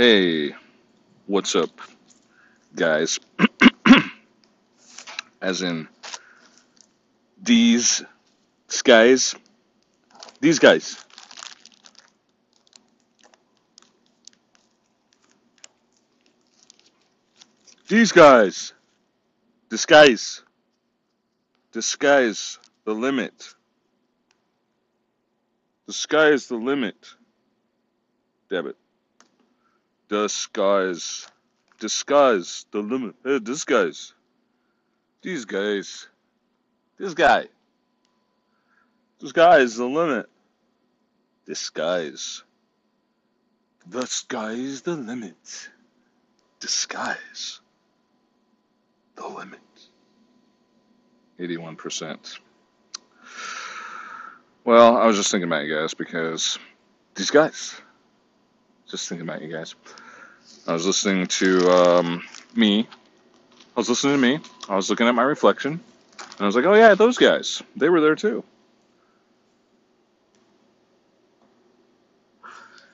Hey, 0.00 0.54
what's 1.26 1.56
up, 1.56 1.70
guys? 2.76 3.18
As 5.42 5.62
in 5.62 5.88
these 7.42 8.04
guys, 8.84 9.34
these 10.40 10.60
guys, 10.60 11.04
these 17.88 18.12
guys, 18.12 18.74
disguise, 19.68 20.44
disguise 21.72 22.60
the 22.84 22.94
limit, 22.94 23.52
the 25.88 25.92
sky 25.92 26.28
is 26.28 26.46
the 26.46 26.54
limit. 26.54 27.16
Damn 28.48 28.68
it, 28.68 28.76
disguise, 30.08 31.26
disguise 31.78 32.66
the 32.70 32.80
limit. 32.80 33.14
Hey, 33.24 33.38
disguise, 33.38 34.14
these 35.22 35.44
guys, 35.44 36.08
this 36.98 37.14
guy, 37.14 37.46
this 39.20 39.32
guy 39.32 39.58
is 39.58 39.76
the 39.76 39.86
limit. 39.86 40.26
Disguise, 41.46 42.42
the 43.86 44.06
sky 44.06 44.52
is 44.52 44.82
the 44.82 44.96
limit. 44.96 45.70
Disguise 46.60 47.60
the 49.16 49.26
limit. 49.26 49.60
81%. 51.38 52.38
Well, 54.64 54.96
I 54.98 55.06
was 55.06 55.16
just 55.16 55.30
thinking 55.30 55.48
about 55.48 55.64
you 55.64 55.74
guys 55.74 55.94
because 55.94 56.58
these 57.14 57.30
guys. 57.30 57.80
Just 58.90 59.08
thinking 59.08 59.28
about 59.28 59.42
you 59.42 59.52
guys. 59.52 59.74
I 60.66 60.72
was 60.72 60.86
listening 60.86 61.26
to 61.26 61.70
um, 61.70 62.22
me. 62.54 62.88
I 63.76 63.80
was 63.80 63.90
listening 63.90 64.14
to 64.14 64.20
me. 64.20 64.40
I 64.68 64.76
was 64.76 64.88
looking 64.88 65.06
at 65.06 65.14
my 65.14 65.22
reflection. 65.22 65.72
And 65.72 66.40
I 66.40 66.46
was 66.46 66.56
like, 66.56 66.64
oh, 66.64 66.74
yeah, 66.74 66.94
those 66.94 67.18
guys. 67.18 67.62
They 67.76 67.90
were 67.90 68.00
there 68.00 68.16
too. 68.16 68.42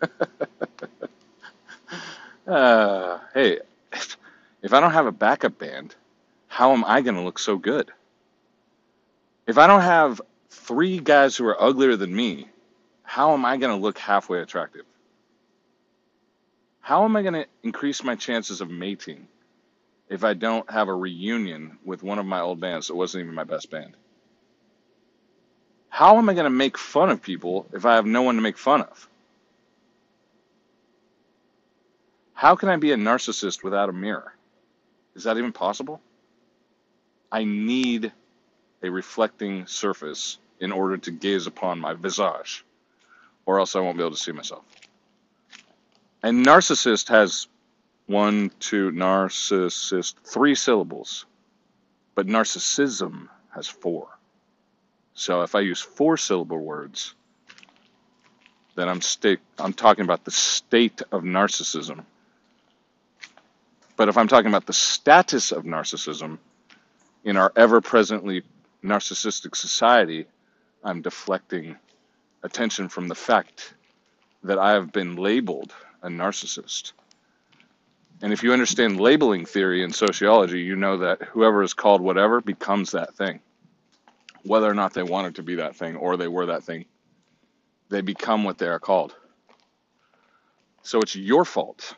uh, 2.46 3.18
hey, 3.32 3.60
if 4.62 4.72
I 4.72 4.80
don't 4.80 4.92
have 4.92 5.06
a 5.06 5.12
backup 5.12 5.58
band, 5.58 5.94
how 6.48 6.72
am 6.72 6.84
I 6.84 7.02
going 7.02 7.14
to 7.14 7.22
look 7.22 7.38
so 7.38 7.56
good? 7.56 7.92
If 9.46 9.58
I 9.58 9.68
don't 9.68 9.82
have 9.82 10.20
three 10.50 10.98
guys 10.98 11.36
who 11.36 11.46
are 11.46 11.62
uglier 11.62 11.94
than 11.96 12.14
me, 12.14 12.48
how 13.04 13.32
am 13.34 13.44
I 13.44 13.58
going 13.58 13.76
to 13.76 13.80
look 13.80 13.98
halfway 13.98 14.40
attractive? 14.40 14.84
How 16.84 17.06
am 17.06 17.16
I 17.16 17.22
going 17.22 17.32
to 17.32 17.46
increase 17.62 18.04
my 18.04 18.14
chances 18.14 18.60
of 18.60 18.68
mating 18.68 19.26
if 20.10 20.22
I 20.22 20.34
don't 20.34 20.70
have 20.70 20.88
a 20.88 20.94
reunion 20.94 21.78
with 21.82 22.02
one 22.02 22.18
of 22.18 22.26
my 22.26 22.40
old 22.40 22.60
bands 22.60 22.88
that 22.88 22.94
wasn't 22.94 23.24
even 23.24 23.34
my 23.34 23.44
best 23.44 23.70
band? 23.70 23.96
How 25.88 26.18
am 26.18 26.28
I 26.28 26.34
going 26.34 26.44
to 26.44 26.50
make 26.50 26.76
fun 26.76 27.08
of 27.08 27.22
people 27.22 27.64
if 27.72 27.86
I 27.86 27.94
have 27.94 28.04
no 28.04 28.20
one 28.20 28.34
to 28.34 28.42
make 28.42 28.58
fun 28.58 28.82
of? 28.82 29.08
How 32.34 32.54
can 32.54 32.68
I 32.68 32.76
be 32.76 32.92
a 32.92 32.96
narcissist 32.96 33.64
without 33.64 33.88
a 33.88 33.94
mirror? 33.94 34.34
Is 35.14 35.24
that 35.24 35.38
even 35.38 35.52
possible? 35.52 36.02
I 37.32 37.44
need 37.44 38.12
a 38.82 38.90
reflecting 38.90 39.66
surface 39.66 40.36
in 40.60 40.70
order 40.70 40.98
to 40.98 41.10
gaze 41.10 41.46
upon 41.46 41.80
my 41.80 41.94
visage, 41.94 42.62
or 43.46 43.58
else 43.58 43.74
I 43.74 43.80
won't 43.80 43.96
be 43.96 44.02
able 44.02 44.14
to 44.14 44.22
see 44.22 44.32
myself. 44.32 44.64
And 46.24 46.42
narcissist 46.42 47.10
has 47.10 47.48
one, 48.06 48.50
two, 48.58 48.90
narcissist, 48.92 50.14
three 50.24 50.54
syllables, 50.54 51.26
but 52.14 52.26
narcissism 52.26 53.28
has 53.50 53.68
four. 53.68 54.08
So 55.12 55.42
if 55.42 55.54
I 55.54 55.60
use 55.60 55.82
four 55.82 56.16
syllable 56.16 56.60
words, 56.60 57.14
then 58.74 58.88
I'm 58.88 59.00
I'm 59.58 59.74
talking 59.74 60.06
about 60.06 60.24
the 60.24 60.30
state 60.30 61.02
of 61.12 61.24
narcissism. 61.24 62.06
But 63.98 64.08
if 64.08 64.16
I'm 64.16 64.26
talking 64.26 64.48
about 64.48 64.64
the 64.64 64.72
status 64.72 65.52
of 65.52 65.64
narcissism 65.64 66.38
in 67.24 67.36
our 67.36 67.52
ever 67.54 67.82
presently 67.82 68.44
narcissistic 68.82 69.54
society, 69.54 70.24
I'm 70.82 71.02
deflecting 71.02 71.76
attention 72.42 72.88
from 72.88 73.08
the 73.08 73.14
fact 73.14 73.74
that 74.42 74.58
I 74.58 74.72
have 74.72 74.90
been 74.90 75.16
labeled 75.16 75.74
a 76.04 76.08
narcissist. 76.08 76.92
And 78.22 78.32
if 78.32 78.42
you 78.42 78.52
understand 78.52 79.00
labeling 79.00 79.46
theory 79.46 79.82
in 79.82 79.92
sociology, 79.92 80.60
you 80.60 80.76
know 80.76 80.98
that 80.98 81.22
whoever 81.22 81.62
is 81.62 81.74
called 81.74 82.00
whatever 82.00 82.40
becomes 82.40 82.92
that 82.92 83.16
thing. 83.16 83.40
Whether 84.44 84.70
or 84.70 84.74
not 84.74 84.94
they 84.94 85.02
wanted 85.02 85.36
to 85.36 85.42
be 85.42 85.56
that 85.56 85.74
thing 85.74 85.96
or 85.96 86.16
they 86.16 86.28
were 86.28 86.46
that 86.46 86.62
thing, 86.62 86.84
they 87.88 88.02
become 88.02 88.44
what 88.44 88.58
they 88.58 88.68
are 88.68 88.78
called. 88.78 89.14
So 90.82 91.00
it's 91.00 91.16
your 91.16 91.44
fault 91.44 91.96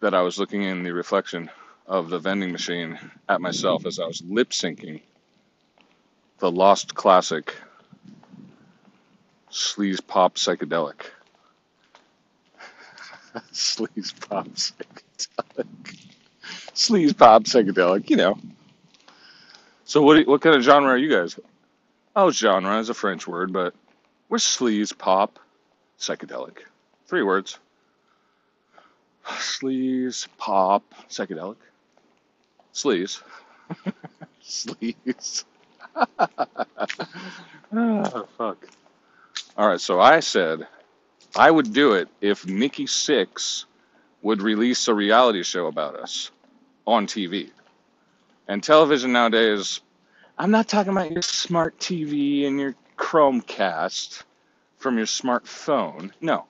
that 0.00 0.14
I 0.14 0.22
was 0.22 0.38
looking 0.38 0.62
in 0.62 0.82
the 0.82 0.92
reflection 0.92 1.50
of 1.86 2.10
the 2.10 2.18
vending 2.18 2.52
machine 2.52 2.98
at 3.28 3.40
myself 3.40 3.86
as 3.86 3.98
I 3.98 4.06
was 4.06 4.22
lip 4.22 4.50
syncing 4.50 5.00
the 6.38 6.50
lost 6.50 6.94
classic 6.94 7.54
Sleaze 9.50 10.06
Pop 10.06 10.36
Psychedelic. 10.36 11.06
Sleaze 13.52 14.28
Pop 14.28 14.48
Psychedelic. 14.48 15.98
Sleaze 16.74 17.16
Pop 17.16 17.44
Psychedelic, 17.44 18.10
you 18.10 18.16
know. 18.16 18.38
So 19.84 20.02
what 20.02 20.26
what 20.26 20.42
kind 20.42 20.54
of 20.54 20.62
genre 20.62 20.90
are 20.90 20.98
you 20.98 21.10
guys? 21.10 21.38
Oh, 22.14 22.30
genre 22.30 22.78
is 22.78 22.90
a 22.90 22.94
French 22.94 23.26
word, 23.26 23.52
but 23.52 23.74
we're 24.28 24.38
sleaze 24.38 24.96
pop 24.96 25.38
psychedelic. 25.98 26.58
Three 27.06 27.22
words. 27.22 27.58
Sleaze 29.24 30.28
pop 30.36 30.82
psychedelic. 31.08 31.56
Sleaze. 32.74 33.22
Sleaze. 34.44 35.44
oh, 37.72 38.28
fuck. 38.36 38.68
All 39.56 39.68
right, 39.68 39.80
so 39.80 40.00
I 40.00 40.20
said 40.20 40.66
I 41.36 41.50
would 41.50 41.72
do 41.72 41.92
it 41.92 42.08
if 42.20 42.46
Nikki 42.46 42.86
Sixx 42.86 43.64
would 44.22 44.42
release 44.42 44.88
a 44.88 44.94
reality 44.94 45.42
show 45.42 45.66
about 45.66 45.94
us 45.94 46.30
on 46.86 47.06
TV. 47.06 47.50
And 48.48 48.62
television 48.62 49.12
nowadays, 49.12 49.80
I'm 50.38 50.50
not 50.50 50.68
talking 50.68 50.92
about 50.92 51.12
your 51.12 51.22
smart 51.22 51.78
TV 51.78 52.46
and 52.46 52.58
your 52.58 52.74
Chromecast 52.96 54.22
from 54.78 54.96
your 54.96 55.06
smartphone. 55.06 56.12
No, 56.20 56.46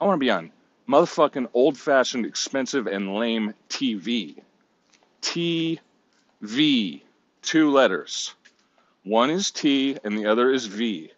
I 0.00 0.06
want 0.06 0.18
to 0.18 0.24
be 0.24 0.30
on 0.30 0.50
motherfucking 0.88 1.48
old 1.52 1.76
fashioned, 1.76 2.26
expensive, 2.26 2.86
and 2.86 3.14
lame 3.14 3.54
TV. 3.68 4.36
TV. 5.22 7.00
Two 7.42 7.70
letters. 7.70 8.34
One 9.04 9.30
is 9.30 9.50
T 9.50 9.98
and 10.02 10.18
the 10.18 10.26
other 10.26 10.50
is 10.50 10.66
V. 10.66 11.12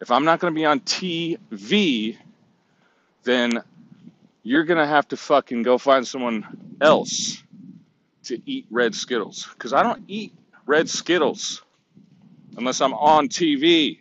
If 0.00 0.10
I'm 0.10 0.24
not 0.24 0.40
going 0.40 0.52
to 0.52 0.58
be 0.58 0.64
on 0.64 0.80
TV, 0.80 2.18
then 3.24 3.62
you're 4.42 4.64
going 4.64 4.78
to 4.78 4.86
have 4.86 5.08
to 5.08 5.16
fucking 5.16 5.62
go 5.62 5.78
find 5.78 6.06
someone 6.06 6.76
else 6.80 7.42
to 8.24 8.40
eat 8.46 8.66
red 8.70 8.94
Skittles. 8.94 9.48
Because 9.52 9.72
I 9.72 9.82
don't 9.82 10.02
eat 10.08 10.32
red 10.66 10.88
Skittles 10.88 11.62
unless 12.56 12.80
I'm 12.80 12.94
on 12.94 13.28
TV. 13.28 13.98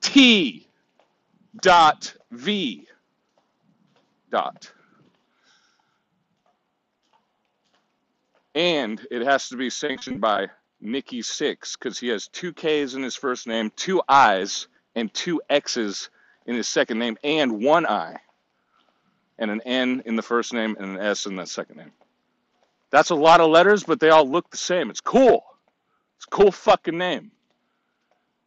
T 0.00 0.68
dot 1.62 2.14
V 2.30 2.86
dot. 4.30 4.70
And 8.54 9.04
it 9.10 9.22
has 9.22 9.48
to 9.48 9.56
be 9.56 9.70
sanctioned 9.70 10.20
by 10.20 10.48
Nikki 10.80 11.22
Sixx 11.22 11.76
because 11.78 11.98
he 11.98 12.08
has 12.08 12.28
two 12.28 12.52
K's 12.52 12.94
in 12.94 13.02
his 13.02 13.16
first 13.16 13.46
name, 13.46 13.72
two 13.74 14.02
I's, 14.08 14.68
and 14.94 15.12
two 15.12 15.40
X's 15.48 16.10
in 16.46 16.54
his 16.54 16.68
second 16.68 16.98
name, 16.98 17.16
and 17.24 17.64
one 17.64 17.86
I, 17.86 18.16
and 19.38 19.50
an 19.50 19.60
N 19.62 20.02
in 20.04 20.16
the 20.16 20.22
first 20.22 20.52
name 20.52 20.76
and 20.78 20.96
an 20.96 20.98
S 20.98 21.26
in 21.26 21.36
the 21.36 21.46
second 21.46 21.76
name. 21.76 21.92
That's 22.90 23.10
a 23.10 23.14
lot 23.14 23.40
of 23.40 23.50
letters, 23.50 23.82
but 23.84 23.98
they 24.00 24.10
all 24.10 24.28
look 24.28 24.50
the 24.50 24.56
same. 24.56 24.90
It's 24.90 25.00
cool. 25.00 25.44
It's 26.16 26.26
a 26.26 26.30
cool 26.30 26.52
fucking 26.52 26.96
name. 26.96 27.32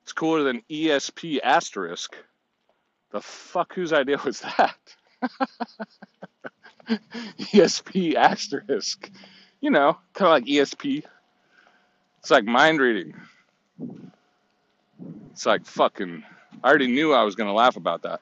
It's 0.03 0.13
cooler 0.13 0.43
than 0.43 0.61
ESP 0.69 1.39
asterisk. 1.43 2.15
The 3.11 3.21
fuck 3.21 3.73
whose 3.73 3.91
idea 3.91 4.17
was 4.23 4.41
that? 4.41 4.77
ESP 7.39 8.15
asterisk. 8.15 9.11
You 9.59 9.71
know, 9.71 9.97
kind 10.13 10.27
of 10.27 10.31
like 10.31 10.45
ESP. 10.45 11.03
It's 12.19 12.31
like 12.31 12.45
mind 12.45 12.79
reading. 12.79 13.13
It's 15.31 15.45
like 15.45 15.65
fucking. 15.65 16.23
I 16.63 16.69
already 16.69 16.87
knew 16.87 17.13
I 17.13 17.23
was 17.23 17.35
going 17.35 17.47
to 17.47 17.53
laugh 17.53 17.75
about 17.75 18.03
that. 18.03 18.21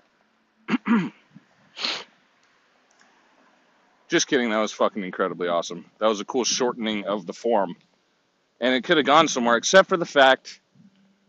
Just 4.07 4.27
kidding. 4.27 4.49
That 4.51 4.59
was 4.59 4.71
fucking 4.71 5.03
incredibly 5.03 5.47
awesome. 5.47 5.85
That 5.99 6.07
was 6.07 6.19
a 6.19 6.25
cool 6.25 6.43
shortening 6.43 7.05
of 7.05 7.25
the 7.25 7.33
form. 7.33 7.75
And 8.61 8.73
it 8.73 8.83
could 8.83 8.97
have 8.97 9.05
gone 9.05 9.27
somewhere, 9.27 9.57
except 9.57 9.89
for 9.89 9.97
the 9.97 10.05
fact 10.05 10.61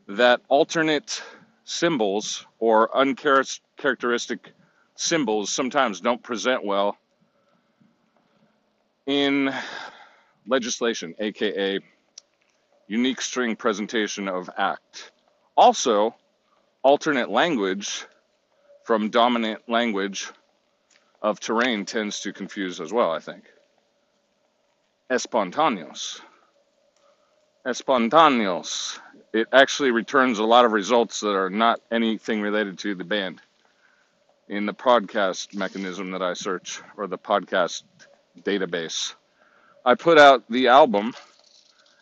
that 0.08 0.40
alternate 0.48 1.22
symbols 1.64 2.46
or 2.58 2.96
uncharacteristic 2.96 4.52
symbols 4.94 5.50
sometimes 5.50 6.00
don't 6.00 6.22
present 6.22 6.64
well 6.64 6.96
in 9.06 9.52
legislation, 10.46 11.14
aka 11.18 11.80
unique 12.88 13.20
string 13.20 13.56
presentation 13.56 14.28
of 14.28 14.48
act. 14.56 15.10
Also, 15.56 16.14
alternate 16.82 17.30
language 17.30 18.04
from 18.84 19.10
dominant 19.10 19.60
language 19.68 20.30
of 21.22 21.40
terrain 21.40 21.84
tends 21.84 22.20
to 22.20 22.32
confuse 22.32 22.80
as 22.80 22.92
well, 22.92 23.10
I 23.10 23.20
think. 23.20 23.44
Espontaneous. 25.10 26.20
Espontaneous. 27.66 28.98
It 29.32 29.48
actually 29.52 29.90
returns 29.90 30.38
a 30.38 30.44
lot 30.44 30.64
of 30.64 30.72
results 30.72 31.20
that 31.20 31.34
are 31.34 31.50
not 31.50 31.80
anything 31.90 32.40
related 32.40 32.78
to 32.80 32.94
the 32.94 33.04
band 33.04 33.40
in 34.48 34.66
the 34.66 34.74
podcast 34.74 35.54
mechanism 35.54 36.12
that 36.12 36.22
I 36.22 36.34
search 36.34 36.80
or 36.96 37.06
the 37.06 37.18
podcast 37.18 37.82
database. 38.42 39.14
I 39.84 39.94
put 39.94 40.18
out 40.18 40.44
the 40.48 40.68
album 40.68 41.14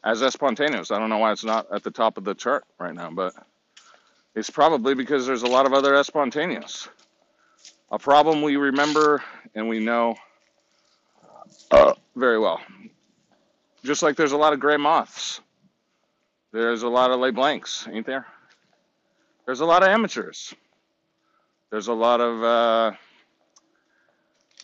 as 0.03 0.23
Espontaneous. 0.23 0.91
I 0.91 0.99
don't 0.99 1.09
know 1.09 1.19
why 1.19 1.33
it's 1.33 1.45
not 1.45 1.67
at 1.73 1.83
the 1.83 1.91
top 1.91 2.19
of 2.19 2.25
the 2.25 2.35
chart 2.35 2.65
right 2.79 2.95
now, 2.95 3.11
but 3.11 3.35
it's 4.35 4.51
probably 4.51 4.95
because 4.95 5.27
there's 5.27 5.43
a 5.43 5.49
lot 5.49 5.67
of 5.67 5.73
other 5.73 5.95
Espontaneous. 5.95 6.89
A 7.91 7.99
problem 7.99 8.43
we 8.43 8.57
remember 8.57 9.23
and 9.55 9.69
we 9.69 9.79
know 9.79 10.17
uh, 11.71 11.95
very 12.17 12.39
well. 12.39 12.61
Just 13.85 14.03
like 14.03 14.17
there's 14.17 14.33
a 14.33 14.37
lot 14.37 14.53
of 14.53 14.61
gray 14.61 14.77
moths. 14.77 15.41
There's 16.53 16.83
a 16.83 16.89
lot 16.89 17.11
of 17.11 17.21
lay 17.21 17.31
blanks, 17.31 17.87
ain't 17.91 18.07
there? 18.07 18.27
There's 19.45 19.61
a 19.61 19.67
lot 19.67 19.83
of 19.83 19.89
amateurs. 19.89 20.55
There's 21.71 21.89
a 21.89 21.93
lot 21.93 22.21
of, 22.21 22.43
uh, 22.43 22.97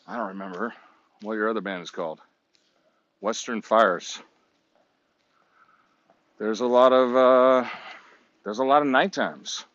I 0.06 0.16
don't 0.16 0.28
remember 0.28 0.72
what 1.22 1.34
your 1.34 1.50
other 1.50 1.60
band 1.60 1.82
is 1.82 1.90
called. 1.90 2.20
Western 3.20 3.60
Fires. 3.60 4.22
There's 6.38 6.60
a 6.60 6.66
lot 6.66 6.92
of, 6.92 7.16
uh, 7.16 7.68
there's 8.44 8.60
a 8.60 8.64
lot 8.64 8.82
of 8.82 8.88
night 8.88 9.12
times. 9.12 9.66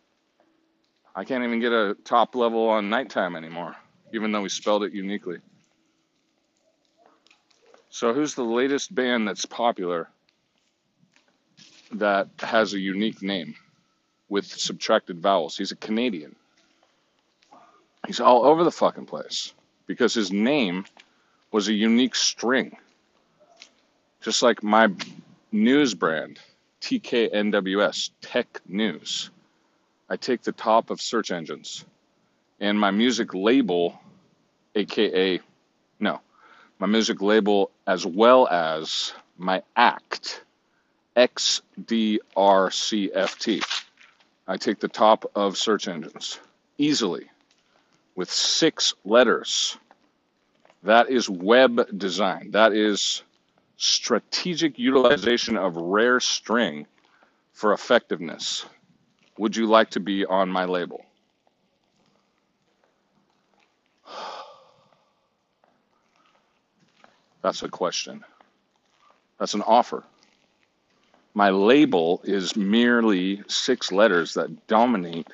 I 1.18 1.24
can't 1.24 1.46
even 1.46 1.62
get 1.62 1.72
a 1.72 1.96
top 2.04 2.36
level 2.36 2.68
on 2.68 2.90
nighttime 2.90 3.38
anymore, 3.38 3.76
even 4.14 4.34
though 4.34 4.42
we 4.42 4.50
spelled 4.50 4.84
it 4.84 4.92
uniquely. 4.92 5.38
So, 7.90 8.14
who's 8.14 8.36
the 8.36 8.44
latest 8.44 8.94
band 8.94 9.26
that's 9.26 9.46
popular 9.46 10.10
that 11.94 12.28
has 12.40 12.74
a 12.74 12.80
unique 12.80 13.22
name 13.22 13.56
with 14.28 14.46
subtracted 14.46 15.22
vowels? 15.22 15.58
He's 15.58 15.72
a 15.72 15.78
Canadian. 15.78 16.36
He's 18.06 18.20
all 18.20 18.46
over 18.46 18.66
the 18.66 18.72
fucking 18.72 19.06
place 19.06 19.54
because 19.88 20.14
his 20.14 20.34
name 20.34 20.84
was 21.54 21.70
a 21.70 21.74
unique 21.74 22.16
string. 22.16 22.76
Just 24.22 24.44
like 24.44 24.62
my 24.62 24.90
news 25.54 25.94
brand, 25.94 26.40
TKNWS, 26.82 28.10
Tech 28.22 28.60
News. 28.68 29.30
I 30.10 30.18
take 30.18 30.44
the 30.44 30.52
top 30.52 30.90
of 30.90 31.02
search 31.02 31.32
engines. 31.32 31.86
And 32.60 32.80
my 32.80 32.92
music 32.92 33.34
label, 33.34 34.00
aka, 34.76 35.40
no, 36.00 36.22
my 36.80 36.88
music 36.88 37.22
label 37.22 37.72
as 37.88 38.06
well 38.06 38.48
as 38.48 39.14
my 39.38 39.64
act, 39.76 40.44
XDRCFT. 41.16 42.22
I 44.48 44.58
take 44.58 44.80
the 44.80 44.88
top 44.88 45.32
of 45.36 45.58
search 45.58 45.88
engines 45.88 46.40
easily 46.78 47.26
with 48.16 48.32
six 48.32 48.94
letters. 49.04 49.78
That 50.84 51.10
is 51.10 51.28
web 51.30 51.98
design. 51.98 52.52
That 52.52 52.74
is 52.74 53.24
strategic 53.78 54.78
utilization 54.78 55.58
of 55.58 55.76
rare 55.76 56.20
string 56.20 56.86
for 57.54 57.74
effectiveness. 57.74 58.66
Would 59.38 59.56
you 59.56 59.68
like 59.68 59.90
to 59.92 60.00
be 60.00 60.26
on 60.26 60.50
my 60.50 60.66
label? 60.66 61.06
That's 67.42 67.64
a 67.64 67.70
question. 67.70 68.24
That's 69.40 69.54
an 69.54 69.62
offer. 69.62 70.04
My 71.34 71.50
label 71.50 72.22
is 72.24 72.56
merely 72.56 73.44
six 73.48 73.92
letters 73.92 74.36
that 74.36 74.68
dominate 74.68 75.28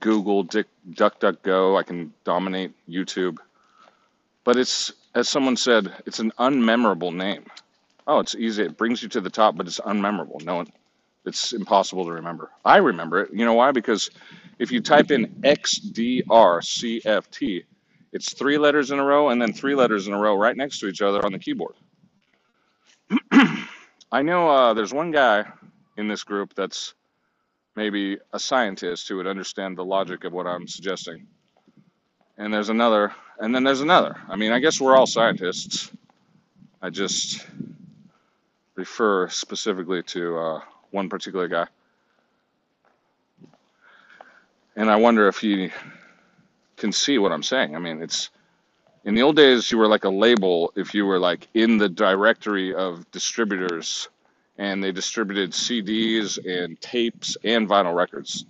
Google, 0.00 0.44
DuckDuckGo. 0.44 1.78
I 1.78 1.82
can 1.82 2.12
dominate 2.24 2.72
YouTube. 2.88 3.38
But 4.44 4.56
it's, 4.56 4.92
as 5.14 5.28
someone 5.30 5.56
said, 5.56 5.90
it's 6.04 6.18
an 6.18 6.32
unmemorable 6.38 7.14
name. 7.14 7.46
Oh, 8.06 8.20
it's 8.20 8.34
easy. 8.34 8.64
It 8.64 8.76
brings 8.76 9.02
you 9.02 9.08
to 9.10 9.20
the 9.22 9.30
top, 9.30 9.56
but 9.56 9.66
it's 9.66 9.80
unmemorable. 9.80 10.44
No 10.44 10.56
one, 10.56 10.66
it's 11.26 11.52
impossible 11.52 12.04
to 12.06 12.12
remember. 12.12 12.50
I 12.64 12.78
remember 12.78 13.20
it. 13.22 13.32
You 13.32 13.44
know 13.44 13.54
why? 13.54 13.72
Because 13.72 14.10
if 14.58 14.70
you 14.72 14.80
type 14.80 15.10
in 15.10 15.26
XDRCFT, 15.42 16.24
it's 18.12 18.32
three 18.34 18.58
letters 18.58 18.90
in 18.90 18.98
a 18.98 19.04
row 19.04 19.30
and 19.30 19.40
then 19.42 19.52
three 19.52 19.74
letters 19.74 20.06
in 20.06 20.14
a 20.14 20.18
row 20.18 20.36
right 20.36 20.56
next 20.56 20.78
to 20.80 20.88
each 20.88 21.02
other 21.02 21.24
on 21.24 21.32
the 21.32 21.38
keyboard. 21.38 21.74
I 24.12 24.22
know 24.22 24.48
uh, 24.48 24.74
there's 24.74 24.92
one 24.94 25.10
guy 25.10 25.44
in 25.96 26.08
this 26.08 26.22
group 26.24 26.54
that's 26.54 26.94
maybe 27.76 28.18
a 28.32 28.38
scientist 28.38 29.08
who 29.08 29.16
would 29.16 29.26
understand 29.26 29.76
the 29.76 29.84
logic 29.84 30.24
of 30.24 30.32
what 30.32 30.46
I'm 30.46 30.68
suggesting. 30.68 31.26
And 32.38 32.52
there's 32.52 32.68
another, 32.68 33.12
and 33.38 33.54
then 33.54 33.64
there's 33.64 33.80
another. 33.80 34.16
I 34.28 34.36
mean, 34.36 34.52
I 34.52 34.58
guess 34.60 34.80
we're 34.80 34.96
all 34.96 35.06
scientists. 35.06 35.90
I 36.82 36.90
just 36.90 37.46
refer 38.76 39.28
specifically 39.28 40.02
to 40.02 40.38
uh, 40.38 40.60
one 40.94 41.08
particular 41.08 41.48
guy. 41.48 41.66
And 44.76 44.90
I 44.90 44.96
wonder 44.96 45.28
if 45.28 45.38
he 45.38 45.70
can 46.76 46.92
see 46.92 47.18
what 47.18 47.32
I'm 47.32 47.42
saying. 47.42 47.76
I 47.76 47.78
mean, 47.78 48.00
it's 48.00 48.30
in 49.04 49.14
the 49.14 49.22
old 49.22 49.36
days, 49.36 49.70
you 49.70 49.78
were 49.78 49.86
like 49.86 50.04
a 50.04 50.10
label 50.10 50.72
if 50.76 50.94
you 50.94 51.04
were 51.04 51.18
like 51.18 51.48
in 51.52 51.78
the 51.78 51.88
directory 51.88 52.74
of 52.74 53.10
distributors 53.10 54.08
and 54.56 54.82
they 54.82 54.92
distributed 54.92 55.50
CDs 55.50 56.38
and 56.44 56.80
tapes 56.80 57.36
and 57.44 57.68
vinyl 57.68 57.94
records. 57.94 58.46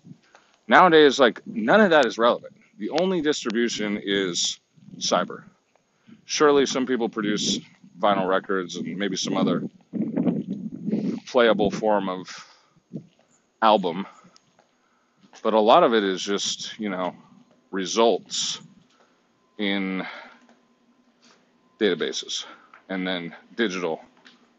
Nowadays, 0.68 1.18
like 1.18 1.44
none 1.46 1.80
of 1.80 1.90
that 1.90 2.06
is 2.06 2.18
relevant. 2.18 2.54
The 2.78 2.90
only 2.90 3.20
distribution 3.20 4.00
is 4.02 4.60
cyber. 4.98 5.44
Surely 6.26 6.66
some 6.66 6.86
people 6.86 7.08
produce 7.08 7.58
vinyl 7.98 8.28
records 8.28 8.76
and 8.76 8.96
maybe 8.96 9.16
some 9.16 9.36
other 9.36 9.62
playable 11.34 11.68
form 11.68 12.08
of 12.08 12.28
album, 13.60 14.06
but 15.42 15.52
a 15.52 15.58
lot 15.58 15.82
of 15.82 15.92
it 15.92 16.04
is 16.04 16.22
just, 16.22 16.78
you 16.78 16.88
know, 16.88 17.12
results 17.72 18.60
in 19.58 20.06
databases 21.80 22.44
and 22.88 23.04
then 23.04 23.34
digital 23.56 24.00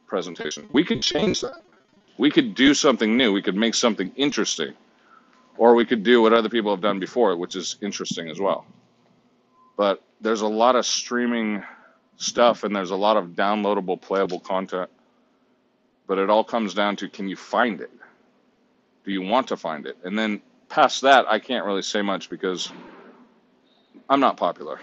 presentation. 0.06 0.68
We 0.74 0.84
could 0.84 1.02
change 1.02 1.40
that. 1.40 1.62
We 2.18 2.30
could 2.30 2.56
do 2.56 2.74
something 2.74 3.16
new. 3.16 3.32
We 3.32 3.42
could 3.42 3.56
make 3.56 3.74
something 3.74 4.12
interesting. 4.18 4.74
Or 5.56 5.76
we 5.76 5.86
could 5.86 6.04
do 6.04 6.22
what 6.22 6.34
other 6.34 6.50
people 6.50 6.72
have 6.72 6.82
done 6.82 7.00
before, 7.00 7.38
which 7.38 7.56
is 7.56 7.78
interesting 7.82 8.28
as 8.28 8.38
well. 8.38 8.66
But 9.78 10.04
there's 10.20 10.42
a 10.42 10.48
lot 10.48 10.76
of 10.76 10.86
streaming 10.86 11.64
stuff 12.18 12.66
and 12.66 12.76
there's 12.76 12.92
a 12.92 12.98
lot 12.98 13.16
of 13.16 13.28
downloadable, 13.28 14.02
playable 14.02 14.42
content. 14.42 14.90
But 16.08 16.20
it 16.20 16.30
all 16.30 16.44
comes 16.44 16.74
down 16.74 16.96
to 16.98 17.10
can 17.10 17.28
you 17.28 17.36
find 17.36 17.82
it? 17.82 17.92
Do 19.06 19.12
you 19.12 19.22
want 19.22 19.48
to 19.50 19.58
find 19.58 19.86
it? 19.86 19.98
And 20.04 20.18
then 20.18 20.42
past 20.70 21.02
that, 21.02 21.26
I 21.28 21.40
can't 21.40 21.66
really 21.66 21.82
say 21.82 22.02
much 22.02 22.30
because 22.30 22.72
I'm 24.10 24.20
not 24.20 24.38
popular. 24.38 24.80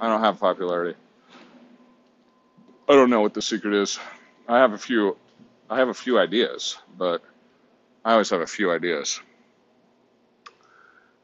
I 0.00 0.08
don't 0.08 0.20
have 0.20 0.38
popularity. 0.40 0.98
I 2.88 2.92
don't 2.92 3.10
know 3.10 3.20
what 3.20 3.34
the 3.34 3.42
secret 3.42 3.74
is. 3.74 3.98
I 4.48 4.58
have 4.58 4.72
a 4.72 4.78
few 4.78 5.16
I 5.68 5.78
have 5.78 5.88
a 5.88 5.94
few 5.94 6.18
ideas, 6.18 6.78
but 6.96 7.22
I 8.04 8.12
always 8.12 8.30
have 8.30 8.40
a 8.40 8.46
few 8.46 8.70
ideas. 8.70 9.20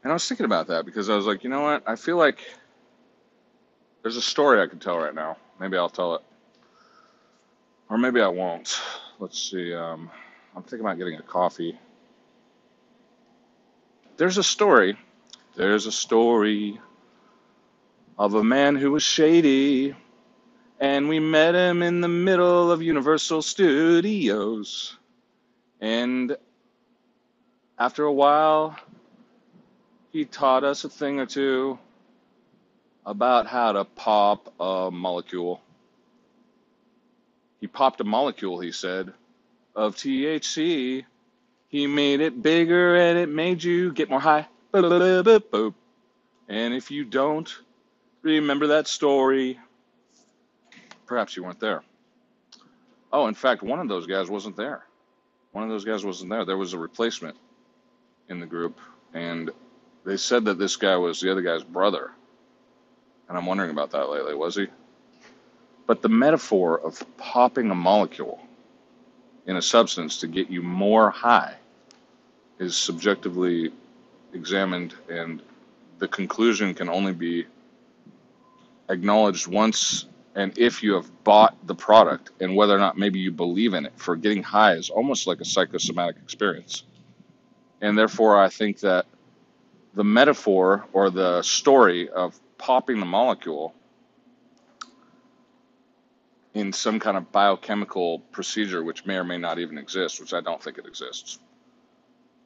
And 0.03 0.11
I 0.11 0.13
was 0.13 0.27
thinking 0.27 0.45
about 0.45 0.67
that 0.67 0.85
because 0.85 1.09
I 1.09 1.15
was 1.15 1.25
like, 1.25 1.45
you 1.45 1.49
know 1.49 1.61
what? 1.61 1.83
I 1.87 1.95
feel 1.95 2.17
like 2.17 2.39
there's 4.01 4.17
a 4.17 4.21
story 4.21 4.61
I 4.61 4.67
could 4.67 4.81
tell 4.81 4.97
right 4.97 5.15
now. 5.15 5.37
Maybe 5.61 5.77
I'll 5.77 5.89
tell 5.89 6.15
it. 6.15 6.21
Or 7.89 7.97
maybe 7.97 8.19
I 8.19 8.27
won't. 8.27 8.81
Let's 9.19 9.39
see. 9.51 9.73
Um, 9.73 10.11
I'm 10.55 10.63
thinking 10.63 10.81
about 10.81 10.97
getting 10.97 11.17
a 11.17 11.23
coffee. 11.23 11.79
There's 14.17 14.37
a 14.37 14.43
story. 14.43 14.97
There's 15.55 15.85
a 15.87 15.91
story 15.91 16.79
of 18.17 18.35
a 18.35 18.43
man 18.43 18.75
who 18.75 18.91
was 18.91 19.03
shady 19.03 19.95
And 20.79 21.09
we 21.09 21.19
met 21.19 21.55
him 21.55 21.81
in 21.83 22.01
the 22.01 22.09
middle 22.09 22.71
of 22.71 22.83
Universal 22.83 23.43
Studios. 23.43 24.97
And 25.81 26.37
after 27.79 28.05
a 28.05 28.13
while, 28.13 28.77
he 30.11 30.25
taught 30.25 30.63
us 30.63 30.83
a 30.83 30.89
thing 30.89 31.19
or 31.19 31.25
two 31.25 31.79
about 33.05 33.47
how 33.47 33.73
to 33.73 33.85
pop 33.85 34.53
a 34.59 34.91
molecule. 34.91 35.61
He 37.63 37.67
popped 37.67 38.01
a 38.01 38.03
molecule, 38.03 38.59
he 38.59 38.73
said, 38.73 39.13
of 39.73 39.95
THC. 39.95 41.05
He 41.69 41.87
made 41.87 42.19
it 42.19 42.41
bigger 42.41 42.97
and 42.97 43.17
it 43.17 43.29
made 43.29 43.63
you 43.63 43.93
get 43.93 44.09
more 44.09 44.19
high. 44.19 44.49
And 44.73 44.83
if 46.49 46.91
you 46.91 47.05
don't 47.05 47.49
remember 48.21 48.67
that 48.67 48.89
story, 48.89 49.61
perhaps 51.05 51.37
you 51.37 51.45
weren't 51.45 51.61
there. 51.61 51.83
Oh, 53.13 53.27
in 53.27 53.33
fact, 53.33 53.63
one 53.63 53.79
of 53.79 53.87
those 53.87 54.07
guys 54.07 54.29
wasn't 54.29 54.57
there. 54.57 54.83
One 55.53 55.63
of 55.63 55.69
those 55.69 55.85
guys 55.85 56.03
wasn't 56.03 56.31
there. 56.31 56.43
There 56.43 56.57
was 56.57 56.73
a 56.73 56.77
replacement 56.77 57.37
in 58.27 58.41
the 58.41 58.45
group, 58.45 58.77
and 59.13 59.51
they 60.03 60.17
said 60.17 60.43
that 60.43 60.59
this 60.59 60.75
guy 60.75 60.97
was 60.97 61.21
the 61.21 61.31
other 61.31 61.41
guy's 61.41 61.63
brother. 61.63 62.11
And 63.29 63.37
I'm 63.37 63.45
wondering 63.45 63.71
about 63.71 63.91
that 63.91 64.09
lately. 64.09 64.35
Was 64.35 64.57
he? 64.57 64.67
But 65.85 66.01
the 66.01 66.09
metaphor 66.09 66.79
of 66.79 67.03
popping 67.17 67.69
a 67.71 67.75
molecule 67.75 68.39
in 69.45 69.57
a 69.57 69.61
substance 69.61 70.19
to 70.19 70.27
get 70.27 70.49
you 70.49 70.61
more 70.61 71.09
high 71.09 71.55
is 72.59 72.77
subjectively 72.77 73.71
examined, 74.33 74.95
and 75.09 75.41
the 75.99 76.07
conclusion 76.07 76.73
can 76.73 76.89
only 76.89 77.13
be 77.13 77.45
acknowledged 78.89 79.47
once 79.47 80.05
and 80.35 80.57
if 80.57 80.81
you 80.81 80.93
have 80.93 81.23
bought 81.23 81.55
the 81.67 81.75
product 81.75 82.31
and 82.39 82.55
whether 82.55 82.75
or 82.75 82.79
not 82.79 82.97
maybe 82.97 83.19
you 83.19 83.31
believe 83.31 83.73
in 83.73 83.85
it 83.85 83.93
for 83.97 84.15
getting 84.15 84.41
high 84.41 84.73
is 84.73 84.89
almost 84.89 85.27
like 85.27 85.41
a 85.41 85.45
psychosomatic 85.45 86.15
experience. 86.23 86.83
And 87.81 87.97
therefore, 87.97 88.41
I 88.41 88.49
think 88.49 88.79
that 88.79 89.05
the 89.93 90.03
metaphor 90.03 90.85
or 90.91 91.09
the 91.09 91.41
story 91.43 92.09
of 92.09 92.39
popping 92.57 92.99
the 92.99 93.05
molecule 93.05 93.75
in 96.53 96.71
some 96.71 96.99
kind 96.99 97.17
of 97.17 97.31
biochemical 97.31 98.19
procedure, 98.19 98.83
which 98.83 99.05
may 99.05 99.15
or 99.15 99.23
may 99.23 99.37
not 99.37 99.59
even 99.59 99.77
exist, 99.77 100.19
which 100.19 100.33
I 100.33 100.41
don't 100.41 100.61
think 100.61 100.77
it 100.77 100.85
exists, 100.85 101.39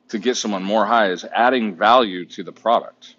to 0.09 0.19
get 0.19 0.37
someone 0.37 0.63
more 0.63 0.85
high 0.85 1.09
is 1.11 1.25
adding 1.25 1.75
value 1.75 2.25
to 2.25 2.43
the 2.43 2.53
product. 2.53 3.15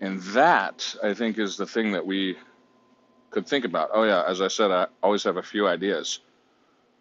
And 0.00 0.20
that, 0.22 0.94
I 1.02 1.14
think, 1.14 1.38
is 1.38 1.56
the 1.56 1.66
thing 1.66 1.92
that 1.92 2.06
we 2.06 2.36
could 3.30 3.46
think 3.46 3.64
about. 3.64 3.90
Oh, 3.92 4.04
yeah, 4.04 4.22
as 4.28 4.40
I 4.40 4.48
said, 4.48 4.70
I 4.70 4.86
always 5.02 5.24
have 5.24 5.36
a 5.36 5.42
few 5.42 5.66
ideas. 5.66 6.20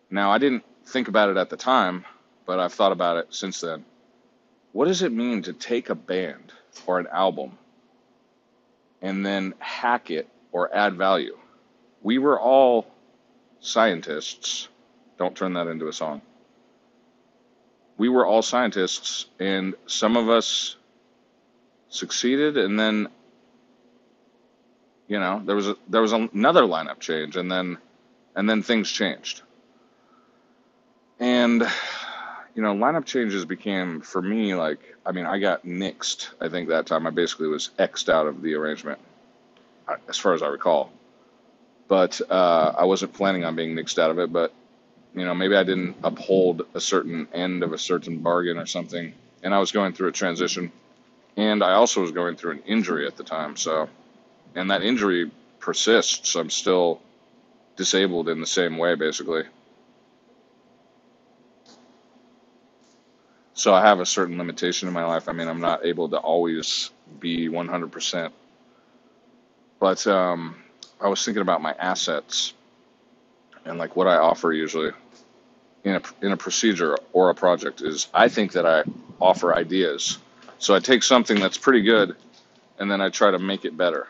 Now, 0.10 0.32
I 0.32 0.40
didn't 0.40 0.64
think 0.86 1.08
about 1.08 1.30
it 1.30 1.38
at 1.38 1.50
the 1.50 1.58
time, 1.58 2.06
but 2.46 2.60
I've 2.60 2.74
thought 2.74 2.92
about 2.92 3.18
it 3.18 3.28
since 3.34 3.62
then. 3.62 3.86
What 4.72 4.88
does 4.88 5.04
it 5.04 5.12
mean 5.12 5.44
to 5.44 5.54
take 5.54 5.90
a 5.90 5.96
band 5.96 6.52
or 6.88 7.00
an 7.00 7.08
album 7.12 7.58
and 9.02 9.24
then 9.24 9.54
hack 9.60 10.10
it 10.10 10.28
or 10.52 10.74
add 10.76 10.96
value? 10.96 11.38
We 12.04 12.18
were 12.18 12.40
all 12.40 12.86
scientists. 13.62 14.68
Don't 15.18 15.36
turn 15.36 15.54
that 15.54 15.68
into 15.68 15.88
a 15.88 15.94
song. 15.94 16.22
We 17.98 18.10
were 18.10 18.26
all 18.26 18.42
scientists, 18.42 19.28
and 19.40 19.76
some 19.88 20.18
of 20.18 20.30
us 20.30 20.76
succeeded, 21.90 22.58
and 22.58 22.78
then 22.78 23.08
you 25.08 25.20
know 25.20 25.42
there 25.46 25.56
was 25.56 25.70
a, 25.70 25.78
there 25.88 26.02
was 26.02 26.12
another 26.12 26.64
lineup 26.64 27.00
change, 27.00 27.38
and 27.38 27.50
then 27.50 27.78
and 28.36 28.50
then 28.50 28.64
things 28.64 28.92
changed. 28.92 29.42
And 31.20 31.62
you 32.56 32.62
know, 32.62 32.74
lineup 32.74 33.06
changes 33.06 33.46
became 33.46 34.02
for 34.02 34.22
me 34.22 34.56
like 34.56 34.96
I 35.06 35.12
mean 35.14 35.26
I 35.26 35.40
got 35.40 35.66
nixed. 35.66 36.30
I 36.42 36.50
think 36.50 36.68
that 36.70 36.86
time 36.88 37.08
I 37.08 37.12
basically 37.12 37.48
was 37.48 37.70
xed 37.80 38.10
out 38.10 38.28
of 38.28 38.42
the 38.42 38.56
arrangement, 38.56 39.00
uh, 39.88 39.96
as 40.10 40.18
far 40.18 40.34
as 40.34 40.42
I 40.42 40.48
recall 40.48 40.92
but 41.88 42.20
uh, 42.30 42.74
I 42.78 42.86
wasn't 42.86 43.14
planning 43.14 43.44
on 43.46 43.56
being 43.56 43.76
nixed 43.76 44.00
out 44.00 44.12
of 44.12 44.20
it. 44.20 44.32
But 44.32 44.54
you 45.14 45.26
know, 45.26 45.34
maybe 45.34 45.56
I 45.56 45.64
didn't 45.64 45.98
uphold 46.04 46.66
a 46.74 46.82
certain 46.82 47.28
end 47.34 47.64
of 47.64 47.74
a 47.74 47.78
certain 47.78 48.20
bargain 48.20 48.58
or 48.58 48.66
something, 48.66 49.14
and 49.44 49.54
I 49.54 49.60
was 49.60 49.72
going 49.72 49.94
through 49.94 50.10
a 50.10 50.14
transition, 50.14 50.72
and 51.38 51.64
I 51.64 51.74
also 51.74 52.02
was 52.02 52.12
going 52.12 52.36
through 52.36 52.52
an 52.52 52.64
injury 52.66 53.08
at 53.08 53.18
the 53.18 53.24
time. 53.24 53.56
So, 53.56 53.90
and 54.56 54.72
that 54.72 54.84
injury 54.84 55.32
persists. 55.60 56.36
I'm 56.36 56.50
still 56.50 57.02
disabled 57.76 58.30
in 58.30 58.40
the 58.40 58.48
same 58.48 58.78
way, 58.78 58.96
basically. 58.96 59.44
So 63.54 63.74
I 63.74 63.82
have 63.82 64.00
a 64.00 64.06
certain 64.06 64.38
limitation 64.38 64.88
in 64.88 64.94
my 64.94 65.06
life. 65.06 65.30
I 65.30 65.32
mean, 65.32 65.48
I'm 65.48 65.62
not 65.62 65.86
able 65.86 66.10
to 66.10 66.18
always 66.18 66.90
be 67.20 67.48
100%. 67.50 68.32
But 69.80 70.08
um, 70.08 70.63
I 71.04 71.08
was 71.08 71.24
thinking 71.24 71.42
about 71.42 71.62
my 71.62 71.74
assets 71.74 72.54
and 73.66 73.78
like 73.78 73.96
what 73.96 74.08
I 74.08 74.16
offer 74.16 74.54
usually 74.54 74.92
in 75.84 75.96
a 75.96 76.02
in 76.22 76.32
a 76.32 76.38
procedure 76.38 76.98
or 77.12 77.30
a 77.30 77.36
project 77.36 77.82
is 77.82 78.08
I 78.14 78.30
think 78.30 78.54
that 78.54 78.66
I 78.66 78.84
offer 79.20 79.54
ideas. 79.54 80.18
So 80.60 80.74
I 80.74 80.80
take 80.80 81.04
something 81.04 81.40
that's 81.40 81.58
pretty 81.58 81.82
good 81.82 82.16
and 82.80 82.90
then 82.90 83.02
I 83.02 83.10
try 83.10 83.32
to 83.32 83.40
make 83.40 83.66
it 83.66 83.76
better. 83.76 84.08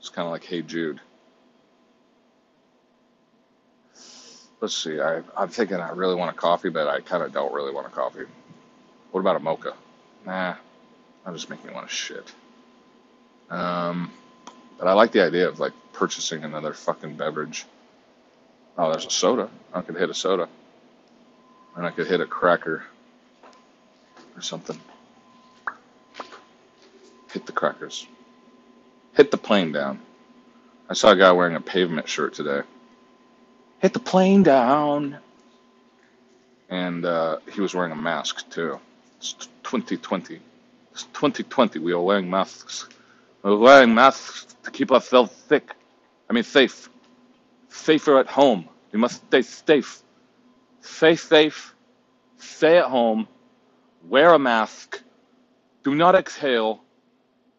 It's 0.00 0.08
kind 0.08 0.26
of 0.26 0.32
like 0.32 0.44
Hey 0.44 0.62
Jude. 0.62 1.00
Let's 4.60 4.76
see. 4.76 5.00
I, 5.00 5.22
I'm 5.36 5.48
thinking 5.48 5.76
I 5.76 5.90
really 5.90 6.16
want 6.16 6.34
a 6.34 6.38
coffee, 6.38 6.68
but 6.68 6.88
I 6.88 6.98
kind 7.00 7.22
of 7.22 7.32
don't 7.32 7.52
really 7.52 7.72
want 7.72 7.86
a 7.86 7.90
coffee. 7.90 8.24
What 9.12 9.20
about 9.20 9.36
a 9.36 9.40
mocha? 9.40 9.74
Nah, 10.26 10.56
I'm 11.24 11.34
just 11.34 11.48
making 11.48 11.72
want 11.72 11.88
to 11.88 11.94
shit. 11.94 12.32
Um, 13.50 14.10
but 14.78 14.86
I 14.86 14.92
like 14.92 15.12
the 15.12 15.22
idea 15.22 15.48
of 15.48 15.58
like 15.58 15.72
purchasing 15.92 16.44
another 16.44 16.72
fucking 16.72 17.16
beverage. 17.16 17.66
Oh, 18.76 18.90
there's 18.90 19.06
a 19.06 19.10
soda. 19.10 19.50
I 19.74 19.82
could 19.82 19.96
hit 19.96 20.08
a 20.08 20.14
soda. 20.14 20.48
And 21.76 21.84
I 21.86 21.90
could 21.90 22.06
hit 22.06 22.20
a 22.20 22.26
cracker 22.26 22.84
or 24.36 24.42
something. 24.42 24.78
Hit 27.32 27.46
the 27.46 27.52
crackers. 27.52 28.06
Hit 29.14 29.30
the 29.30 29.36
plane 29.36 29.72
down. 29.72 30.00
I 30.88 30.94
saw 30.94 31.10
a 31.10 31.16
guy 31.16 31.32
wearing 31.32 31.56
a 31.56 31.60
pavement 31.60 32.08
shirt 32.08 32.34
today. 32.34 32.62
Hit 33.80 33.92
the 33.92 33.98
plane 33.98 34.42
down. 34.42 35.18
And 36.70 37.04
uh, 37.04 37.38
he 37.52 37.60
was 37.60 37.74
wearing 37.74 37.92
a 37.92 37.96
mask 37.96 38.48
too. 38.50 38.78
It's 39.18 39.32
2020. 39.64 40.40
It's 40.92 41.02
2020. 41.04 41.80
We 41.80 41.92
are 41.92 42.00
wearing 42.00 42.30
masks. 42.30 42.88
We're 43.42 43.56
wearing 43.56 43.94
masks 43.94 44.56
to 44.64 44.70
keep 44.70 44.90
ourselves 44.90 45.30
sick. 45.48 45.74
I 46.28 46.32
mean, 46.32 46.42
safe. 46.42 46.90
Safer 47.68 48.18
at 48.18 48.26
home. 48.26 48.68
We 48.90 48.98
must 48.98 49.24
stay 49.26 49.42
safe. 49.42 50.02
Stay 50.80 51.14
safe. 51.14 51.74
Stay 52.36 52.78
at 52.78 52.86
home. 52.86 53.28
Wear 54.08 54.34
a 54.34 54.38
mask. 54.40 55.00
Do 55.84 55.94
not 55.94 56.16
exhale, 56.16 56.82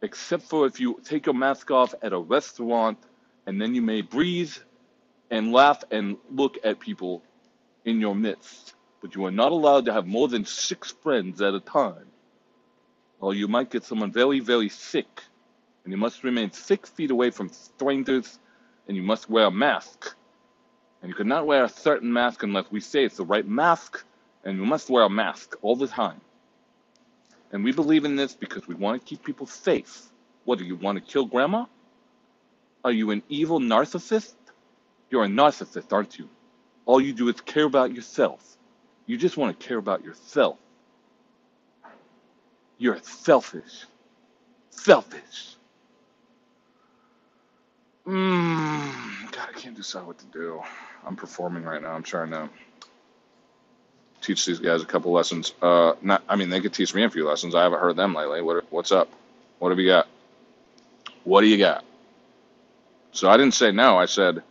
except 0.01 0.43
for 0.43 0.65
if 0.65 0.81
you 0.81 0.99
take 1.05 1.25
your 1.25 1.35
mask 1.35 1.71
off 1.71 1.95
at 2.01 2.11
a 2.11 2.19
restaurant, 2.19 2.97
and 3.45 3.61
then 3.61 3.73
you 3.73 3.81
may 3.81 4.01
breathe 4.01 4.53
and 5.31 5.53
laugh 5.53 5.83
and 5.91 6.17
look 6.29 6.57
at 6.63 6.79
people 6.79 7.23
in 7.85 8.01
your 8.01 8.15
midst. 8.15 8.73
But 9.01 9.15
you 9.15 9.25
are 9.25 9.31
not 9.31 9.53
allowed 9.53 9.85
to 9.85 9.93
have 9.93 10.05
more 10.05 10.27
than 10.27 10.43
six 10.43 10.91
friends 10.91 11.41
at 11.41 11.53
a 11.53 11.61
time, 11.61 12.07
or 13.21 13.33
you 13.33 13.47
might 13.47 13.69
get 13.69 13.85
someone 13.85 14.11
very, 14.11 14.41
very 14.41 14.67
sick 14.67 15.23
and 15.89 15.93
you 15.95 15.97
must 15.97 16.23
remain 16.23 16.51
six 16.51 16.87
feet 16.91 17.09
away 17.09 17.31
from 17.31 17.49
strangers, 17.49 18.37
and 18.87 18.95
you 18.95 19.01
must 19.01 19.27
wear 19.27 19.45
a 19.45 19.51
mask. 19.51 20.13
And 21.01 21.09
you 21.09 21.15
cannot 21.15 21.47
wear 21.47 21.63
a 21.63 21.69
certain 21.69 22.13
mask 22.13 22.43
unless 22.43 22.65
we 22.69 22.79
say 22.79 23.05
it's 23.05 23.17
the 23.17 23.25
right 23.25 23.47
mask, 23.47 24.05
and 24.43 24.59
you 24.59 24.65
must 24.65 24.91
wear 24.91 25.05
a 25.05 25.09
mask 25.09 25.55
all 25.63 25.75
the 25.75 25.87
time. 25.87 26.21
And 27.51 27.63
we 27.63 27.71
believe 27.71 28.05
in 28.05 28.15
this 28.15 28.35
because 28.35 28.67
we 28.67 28.75
want 28.75 29.01
to 29.01 29.07
keep 29.07 29.25
people 29.25 29.47
safe. 29.47 30.03
What 30.45 30.59
do 30.59 30.63
you 30.63 30.75
want 30.75 31.03
to 31.03 31.11
kill 31.11 31.25
grandma? 31.25 31.65
Are 32.85 32.91
you 32.91 33.09
an 33.09 33.23
evil 33.27 33.59
narcissist? 33.59 34.35
You're 35.09 35.23
a 35.23 35.27
narcissist, 35.27 35.91
aren't 35.91 36.19
you? 36.19 36.29
All 36.85 37.01
you 37.01 37.13
do 37.13 37.29
is 37.29 37.41
care 37.41 37.65
about 37.65 37.95
yourself. 37.95 38.57
You 39.07 39.17
just 39.17 39.37
want 39.37 39.59
to 39.59 39.67
care 39.67 39.79
about 39.79 40.03
yourself. 40.03 40.59
You're 42.77 42.99
selfish. 43.01 43.85
Selfish. 44.69 45.55
Mm, 48.09 49.31
God, 49.31 49.49
I 49.55 49.59
can't 49.59 49.75
decide 49.75 50.07
what 50.07 50.17
to 50.17 50.25
do. 50.25 50.63
I'm 51.05 51.15
performing 51.15 51.63
right 51.63 51.79
now. 51.79 51.91
I'm 51.91 52.01
trying 52.01 52.31
to 52.31 52.49
teach 54.19 54.47
these 54.47 54.57
guys 54.57 54.81
a 54.81 54.85
couple 54.85 55.11
lessons. 55.11 55.53
Uh, 55.61 55.93
not, 56.01 56.23
I 56.27 56.35
mean, 56.35 56.49
they 56.49 56.59
could 56.59 56.73
teach 56.73 56.95
me 56.95 57.03
a 57.03 57.09
few 57.11 57.27
lessons. 57.27 57.53
I 57.53 57.61
haven't 57.61 57.79
heard 57.79 57.95
them 57.95 58.15
lately. 58.15 58.41
What, 58.41 58.65
what's 58.71 58.91
up? 58.91 59.09
What 59.59 59.69
have 59.69 59.77
you 59.77 59.85
got? 59.85 60.07
What 61.23 61.41
do 61.41 61.47
you 61.47 61.59
got? 61.59 61.85
So 63.11 63.29
I 63.29 63.37
didn't 63.37 63.53
say 63.53 63.71
no. 63.71 63.99
I 63.99 64.05
said, 64.05 64.41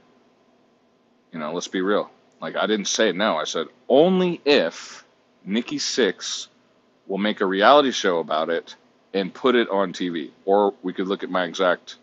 you 1.33 1.41
know, 1.41 1.53
let's 1.53 1.67
be 1.67 1.81
real. 1.81 2.11
Like 2.41 2.55
I 2.55 2.69
didn't 2.69 2.87
say 2.87 3.11
no. 3.11 3.39
I 3.39 3.45
said 3.45 3.67
only 3.89 4.41
if 4.45 5.05
Nikki 5.45 5.79
Sixx 5.79 6.47
will 7.09 7.19
make 7.19 7.41
a 7.41 7.47
reality 7.47 7.91
show 7.91 8.21
about 8.21 8.51
it 8.51 8.77
and 9.13 9.35
put 9.35 9.57
it 9.57 9.69
on 9.69 9.93
TV, 9.93 10.31
or 10.45 10.75
we 10.85 10.93
could 10.93 11.09
look 11.09 11.25
at 11.25 11.31
my 11.31 11.45
exact 11.45 11.97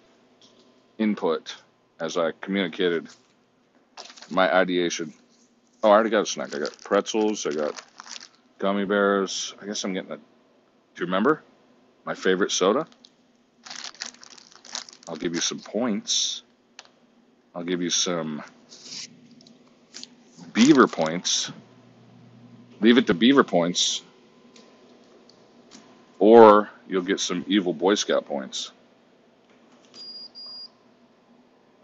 input 0.98 1.56
as 2.00 2.18
I 2.18 2.32
communicated 2.42 3.08
my 4.30 4.54
ideation. 4.54 5.14
Oh, 5.84 5.90
I 5.90 5.94
already 5.94 6.10
got 6.10 6.22
a 6.22 6.26
snack. 6.26 6.56
I 6.56 6.60
got 6.60 6.82
pretzels. 6.84 7.46
I 7.46 7.52
got 7.52 7.82
gummy 8.60 8.86
bears. 8.86 9.54
I 9.62 9.66
guess 9.66 9.84
I'm 9.84 9.94
getting 9.94 10.12
a. 10.12 10.18
Do 10.18 10.22
you 10.98 11.06
remember 11.06 11.44
my 12.06 12.14
favorite 12.14 12.52
soda? 12.52 12.88
I'll 15.08 15.16
give 15.16 15.36
you 15.36 15.42
some 15.42 15.60
points. 15.60 16.42
I'll 17.54 17.64
give 17.64 17.82
you 17.82 17.90
some 17.90 18.44
beaver 20.54 20.88
points. 20.88 21.52
Leave 22.82 22.98
it 22.98 23.08
to 23.08 23.14
beaver 23.14 23.44
points, 23.44 24.02
or 26.20 26.70
you'll 26.88 27.02
get 27.04 27.20
some 27.20 27.46
evil 27.48 27.74
Boy 27.74 27.96
Scout 27.96 28.26
points. 28.26 28.72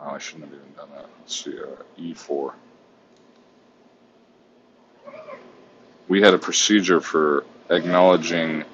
Oh, 0.02 0.10
I 0.10 0.18
shouldn't 0.18 0.46
have 0.46 0.54
even 0.54 0.74
done 0.74 0.90
that. 0.96 1.06
Let's 1.20 1.44
see, 1.44 1.60
uh, 1.60 1.84
E4. 2.00 2.54
We 6.08 6.22
had 6.22 6.34
a 6.34 6.40
procedure 6.40 7.00
for 7.00 7.46
acknowledging 7.70 8.66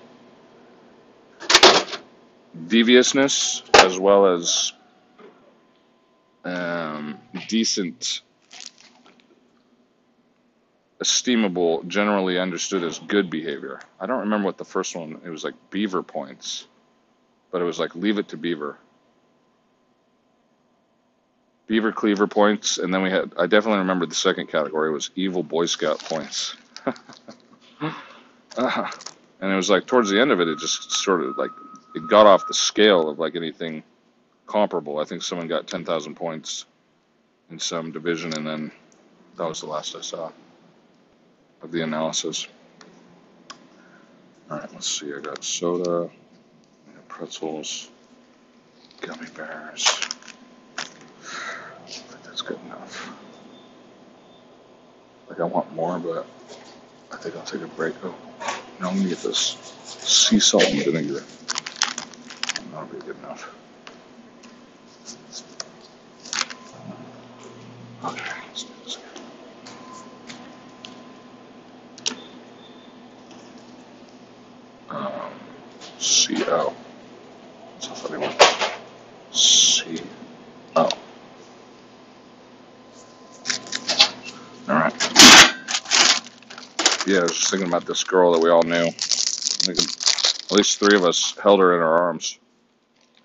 deviousness 2.68 3.62
as 3.76 4.00
well 4.00 4.34
as 4.34 4.72
um, 6.46 7.20
decent, 7.48 8.22
esteemable, 11.02 11.86
generally 11.88 12.40
understood 12.40 12.84
as 12.84 13.00
good 13.00 13.30
behavior. 13.30 13.82
I 14.00 14.06
don't 14.06 14.22
remember 14.22 14.46
what 14.46 14.58
the 14.58 14.66
first 14.66 14.96
one. 14.96 15.20
It 15.26 15.30
was 15.30 15.44
like 15.44 15.56
beaver 15.70 16.02
points, 16.04 16.68
but 17.52 17.62
it 17.62 17.66
was 17.66 17.80
like 17.80 17.96
leave 17.96 18.18
it 18.18 18.30
to 18.30 18.38
beaver. 18.38 18.78
Beaver 21.68 21.92
cleaver 21.92 22.28
points, 22.28 22.78
and 22.78 22.94
then 22.94 23.02
we 23.04 23.10
had. 23.10 23.34
I 23.38 23.46
definitely 23.46 23.80
remember 23.80 24.06
the 24.06 24.16
second 24.16 24.48
category 24.48 24.92
was 24.92 25.12
evil 25.16 25.44
Boy 25.44 25.66
Scout 25.66 26.00
points. 26.00 26.56
uh, 28.58 28.92
and 29.42 29.52
it 29.52 29.56
was 29.56 29.70
like 29.70 29.86
towards 29.86 30.10
the 30.10 30.20
end 30.20 30.32
of 30.32 30.40
it, 30.40 30.48
it 30.48 30.58
just 30.60 30.92
sort 30.92 31.22
of 31.22 31.38
like 31.38 31.52
it 31.96 32.08
got 32.10 32.26
off 32.26 32.48
the 32.48 32.54
scale 32.54 33.10
of 33.10 33.20
like 33.20 33.36
anything 33.36 33.84
comparable. 34.46 35.00
I 35.00 35.04
think 35.04 35.22
someone 35.24 35.48
got 35.48 35.68
10,000 35.68 36.16
points 36.16 36.66
in 37.52 37.60
some 37.60 37.92
division, 37.92 38.34
and 38.34 38.48
then 38.48 38.72
that 39.38 39.48
was 39.48 39.60
the 39.62 39.68
last 39.68 39.96
I 39.96 40.02
saw 40.02 40.32
of 41.62 41.72
the 41.72 41.82
analysis. 41.82 42.48
All 44.50 44.60
right, 44.60 44.74
let's 44.74 45.00
see. 45.00 45.14
I 45.14 45.20
got 45.20 45.44
soda, 45.44 46.10
pretzels, 47.10 47.90
gummy 49.02 49.28
bears. 49.36 49.86
Good 52.48 52.60
enough. 52.66 53.12
Like 55.30 55.42
I 55.42 55.44
want 55.44 55.74
more, 55.74 56.00
but 56.00 56.26
I 57.12 57.18
think 57.18 57.36
I'll 57.36 57.44
take 57.44 57.62
a 57.62 57.68
break. 57.68 57.94
Oh, 58.04 58.16
I'm 58.80 58.96
gonna 58.98 59.10
get 59.10 59.18
this 59.20 59.58
sea 59.86 60.40
salt 60.40 60.64
and 60.64 60.82
vinegar. 60.86 61.24
That'll 62.72 62.88
be 62.88 63.00
good 63.00 63.18
enough. 63.18 63.54
Okay, 68.06 68.32
let's 68.48 68.64
do 68.64 68.74
this. 68.86 68.98
Um, 74.90 75.12
CO. 76.00 76.74
It's 77.78 77.88
a 77.88 77.96
funny 77.96 78.26
one. 78.26 78.36
C. 79.34 80.02
Oh, 80.78 80.90
all 84.70 84.76
right. 84.76 84.94
Yeah, 87.08 87.20
I 87.20 87.24
was 87.24 87.37
thinking 87.50 87.68
about 87.68 87.86
this 87.86 88.04
girl 88.04 88.32
that 88.34 88.40
we 88.40 88.50
all 88.50 88.64
knew. 88.64 88.88
At 88.88 90.52
least 90.52 90.80
three 90.80 90.96
of 90.96 91.04
us 91.04 91.36
held 91.42 91.60
her 91.60 91.76
in 91.76 91.82
our 91.82 91.98
arms, 92.04 92.40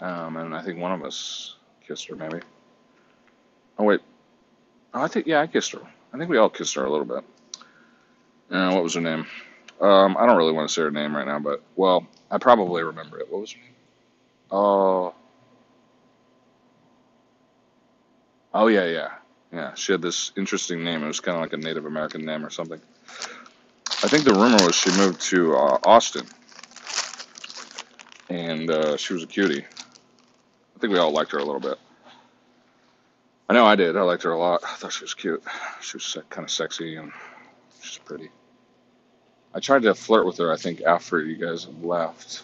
um, 0.00 0.36
and 0.36 0.54
I 0.54 0.62
think 0.62 0.78
one 0.78 0.92
of 0.92 1.04
us 1.04 1.56
kissed 1.86 2.08
her, 2.08 2.16
maybe. 2.16 2.40
Oh 3.78 3.84
wait, 3.84 4.00
oh, 4.94 5.02
I 5.02 5.08
think 5.08 5.26
yeah, 5.26 5.40
I 5.40 5.46
kissed 5.46 5.72
her. 5.72 5.80
I 6.12 6.18
think 6.18 6.30
we 6.30 6.38
all 6.38 6.50
kissed 6.50 6.74
her 6.74 6.84
a 6.84 6.90
little 6.90 7.04
bit. 7.04 7.24
Uh, 8.50 8.72
what 8.72 8.82
was 8.82 8.94
her 8.94 9.00
name? 9.00 9.26
Um, 9.80 10.16
I 10.18 10.26
don't 10.26 10.36
really 10.36 10.52
want 10.52 10.68
to 10.68 10.74
say 10.74 10.82
her 10.82 10.90
name 10.90 11.16
right 11.16 11.26
now, 11.26 11.38
but 11.38 11.62
well, 11.76 12.06
I 12.30 12.38
probably 12.38 12.82
remember 12.82 13.18
it. 13.18 13.30
What 13.30 13.40
was 13.40 13.52
her 13.52 13.60
name? 13.60 13.68
Oh, 14.50 15.14
oh 18.52 18.66
yeah, 18.66 18.84
yeah, 18.84 19.10
yeah. 19.52 19.74
She 19.74 19.92
had 19.92 20.02
this 20.02 20.32
interesting 20.36 20.84
name. 20.84 21.02
It 21.02 21.06
was 21.06 21.20
kind 21.20 21.36
of 21.36 21.42
like 21.42 21.52
a 21.52 21.56
Native 21.56 21.86
American 21.86 22.24
name 22.24 22.44
or 22.44 22.50
something. 22.50 22.80
I 24.04 24.08
think 24.08 24.24
the 24.24 24.34
rumor 24.34 24.64
was 24.66 24.74
she 24.74 24.90
moved 24.96 25.20
to 25.30 25.54
uh, 25.54 25.78
Austin, 25.84 26.26
and 28.28 28.68
uh, 28.68 28.96
she 28.96 29.14
was 29.14 29.22
a 29.22 29.28
cutie. 29.28 29.64
I 29.64 30.78
think 30.80 30.92
we 30.92 30.98
all 30.98 31.12
liked 31.12 31.30
her 31.30 31.38
a 31.38 31.44
little 31.44 31.60
bit. 31.60 31.78
I 33.48 33.54
know 33.54 33.64
I 33.64 33.76
did. 33.76 33.96
I 33.96 34.02
liked 34.02 34.24
her 34.24 34.32
a 34.32 34.38
lot. 34.38 34.62
I 34.64 34.74
thought 34.74 34.92
she 34.92 35.04
was 35.04 35.14
cute. 35.14 35.44
She 35.82 35.98
was 35.98 36.16
kind 36.30 36.44
of 36.44 36.50
sexy 36.50 36.96
and 36.96 37.12
she's 37.80 37.98
pretty. 37.98 38.30
I 39.54 39.60
tried 39.60 39.82
to 39.82 39.94
flirt 39.94 40.26
with 40.26 40.38
her. 40.38 40.50
I 40.50 40.56
think 40.56 40.80
after 40.80 41.20
you 41.20 41.36
guys 41.36 41.68
left, 41.80 42.42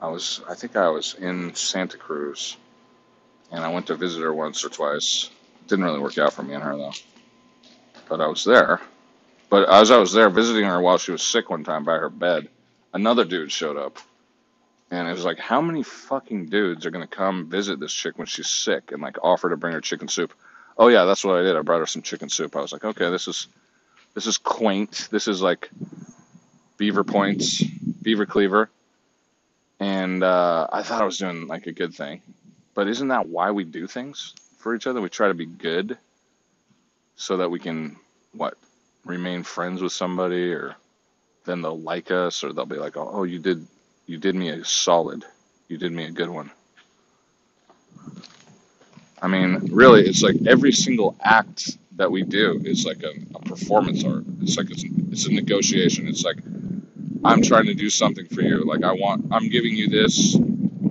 I 0.00 0.08
was. 0.08 0.40
I 0.48 0.54
think 0.54 0.74
I 0.74 0.88
was 0.88 1.14
in 1.14 1.54
Santa 1.54 1.98
Cruz, 1.98 2.56
and 3.52 3.62
I 3.62 3.68
went 3.68 3.86
to 3.88 3.94
visit 3.94 4.22
her 4.22 4.32
once 4.32 4.64
or 4.64 4.70
twice. 4.70 5.30
Didn't 5.68 5.84
really 5.84 6.00
work 6.00 6.18
out 6.18 6.32
for 6.32 6.42
me 6.42 6.54
and 6.54 6.62
her 6.64 6.76
though. 6.76 6.94
But 8.08 8.20
I 8.20 8.26
was 8.26 8.42
there. 8.44 8.80
But 9.50 9.68
as 9.68 9.90
I 9.90 9.98
was 9.98 10.12
there 10.12 10.30
visiting 10.30 10.64
her 10.64 10.80
while 10.80 10.96
she 10.96 11.10
was 11.10 11.22
sick 11.22 11.50
one 11.50 11.64
time 11.64 11.84
by 11.84 11.98
her 11.98 12.08
bed, 12.08 12.48
another 12.94 13.24
dude 13.24 13.50
showed 13.50 13.76
up. 13.76 13.98
And 14.92 15.08
it 15.08 15.12
was 15.12 15.24
like, 15.24 15.38
how 15.38 15.60
many 15.60 15.82
fucking 15.82 16.46
dudes 16.46 16.86
are 16.86 16.90
gonna 16.90 17.08
come 17.08 17.50
visit 17.50 17.80
this 17.80 17.92
chick 17.92 18.16
when 18.16 18.28
she's 18.28 18.48
sick 18.48 18.92
and 18.92 19.02
like 19.02 19.18
offer 19.22 19.50
to 19.50 19.56
bring 19.56 19.74
her 19.74 19.80
chicken 19.80 20.06
soup? 20.08 20.32
Oh 20.78 20.86
yeah, 20.88 21.04
that's 21.04 21.24
what 21.24 21.36
I 21.36 21.42
did. 21.42 21.56
I 21.56 21.62
brought 21.62 21.80
her 21.80 21.86
some 21.86 22.02
chicken 22.02 22.28
soup. 22.28 22.54
I 22.56 22.60
was 22.60 22.72
like, 22.72 22.84
okay, 22.84 23.10
this 23.10 23.26
is 23.26 23.48
this 24.14 24.26
is 24.26 24.38
quaint. 24.38 25.08
This 25.10 25.28
is 25.28 25.42
like 25.42 25.68
Beaver 26.76 27.04
Points, 27.04 27.62
Beaver 28.02 28.26
Cleaver, 28.26 28.70
and 29.78 30.22
uh, 30.24 30.68
I 30.72 30.82
thought 30.82 31.02
I 31.02 31.04
was 31.04 31.18
doing 31.18 31.48
like 31.48 31.66
a 31.66 31.72
good 31.72 31.94
thing. 31.94 32.22
But 32.74 32.88
isn't 32.88 33.08
that 33.08 33.28
why 33.28 33.50
we 33.50 33.64
do 33.64 33.86
things 33.86 34.34
for 34.58 34.74
each 34.74 34.86
other? 34.86 35.00
We 35.00 35.08
try 35.08 35.28
to 35.28 35.34
be 35.34 35.46
good 35.46 35.98
so 37.16 37.36
that 37.38 37.50
we 37.50 37.58
can 37.58 37.96
what 38.32 38.56
remain 39.04 39.42
friends 39.42 39.82
with 39.82 39.92
somebody, 39.92 40.52
or 40.52 40.76
then 41.44 41.62
they'll 41.62 41.80
like 41.80 42.10
us, 42.10 42.44
or 42.44 42.52
they'll 42.52 42.66
be 42.66 42.76
like, 42.76 42.96
oh, 42.96 43.10
oh, 43.12 43.22
you 43.24 43.38
did 43.38 43.66
you 44.06 44.18
did 44.18 44.34
me 44.34 44.48
a 44.48 44.64
solid. 44.64 45.24
You 45.68 45.78
did 45.78 45.92
me 45.92 46.04
a 46.04 46.10
good 46.10 46.28
one. 46.28 46.50
I 49.22 49.28
mean, 49.28 49.68
really, 49.72 50.02
it's 50.02 50.22
like 50.22 50.36
every 50.46 50.72
single 50.72 51.16
act 51.20 51.76
that 51.96 52.10
we 52.10 52.22
do 52.22 52.60
is 52.64 52.86
like 52.86 53.02
a, 53.02 53.12
a 53.34 53.40
performance 53.40 54.04
art. 54.04 54.24
It's 54.40 54.56
like 54.56 54.70
it's, 54.70 54.84
it's 55.12 55.26
a 55.26 55.32
negotiation. 55.32 56.08
It's 56.08 56.24
like 56.24 56.38
I'm 57.24 57.42
trying 57.42 57.66
to 57.66 57.74
do 57.74 57.90
something 57.90 58.26
for 58.26 58.40
you. 58.40 58.64
Like 58.64 58.82
I 58.82 58.92
want, 58.92 59.26
I'm 59.30 59.48
giving 59.48 59.74
you 59.74 59.88
this 59.88 60.32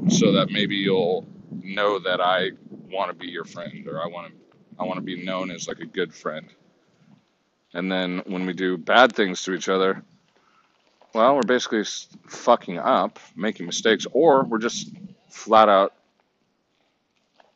so 0.09 0.31
that 0.33 0.49
maybe 0.51 0.75
you'll 0.75 1.25
know 1.63 1.99
that 1.99 2.21
I 2.21 2.51
want 2.91 3.09
to 3.09 3.15
be 3.15 3.27
your 3.27 3.45
friend, 3.45 3.87
or 3.87 4.01
I 4.01 4.07
want 4.07 4.27
to, 4.27 4.33
I 4.79 4.83
want 4.83 4.97
to 4.97 5.03
be 5.03 5.23
known 5.23 5.51
as 5.51 5.67
like 5.67 5.79
a 5.79 5.85
good 5.85 6.13
friend. 6.13 6.47
And 7.73 7.91
then 7.91 8.23
when 8.25 8.45
we 8.45 8.53
do 8.53 8.77
bad 8.77 9.15
things 9.15 9.43
to 9.43 9.53
each 9.53 9.69
other, 9.69 10.03
well, 11.13 11.35
we're 11.35 11.41
basically 11.41 11.83
fucking 12.27 12.77
up, 12.77 13.19
making 13.35 13.65
mistakes, 13.65 14.05
or 14.11 14.43
we're 14.43 14.59
just 14.59 14.91
flat 15.29 15.69
out 15.69 15.93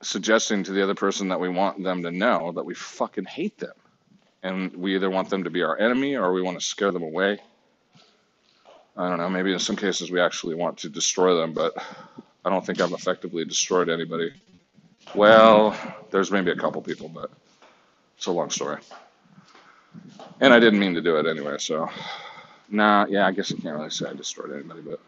suggesting 0.02 0.64
to 0.64 0.72
the 0.72 0.84
other 0.84 0.96
person 0.96 1.30
that 1.30 1.40
we 1.40 1.50
want 1.50 1.82
them 1.82 2.04
to 2.04 2.12
know 2.12 2.52
that 2.52 2.66
we 2.66 2.74
fucking 2.74 3.26
hate 3.26 3.58
them. 3.58 3.74
And 4.42 4.76
we 4.76 4.96
either 4.96 5.10
want 5.10 5.30
them 5.30 5.46
to 5.46 5.50
be 5.50 5.64
our 5.64 5.78
enemy 5.78 6.16
or 6.16 6.34
we 6.34 6.42
want 6.42 6.60
to 6.60 6.66
scare 6.66 6.92
them 6.92 7.04
away. 7.04 7.40
I 8.98 9.10
don't 9.10 9.18
know, 9.18 9.30
maybe 9.30 9.54
in 9.54 9.60
some 9.60 9.76
cases 9.76 10.12
we 10.12 10.20
actually 10.20 10.56
want 10.56 10.80
to 10.80 10.90
destroy 10.90 11.36
them, 11.36 11.54
but 11.54 11.74
I 12.46 12.50
don't 12.50 12.66
think 12.66 12.82
I've 12.82 12.92
effectively 12.92 13.46
destroyed 13.46 13.90
anybody. 13.90 14.34
Well, 15.16 15.76
there's 16.12 16.30
maybe 16.30 16.52
a 16.52 16.56
couple 16.56 16.82
people, 16.82 17.08
but 17.10 17.32
it's 18.18 18.26
a 18.26 18.32
long 18.32 18.50
story. 18.50 18.78
And 20.40 20.54
I 20.54 20.60
didn't 20.60 20.80
mean 20.80 20.94
to 20.96 21.02
do 21.02 21.18
it 21.18 21.26
anyway, 21.26 21.58
so. 21.60 21.90
Nah, 22.70 23.06
yeah, 23.10 23.28
I 23.28 23.32
guess 23.32 23.52
I 23.52 23.56
can't 23.56 23.76
really 23.76 23.90
say 23.90 24.08
I 24.10 24.14
destroyed 24.14 24.52
anybody, 24.52 24.82
but. 24.82 25.00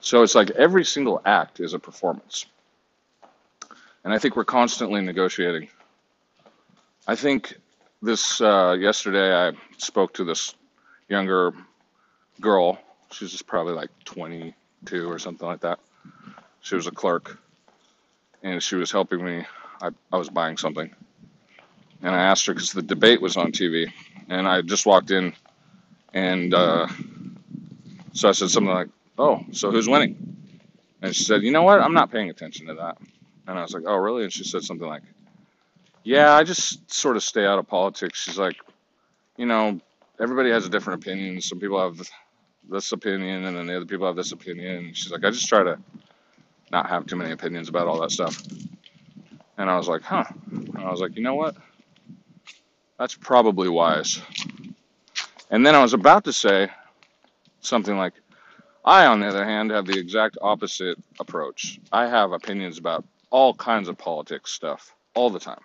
So 0.00 0.22
it's 0.22 0.34
like 0.34 0.50
every 0.50 0.84
single 0.84 1.20
act 1.24 1.60
is 1.60 1.74
a 1.74 1.78
performance. 1.78 2.46
And 4.04 4.12
I 4.12 4.18
think 4.18 4.36
we're 4.36 4.44
constantly 4.44 5.00
negotiating. 5.00 5.68
I 7.08 7.16
think 7.16 7.56
this 8.02 8.40
uh, 8.40 8.76
yesterday 8.78 9.34
I 9.34 9.52
spoke 9.78 10.14
to 10.14 10.24
this 10.24 10.54
younger 11.08 11.52
girl. 12.40 12.78
She's 13.10 13.30
just 13.30 13.46
probably 13.46 13.74
like 13.74 13.90
22 14.04 15.10
or 15.10 15.18
something 15.18 15.46
like 15.46 15.60
that. 15.60 15.80
She 16.60 16.74
was 16.74 16.86
a 16.86 16.92
clerk 16.92 17.38
and 18.42 18.62
she 18.62 18.76
was 18.76 18.92
helping 18.92 19.24
me. 19.24 19.44
I, 19.80 19.90
I 20.12 20.16
was 20.16 20.30
buying 20.30 20.56
something. 20.56 20.94
And 22.02 22.14
I 22.14 22.24
asked 22.24 22.46
her 22.46 22.54
because 22.54 22.72
the 22.72 22.82
debate 22.82 23.20
was 23.20 23.36
on 23.36 23.52
TV. 23.52 23.90
And 24.28 24.46
I 24.46 24.62
just 24.62 24.86
walked 24.86 25.10
in 25.10 25.34
and 26.16 26.54
uh, 26.54 26.86
so 28.14 28.30
I 28.30 28.32
said 28.32 28.48
something 28.50 28.72
like, 28.72 28.88
Oh, 29.18 29.44
so 29.52 29.70
who's 29.70 29.88
winning? 29.88 30.36
And 31.02 31.14
she 31.14 31.24
said, 31.24 31.42
You 31.42 31.52
know 31.52 31.62
what? 31.62 31.80
I'm 31.80 31.92
not 31.92 32.10
paying 32.10 32.30
attention 32.30 32.66
to 32.68 32.74
that. 32.74 32.96
And 33.46 33.58
I 33.58 33.62
was 33.62 33.74
like, 33.74 33.84
Oh, 33.86 33.96
really? 33.96 34.24
And 34.24 34.32
she 34.32 34.42
said 34.44 34.62
something 34.62 34.88
like, 34.88 35.02
Yeah, 36.04 36.32
I 36.32 36.42
just 36.42 36.90
sort 36.90 37.16
of 37.16 37.22
stay 37.22 37.44
out 37.44 37.58
of 37.58 37.68
politics. 37.68 38.22
She's 38.22 38.38
like, 38.38 38.56
You 39.36 39.44
know, 39.44 39.78
everybody 40.18 40.50
has 40.50 40.64
a 40.64 40.70
different 40.70 41.04
opinion. 41.04 41.38
Some 41.42 41.60
people 41.60 41.78
have 41.80 42.00
this 42.68 42.92
opinion, 42.92 43.44
and 43.44 43.56
then 43.56 43.66
the 43.66 43.76
other 43.76 43.86
people 43.86 44.06
have 44.06 44.16
this 44.16 44.32
opinion. 44.32 44.94
She's 44.94 45.12
like, 45.12 45.24
I 45.24 45.30
just 45.30 45.48
try 45.48 45.62
to 45.64 45.78
not 46.72 46.88
have 46.88 47.06
too 47.06 47.16
many 47.16 47.32
opinions 47.32 47.68
about 47.68 47.88
all 47.88 48.00
that 48.00 48.10
stuff. 48.10 48.42
And 49.58 49.68
I 49.68 49.76
was 49.76 49.86
like, 49.88 50.02
Huh. 50.02 50.24
And 50.50 50.78
I 50.78 50.90
was 50.90 51.00
like, 51.00 51.14
You 51.14 51.22
know 51.22 51.34
what? 51.34 51.56
That's 52.98 53.14
probably 53.14 53.68
wise. 53.68 54.20
And 55.50 55.64
then 55.64 55.74
I 55.74 55.82
was 55.82 55.92
about 55.92 56.24
to 56.24 56.32
say 56.32 56.68
something 57.60 57.96
like, 57.96 58.14
I, 58.84 59.06
on 59.06 59.20
the 59.20 59.26
other 59.26 59.44
hand, 59.44 59.70
have 59.70 59.86
the 59.86 59.98
exact 59.98 60.38
opposite 60.40 60.98
approach. 61.20 61.80
I 61.92 62.06
have 62.06 62.32
opinions 62.32 62.78
about 62.78 63.04
all 63.30 63.52
kinds 63.54 63.88
of 63.88 63.98
politics 63.98 64.52
stuff 64.52 64.94
all 65.14 65.30
the 65.30 65.40
time. 65.40 65.60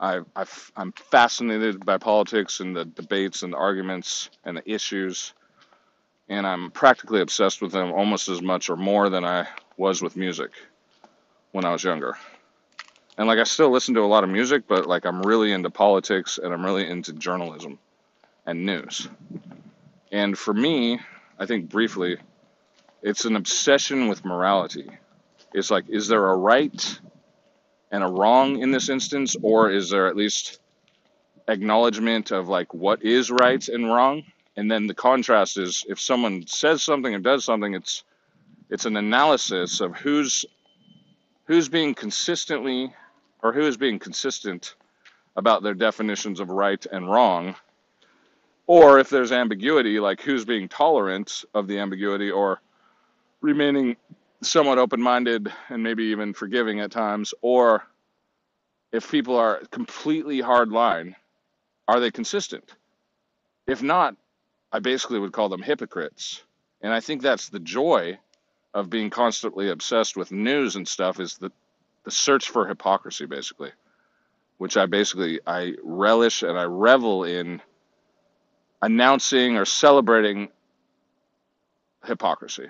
I, 0.00 0.20
I, 0.34 0.44
I'm 0.76 0.92
fascinated 0.92 1.84
by 1.84 1.98
politics 1.98 2.60
and 2.60 2.74
the 2.74 2.84
debates 2.84 3.42
and 3.42 3.52
the 3.52 3.56
arguments 3.56 4.30
and 4.44 4.56
the 4.56 4.70
issues, 4.70 5.34
and 6.28 6.46
I'm 6.46 6.70
practically 6.70 7.20
obsessed 7.20 7.60
with 7.60 7.72
them 7.72 7.92
almost 7.92 8.28
as 8.28 8.40
much 8.40 8.70
or 8.70 8.76
more 8.76 9.08
than 9.08 9.24
I 9.24 9.48
was 9.76 10.00
with 10.00 10.16
music 10.16 10.50
when 11.52 11.64
I 11.64 11.72
was 11.72 11.82
younger. 11.82 12.16
And 13.18 13.26
like 13.26 13.40
I 13.40 13.44
still 13.44 13.70
listen 13.70 13.94
to 13.94 14.02
a 14.02 14.06
lot 14.06 14.22
of 14.22 14.30
music, 14.30 14.68
but 14.68 14.86
like 14.86 15.04
I'm 15.04 15.22
really 15.22 15.52
into 15.52 15.70
politics 15.70 16.38
and 16.40 16.54
I'm 16.54 16.64
really 16.64 16.88
into 16.88 17.12
journalism 17.12 17.80
and 18.46 18.64
news. 18.64 19.08
And 20.12 20.38
for 20.38 20.54
me, 20.54 21.00
I 21.36 21.44
think 21.44 21.68
briefly, 21.68 22.18
it's 23.02 23.24
an 23.24 23.34
obsession 23.34 24.06
with 24.06 24.24
morality. 24.24 24.88
It's 25.52 25.70
like, 25.70 25.88
is 25.88 26.06
there 26.06 26.26
a 26.28 26.36
right 26.36 27.00
and 27.90 28.04
a 28.04 28.06
wrong 28.06 28.62
in 28.62 28.70
this 28.70 28.88
instance, 28.88 29.34
or 29.42 29.70
is 29.70 29.90
there 29.90 30.06
at 30.06 30.16
least 30.16 30.60
acknowledgement 31.48 32.30
of 32.30 32.48
like 32.48 32.72
what 32.72 33.02
is 33.02 33.32
right 33.32 33.66
and 33.68 33.86
wrong? 33.86 34.22
And 34.56 34.70
then 34.70 34.86
the 34.86 34.94
contrast 34.94 35.58
is 35.58 35.84
if 35.88 35.98
someone 35.98 36.46
says 36.46 36.84
something 36.84 37.12
or 37.12 37.18
does 37.18 37.44
something, 37.44 37.74
it's 37.74 38.04
it's 38.70 38.84
an 38.84 38.96
analysis 38.96 39.80
of 39.80 39.96
who's 39.96 40.44
who's 41.46 41.68
being 41.68 41.94
consistently 41.94 42.92
or 43.42 43.52
who 43.52 43.62
is 43.62 43.76
being 43.76 43.98
consistent 43.98 44.74
about 45.36 45.62
their 45.62 45.74
definitions 45.74 46.40
of 46.40 46.50
right 46.50 46.84
and 46.90 47.10
wrong 47.10 47.54
or 48.68 48.98
if 48.98 49.08
there's 49.08 49.32
ambiguity 49.32 49.98
like 49.98 50.20
who's 50.20 50.44
being 50.44 50.68
tolerant 50.68 51.44
of 51.54 51.66
the 51.66 51.78
ambiguity 51.78 52.30
or 52.30 52.60
remaining 53.40 53.96
somewhat 54.42 54.78
open-minded 54.78 55.52
and 55.70 55.82
maybe 55.82 56.04
even 56.04 56.32
forgiving 56.32 56.78
at 56.80 56.92
times 56.92 57.34
or 57.40 57.84
if 58.92 59.10
people 59.10 59.36
are 59.36 59.62
completely 59.70 60.40
hard 60.40 60.70
line 60.70 61.16
are 61.88 62.00
they 62.00 62.10
consistent? 62.10 62.74
If 63.66 63.82
not 63.82 64.14
i 64.70 64.78
basically 64.78 65.18
would 65.18 65.32
call 65.32 65.48
them 65.48 65.62
hypocrites. 65.62 66.42
And 66.82 66.92
i 66.92 67.00
think 67.00 67.22
that's 67.22 67.48
the 67.48 67.60
joy 67.60 68.18
of 68.74 68.90
being 68.90 69.10
constantly 69.10 69.70
obsessed 69.70 70.16
with 70.16 70.30
news 70.30 70.76
and 70.76 70.86
stuff 70.86 71.20
is 71.20 71.38
the 71.38 71.50
the 72.08 72.12
search 72.12 72.48
for 72.48 72.66
hypocrisy 72.66 73.26
basically 73.26 73.70
which 74.56 74.76
i 74.76 74.86
basically 74.86 75.40
i 75.46 75.74
relish 75.82 76.42
and 76.42 76.58
i 76.58 76.64
revel 76.64 77.24
in 77.24 77.60
announcing 78.82 79.56
or 79.56 79.64
celebrating 79.64 80.48
hypocrisy 82.04 82.68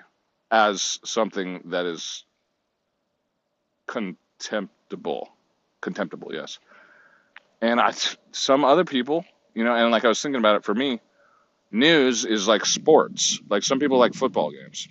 as 0.51 0.99
something 1.03 1.61
that 1.65 1.85
is 1.85 2.25
contemptible. 3.87 5.29
Contemptible, 5.81 6.33
yes. 6.33 6.59
And 7.61 7.79
I, 7.79 7.93
some 8.31 8.63
other 8.63 8.85
people, 8.85 9.25
you 9.53 9.63
know, 9.63 9.75
and 9.75 9.91
like 9.91 10.05
I 10.05 10.07
was 10.07 10.21
thinking 10.21 10.39
about 10.39 10.55
it 10.55 10.63
for 10.63 10.73
me, 10.73 10.99
news 11.71 12.25
is 12.25 12.47
like 12.47 12.65
sports. 12.65 13.39
Like 13.49 13.63
some 13.63 13.79
people 13.79 13.97
like 13.97 14.13
football 14.13 14.51
games. 14.51 14.87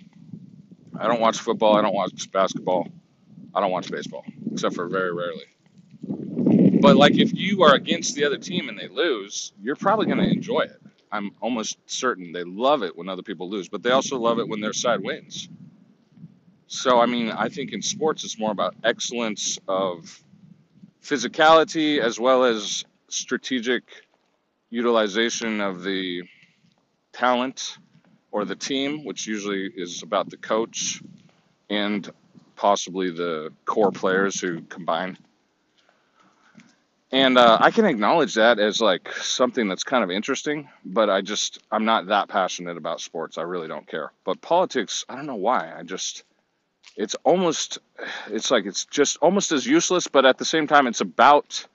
I 0.97 1.07
don't 1.07 1.21
watch 1.21 1.37
football. 1.39 1.77
I 1.77 1.81
don't 1.81 1.93
watch 1.93 2.31
basketball. 2.31 2.87
I 3.53 3.61
don't 3.61 3.71
watch 3.71 3.91
baseball, 3.91 4.25
except 4.51 4.75
for 4.75 4.87
very 4.87 5.13
rarely. 5.13 5.45
But 6.81 6.95
like 6.95 7.17
if 7.17 7.33
you 7.33 7.63
are 7.63 7.75
against 7.75 8.15
the 8.15 8.25
other 8.25 8.37
team 8.37 8.69
and 8.69 8.79
they 8.79 8.87
lose, 8.87 9.53
you're 9.61 9.75
probably 9.75 10.05
going 10.05 10.19
to 10.19 10.29
enjoy 10.29 10.61
it. 10.61 10.81
I'm 11.11 11.31
almost 11.41 11.77
certain 11.87 12.31
they 12.31 12.43
love 12.43 12.83
it 12.83 12.95
when 12.95 13.09
other 13.09 13.23
people 13.23 13.49
lose, 13.49 13.67
but 13.67 13.83
they 13.83 13.91
also 13.91 14.17
love 14.17 14.39
it 14.39 14.47
when 14.47 14.61
their 14.61 14.73
side 14.73 15.01
wins. 15.01 15.49
So, 16.67 16.99
I 16.99 17.07
mean, 17.07 17.31
I 17.31 17.49
think 17.49 17.73
in 17.73 17.81
sports 17.81 18.23
it's 18.23 18.37
more 18.37 18.51
about 18.51 18.75
excellence 18.83 19.57
of 19.67 20.23
physicality 21.03 21.99
as 21.99 22.19
well 22.19 22.43
as 22.43 22.85
strategic 23.09 23.83
utilization 24.69 25.61
of 25.61 25.83
the 25.83 26.23
talent 27.11 27.77
or 28.31 28.45
the 28.45 28.55
team, 28.55 29.03
which 29.03 29.25
usually 29.25 29.65
is 29.75 30.03
about 30.03 30.29
the 30.29 30.37
coach 30.37 31.01
and 31.69 32.09
possibly 32.59 33.09
the 33.09 33.51
core 33.65 33.91
players 33.91 34.39
who 34.39 34.61
combine 34.61 35.17
and 37.11 37.37
uh, 37.39 37.57
I 37.59 37.71
can 37.71 37.85
acknowledge 37.85 38.35
that 38.35 38.59
as 38.59 38.79
like 38.79 39.11
something 39.13 39.67
that's 39.67 39.83
kind 39.83 40.03
of 40.03 40.11
interesting, 40.11 40.69
but 40.85 41.09
I 41.09 41.21
just 41.21 41.59
I'm 41.71 41.85
not 41.85 42.07
that 42.07 42.29
passionate 42.29 42.77
about 42.77 43.01
sports. 43.01 43.37
I 43.37 43.41
really 43.43 43.67
don't 43.67 43.87
care. 43.87 44.11
But 44.23 44.41
politics, 44.41 45.05
I 45.09 45.15
don't 45.15 45.25
know 45.25 45.35
why. 45.35 45.73
I 45.75 45.81
just 45.83 46.23
it's 46.95 47.15
almost 47.23 47.79
it's 48.27 48.51
like 48.51 48.65
it's 48.65 48.85
just 48.85 49.17
almost 49.21 49.51
as 49.51 49.65
useless, 49.65 50.07
but 50.07 50.25
at 50.25 50.37
the 50.37 50.45
same 50.45 50.67
time 50.67 50.85
it's 50.85 51.01
about 51.01 51.65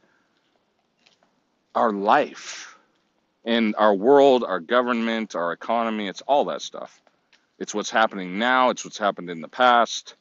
our 1.75 1.93
life 1.93 2.77
and 3.45 3.75
our 3.77 3.95
world, 3.95 4.45
our 4.45 4.61
government, 4.61 5.35
our 5.35 5.53
economy, 5.53 6.07
it's 6.07 6.23
all 6.23 6.45
that 6.45 6.63
stuff. 6.63 7.03
It's 7.59 7.75
what's 7.75 7.91
happening 7.91 8.39
now, 8.39 8.71
it's 8.71 8.85
what's 8.85 8.99
happened 8.99 9.31
in 9.31 9.41
the 9.41 9.49
past. 9.49 10.15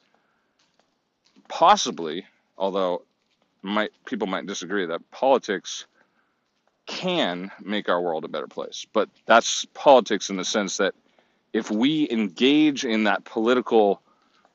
Possibly, 1.54 2.26
although 2.58 3.04
might 3.62 3.92
people 4.08 4.26
might 4.26 4.48
disagree 4.48 4.88
that 4.88 5.12
politics 5.12 5.86
can 6.88 7.52
make 7.62 7.90
our 7.90 8.02
world 8.02 8.26
a 8.26 8.28
better 8.28 8.48
place. 8.48 8.88
But 8.92 9.08
that's 9.28 9.64
politics 9.76 10.32
in 10.32 10.36
the 10.36 10.46
sense 10.46 10.78
that 10.78 10.96
if 11.54 11.70
we 11.70 12.10
engage 12.10 12.86
in 12.86 13.04
that 13.04 13.24
political 13.24 14.02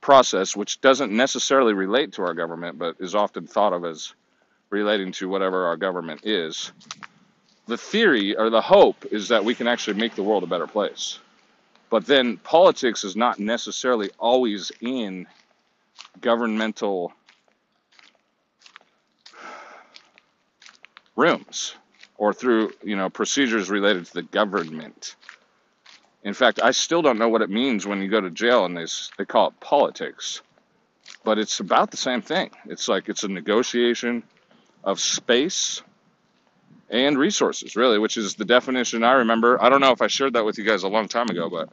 process, 0.00 0.56
which 0.56 0.80
doesn't 0.80 1.12
necessarily 1.12 1.72
relate 1.72 2.14
to 2.14 2.22
our 2.22 2.34
government, 2.34 2.80
but 2.80 2.96
is 2.98 3.14
often 3.14 3.46
thought 3.46 3.72
of 3.72 3.84
as 3.84 4.12
relating 4.70 5.12
to 5.12 5.28
whatever 5.28 5.66
our 5.66 5.76
government 5.76 6.22
is, 6.26 6.72
the 7.68 7.78
theory 7.78 8.36
or 8.36 8.50
the 8.50 8.60
hope 8.60 9.06
is 9.12 9.28
that 9.28 9.44
we 9.44 9.54
can 9.54 9.68
actually 9.68 10.00
make 10.00 10.16
the 10.16 10.24
world 10.24 10.42
a 10.42 10.48
better 10.48 10.66
place. 10.66 11.20
But 11.90 12.06
then 12.06 12.38
politics 12.38 13.04
is 13.04 13.14
not 13.14 13.38
necessarily 13.38 14.10
always 14.18 14.72
in 14.80 15.28
governmental 16.20 17.12
rooms 21.16 21.74
or 22.16 22.32
through 22.32 22.72
you 22.82 22.96
know 22.96 23.10
procedures 23.10 23.70
related 23.70 24.06
to 24.06 24.14
the 24.14 24.22
government. 24.22 25.16
In 26.24 26.34
fact, 26.34 26.60
I 26.62 26.72
still 26.72 27.02
don't 27.02 27.18
know 27.18 27.28
what 27.28 27.42
it 27.42 27.50
means 27.50 27.86
when 27.86 28.02
you 28.02 28.08
go 28.08 28.20
to 28.20 28.30
jail 28.30 28.64
and 28.64 28.76
they 28.76 28.86
they 29.16 29.24
call 29.24 29.48
it 29.48 29.60
politics, 29.60 30.42
but 31.24 31.38
it's 31.38 31.60
about 31.60 31.90
the 31.90 31.96
same 31.96 32.22
thing. 32.22 32.50
It's 32.66 32.88
like 32.88 33.08
it's 33.08 33.24
a 33.24 33.28
negotiation 33.28 34.22
of 34.84 35.00
space 35.00 35.82
and 36.90 37.18
resources, 37.18 37.76
really, 37.76 37.98
which 37.98 38.16
is 38.16 38.34
the 38.34 38.44
definition 38.44 39.04
I 39.04 39.12
remember. 39.14 39.62
I 39.62 39.68
don't 39.68 39.80
know 39.80 39.92
if 39.92 40.02
I 40.02 40.06
shared 40.06 40.34
that 40.34 40.44
with 40.44 40.58
you 40.58 40.64
guys 40.64 40.82
a 40.82 40.88
long 40.88 41.08
time 41.08 41.28
ago, 41.28 41.50
but 41.50 41.68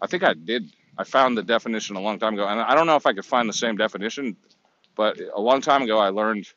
I 0.00 0.06
think 0.06 0.22
I 0.24 0.34
did. 0.34 0.70
I 0.98 1.04
found 1.04 1.38
the 1.38 1.44
definition 1.44 1.94
a 1.94 2.00
long 2.00 2.18
time 2.18 2.34
ago, 2.34 2.46
and 2.46 2.60
I 2.60 2.74
don't 2.74 2.86
know 2.86 2.96
if 2.96 3.06
I 3.06 3.12
could 3.12 3.24
find 3.24 3.48
the 3.48 3.52
same 3.52 3.76
definition, 3.76 4.36
but 4.96 5.16
a 5.32 5.40
long 5.40 5.60
time 5.60 5.82
ago 5.82 5.98
I 5.98 6.08
learned 6.08 6.52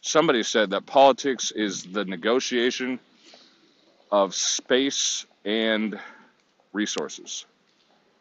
somebody 0.00 0.44
said 0.44 0.70
that 0.70 0.86
politics 0.86 1.50
is 1.50 1.82
the 1.82 2.04
negotiation 2.04 3.00
of 4.12 4.34
space 4.36 5.26
and 5.44 5.98
resources, 6.72 7.44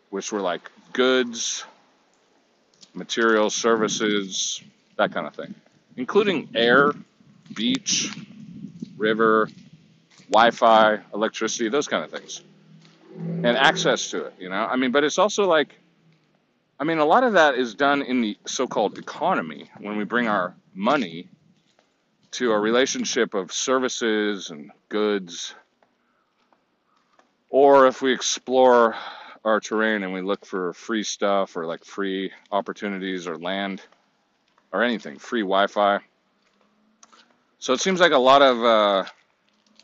which 0.09 0.31
were 0.31 0.41
like 0.41 0.71
goods, 0.93 1.63
materials, 2.95 3.53
services, 3.53 4.63
that 4.97 5.13
kind 5.13 5.27
of 5.27 5.35
thing, 5.35 5.53
including 5.95 6.49
air, 6.55 6.91
beach, 7.53 8.11
river, 8.97 9.47
Wi-Fi, 10.31 10.99
electricity, 11.13 11.69
those 11.69 11.87
kind 11.87 12.03
of 12.03 12.09
things, 12.09 12.41
and 13.17 13.57
access 13.57 14.11
to 14.11 14.25
it. 14.25 14.33
You 14.39 14.49
know, 14.49 14.55
I 14.55 14.75
mean, 14.75 14.91
but 14.91 15.03
it's 15.03 15.17
also 15.17 15.47
like, 15.47 15.75
I 16.79 16.83
mean, 16.83 16.97
a 16.97 17.05
lot 17.05 17.23
of 17.23 17.33
that 17.33 17.55
is 17.55 17.75
done 17.75 18.01
in 18.01 18.21
the 18.21 18.37
so-called 18.45 18.97
economy 18.97 19.69
when 19.79 19.97
we 19.97 20.03
bring 20.03 20.27
our 20.27 20.55
money 20.73 21.29
to 22.31 22.51
a 22.51 22.59
relationship 22.59 23.33
of 23.33 23.51
services 23.51 24.49
and 24.49 24.71
goods, 24.89 25.53
or 27.49 27.87
if 27.87 28.01
we 28.01 28.13
explore 28.13 28.95
our 29.43 29.59
terrain 29.59 30.03
and 30.03 30.13
we 30.13 30.21
look 30.21 30.45
for 30.45 30.73
free 30.73 31.03
stuff 31.03 31.57
or 31.57 31.65
like 31.65 31.83
free 31.83 32.31
opportunities 32.51 33.27
or 33.27 33.37
land 33.37 33.81
or 34.71 34.83
anything, 34.83 35.17
free 35.17 35.41
Wi 35.41 35.67
Fi. 35.67 35.99
So 37.59 37.73
it 37.73 37.79
seems 37.81 37.99
like 37.99 38.11
a 38.11 38.17
lot 38.17 38.41
of 38.41 38.63
uh, 38.63 39.03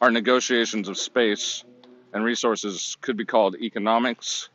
our 0.02 0.10
negotiations 0.10 0.88
of 0.88 0.98
space 0.98 1.64
and 2.18 2.26
resources 2.26 2.98
could 3.02 3.16
be 3.16 3.26
called 3.26 3.56
economics, 3.62 4.50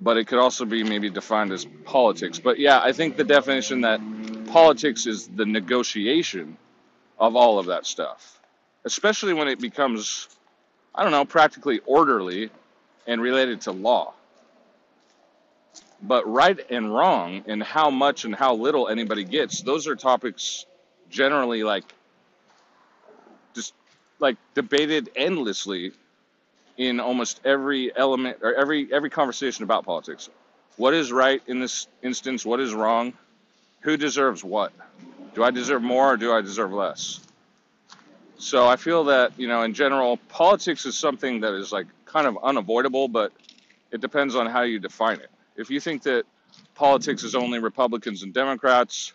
but 0.00 0.16
it 0.16 0.28
could 0.28 0.38
also 0.38 0.64
be 0.64 0.84
maybe 0.84 1.10
defined 1.10 1.50
as 1.50 1.64
politics. 1.84 2.38
But 2.38 2.60
yeah, 2.60 2.80
I 2.80 2.92
think 2.92 3.16
the 3.16 3.24
definition 3.24 3.80
that 3.80 4.00
politics 4.46 5.08
is 5.08 5.26
the 5.26 5.44
negotiation 5.44 6.56
of 7.18 7.34
all 7.34 7.58
of 7.58 7.66
that 7.66 7.86
stuff, 7.86 8.40
especially 8.84 9.34
when 9.34 9.48
it 9.48 9.60
becomes, 9.60 10.28
I 10.94 11.02
don't 11.02 11.10
know, 11.10 11.24
practically 11.24 11.80
orderly 11.86 12.50
and 13.08 13.20
related 13.20 13.62
to 13.62 13.72
law. 13.72 14.14
But 16.00 16.24
right 16.32 16.58
and 16.70 16.94
wrong 16.94 17.42
and 17.48 17.60
how 17.60 17.90
much 17.90 18.24
and 18.24 18.34
how 18.34 18.54
little 18.54 18.88
anybody 18.88 19.24
gets, 19.24 19.60
those 19.60 19.88
are 19.88 19.96
topics 19.96 20.66
generally 21.10 21.64
like 21.64 21.92
just 23.54 23.74
like 24.20 24.36
debated 24.54 25.10
endlessly 25.16 25.92
in 26.88 27.00
almost 27.00 27.40
every 27.44 27.94
element 27.96 28.38
or 28.42 28.54
every 28.54 28.92
every 28.92 29.10
conversation 29.10 29.64
about 29.64 29.84
politics. 29.84 30.28
What 30.76 30.94
is 30.94 31.12
right 31.12 31.42
in 31.46 31.60
this 31.60 31.86
instance? 32.02 32.44
What 32.44 32.60
is 32.60 32.74
wrong? 32.74 33.12
Who 33.80 33.96
deserves 33.96 34.42
what? 34.42 34.72
Do 35.34 35.44
I 35.44 35.50
deserve 35.50 35.82
more 35.82 36.12
or 36.12 36.16
do 36.16 36.32
I 36.32 36.40
deserve 36.40 36.72
less? 36.72 37.20
So 38.38 38.66
I 38.66 38.76
feel 38.76 39.04
that, 39.04 39.38
you 39.38 39.46
know, 39.46 39.62
in 39.62 39.72
general, 39.72 40.16
politics 40.28 40.84
is 40.84 40.98
something 40.98 41.40
that 41.40 41.54
is 41.54 41.72
like 41.72 41.86
kind 42.06 42.26
of 42.26 42.38
unavoidable, 42.42 43.06
but 43.06 43.32
it 43.92 44.00
depends 44.00 44.34
on 44.34 44.46
how 44.46 44.62
you 44.62 44.78
define 44.78 45.20
it. 45.20 45.30
If 45.56 45.70
you 45.70 45.78
think 45.78 46.02
that 46.02 46.24
politics 46.74 47.22
is 47.22 47.34
only 47.34 47.60
Republicans 47.60 48.22
and 48.22 48.34
Democrats, 48.34 49.12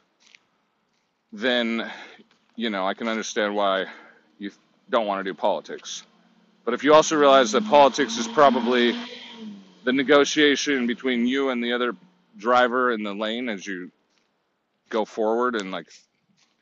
then, 1.33 1.91
you 2.55 2.69
know, 2.69 2.87
I 2.87 2.93
can 2.93 3.07
understand 3.07 3.55
why 3.55 3.87
you 4.37 4.51
don't 4.89 5.07
want 5.07 5.19
to 5.19 5.29
do 5.29 5.33
politics. 5.33 6.03
But 6.67 6.73
if 6.73 6.83
you 6.83 6.93
also 6.93 7.15
realize 7.15 7.53
that 7.53 7.63
politics 7.63 8.17
is 8.17 8.27
probably 8.27 8.93
the 9.85 9.93
negotiation 9.93 10.85
between 10.85 11.25
you 11.25 11.49
and 11.49 11.63
the 11.63 11.71
other 11.71 11.95
driver 12.37 12.91
in 12.91 13.03
the 13.03 13.15
lane 13.15 13.47
as 13.47 13.65
you 13.65 13.89
go 14.89 15.05
forward 15.05 15.55
and 15.55 15.71
like 15.71 15.87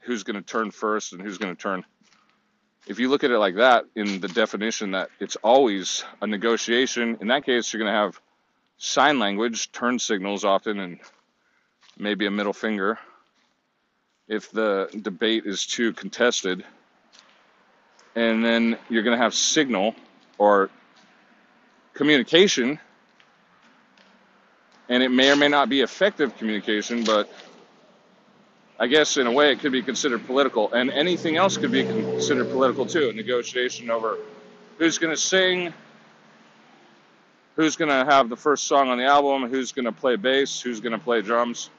who's 0.01 0.21
going 0.21 0.35
to 0.35 0.45
turn 0.45 0.69
first 0.69 1.13
and 1.13 1.23
who's 1.23 1.39
going 1.39 1.55
to 1.55 1.59
turn 1.59 1.83
if 2.87 2.99
you 2.99 3.09
look 3.09 3.23
at 3.23 3.31
it 3.31 3.39
like 3.39 3.55
that 3.55 3.85
in 3.95 4.21
the 4.21 4.27
definition 4.27 4.91
that 4.91 5.09
it's 5.19 5.35
always 5.37 6.03
a 6.21 6.27
negotiation, 6.27 7.17
in 7.19 7.29
that 7.29 7.45
case, 7.45 7.73
you're 7.73 7.81
going 7.81 7.91
to 7.91 7.97
have 7.97 8.21
sign 8.77 9.17
language, 9.17 9.71
turn 9.71 9.97
signals 9.97 10.45
often, 10.45 10.79
and 10.79 10.99
maybe 11.97 12.27
a 12.27 12.31
middle 12.31 12.53
finger. 12.53 12.99
If 14.27 14.51
the 14.51 14.89
debate 15.01 15.45
is 15.45 15.65
too 15.65 15.93
contested, 15.93 16.63
and 18.15 18.43
then 18.43 18.77
you're 18.89 19.03
going 19.03 19.17
to 19.17 19.23
have 19.23 19.33
signal 19.33 19.93
or 20.37 20.69
communication, 21.93 22.79
and 24.89 25.03
it 25.03 25.09
may 25.09 25.31
or 25.31 25.35
may 25.35 25.47
not 25.47 25.69
be 25.69 25.81
effective 25.81 26.37
communication, 26.37 27.03
but 27.03 27.31
I 28.79 28.87
guess 28.87 29.17
in 29.17 29.27
a 29.27 29.31
way 29.31 29.51
it 29.51 29.59
could 29.59 29.71
be 29.71 29.81
considered 29.81 30.25
political, 30.25 30.71
and 30.73 30.89
anything 30.91 31.37
else 31.37 31.57
could 31.57 31.71
be 31.71 31.83
considered 31.83 32.49
political 32.49 32.85
too. 32.85 33.09
A 33.09 33.13
negotiation 33.13 33.89
over 33.89 34.17
who's 34.77 34.97
going 34.97 35.15
to 35.15 35.21
sing, 35.21 35.73
who's 37.55 37.75
going 37.75 37.89
to 37.89 38.11
have 38.11 38.29
the 38.29 38.35
first 38.35 38.65
song 38.65 38.89
on 38.89 38.97
the 38.97 39.05
album, 39.05 39.49
who's 39.49 39.71
going 39.71 39.85
to 39.85 39.93
play 39.93 40.17
bass, 40.17 40.59
who's 40.61 40.81
going 40.81 40.91
to 40.91 40.99
play 40.99 41.21
drums, 41.21 41.69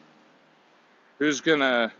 who's 1.19 1.41
going 1.41 1.61
to 1.61 1.93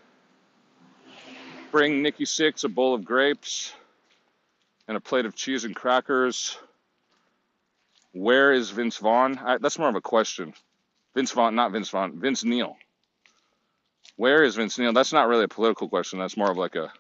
bring 1.71 2.03
Nikki 2.03 2.25
Sixx 2.25 2.65
a 2.65 2.69
bowl 2.69 2.95
of 2.95 3.05
grapes 3.05 3.75
and 4.89 4.97
a 4.97 5.01
plate 5.01 5.27
of 5.27 5.35
cheese 5.35 5.65
and 5.65 5.75
crackers. 5.75 6.59
Where 8.13 8.53
is 8.53 8.71
Vince 8.71 8.97
Vaughn? 8.99 9.39
I, 9.39 9.59
that's 9.59 9.79
more 9.79 9.89
of 9.89 9.95
a 9.95 10.01
question. 10.01 10.55
Vince 11.15 11.33
Vaughn, 11.33 11.55
not 11.55 11.73
Vince 11.73 11.91
Vaughn, 11.91 12.19
Vince 12.19 12.45
Neil. 12.45 12.77
Where 14.17 14.45
is 14.45 14.57
Vince 14.57 14.79
Neil? 14.79 14.93
That's 14.93 15.13
not 15.13 15.29
really 15.29 15.45
a 15.45 15.49
political 15.49 15.89
question. 15.89 16.19
That's 16.19 16.37
more 16.37 16.51
of 16.51 16.57
like 16.57 16.77
a 16.77 16.93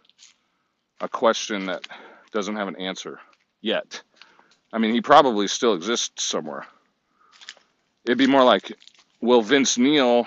a 1.00 1.08
question 1.08 1.66
that 1.66 1.86
doesn't 2.32 2.56
have 2.56 2.68
an 2.68 2.76
answer 2.76 3.20
yet. 3.60 4.02
I 4.72 4.78
mean, 4.78 4.94
he 4.94 5.00
probably 5.00 5.46
still 5.46 5.74
exists 5.74 6.24
somewhere. 6.24 6.66
It'd 8.04 8.18
be 8.18 8.26
more 8.26 8.44
like, 8.44 8.72
will 9.20 9.42
Vince 9.42 9.78
Neil? 9.78 10.26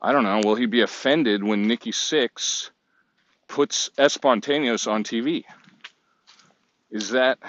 I 0.00 0.12
don't 0.12 0.24
know. 0.24 0.40
Will 0.44 0.54
he 0.54 0.66
be 0.66 0.82
offended 0.82 1.42
when 1.42 1.66
Nikki 1.66 1.92
Sixx 1.92 2.70
puts 3.48 3.90
Espontaneous 3.96 4.86
on 4.86 5.04
TV? 5.04 5.44
Is 6.94 7.10
that 7.10 7.40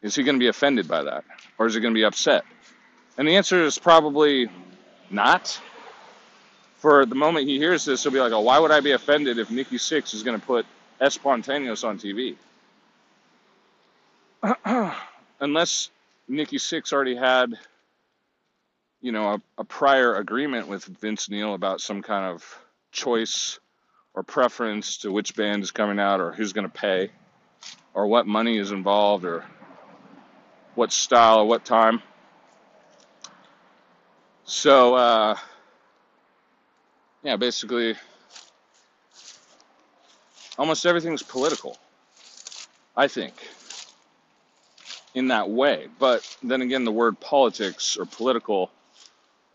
is 0.00 0.14
he 0.14 0.22
going 0.22 0.36
to 0.36 0.40
be 0.40 0.48
offended 0.48 0.88
by 0.88 1.02
that, 1.02 1.24
or 1.58 1.66
is 1.66 1.74
he 1.74 1.80
going 1.80 1.92
to 1.92 1.98
be 1.98 2.04
upset? 2.04 2.42
And 3.18 3.28
the 3.28 3.36
answer 3.36 3.62
is 3.62 3.78
probably 3.78 4.48
not. 5.10 5.60
For 6.78 7.04
the 7.04 7.14
moment 7.14 7.46
he 7.46 7.58
hears 7.58 7.84
this, 7.84 8.02
he'll 8.02 8.12
be 8.12 8.18
like, 8.18 8.32
oh, 8.32 8.40
why 8.40 8.58
would 8.58 8.70
I 8.70 8.80
be 8.80 8.92
offended 8.92 9.38
if 9.38 9.50
Nikki 9.50 9.76
Sixx 9.76 10.14
is 10.14 10.22
going 10.22 10.40
to 10.40 10.46
put 10.46 10.64
Espontaneous 11.02 11.84
on 11.84 11.98
TV? 11.98 12.36
Unless 15.40 15.90
Nikki 16.28 16.56
Sixx 16.56 16.94
already 16.94 17.14
had, 17.14 17.52
you 19.02 19.12
know, 19.12 19.34
a, 19.34 19.42
a 19.58 19.64
prior 19.64 20.14
agreement 20.14 20.66
with 20.66 20.84
Vince 20.86 21.28
Neil 21.28 21.52
about 21.52 21.82
some 21.82 22.00
kind 22.00 22.24
of 22.24 22.58
choice 22.90 23.60
or 24.14 24.22
preference 24.22 24.96
to 24.98 25.12
which 25.12 25.36
band 25.36 25.62
is 25.62 25.72
coming 25.72 25.98
out 25.98 26.22
or 26.22 26.32
who's 26.32 26.54
going 26.54 26.66
to 26.66 26.72
pay 26.72 27.10
or 27.94 28.06
what 28.06 28.26
money 28.26 28.58
is 28.58 28.70
involved 28.70 29.24
or 29.24 29.44
what 30.74 30.92
style 30.92 31.40
or 31.40 31.44
what 31.46 31.64
time. 31.64 32.02
So, 34.44 34.94
uh, 34.94 35.36
yeah, 37.22 37.36
basically, 37.36 37.94
almost 40.58 40.86
everything's 40.86 41.22
political, 41.22 41.76
I 42.96 43.08
think, 43.08 43.34
in 45.14 45.28
that 45.28 45.48
way. 45.50 45.88
But 45.98 46.36
then 46.42 46.62
again, 46.62 46.84
the 46.84 46.92
word 46.92 47.20
politics 47.20 47.96
or 47.96 48.06
political, 48.06 48.70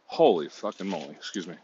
holy 0.05 0.49
fucking 0.49 0.87
moly, 0.87 1.11
excuse 1.11 1.47
me. 1.47 1.55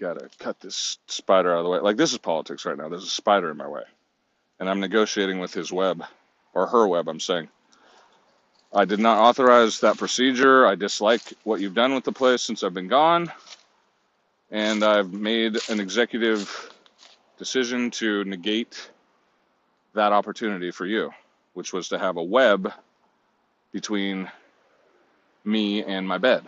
Gotta 0.00 0.28
cut 0.38 0.60
this 0.60 0.98
spider 1.06 1.52
out 1.52 1.58
of 1.58 1.64
the 1.64 1.70
way. 1.70 1.78
Like, 1.78 1.96
this 1.96 2.12
is 2.12 2.18
politics 2.18 2.64
right 2.64 2.76
now. 2.76 2.88
There's 2.88 3.04
a 3.04 3.08
spider 3.08 3.50
in 3.50 3.56
my 3.56 3.68
way. 3.68 3.82
And 4.58 4.70
I'm 4.70 4.80
negotiating 4.80 5.38
with 5.38 5.52
his 5.52 5.70
web, 5.70 6.02
or 6.54 6.66
her 6.66 6.86
web, 6.86 7.08
I'm 7.08 7.20
saying. 7.20 7.48
I 8.72 8.84
did 8.84 8.98
not 8.98 9.18
authorize 9.18 9.80
that 9.80 9.98
procedure. 9.98 10.66
I 10.66 10.74
dislike 10.74 11.22
what 11.44 11.60
you've 11.60 11.74
done 11.74 11.94
with 11.94 12.04
the 12.04 12.12
place 12.12 12.42
since 12.42 12.62
I've 12.62 12.74
been 12.74 12.88
gone. 12.88 13.32
And 14.50 14.82
I've 14.84 15.12
made 15.12 15.58
an 15.68 15.80
executive 15.80 16.70
decision 17.38 17.90
to 17.92 18.24
negate 18.24 18.90
that 19.94 20.12
opportunity 20.12 20.70
for 20.70 20.86
you, 20.86 21.10
which 21.54 21.72
was 21.72 21.88
to 21.88 21.98
have 21.98 22.16
a 22.16 22.22
web 22.22 22.72
between 23.72 24.30
me 25.44 25.84
and 25.84 26.06
my 26.06 26.18
bed. 26.18 26.44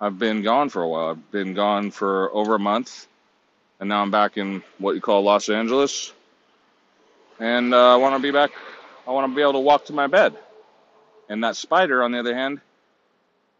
I've 0.00 0.18
been 0.18 0.42
gone 0.42 0.68
for 0.68 0.82
a 0.82 0.88
while. 0.88 1.08
I've 1.08 1.30
been 1.30 1.54
gone 1.54 1.90
for 1.90 2.30
over 2.32 2.54
a 2.54 2.58
month, 2.58 3.06
and 3.80 3.88
now 3.88 4.02
I'm 4.02 4.10
back 4.10 4.36
in 4.36 4.62
what 4.78 4.94
you 4.94 5.00
call 5.00 5.22
Los 5.22 5.48
Angeles. 5.48 6.12
And 7.38 7.74
uh, 7.74 7.94
I 7.94 7.96
want 7.96 8.16
to 8.16 8.22
be 8.22 8.30
back 8.30 8.52
I 9.06 9.12
want 9.12 9.30
to 9.30 9.36
be 9.36 9.42
able 9.42 9.52
to 9.54 9.60
walk 9.60 9.84
to 9.86 9.92
my 9.92 10.08
bed. 10.08 10.36
And 11.28 11.44
that 11.44 11.56
spider, 11.56 12.02
on 12.02 12.12
the 12.12 12.18
other 12.18 12.34
hand, 12.34 12.60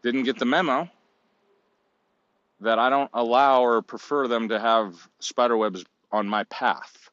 didn't 0.03 0.23
get 0.23 0.37
the 0.37 0.45
memo 0.45 0.89
that 2.59 2.79
I 2.79 2.89
don't 2.89 3.09
allow 3.13 3.61
or 3.63 3.81
prefer 3.81 4.27
them 4.27 4.49
to 4.49 4.59
have 4.59 4.95
spider 5.19 5.55
webs 5.55 5.85
on 6.11 6.27
my 6.27 6.43
path. 6.45 7.09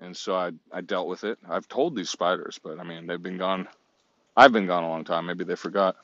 And 0.00 0.16
so 0.16 0.34
I, 0.36 0.52
I 0.72 0.80
dealt 0.82 1.08
with 1.08 1.24
it. 1.24 1.38
I've 1.48 1.68
told 1.68 1.96
these 1.96 2.10
spiders, 2.10 2.60
but 2.62 2.78
I 2.78 2.84
mean, 2.84 3.06
they've 3.06 3.22
been 3.22 3.38
gone. 3.38 3.68
I've 4.36 4.52
been 4.52 4.66
gone 4.66 4.84
a 4.84 4.88
long 4.88 5.04
time. 5.04 5.26
Maybe 5.26 5.44
they 5.44 5.56
forgot. 5.56 5.96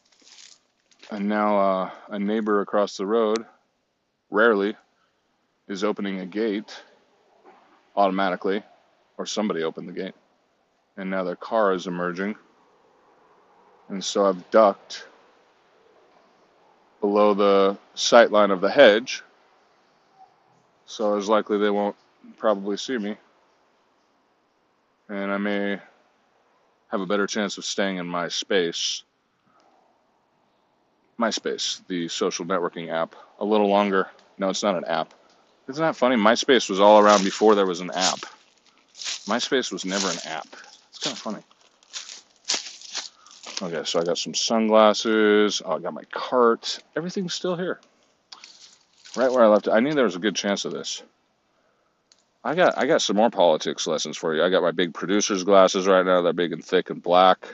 And 1.10 1.28
now 1.28 1.58
uh, 1.58 1.90
a 2.08 2.18
neighbor 2.18 2.60
across 2.60 2.96
the 2.96 3.06
road 3.06 3.44
rarely 4.30 4.74
is 5.68 5.85
opening 5.85 6.20
a 6.20 6.27
gate 6.27 6.83
automatically, 7.96 8.62
or 9.16 9.27
somebody 9.27 9.62
opened 9.62 9.88
the 9.88 9.92
gate. 9.92 10.14
And 10.96 11.11
now 11.11 11.24
their 11.24 11.37
car 11.37 11.72
is 11.72 11.87
emerging. 11.87 12.37
And 13.88 14.03
so 14.05 14.27
I've 14.27 14.50
ducked 14.50 15.07
below 17.00 17.35
the 17.35 17.77
sight 17.94 18.31
line 18.31 18.50
of 18.50 18.61
the 18.61 18.70
hedge. 18.70 19.22
So 20.87 21.16
it's 21.16 21.29
likely 21.29 21.59
they 21.59 21.70
won't 21.70 21.96
probably 22.37 22.77
see 22.77 22.98
me. 22.98 23.16
And 25.09 25.31
I 25.31 25.37
may 25.38 25.79
have 26.88 27.00
a 27.00 27.07
better 27.07 27.27
chance 27.27 27.59
of 27.59 27.64
staying 27.64 27.98
in 27.98 28.07
my 28.07 28.29
space. 28.29 29.03
MySpace, 31.18 31.87
the 31.88 32.09
social 32.09 32.44
networking 32.44 32.90
app, 32.90 33.14
a 33.38 33.44
little 33.44 33.68
longer. 33.68 34.09
No, 34.38 34.48
it's 34.48 34.62
not 34.62 34.77
an 34.77 34.85
app. 34.85 35.14
Isn't 35.68 35.83
that 35.83 35.96
funny? 35.96 36.16
MySpace 36.16 36.68
was 36.68 36.81
all 36.81 37.00
around 37.00 37.24
before 37.24 37.55
there 37.55 37.66
was 37.66 37.81
an 37.81 37.90
app. 37.90 38.20
MySpace 39.27 39.72
was 39.72 39.85
never 39.85 40.09
an 40.09 40.18
app. 40.27 40.46
It's 40.90 40.98
kind 40.98 41.14
of 41.14 41.18
funny. 41.18 41.42
Okay, 43.62 43.85
so 43.85 44.00
I 44.00 44.05
got 44.05 44.18
some 44.18 44.35
sunglasses. 44.35 45.62
Oh, 45.64 45.77
I 45.77 45.79
got 45.79 45.94
my 45.94 46.05
cart. 46.12 46.81
Everything's 46.96 47.35
still 47.35 47.57
here. 47.57 47.81
Right 49.16 49.31
where 49.31 49.44
I 49.44 49.46
left 49.46 49.68
it. 49.68 49.72
I 49.72 49.81
knew 49.81 49.94
there 49.94 50.05
was 50.05 50.16
a 50.16 50.20
good 50.20 50.35
chance 50.35 50.64
of 50.64 50.72
this. 50.72 51.03
I 52.42 52.55
got 52.55 52.77
I 52.77 52.87
got 52.87 53.00
some 53.00 53.16
more 53.16 53.31
politics 53.31 53.87
lessons 53.87 54.18
for 54.18 54.35
you. 54.35 54.42
I 54.42 54.50
got 54.50 54.62
my 54.62 54.72
big 54.72 54.92
producer's 54.92 55.44
glasses 55.44 55.87
right 55.87 56.05
now. 56.05 56.20
They're 56.20 56.35
big 56.35 56.53
and 56.53 56.64
thick 56.64 56.90
and 56.90 57.03
black. 57.03 57.48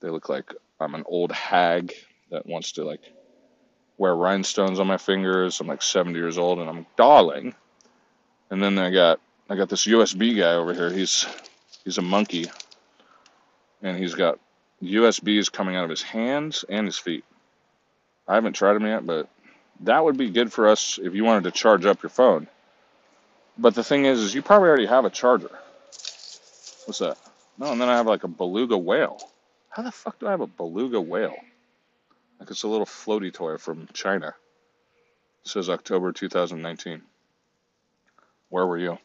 They 0.00 0.10
look 0.10 0.28
like 0.28 0.54
I'm 0.78 0.94
an 0.94 1.02
old 1.06 1.32
hag 1.32 1.92
that 2.30 2.46
wants 2.46 2.72
to 2.72 2.84
like 2.84 3.00
wear 4.00 4.14
rhinestones 4.14 4.80
on 4.80 4.86
my 4.86 4.96
fingers. 4.96 5.60
I'm 5.60 5.66
like 5.66 5.82
70 5.82 6.18
years 6.18 6.38
old 6.38 6.58
and 6.58 6.70
I'm 6.70 6.86
darling. 6.96 7.54
And 8.50 8.62
then 8.62 8.78
I 8.78 8.90
got 8.90 9.20
I 9.48 9.56
got 9.56 9.68
this 9.68 9.86
USB 9.86 10.36
guy 10.36 10.54
over 10.54 10.72
here. 10.72 10.90
He's 10.90 11.26
he's 11.84 11.98
a 11.98 12.02
monkey, 12.02 12.46
and 13.82 13.96
he's 13.96 14.14
got 14.14 14.40
USBs 14.82 15.52
coming 15.52 15.76
out 15.76 15.84
of 15.84 15.90
his 15.90 16.02
hands 16.02 16.64
and 16.68 16.86
his 16.86 16.98
feet. 16.98 17.24
I 18.26 18.36
haven't 18.36 18.54
tried 18.54 18.72
them 18.72 18.86
yet, 18.86 19.06
but 19.06 19.28
that 19.80 20.02
would 20.02 20.16
be 20.16 20.30
good 20.30 20.52
for 20.52 20.68
us 20.68 20.98
if 21.00 21.14
you 21.14 21.22
wanted 21.22 21.44
to 21.44 21.50
charge 21.50 21.84
up 21.84 22.02
your 22.02 22.10
phone. 22.10 22.48
But 23.58 23.74
the 23.74 23.84
thing 23.84 24.06
is, 24.06 24.20
is 24.20 24.34
you 24.34 24.40
probably 24.40 24.68
already 24.68 24.86
have 24.86 25.04
a 25.04 25.10
charger. 25.10 25.50
What's 26.86 27.00
that? 27.00 27.18
No, 27.58 27.72
and 27.72 27.80
then 27.80 27.88
I 27.88 27.96
have 27.96 28.06
like 28.06 28.24
a 28.24 28.28
beluga 28.28 28.78
whale. 28.78 29.20
How 29.68 29.82
the 29.82 29.92
fuck 29.92 30.18
do 30.18 30.26
I 30.26 30.30
have 30.30 30.40
a 30.40 30.46
beluga 30.46 31.00
whale? 31.00 31.36
Like 32.40 32.50
it's 32.50 32.62
a 32.62 32.68
little 32.68 32.86
floaty 32.86 33.32
toy 33.32 33.58
from 33.58 33.86
China. 33.92 34.34
It 35.44 35.48
says 35.48 35.68
October 35.68 36.10
2019. 36.10 37.02
Where 38.48 38.66
were 38.66 38.78
you? 38.78 38.98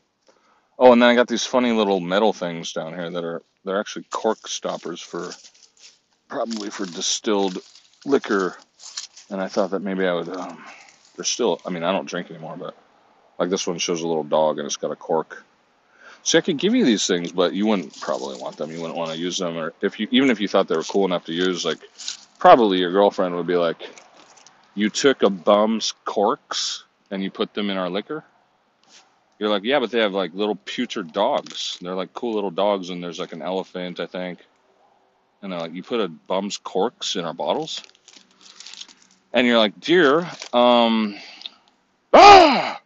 Oh, 0.80 0.94
and 0.94 1.02
then 1.02 1.10
I 1.10 1.16
got 1.16 1.28
these 1.28 1.46
funny 1.46 1.72
little 1.74 2.00
metal 2.00 2.34
things 2.34 2.74
down 2.74 2.94
here 2.94 3.10
that 3.10 3.24
are 3.24 3.42
they're 3.66 3.80
actually 3.80 4.06
cork 4.10 4.48
stoppers 4.48 5.02
for 5.02 5.32
probably 6.30 6.70
for 6.70 6.86
distilled 6.86 7.60
liquor. 8.06 8.58
And 9.30 9.42
I 9.42 9.48
thought 9.48 9.72
that 9.72 9.82
maybe 9.82 10.08
I 10.08 10.14
would. 10.14 10.30
Um, 10.30 10.64
they're 11.16 11.26
still. 11.26 11.60
I 11.66 11.70
mean, 11.70 11.84
I 11.84 11.92
don't 11.92 12.08
drink 12.08 12.30
anymore, 12.30 12.56
but 12.58 12.76
like 13.38 13.50
this 13.50 13.68
one 13.68 13.78
shows 13.78 14.02
a 14.02 14.08
little 14.08 14.24
dog 14.24 14.60
and 14.60 14.66
it's 14.66 14.78
got 14.78 14.92
a 14.92 14.96
cork. 14.96 15.44
See, 16.24 16.38
I 16.38 16.42
could 16.42 16.58
give 16.58 16.74
you 16.74 16.86
these 16.86 17.06
things, 17.06 17.32
but 17.32 17.54
you 17.54 17.68
wouldn't 17.68 18.00
probably 18.02 18.40
want 18.40 18.58
them. 18.58 18.72
You 18.72 18.82
wouldn't 18.82 18.98
want 18.98 19.12
to 19.12 19.18
use 19.18 19.38
them, 19.38 19.58
or 19.58 19.74
if 19.82 20.00
you 20.00 20.08
even 20.12 20.30
if 20.30 20.40
you 20.40 20.48
thought 20.48 20.68
they 20.68 20.76
were 20.76 20.84
cool 20.84 21.06
enough 21.06 21.26
to 21.26 21.34
use, 21.34 21.64
like 21.64 21.80
probably 22.46 22.78
your 22.78 22.92
girlfriend 22.92 23.34
would 23.34 23.48
be 23.48 23.56
like, 23.56 23.90
"You 24.76 24.92
took 24.92 25.24
a 25.24 25.32
bum's 25.32 25.96
corks 26.06 26.84
and 27.10 27.24
you 27.24 27.32
put 27.32 27.56
them 27.56 27.72
in 27.72 27.78
our 27.78 27.90
liquor." 27.90 28.24
You're 29.40 29.50
like, 29.50 29.64
yeah, 29.64 29.80
but 29.80 29.90
they 29.90 29.98
have 29.98 30.14
like 30.14 30.32
little 30.36 30.54
putrid 30.54 31.12
dogs. 31.12 31.80
They're 31.82 31.96
like 31.96 32.14
cool 32.14 32.36
little 32.36 32.52
dogs, 32.52 32.92
and 32.92 33.04
there's 33.04 33.18
like 33.18 33.34
an 33.34 33.42
elephant, 33.42 34.00
I 34.00 34.06
think. 34.06 34.46
And 35.42 35.52
they're 35.52 35.60
like, 35.60 35.74
you 35.74 35.82
put 35.82 36.00
a 36.00 36.08
bum's 36.08 36.58
corks 36.58 37.16
in 37.16 37.26
our 37.26 37.34
bottles? 37.34 37.82
And 39.34 39.48
you're 39.48 39.58
like, 39.58 39.80
dear, 39.80 40.20
um, 40.54 41.16
ah! 42.14 42.80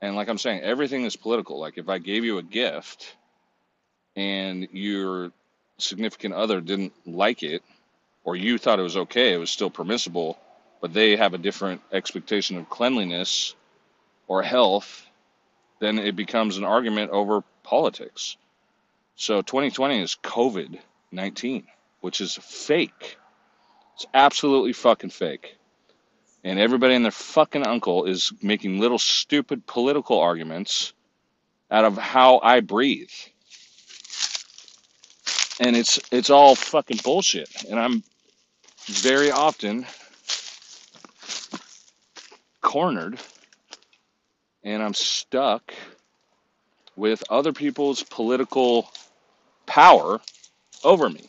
And 0.00 0.16
like 0.16 0.28
I'm 0.28 0.38
saying, 0.38 0.62
everything 0.62 1.04
is 1.04 1.14
political. 1.14 1.60
Like 1.60 1.78
if 1.78 1.88
I 1.88 1.98
gave 1.98 2.24
you 2.24 2.38
a 2.38 2.42
gift 2.42 3.14
and 4.16 4.66
your 4.72 5.30
significant 5.78 6.34
other 6.34 6.60
didn't 6.60 6.92
like 7.06 7.44
it, 7.44 7.62
or 8.24 8.36
you 8.36 8.58
thought 8.58 8.78
it 8.78 8.82
was 8.82 8.96
okay, 8.96 9.32
it 9.32 9.38
was 9.38 9.50
still 9.50 9.70
permissible, 9.70 10.38
but 10.80 10.92
they 10.92 11.16
have 11.16 11.34
a 11.34 11.38
different 11.38 11.80
expectation 11.92 12.56
of 12.56 12.68
cleanliness 12.68 13.54
or 14.28 14.42
health 14.42 15.06
then 15.82 15.98
it 15.98 16.14
becomes 16.14 16.58
an 16.58 16.64
argument 16.64 17.10
over 17.10 17.42
politics. 17.64 18.36
So 19.16 19.42
2020 19.42 20.00
is 20.00 20.16
COVID 20.22 20.78
19, 21.10 21.66
which 22.00 22.20
is 22.20 22.36
fake. 22.36 23.16
It's 23.96 24.06
absolutely 24.14 24.74
fucking 24.74 25.10
fake. 25.10 25.56
And 26.44 26.60
everybody 26.60 26.94
and 26.94 27.04
their 27.04 27.10
fucking 27.10 27.66
uncle 27.66 28.04
is 28.04 28.32
making 28.40 28.78
little 28.78 28.98
stupid 28.98 29.66
political 29.66 30.20
arguments 30.20 30.92
out 31.68 31.84
of 31.84 31.98
how 31.98 32.38
I 32.44 32.60
breathe. 32.60 33.10
And 35.58 35.76
it's 35.76 35.98
it's 36.12 36.30
all 36.30 36.54
fucking 36.54 37.00
bullshit. 37.02 37.50
And 37.68 37.78
I'm 37.78 38.04
very 38.86 39.30
often 39.30 39.86
cornered 42.60 43.18
and 44.64 44.82
I'm 44.82 44.94
stuck 44.94 45.74
with 46.96 47.22
other 47.30 47.52
people's 47.52 48.02
political 48.02 48.88
power 49.66 50.20
over 50.84 51.08
me. 51.08 51.28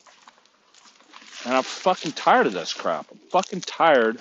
And 1.45 1.55
I'm 1.55 1.63
fucking 1.63 2.13
tired 2.13 2.47
of 2.47 2.53
this 2.53 2.73
crap. 2.73 3.07
I'm 3.11 3.19
fucking 3.29 3.61
tired 3.61 4.17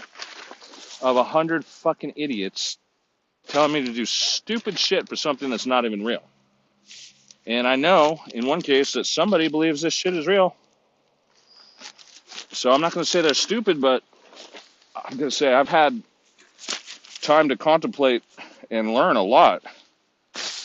of 1.00 1.16
a 1.16 1.24
hundred 1.24 1.64
fucking 1.64 2.14
idiots 2.16 2.78
telling 3.48 3.72
me 3.72 3.84
to 3.84 3.92
do 3.92 4.06
stupid 4.06 4.78
shit 4.78 5.08
for 5.08 5.16
something 5.16 5.50
that's 5.50 5.66
not 5.66 5.84
even 5.84 6.04
real. 6.04 6.22
And 7.46 7.66
I 7.66 7.76
know 7.76 8.20
in 8.32 8.46
one 8.46 8.62
case 8.62 8.92
that 8.92 9.06
somebody 9.06 9.48
believes 9.48 9.82
this 9.82 9.94
shit 9.94 10.14
is 10.14 10.26
real. 10.26 10.56
So 12.52 12.70
I'm 12.70 12.82
not 12.82 12.92
going 12.92 13.02
to 13.02 13.10
say 13.10 13.22
they're 13.22 13.34
stupid, 13.34 13.80
but 13.80 14.02
I'm 14.94 15.16
going 15.16 15.30
to 15.30 15.36
say 15.36 15.52
I've 15.52 15.70
had 15.70 16.02
time 17.22 17.48
to 17.48 17.56
contemplate 17.56 18.22
and 18.70 18.92
learn 18.92 19.16
a 19.16 19.22
lot 19.22 19.62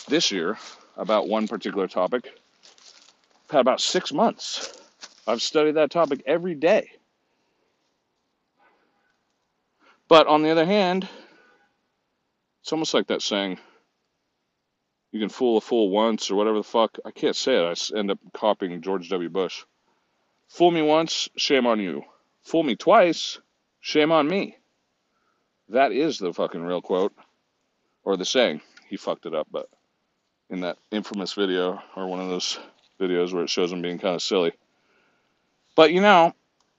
this 0.07 0.31
year 0.31 0.57
about 0.97 1.29
one 1.29 1.47
particular 1.47 1.87
topic. 1.87 2.29
I've 3.45 3.51
had 3.51 3.61
about 3.61 3.79
six 3.79 4.11
months. 4.11 4.81
I've 5.25 5.41
studied 5.41 5.75
that 5.75 5.89
topic 5.89 6.23
every 6.25 6.55
day. 6.55 6.91
But 10.09 10.27
on 10.27 10.43
the 10.43 10.49
other 10.49 10.65
hand, 10.65 11.07
it's 12.61 12.73
almost 12.73 12.93
like 12.93 13.07
that 13.07 13.21
saying, 13.21 13.59
you 15.13 15.21
can 15.21 15.29
fool 15.29 15.57
a 15.57 15.61
fool 15.61 15.89
once 15.89 16.29
or 16.29 16.35
whatever 16.35 16.57
the 16.57 16.63
fuck. 16.63 16.97
I 17.05 17.11
can't 17.11 17.35
say 17.35 17.55
it. 17.55 17.93
I 17.93 17.97
end 17.97 18.11
up 18.11 18.19
copying 18.33 18.81
George 18.81 19.09
W. 19.09 19.29
Bush. 19.29 19.63
Fool 20.49 20.71
me 20.71 20.81
once, 20.81 21.29
shame 21.35 21.67
on 21.67 21.79
you. 21.79 22.03
Fool 22.43 22.63
me 22.63 22.75
twice, 22.75 23.39
shame 23.79 24.11
on 24.11 24.27
me. 24.27 24.57
That 25.69 25.91
is 25.91 26.17
the 26.17 26.33
fucking 26.33 26.63
real 26.63 26.81
quote 26.81 27.13
or 28.03 28.15
the 28.15 28.25
saying. 28.25 28.61
He 28.89 28.95
fucked 28.95 29.25
it 29.25 29.35
up, 29.35 29.47
but 29.51 29.69
in 30.49 30.61
that 30.61 30.77
infamous 30.91 31.33
video 31.33 31.81
or 31.95 32.07
one 32.07 32.21
of 32.21 32.29
those 32.29 32.57
videos 32.99 33.33
where 33.33 33.43
it 33.43 33.49
shows 33.49 33.71
him 33.71 33.81
being 33.81 33.99
kind 33.99 34.15
of 34.15 34.21
silly. 34.21 34.53
But 35.75 35.91
you 35.91 36.01
know, 36.01 36.33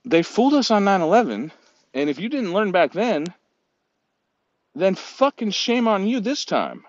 they 0.05 0.23
fooled 0.23 0.55
us 0.55 0.71
on 0.71 0.83
9/11, 0.83 1.51
and 1.93 2.09
if 2.09 2.19
you 2.19 2.29
didn't 2.29 2.53
learn 2.53 2.71
back 2.71 2.91
then, 2.91 3.25
then 4.73 4.95
fucking 4.95 5.51
shame 5.51 5.87
on 5.87 6.07
you 6.07 6.19
this 6.19 6.45
time. 6.45 6.83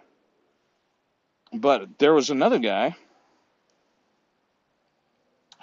But 1.53 1.99
there 1.99 2.15
was 2.15 2.31
another 2.31 2.59
guy 2.59 2.97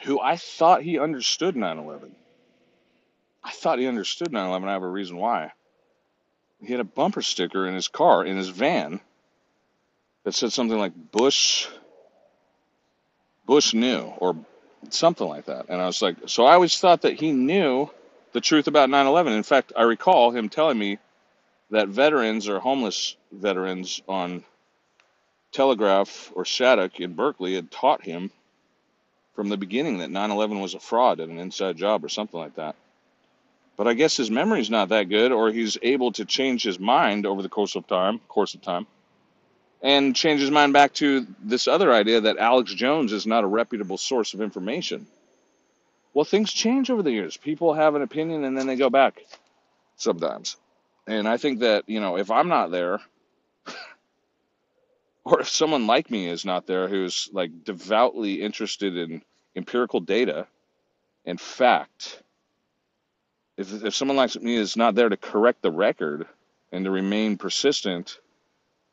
who 0.04 0.20
I 0.20 0.38
thought 0.38 0.84
he 0.84 1.00
understood 1.00 1.56
9/11. 1.56 2.12
I 3.44 3.52
thought 3.52 3.80
he 3.80 3.88
understood 3.88 4.32
9/11. 4.32 4.68
I 4.68 4.74
have 4.74 4.84
a 4.84 4.88
reason 4.88 5.18
why 5.18 5.52
he 6.62 6.72
had 6.72 6.80
a 6.80 6.86
bumper 6.86 7.22
sticker 7.22 7.68
in 7.68 7.76
his 7.76 7.88
car, 7.88 8.26
in 8.26 8.38
his 8.38 8.50
van, 8.50 9.00
that 10.24 10.34
said 10.34 10.52
something 10.52 10.78
like 10.78 10.94
Bush, 11.12 11.68
Bush 13.46 13.74
knew, 13.74 14.14
or 14.18 14.36
something 14.90 15.28
like 15.28 15.46
that. 15.46 15.68
And 15.70 15.82
I 15.82 15.86
was 15.86 16.02
like, 16.02 16.18
so 16.26 16.46
I 16.46 16.54
always 16.54 16.78
thought 16.78 17.04
that 17.04 17.20
he 17.20 17.32
knew 17.32 17.90
the 18.34 18.42
truth 18.42 18.68
about 18.68 18.90
9 18.90 19.06
11. 19.06 19.34
In 19.34 19.44
fact, 19.44 19.74
I 19.76 19.84
recall 19.84 20.32
him 20.32 20.50
telling 20.50 20.78
me 20.78 20.98
that 21.70 21.88
veterans 21.88 22.48
or 22.48 22.60
homeless 22.60 23.16
veterans 23.32 24.02
on 24.08 24.44
Telegraph 25.52 26.32
or 26.36 26.46
Shattuck 26.46 27.00
in 27.00 27.14
Berkeley 27.14 27.56
had 27.56 27.72
taught 27.72 28.04
him 28.04 28.32
from 29.38 29.50
the 29.50 29.56
beginning 29.56 30.00
that 30.00 30.10
9 30.10 30.32
11 30.32 30.60
was 30.60 30.74
a 30.74 30.80
fraud 30.80 31.20
and 31.20 31.32
an 31.32 31.38
inside 31.38 31.78
job 31.78 32.04
or 32.04 32.10
something 32.10 32.40
like 32.40 32.56
that. 32.56 32.76
But 33.78 33.88
I 33.88 33.94
guess 33.94 34.18
his 34.18 34.32
memory's 34.32 34.72
not 34.72 34.90
that 34.90 35.10
good, 35.10 35.32
or 35.32 35.52
he's 35.52 35.78
able 35.84 36.12
to 36.14 36.26
change 36.26 36.64
his 36.64 36.80
mind 36.80 37.28
over 37.28 37.44
the 37.44 37.48
course 37.48 37.76
of 37.76 37.86
time, 37.86 38.18
course 38.28 38.56
of 38.56 38.64
time, 38.64 38.88
and 39.84 40.16
change 40.16 40.42
his 40.42 40.50
mind 40.50 40.74
back 40.74 40.92
to 40.96 41.28
this 41.44 41.68
other 41.68 41.94
idea 41.94 42.22
that 42.22 42.40
Alex 42.40 42.74
Jones 42.74 43.14
is 43.14 43.28
not 43.28 43.44
a 43.44 43.48
reputable 43.48 44.00
source 44.00 44.34
of 44.34 44.42
information. 44.42 45.06
Well, 46.16 46.26
things 46.26 46.52
change 46.52 46.90
over 46.90 47.04
the 47.04 47.12
years. 47.12 47.38
People 47.38 47.76
have 47.76 47.94
an 47.94 48.02
opinion 48.02 48.44
and 48.44 48.58
then 48.58 48.66
they 48.66 48.76
go 48.76 48.90
back 48.90 49.24
sometimes. 49.98 50.58
And 51.06 51.28
I 51.28 51.38
think 51.38 51.60
that, 51.60 51.84
you 51.88 52.00
know, 52.00 52.18
if 52.18 52.32
I'm 52.32 52.48
not 52.48 52.72
there, 52.72 53.02
or 55.28 55.42
if 55.42 55.50
someone 55.50 55.88
like 55.88 56.10
me 56.10 56.26
is 56.28 56.46
not 56.46 56.68
there 56.68 56.88
who's 56.88 57.30
like 57.34 57.66
devoutly 57.66 58.42
interested 58.42 58.96
in 58.96 59.22
empirical 59.58 60.00
data 60.00 60.48
and 61.26 61.40
fact, 61.40 62.24
if, 63.58 63.84
if 63.84 63.94
someone 63.94 64.16
like 64.16 64.34
me 64.42 64.56
is 64.56 64.78
not 64.78 64.96
there 64.96 65.10
to 65.10 65.18
correct 65.18 65.62
the 65.62 65.72
record 65.72 66.28
and 66.72 66.86
to 66.86 66.92
remain 66.92 67.36
persistent 67.38 68.20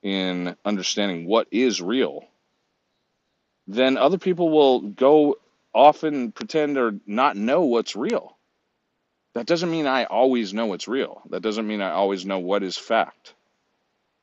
in 0.03 0.57
understanding 0.64 1.26
what 1.26 1.47
is 1.53 1.80
real, 1.80 2.24
then 3.68 3.97
other 3.97 4.18
people 4.18 4.51
will 4.51 4.80
go 4.80 5.37
off 5.72 6.03
and 6.03 6.35
pretend 6.35 6.76
or 6.76 6.97
not 7.07 7.37
know 7.37 7.62
what's 7.62 7.95
real. 7.95 8.37
That 9.35 9.47
doesn't 9.47 9.70
mean 9.70 9.87
I 9.87 10.05
always 10.05 10.53
know 10.53 10.66
what's 10.66 10.89
real. 10.89 11.22
That 11.30 11.43
doesn't 11.43 11.66
mean 11.66 11.80
I 11.80 11.93
always 11.93 12.26
know 12.26 12.41
what 12.41 12.64
is 12.64 12.76
fact. 12.76 13.35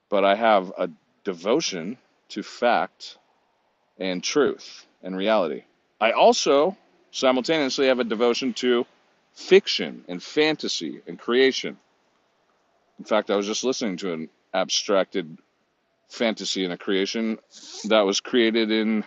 But 0.09 0.25
I 0.25 0.35
have 0.35 0.73
a 0.77 0.89
devotion 1.23 1.97
to 2.29 2.43
fact 2.43 3.17
and 3.99 4.23
truth 4.23 4.85
and 5.03 5.15
reality. 5.15 5.63
I 5.99 6.11
also 6.11 6.77
simultaneously 7.11 7.87
have 7.87 7.99
a 7.99 8.03
devotion 8.03 8.53
to 8.53 8.85
fiction 9.33 10.03
and 10.07 10.21
fantasy 10.21 11.01
and 11.07 11.19
creation. 11.19 11.77
In 12.99 13.05
fact, 13.05 13.29
I 13.29 13.35
was 13.35 13.47
just 13.47 13.63
listening 13.63 13.97
to 13.97 14.13
an 14.13 14.29
abstracted 14.53 15.37
fantasy 16.09 16.63
and 16.63 16.73
a 16.73 16.77
creation 16.77 17.39
that 17.85 18.01
was 18.01 18.19
created 18.19 18.71
in 18.71 19.03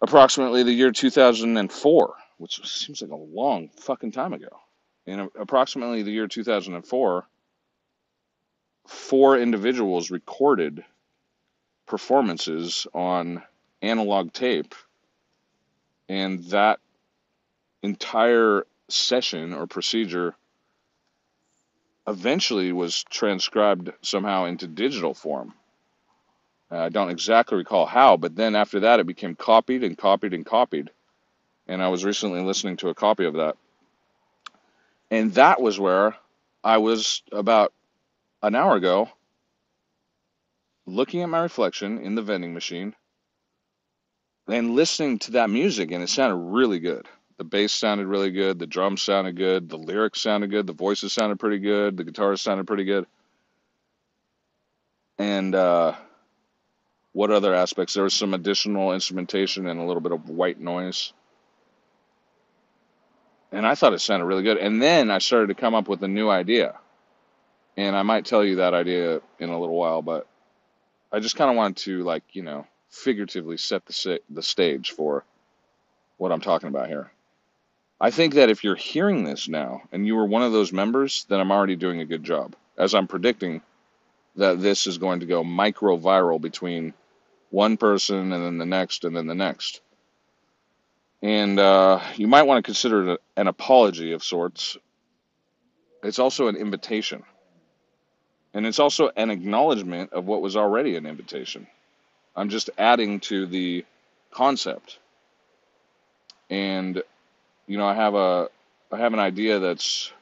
approximately 0.00 0.62
the 0.62 0.72
year 0.72 0.90
2004, 0.92 2.14
which 2.38 2.66
seems 2.66 3.02
like 3.02 3.10
a 3.10 3.16
long 3.16 3.68
fucking 3.76 4.12
time 4.12 4.32
ago. 4.32 4.60
In 5.06 5.28
approximately 5.38 6.02
the 6.02 6.10
year 6.10 6.26
2004, 6.26 7.26
four 8.88 9.38
individuals 9.38 10.10
recorded 10.10 10.84
performances 11.86 12.86
on 12.94 13.42
analog 13.82 14.32
tape, 14.32 14.74
and 16.08 16.42
that 16.44 16.80
entire 17.82 18.66
session 18.88 19.52
or 19.52 19.66
procedure 19.66 20.34
eventually 22.06 22.72
was 22.72 23.04
transcribed 23.04 23.92
somehow 24.00 24.46
into 24.46 24.66
digital 24.66 25.12
form. 25.12 25.52
Uh, 26.70 26.78
I 26.78 26.88
don't 26.88 27.10
exactly 27.10 27.58
recall 27.58 27.84
how, 27.84 28.16
but 28.16 28.34
then 28.34 28.56
after 28.56 28.80
that 28.80 29.00
it 29.00 29.06
became 29.06 29.34
copied 29.34 29.84
and 29.84 29.96
copied 29.96 30.32
and 30.32 30.46
copied. 30.46 30.90
And 31.66 31.82
I 31.82 31.88
was 31.88 32.06
recently 32.06 32.40
listening 32.40 32.78
to 32.78 32.88
a 32.88 32.94
copy 32.94 33.26
of 33.26 33.34
that. 33.34 33.56
And 35.10 35.34
that 35.34 35.60
was 35.60 35.78
where 35.78 36.16
I 36.64 36.78
was 36.78 37.22
about 37.30 37.72
an 38.42 38.54
hour 38.54 38.76
ago 38.76 39.08
looking 40.86 41.22
at 41.22 41.28
my 41.28 41.40
reflection 41.40 41.98
in 41.98 42.14
the 42.14 42.22
vending 42.22 42.54
machine 42.54 42.94
and 44.48 44.74
listening 44.74 45.18
to 45.18 45.32
that 45.32 45.50
music, 45.50 45.90
and 45.90 46.02
it 46.02 46.08
sounded 46.08 46.36
really 46.36 46.78
good. 46.78 47.06
The 47.36 47.44
bass 47.44 47.72
sounded 47.72 48.06
really 48.06 48.30
good, 48.30 48.58
the 48.58 48.66
drums 48.66 49.02
sounded 49.02 49.36
good, 49.36 49.68
the 49.68 49.76
lyrics 49.76 50.20
sounded 50.20 50.50
good, 50.50 50.66
the 50.66 50.72
voices 50.72 51.12
sounded 51.12 51.38
pretty 51.38 51.58
good, 51.58 51.96
the 51.96 52.04
guitars 52.04 52.40
sounded 52.40 52.66
pretty 52.66 52.84
good. 52.84 53.06
And 55.18 55.54
uh, 55.54 55.94
what 57.12 57.30
other 57.30 57.54
aspects? 57.54 57.94
There 57.94 58.04
was 58.04 58.14
some 58.14 58.34
additional 58.34 58.92
instrumentation 58.92 59.68
and 59.68 59.78
a 59.78 59.84
little 59.84 60.00
bit 60.00 60.12
of 60.12 60.28
white 60.28 60.58
noise. 60.58 61.12
And 63.52 63.66
I 63.66 63.74
thought 63.74 63.92
it 63.92 64.00
sounded 64.00 64.26
really 64.26 64.42
good. 64.42 64.58
And 64.58 64.82
then 64.82 65.10
I 65.10 65.18
started 65.18 65.48
to 65.48 65.54
come 65.54 65.74
up 65.74 65.88
with 65.88 66.02
a 66.02 66.08
new 66.08 66.28
idea. 66.28 66.78
And 67.78 67.94
I 67.94 68.02
might 68.02 68.26
tell 68.26 68.44
you 68.44 68.56
that 68.56 68.74
idea 68.74 69.20
in 69.38 69.50
a 69.50 69.58
little 69.58 69.76
while, 69.76 70.02
but 70.02 70.26
I 71.12 71.20
just 71.20 71.36
kind 71.36 71.48
of 71.48 71.56
want 71.56 71.76
to 71.76 72.02
like, 72.02 72.24
you 72.32 72.42
know, 72.42 72.66
figuratively 72.90 73.56
set 73.56 73.86
the 73.86 74.20
the 74.28 74.42
stage 74.42 74.90
for 74.90 75.24
what 76.16 76.32
I'm 76.32 76.40
talking 76.40 76.68
about 76.68 76.88
here. 76.88 77.12
I 78.00 78.10
think 78.10 78.34
that 78.34 78.50
if 78.50 78.64
you're 78.64 78.74
hearing 78.74 79.22
this 79.22 79.46
now 79.46 79.82
and 79.92 80.04
you 80.04 80.16
were 80.16 80.26
one 80.26 80.42
of 80.42 80.50
those 80.50 80.72
members, 80.72 81.24
then 81.28 81.38
I'm 81.38 81.52
already 81.52 81.76
doing 81.76 82.00
a 82.00 82.04
good 82.04 82.24
job. 82.24 82.56
As 82.76 82.96
I'm 82.96 83.06
predicting 83.06 83.62
that 84.34 84.60
this 84.60 84.88
is 84.88 84.98
going 84.98 85.20
to 85.20 85.26
go 85.26 85.44
micro 85.44 85.96
viral 85.96 86.40
between 86.40 86.94
one 87.50 87.76
person 87.76 88.32
and 88.32 88.44
then 88.44 88.58
the 88.58 88.66
next 88.66 89.04
and 89.04 89.16
then 89.16 89.28
the 89.28 89.36
next. 89.36 89.82
And 91.22 91.60
uh, 91.60 92.00
you 92.16 92.26
might 92.26 92.42
want 92.42 92.58
to 92.58 92.68
consider 92.68 93.10
it 93.10 93.20
an 93.36 93.46
apology 93.46 94.14
of 94.14 94.24
sorts. 94.24 94.76
It's 96.02 96.18
also 96.18 96.48
an 96.48 96.56
invitation. 96.56 97.22
And 98.54 98.66
it's 98.66 98.78
also 98.78 99.10
an 99.16 99.30
acknowledgement 99.30 100.12
of 100.12 100.26
what 100.26 100.42
was 100.42 100.56
already 100.56 100.96
an 100.96 101.06
invitation. 101.06 101.66
I'm 102.36 102.48
just 102.48 102.70
adding 102.78 103.20
to 103.20 103.46
the 103.46 103.84
concept. 104.30 104.98
And 106.50 107.02
you 107.66 107.78
know, 107.78 107.86
I 107.86 107.94
have 107.94 108.14
a 108.14 108.48
I 108.90 108.98
have 108.98 109.12
an 109.12 109.20
idea 109.20 109.58
that's 109.58 110.12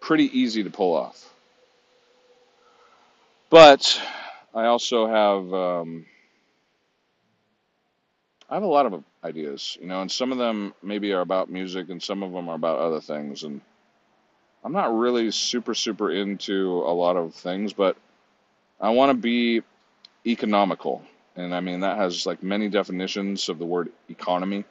pretty 0.00 0.38
easy 0.38 0.64
to 0.64 0.70
pull 0.70 0.96
off. 0.96 1.32
But 3.50 4.00
I 4.54 4.66
also 4.66 5.06
have 5.06 5.52
um, 5.54 6.06
I 8.48 8.54
have 8.54 8.62
a 8.62 8.66
lot 8.66 8.86
of 8.86 9.04
ideas, 9.24 9.76
you 9.80 9.86
know, 9.86 10.00
and 10.00 10.10
some 10.10 10.32
of 10.32 10.38
them 10.38 10.74
maybe 10.82 11.12
are 11.12 11.20
about 11.20 11.50
music, 11.50 11.90
and 11.90 12.02
some 12.02 12.22
of 12.22 12.32
them 12.32 12.48
are 12.48 12.54
about 12.54 12.78
other 12.78 13.00
things. 13.00 13.42
And 13.42 13.60
I'm 14.64 14.72
not 14.72 14.96
really 14.96 15.30
super 15.30 15.74
super 15.74 16.10
into 16.10 16.82
a 16.86 16.92
lot 16.92 17.16
of 17.16 17.34
things, 17.34 17.72
but 17.72 17.96
I 18.80 18.90
want 18.90 19.10
to 19.10 19.14
be 19.14 19.62
economical, 20.26 21.02
and 21.36 21.54
I 21.54 21.60
mean 21.60 21.80
that 21.80 21.98
has 21.98 22.26
like 22.26 22.42
many 22.42 22.68
definitions 22.68 23.48
of 23.48 23.58
the 23.58 23.66
word 23.66 23.90
economy. 24.08 24.64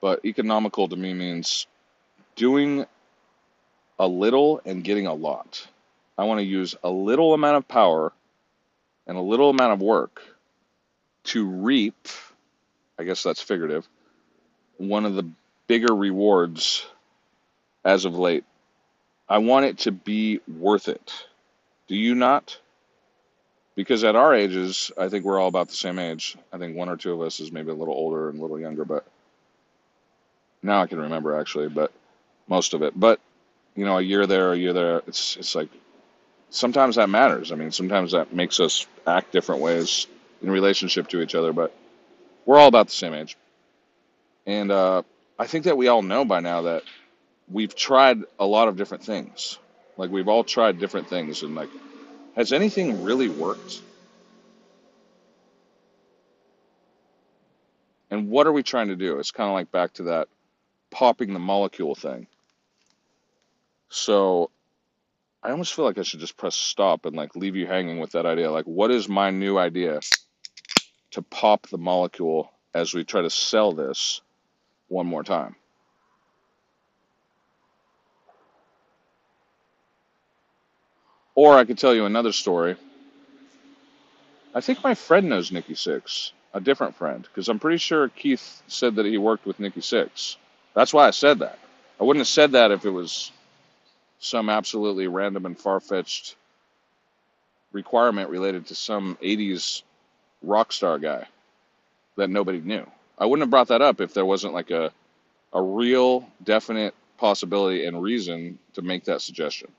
But 0.00 0.24
economical 0.24 0.88
to 0.88 0.96
me 0.96 1.14
means 1.14 1.66
doing 2.36 2.86
a 3.98 4.06
little 4.06 4.60
and 4.64 4.84
getting 4.84 5.06
a 5.06 5.14
lot. 5.14 5.66
I 6.16 6.24
want 6.24 6.38
to 6.38 6.44
use 6.44 6.76
a 6.84 6.90
little 6.90 7.34
amount 7.34 7.56
of 7.56 7.68
power 7.68 8.12
and 9.06 9.16
a 9.16 9.20
little 9.22 9.50
amount 9.50 9.72
of 9.72 9.80
work 9.80 10.22
to 11.24 11.46
reap, 11.46 12.08
I 12.98 13.04
guess 13.04 13.22
that's 13.22 13.42
figurative, 13.42 13.88
one 14.76 15.04
of 15.04 15.14
the 15.14 15.28
bigger 15.66 15.94
rewards 15.94 16.86
as 17.84 18.04
of 18.04 18.14
late. 18.18 18.44
I 19.28 19.38
want 19.38 19.66
it 19.66 19.78
to 19.78 19.92
be 19.92 20.40
worth 20.48 20.88
it. 20.88 21.12
Do 21.86 21.96
you 21.96 22.14
not? 22.14 22.58
Because 23.74 24.02
at 24.04 24.16
our 24.16 24.34
ages, 24.34 24.90
I 24.98 25.08
think 25.08 25.24
we're 25.24 25.38
all 25.38 25.48
about 25.48 25.68
the 25.68 25.74
same 25.74 25.98
age. 25.98 26.36
I 26.52 26.58
think 26.58 26.76
one 26.76 26.88
or 26.88 26.96
two 26.96 27.12
of 27.12 27.20
us 27.20 27.40
is 27.40 27.52
maybe 27.52 27.70
a 27.70 27.74
little 27.74 27.94
older 27.94 28.28
and 28.28 28.38
a 28.38 28.42
little 28.42 28.58
younger, 28.58 28.84
but 28.84 29.06
now 30.62 30.82
I 30.82 30.86
can 30.86 30.98
remember 30.98 31.38
actually, 31.38 31.68
but 31.68 31.92
most 32.48 32.74
of 32.74 32.82
it. 32.82 32.98
But 32.98 33.20
you 33.76 33.84
know, 33.84 33.98
a 33.98 34.02
year 34.02 34.26
there, 34.26 34.52
a 34.52 34.56
year 34.56 34.72
there, 34.72 35.02
it's 35.06 35.36
it's 35.36 35.54
like 35.54 35.68
sometimes 36.50 36.96
that 36.96 37.08
matters. 37.08 37.52
I 37.52 37.54
mean, 37.54 37.70
sometimes 37.70 38.12
that 38.12 38.34
makes 38.34 38.58
us 38.58 38.86
act 39.06 39.32
different 39.32 39.60
ways 39.60 40.06
in 40.42 40.50
relationship 40.50 41.08
to 41.08 41.20
each 41.20 41.34
other, 41.34 41.52
but 41.52 41.74
we're 42.44 42.58
all 42.58 42.68
about 42.68 42.86
the 42.86 42.92
same 42.92 43.14
age. 43.14 43.36
And 44.46 44.70
uh, 44.70 45.02
I 45.38 45.46
think 45.46 45.64
that 45.64 45.76
we 45.76 45.88
all 45.88 46.02
know 46.02 46.24
by 46.24 46.40
now 46.40 46.62
that 46.62 46.82
we've 47.50 47.74
tried 47.74 48.18
a 48.38 48.46
lot 48.46 48.68
of 48.68 48.76
different 48.76 49.04
things. 49.04 49.58
Like 49.96 50.10
we've 50.10 50.28
all 50.28 50.44
tried 50.44 50.78
different 50.78 51.08
things, 51.08 51.42
and 51.42 51.54
like, 51.54 51.70
has 52.34 52.52
anything 52.52 53.02
really 53.02 53.28
worked? 53.28 53.82
And 58.10 58.30
what 58.30 58.46
are 58.46 58.52
we 58.52 58.62
trying 58.62 58.88
to 58.88 58.96
do? 58.96 59.18
It's 59.18 59.30
kind 59.32 59.48
of 59.48 59.54
like 59.54 59.70
back 59.70 59.94
to 59.94 60.04
that 60.04 60.28
popping 60.90 61.32
the 61.32 61.40
molecule 61.40 61.94
thing. 61.94 62.26
So 63.90 64.50
I 65.42 65.50
almost 65.50 65.74
feel 65.74 65.84
like 65.84 65.98
I 65.98 66.02
should 66.02 66.20
just 66.20 66.36
press 66.36 66.54
stop 66.54 67.06
and 67.06 67.16
like 67.16 67.36
leave 67.36 67.56
you 67.56 67.66
hanging 67.66 67.98
with 67.98 68.12
that 68.12 68.26
idea. 68.26 68.50
Like, 68.50 68.66
what 68.66 68.90
is 68.90 69.08
my 69.08 69.30
new 69.30 69.58
idea 69.58 70.00
to 71.12 71.22
pop 71.22 71.68
the 71.68 71.78
molecule 71.78 72.52
as 72.74 72.94
we 72.94 73.04
try 73.04 73.22
to 73.22 73.30
sell 73.30 73.72
this 73.72 74.20
one 74.88 75.06
more 75.06 75.24
time? 75.24 75.56
Or 81.38 81.56
I 81.56 81.64
could 81.64 81.78
tell 81.78 81.94
you 81.94 82.04
another 82.04 82.32
story. 82.32 82.74
I 84.52 84.60
think 84.60 84.82
my 84.82 84.96
friend 84.96 85.28
knows 85.28 85.52
Nikki 85.52 85.74
Sixx, 85.74 86.32
a 86.52 86.60
different 86.60 86.96
friend, 86.96 87.22
because 87.22 87.48
I'm 87.48 87.60
pretty 87.60 87.78
sure 87.78 88.08
Keith 88.08 88.60
said 88.66 88.96
that 88.96 89.06
he 89.06 89.18
worked 89.18 89.46
with 89.46 89.60
Nikki 89.60 89.80
Sixx. 89.80 90.34
That's 90.74 90.92
why 90.92 91.06
I 91.06 91.12
said 91.12 91.38
that. 91.38 91.60
I 92.00 92.02
wouldn't 92.02 92.22
have 92.22 92.26
said 92.26 92.50
that 92.52 92.72
if 92.72 92.84
it 92.84 92.90
was 92.90 93.30
some 94.18 94.50
absolutely 94.50 95.06
random 95.06 95.46
and 95.46 95.56
far 95.56 95.78
fetched 95.78 96.34
requirement 97.70 98.30
related 98.30 98.66
to 98.66 98.74
some 98.74 99.16
80s 99.22 99.84
rock 100.42 100.72
star 100.72 100.98
guy 100.98 101.24
that 102.16 102.30
nobody 102.30 102.58
knew. 102.58 102.84
I 103.16 103.26
wouldn't 103.26 103.44
have 103.44 103.50
brought 103.50 103.68
that 103.68 103.80
up 103.80 104.00
if 104.00 104.12
there 104.12 104.26
wasn't 104.26 104.54
like 104.54 104.72
a, 104.72 104.90
a 105.52 105.62
real, 105.62 106.28
definite 106.42 106.96
possibility 107.16 107.84
and 107.84 108.02
reason 108.02 108.58
to 108.74 108.82
make 108.82 109.04
that 109.04 109.22
suggestion. 109.22 109.70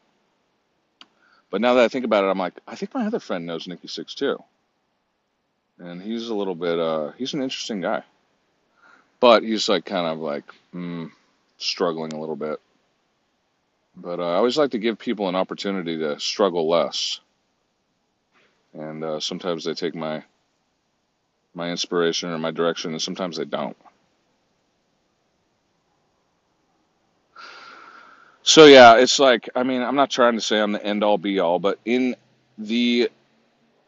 But 1.49 1.61
now 1.61 1.73
that 1.75 1.83
I 1.83 1.87
think 1.87 2.05
about 2.05 2.23
it, 2.23 2.27
I'm 2.27 2.37
like, 2.37 2.59
I 2.67 2.75
think 2.75 2.93
my 2.93 3.05
other 3.05 3.19
friend 3.19 3.45
knows 3.45 3.67
Nikki 3.67 3.87
Sixx 3.87 4.13
too. 4.13 4.43
And 5.79 6.01
he's 6.01 6.29
a 6.29 6.35
little 6.35 6.55
bit, 6.55 6.77
uh, 6.77 7.11
he's 7.17 7.33
an 7.33 7.41
interesting 7.41 7.81
guy. 7.81 8.03
But 9.19 9.43
he's 9.43 9.67
like 9.67 9.85
kind 9.85 10.07
of 10.07 10.19
like 10.19 10.45
mm, 10.73 11.11
struggling 11.57 12.13
a 12.13 12.19
little 12.19 12.35
bit. 12.35 12.59
But 13.95 14.19
uh, 14.19 14.29
I 14.31 14.35
always 14.35 14.57
like 14.57 14.71
to 14.71 14.79
give 14.79 14.97
people 14.99 15.27
an 15.27 15.35
opportunity 15.35 15.97
to 15.97 16.19
struggle 16.19 16.69
less. 16.69 17.19
And 18.73 19.03
uh, 19.03 19.19
sometimes 19.19 19.63
they 19.63 19.73
take 19.73 19.95
my 19.95 20.23
my 21.55 21.71
inspiration 21.71 22.29
or 22.29 22.37
my 22.37 22.51
direction, 22.51 22.91
and 22.91 23.01
sometimes 23.01 23.37
they 23.37 23.45
don't. 23.45 23.75
So 28.49 28.65
yeah, 28.65 28.97
it's 28.97 29.19
like 29.19 29.49
I 29.55 29.63
mean, 29.63 29.83
I'm 29.83 29.95
not 29.95 30.11
trying 30.11 30.35
to 30.35 30.41
say 30.41 30.59
I'm 30.59 30.73
the 30.73 30.83
end 30.85 31.03
all 31.03 31.19
be 31.19 31.39
all, 31.39 31.59
but 31.59 31.79
in 31.85 32.15
the 32.57 33.11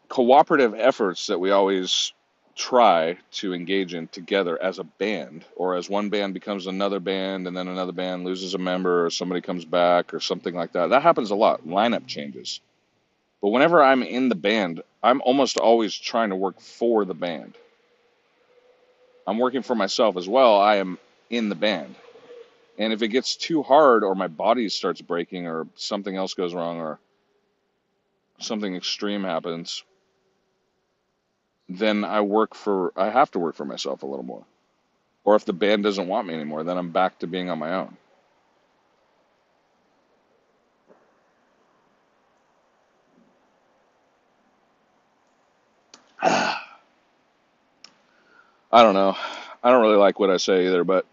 cooperative 0.09 0.75
efforts 0.75 1.27
that 1.27 1.39
we 1.39 1.51
always 1.51 2.13
try 2.55 3.17
to 3.31 3.53
engage 3.53 3.93
in 3.95 4.07
together 4.09 4.61
as 4.61 4.79
a 4.79 4.83
band, 4.85 5.45
or 5.55 5.75
as 5.75 5.89
one 5.89 6.09
band 6.09 6.35
becomes 6.35 6.67
another 6.67 6.99
band, 6.99 7.47
and 7.47 7.57
then 7.57 7.67
another 7.67 7.93
band 7.93 8.25
loses 8.25 8.53
a 8.53 8.59
member, 8.59 9.05
or 9.05 9.09
somebody 9.09 9.41
comes 9.41 9.65
back, 9.65 10.13
or 10.13 10.19
something 10.19 10.55
like 10.55 10.73
that. 10.73 10.91
That 10.91 11.03
happens 11.03 11.31
a 11.31 11.35
lot. 11.35 11.65
Lineup 11.67 12.07
changes. 12.07 12.61
But 13.41 13.49
whenever 13.49 13.83
I'm 13.83 14.03
in 14.03 14.29
the 14.29 14.35
band, 14.35 14.83
I'm 15.03 15.21
almost 15.23 15.57
always 15.57 15.95
trying 15.95 16.29
to 16.31 16.37
work 16.37 16.61
for 16.61 17.05
the 17.05 17.15
band. 17.15 17.55
I'm 19.27 19.39
working 19.39 19.63
for 19.63 19.75
myself 19.75 20.17
as 20.17 20.27
well. 20.27 20.59
I 20.59 20.77
am 20.77 20.99
in 21.29 21.49
the 21.49 21.55
band. 21.55 21.95
And 22.81 22.91
if 22.93 23.03
it 23.03 23.09
gets 23.09 23.35
too 23.35 23.61
hard 23.61 24.03
or 24.03 24.15
my 24.15 24.27
body 24.27 24.67
starts 24.67 25.01
breaking 25.03 25.45
or 25.45 25.67
something 25.75 26.15
else 26.15 26.33
goes 26.33 26.55
wrong 26.55 26.79
or 26.79 26.99
something 28.39 28.75
extreme 28.75 29.23
happens, 29.23 29.83
then 31.69 32.03
I 32.03 32.21
work 32.21 32.55
for 32.55 32.91
I 32.95 33.11
have 33.11 33.29
to 33.31 33.39
work 33.39 33.53
for 33.53 33.65
myself 33.65 34.01
a 34.01 34.07
little 34.07 34.25
more. 34.25 34.43
Or 35.23 35.35
if 35.35 35.45
the 35.45 35.53
band 35.53 35.83
doesn't 35.83 36.07
want 36.07 36.25
me 36.27 36.33
anymore, 36.33 36.63
then 36.63 36.75
I'm 36.75 36.89
back 36.89 37.19
to 37.19 37.27
being 37.27 37.51
on 37.51 37.59
my 37.59 37.71
own. 37.71 37.97
I 46.23 46.57
don't 48.71 48.95
know. 48.95 49.15
I 49.63 49.69
don't 49.69 49.83
really 49.83 49.97
like 49.97 50.19
what 50.19 50.31
I 50.31 50.37
say 50.37 50.65
either, 50.65 50.83
but 50.83 51.05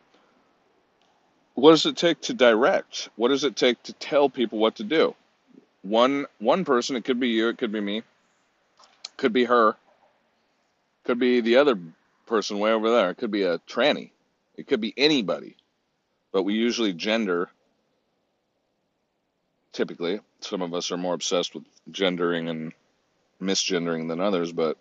what 1.58 1.72
does 1.72 1.86
it 1.86 1.96
take 1.96 2.20
to 2.22 2.34
direct? 2.34 3.08
What 3.16 3.28
does 3.28 3.42
it 3.44 3.56
take 3.56 3.82
to 3.84 3.92
tell 3.92 4.28
people 4.30 4.58
what 4.58 4.76
to 4.76 4.84
do? 4.84 5.14
One 5.82 6.26
one 6.38 6.64
person, 6.64 6.96
it 6.96 7.04
could 7.04 7.18
be 7.18 7.28
you, 7.28 7.48
it 7.48 7.58
could 7.58 7.72
be 7.72 7.80
me, 7.80 8.02
could 9.16 9.32
be 9.32 9.44
her, 9.44 9.76
could 11.04 11.18
be 11.18 11.40
the 11.40 11.56
other 11.56 11.76
person 12.26 12.58
way 12.58 12.72
over 12.72 12.90
there, 12.90 13.10
it 13.10 13.16
could 13.16 13.30
be 13.30 13.42
a 13.42 13.58
tranny, 13.60 14.10
it 14.56 14.68
could 14.68 14.80
be 14.80 14.94
anybody. 14.96 15.56
But 16.32 16.44
we 16.44 16.54
usually 16.54 16.92
gender 16.92 17.50
typically. 19.72 20.20
Some 20.40 20.62
of 20.62 20.74
us 20.74 20.92
are 20.92 20.96
more 20.96 21.14
obsessed 21.14 21.54
with 21.54 21.64
gendering 21.90 22.48
and 22.48 22.72
misgendering 23.42 24.08
than 24.08 24.20
others, 24.20 24.52
but 24.52 24.76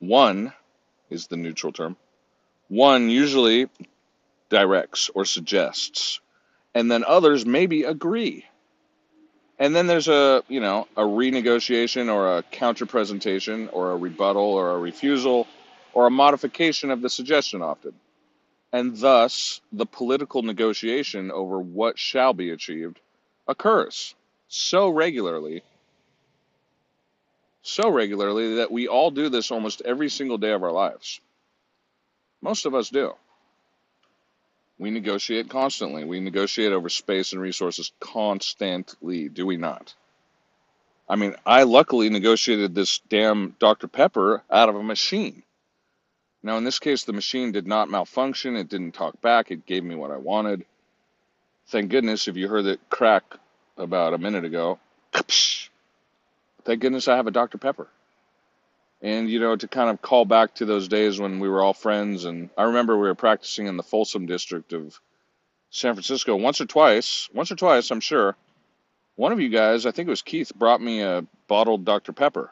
one 0.00 0.52
is 1.10 1.28
the 1.28 1.36
neutral 1.36 1.72
term. 1.72 1.96
One 2.68 3.08
usually 3.08 3.68
directs 4.48 5.10
or 5.14 5.24
suggests, 5.24 6.20
and 6.74 6.90
then 6.90 7.04
others 7.04 7.44
maybe 7.46 7.84
agree. 7.84 8.44
And 9.58 9.74
then 9.74 9.86
there's 9.86 10.08
a, 10.08 10.42
you 10.48 10.60
know, 10.60 10.86
a 10.96 11.02
renegotiation 11.02 12.12
or 12.12 12.38
a 12.38 12.42
counter 12.44 12.86
presentation 12.86 13.68
or 13.72 13.90
a 13.90 13.96
rebuttal 13.96 14.42
or 14.42 14.70
a 14.70 14.78
refusal 14.78 15.46
or 15.92 16.06
a 16.06 16.10
modification 16.10 16.90
of 16.90 17.02
the 17.02 17.10
suggestion 17.10 17.60
often. 17.60 17.92
And 18.72 18.96
thus, 18.98 19.60
the 19.72 19.86
political 19.86 20.42
negotiation 20.42 21.30
over 21.30 21.58
what 21.58 21.98
shall 21.98 22.34
be 22.34 22.50
achieved 22.50 23.00
occurs 23.48 24.14
so 24.48 24.90
regularly, 24.90 25.62
so 27.62 27.90
regularly 27.90 28.56
that 28.56 28.70
we 28.70 28.88
all 28.88 29.10
do 29.10 29.28
this 29.28 29.50
almost 29.50 29.82
every 29.84 30.08
single 30.08 30.38
day 30.38 30.52
of 30.52 30.62
our 30.62 30.72
lives. 30.72 31.20
Most 32.40 32.66
of 32.66 32.74
us 32.74 32.90
do. 32.90 33.14
We 34.78 34.90
negotiate 34.90 35.48
constantly. 35.48 36.04
We 36.04 36.20
negotiate 36.20 36.72
over 36.72 36.88
space 36.88 37.32
and 37.32 37.42
resources 37.42 37.92
constantly, 38.00 39.28
do 39.28 39.44
we 39.44 39.56
not? 39.56 39.94
I 41.08 41.16
mean, 41.16 41.34
I 41.44 41.64
luckily 41.64 42.10
negotiated 42.10 42.74
this 42.74 43.00
damn 43.08 43.56
Dr. 43.58 43.88
Pepper 43.88 44.42
out 44.50 44.68
of 44.68 44.76
a 44.76 44.82
machine. 44.82 45.42
Now, 46.42 46.58
in 46.58 46.64
this 46.64 46.78
case, 46.78 47.04
the 47.04 47.12
machine 47.12 47.50
did 47.50 47.66
not 47.66 47.90
malfunction. 47.90 48.56
It 48.56 48.68
didn't 48.68 48.92
talk 48.92 49.20
back. 49.20 49.50
It 49.50 49.66
gave 49.66 49.82
me 49.82 49.96
what 49.96 50.12
I 50.12 50.18
wanted. 50.18 50.64
Thank 51.68 51.90
goodness 51.90 52.28
if 52.28 52.36
you 52.36 52.48
heard 52.48 52.66
it 52.66 52.80
crack 52.88 53.24
about 53.76 54.14
a 54.14 54.18
minute 54.18 54.44
ago. 54.44 54.78
Thank 56.64 56.80
goodness 56.80 57.08
I 57.08 57.16
have 57.16 57.26
a 57.26 57.32
Dr. 57.32 57.58
Pepper 57.58 57.88
and 59.00 59.30
you 59.30 59.38
know 59.38 59.54
to 59.54 59.68
kind 59.68 59.90
of 59.90 60.02
call 60.02 60.24
back 60.24 60.54
to 60.54 60.64
those 60.64 60.88
days 60.88 61.20
when 61.20 61.38
we 61.38 61.48
were 61.48 61.62
all 61.62 61.74
friends 61.74 62.24
and 62.24 62.50
i 62.56 62.64
remember 62.64 62.96
we 62.96 63.06
were 63.06 63.14
practicing 63.14 63.66
in 63.66 63.76
the 63.76 63.82
folsom 63.82 64.26
district 64.26 64.72
of 64.72 65.00
san 65.70 65.94
francisco 65.94 66.34
once 66.36 66.60
or 66.60 66.66
twice 66.66 67.28
once 67.32 67.50
or 67.50 67.56
twice 67.56 67.90
i'm 67.90 68.00
sure. 68.00 68.36
One 69.16 69.32
of 69.32 69.40
you 69.40 69.48
guys 69.48 69.86
i 69.86 69.90
think 69.90 70.06
it 70.06 70.10
was 70.10 70.22
keith 70.22 70.52
brought 70.54 70.80
me 70.80 71.00
a 71.02 71.24
bottled 71.48 71.84
dr 71.84 72.12
pepper. 72.12 72.50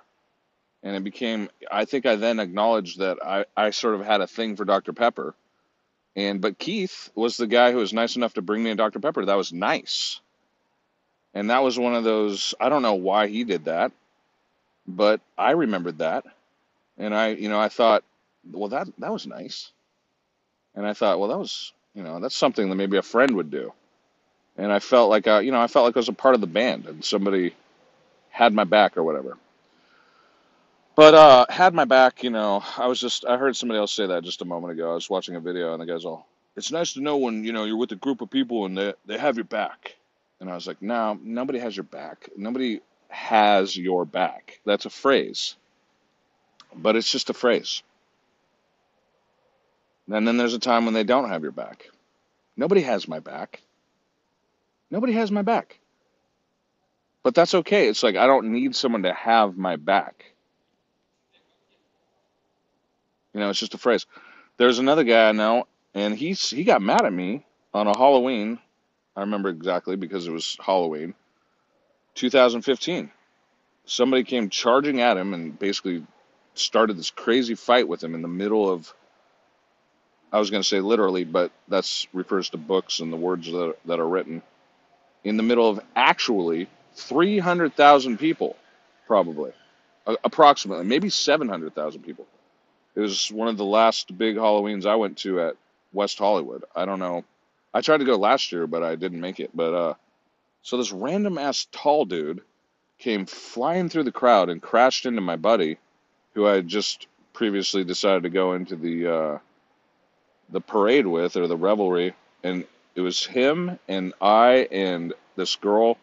And 0.83 0.95
it 0.95 1.05
became 1.05 1.49
i 1.71 1.85
think 1.85 2.07
i 2.07 2.17
then 2.17 2.41
acknowledged 2.41 2.99
that 2.99 3.19
i, 3.25 3.45
I 3.57 3.71
sort 3.71 3.95
of 3.95 4.05
had 4.05 4.21
a 4.21 4.27
thing 4.27 4.57
for 4.57 4.65
dr 4.65 4.93
pepper. 4.93 5.35
And 6.15 6.41
but 6.41 6.59
keith 6.59 7.11
was 7.15 7.37
the 7.37 7.47
guy 7.47 7.73
who 7.73 7.79
was 7.79 7.93
nice 7.93 8.17
enough 8.17 8.35
to 8.35 8.43
bring 8.43 8.63
me 8.63 8.71
a 8.71 8.77
dr 8.77 8.99
pepper 9.01 9.25
that 9.25 9.37
was 9.37 9.53
nice. 9.53 10.21
And 11.35 11.51
that 11.51 11.63
was 11.63 11.79
one 11.79 11.95
of 11.95 12.05
those 12.05 12.55
i 12.61 12.69
don't 12.69 12.83
know 12.83 12.95
why 12.95 13.29
he 13.29 13.45
did 13.45 13.65
that 13.67 13.93
but 14.89 15.21
i 15.37 15.53
remembered 15.53 15.99
that 15.99 16.25
and 16.99 17.15
I, 17.15 17.29
you 17.29 17.49
know, 17.49 17.61
I 17.61 17.69
thought, 17.69 18.05
well, 18.51 18.69
that 18.71 18.89
that 18.99 19.13
was 19.13 19.27
nice. 19.27 19.71
And 20.75 20.87
I 20.87 20.93
thought, 20.93 21.19
well, 21.19 21.29
that 21.29 21.39
was, 21.39 21.73
you 21.95 22.03
know, 22.03 22.21
that's 22.21 22.37
something 22.37 22.69
that 22.69 22.77
maybe 22.77 22.99
a 22.99 23.03
friend 23.03 23.35
would 23.37 23.51
do. 23.51 23.73
And 24.59 24.73
I 24.73 24.79
felt 24.79 25.11
like, 25.11 25.27
I, 25.27 25.41
you 25.41 25.53
know, 25.53 25.61
I 25.61 25.67
felt 25.67 25.87
like 25.87 25.97
I 25.97 26.01
was 26.01 26.09
a 26.09 26.15
part 26.15 26.35
of 26.35 26.41
the 26.41 26.47
band 26.47 26.87
and 26.87 27.05
somebody 27.05 27.55
had 28.31 28.53
my 28.53 28.65
back 28.65 28.97
or 28.97 29.03
whatever. 29.03 29.37
But 30.95 31.15
uh, 31.15 31.47
had 31.51 31.75
my 31.75 31.85
back, 31.85 32.23
you 32.23 32.31
know, 32.31 32.63
I 32.77 32.87
was 32.87 33.01
just, 33.01 33.27
I 33.27 33.37
heard 33.37 33.57
somebody 33.57 33.79
else 33.79 33.93
say 33.93 34.07
that 34.07 34.25
just 34.25 34.41
a 34.43 34.47
moment 34.47 34.73
ago. 34.73 34.93
I 34.93 34.95
was 34.95 35.11
watching 35.11 35.37
a 35.37 35.41
video 35.41 35.73
and 35.73 35.83
the 35.83 35.87
guy's 35.87 36.07
all, 36.07 36.27
it's 36.57 36.73
nice 36.73 36.95
to 36.95 37.01
know 37.01 37.19
when, 37.19 37.45
you 37.45 37.53
know, 37.53 37.65
you're 37.65 37.77
with 37.77 37.93
a 37.93 37.97
group 37.97 38.23
of 38.23 38.31
people 38.31 38.65
and 38.65 38.77
they, 38.77 38.95
they 39.05 39.19
have 39.19 39.37
your 39.37 39.45
back. 39.45 39.97
And 40.41 40.51
I 40.51 40.55
was 40.55 40.67
like, 40.67 40.81
no, 40.81 41.19
nobody 41.23 41.59
has 41.59 41.77
your 41.77 41.85
back. 41.85 42.31
Nobody 42.37 42.81
has 43.09 43.77
your 43.77 44.07
back. 44.07 44.61
That's 44.65 44.87
a 44.87 44.91
phrase 44.91 45.57
but 46.75 46.97
it's 46.97 47.11
just 47.11 47.31
a 47.31 47.35
phrase. 47.35 47.83
And 50.11 50.27
then 50.27 50.37
there's 50.37 50.55
a 50.55 50.59
time 50.59 50.85
when 50.85 50.95
they 50.95 51.05
don't 51.05 51.29
have 51.29 51.43
your 51.43 51.53
back. 51.53 51.91
Nobody 52.57 52.83
has 52.83 53.09
my 53.09 53.19
back. 53.21 53.63
Nobody 54.91 55.13
has 55.15 55.31
my 55.33 55.43
back. 55.43 55.79
But 57.23 57.35
that's 57.35 57.55
okay. 57.55 57.89
It's 57.89 58.03
like 58.03 58.17
I 58.17 58.27
don't 58.27 58.53
need 58.53 58.77
someone 58.77 59.03
to 59.03 59.13
have 59.13 59.57
my 59.57 59.77
back. 59.77 60.25
You 63.35 63.41
know, 63.41 63.51
it's 63.51 63.59
just 63.59 63.75
a 63.75 63.79
phrase. 63.79 64.07
There's 64.57 64.79
another 64.79 65.05
guy 65.05 65.29
I 65.29 65.33
know, 65.33 65.67
and 65.93 66.15
he's 66.17 66.49
he 66.49 66.65
got 66.65 66.81
mad 66.81 67.05
at 67.05 67.13
me 67.13 67.45
on 67.75 67.89
a 67.89 67.99
Halloween. 67.99 68.59
I 69.17 69.21
remember 69.21 69.49
exactly 69.49 69.97
because 69.97 70.27
it 70.27 70.31
was 70.31 70.57
Halloween, 70.65 71.15
2015. 72.15 73.11
Somebody 73.87 74.25
came 74.25 74.49
charging 74.49 75.01
at 75.01 75.17
him 75.17 75.35
and 75.35 75.59
basically 75.59 76.07
started 76.59 76.97
this 76.97 77.11
crazy 77.11 77.55
fight 77.55 77.89
with 77.89 78.03
him 78.03 78.15
in 78.15 78.23
the 78.23 78.29
middle 78.29 78.71
of 78.71 78.93
I 80.33 80.39
was 80.39 80.51
going 80.51 80.63
to 80.63 80.69
say 80.69 80.81
literally, 80.81 81.25
but 81.25 81.53
that's 81.69 82.07
refers 82.13 82.51
to 82.51 82.57
books 82.57 83.01
and 83.01 83.13
the 83.13 83.17
words 83.17 83.51
that, 83.51 83.77
that 83.87 84.01
are 84.01 84.09
written 84.09 84.43
in 85.25 85.37
the 85.37 85.43
middle 85.43 85.69
of 85.69 85.81
actually 85.95 86.69
300,000 86.95 88.19
people, 88.19 88.57
probably, 89.07 89.53
approximately, 90.25 90.85
maybe 90.85 91.09
700,000 91.11 92.03
people. 92.03 92.27
It 92.95 93.01
was 93.01 93.31
one 93.31 93.49
of 93.49 93.57
the 93.57 93.65
last 93.65 94.17
big 94.17 94.37
Halloweens 94.37 94.87
I 94.87 94.97
went 94.97 95.19
to 95.19 95.41
at 95.41 95.57
West 95.93 96.19
Hollywood. 96.19 96.65
I 96.75 96.85
don't 96.85 96.99
know. 96.99 97.25
I 97.73 97.81
tried 97.81 97.99
to 97.99 98.05
go 98.05 98.17
last 98.17 98.53
year, 98.53 98.67
but 98.67 98.83
I 98.83 98.97
didn't 98.97 99.21
make 99.21 99.39
it. 99.41 99.51
But 99.55 99.75
uh, 99.75 99.95
so 100.63 100.77
this 100.77 100.93
random 100.93 101.39
ass 101.39 101.67
tall 101.73 102.05
dude 102.05 102.41
came 102.99 103.27
flying 103.27 103.89
through 103.89 104.05
the 104.05 104.13
crowd 104.13 104.49
and 104.49 104.63
crashed 104.63 105.07
into 105.07 105.21
my 105.21 105.37
buddy, 105.37 105.79
who 106.37 106.47
I 106.47 106.57
had 106.57 106.69
just 106.69 107.07
previously 107.33 107.83
decided 107.83 108.25
to 108.25 108.29
go 108.29 108.53
into 108.53 108.77
the 108.77 109.13
uh, 109.13 109.39
the 110.51 110.61
parade 110.61 111.07
with 111.07 111.37
or 111.37 111.49
the 111.49 111.57
revelry, 111.57 112.15
and 112.45 112.65
it 112.95 113.01
was 113.01 113.25
him 113.25 113.79
and 113.89 114.13
I 114.21 114.69
and 114.71 115.15
this 115.35 115.57
girl 115.57 115.97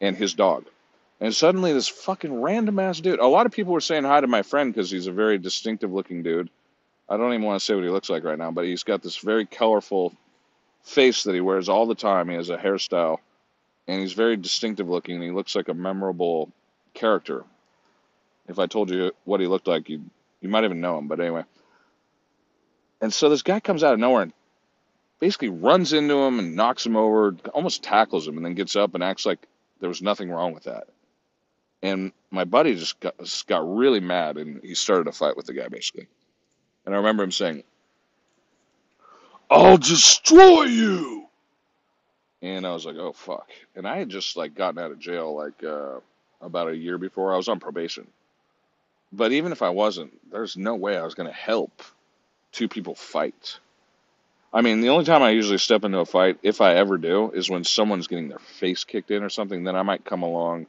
and 0.00 0.16
his 0.16 0.32
dog. 0.32 0.64
And 1.20 1.34
suddenly, 1.34 1.74
this 1.74 1.88
fucking 1.88 2.40
random 2.40 2.78
ass 2.78 3.00
dude. 3.00 3.20
A 3.20 3.26
lot 3.26 3.44
of 3.44 3.52
people 3.52 3.74
were 3.74 3.80
saying 3.80 4.04
hi 4.04 4.20
to 4.20 4.26
my 4.26 4.42
friend 4.42 4.72
because 4.72 4.90
he's 4.90 5.06
a 5.06 5.12
very 5.12 5.36
distinctive 5.36 5.92
looking 5.92 6.22
dude. 6.22 6.48
I 7.06 7.18
don't 7.18 7.34
even 7.34 7.44
want 7.44 7.60
to 7.60 7.64
say 7.64 7.74
what 7.74 7.84
he 7.84 7.90
looks 7.90 8.08
like 8.08 8.24
right 8.24 8.38
now, 8.38 8.50
but 8.50 8.64
he's 8.64 8.84
got 8.84 9.02
this 9.02 9.18
very 9.18 9.44
colorful 9.44 10.14
face 10.82 11.24
that 11.24 11.34
he 11.34 11.42
wears 11.42 11.68
all 11.68 11.86
the 11.86 11.94
time. 11.94 12.30
He 12.30 12.36
has 12.36 12.48
a 12.48 12.56
hairstyle, 12.56 13.18
and 13.86 14.00
he's 14.00 14.14
very 14.14 14.36
distinctive 14.36 14.88
looking. 14.88 15.16
And 15.16 15.24
he 15.24 15.30
looks 15.30 15.54
like 15.54 15.68
a 15.68 15.74
memorable 15.74 16.50
character. 16.94 17.44
If 18.48 18.58
I 18.58 18.66
told 18.66 18.90
you 18.90 19.12
what 19.24 19.40
he 19.40 19.46
looked 19.46 19.68
like, 19.68 19.88
you 19.88 20.02
you 20.40 20.48
might 20.48 20.64
even 20.64 20.80
know 20.80 20.98
him. 20.98 21.08
But 21.08 21.20
anyway, 21.20 21.44
and 23.00 23.12
so 23.12 23.28
this 23.28 23.42
guy 23.42 23.60
comes 23.60 23.84
out 23.84 23.94
of 23.94 24.00
nowhere 24.00 24.22
and 24.22 24.32
basically 25.20 25.48
runs 25.50 25.92
into 25.92 26.14
him 26.14 26.38
and 26.38 26.56
knocks 26.56 26.86
him 26.86 26.96
over, 26.96 27.36
almost 27.52 27.82
tackles 27.82 28.26
him, 28.26 28.36
and 28.36 28.46
then 28.46 28.54
gets 28.54 28.76
up 28.76 28.94
and 28.94 29.04
acts 29.04 29.26
like 29.26 29.46
there 29.80 29.88
was 29.88 30.02
nothing 30.02 30.30
wrong 30.30 30.52
with 30.52 30.64
that. 30.64 30.88
And 31.82 32.12
my 32.30 32.44
buddy 32.44 32.74
just 32.74 32.98
got, 33.00 33.18
just 33.18 33.46
got 33.46 33.76
really 33.76 34.00
mad 34.00 34.36
and 34.36 34.60
he 34.62 34.74
started 34.74 35.06
a 35.06 35.12
fight 35.12 35.36
with 35.36 35.46
the 35.46 35.52
guy 35.54 35.68
basically. 35.68 36.08
And 36.84 36.94
I 36.94 36.98
remember 36.98 37.22
him 37.22 37.32
saying, 37.32 37.62
I'll 39.50 39.78
destroy 39.78 40.64
you. 40.64 41.26
And 42.42 42.66
I 42.66 42.72
was 42.72 42.84
like, 42.84 42.96
oh 42.96 43.12
fuck. 43.12 43.48
And 43.76 43.86
I 43.86 43.98
had 43.98 44.08
just 44.08 44.36
like 44.36 44.54
gotten 44.54 44.78
out 44.78 44.90
of 44.90 44.98
jail 44.98 45.34
like 45.34 45.62
uh, 45.62 46.00
about 46.40 46.68
a 46.68 46.76
year 46.76 46.98
before. 46.98 47.32
I 47.32 47.36
was 47.36 47.48
on 47.48 47.60
probation. 47.60 48.06
But 49.12 49.32
even 49.32 49.52
if 49.52 49.62
I 49.62 49.70
wasn't, 49.70 50.12
there's 50.30 50.56
no 50.56 50.74
way 50.74 50.96
I 50.96 51.04
was 51.04 51.14
going 51.14 51.28
to 51.28 51.34
help 51.34 51.82
two 52.52 52.68
people 52.68 52.94
fight. 52.94 53.58
I 54.52 54.62
mean, 54.62 54.80
the 54.80 54.88
only 54.88 55.04
time 55.04 55.22
I 55.22 55.30
usually 55.30 55.58
step 55.58 55.84
into 55.84 55.98
a 55.98 56.06
fight, 56.06 56.38
if 56.42 56.60
I 56.60 56.74
ever 56.74 56.98
do, 56.98 57.30
is 57.32 57.50
when 57.50 57.64
someone's 57.64 58.06
getting 58.06 58.28
their 58.28 58.38
face 58.38 58.84
kicked 58.84 59.10
in 59.10 59.22
or 59.22 59.28
something. 59.28 59.64
Then 59.64 59.76
I 59.76 59.82
might 59.82 60.04
come 60.04 60.22
along. 60.22 60.66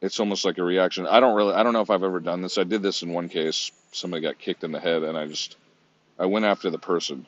It's 0.00 0.18
almost 0.18 0.46
like 0.46 0.56
a 0.56 0.62
reaction. 0.62 1.06
I 1.06 1.20
don't 1.20 1.36
really, 1.36 1.54
I 1.54 1.62
don't 1.62 1.74
know 1.74 1.82
if 1.82 1.90
I've 1.90 2.02
ever 2.02 2.20
done 2.20 2.40
this. 2.40 2.56
I 2.56 2.64
did 2.64 2.82
this 2.82 3.02
in 3.02 3.12
one 3.12 3.28
case. 3.28 3.70
Somebody 3.92 4.22
got 4.22 4.38
kicked 4.38 4.64
in 4.64 4.72
the 4.72 4.80
head, 4.80 5.02
and 5.02 5.16
I 5.16 5.26
just, 5.26 5.56
I 6.18 6.26
went 6.26 6.46
after 6.46 6.70
the 6.70 6.78
person 6.78 7.26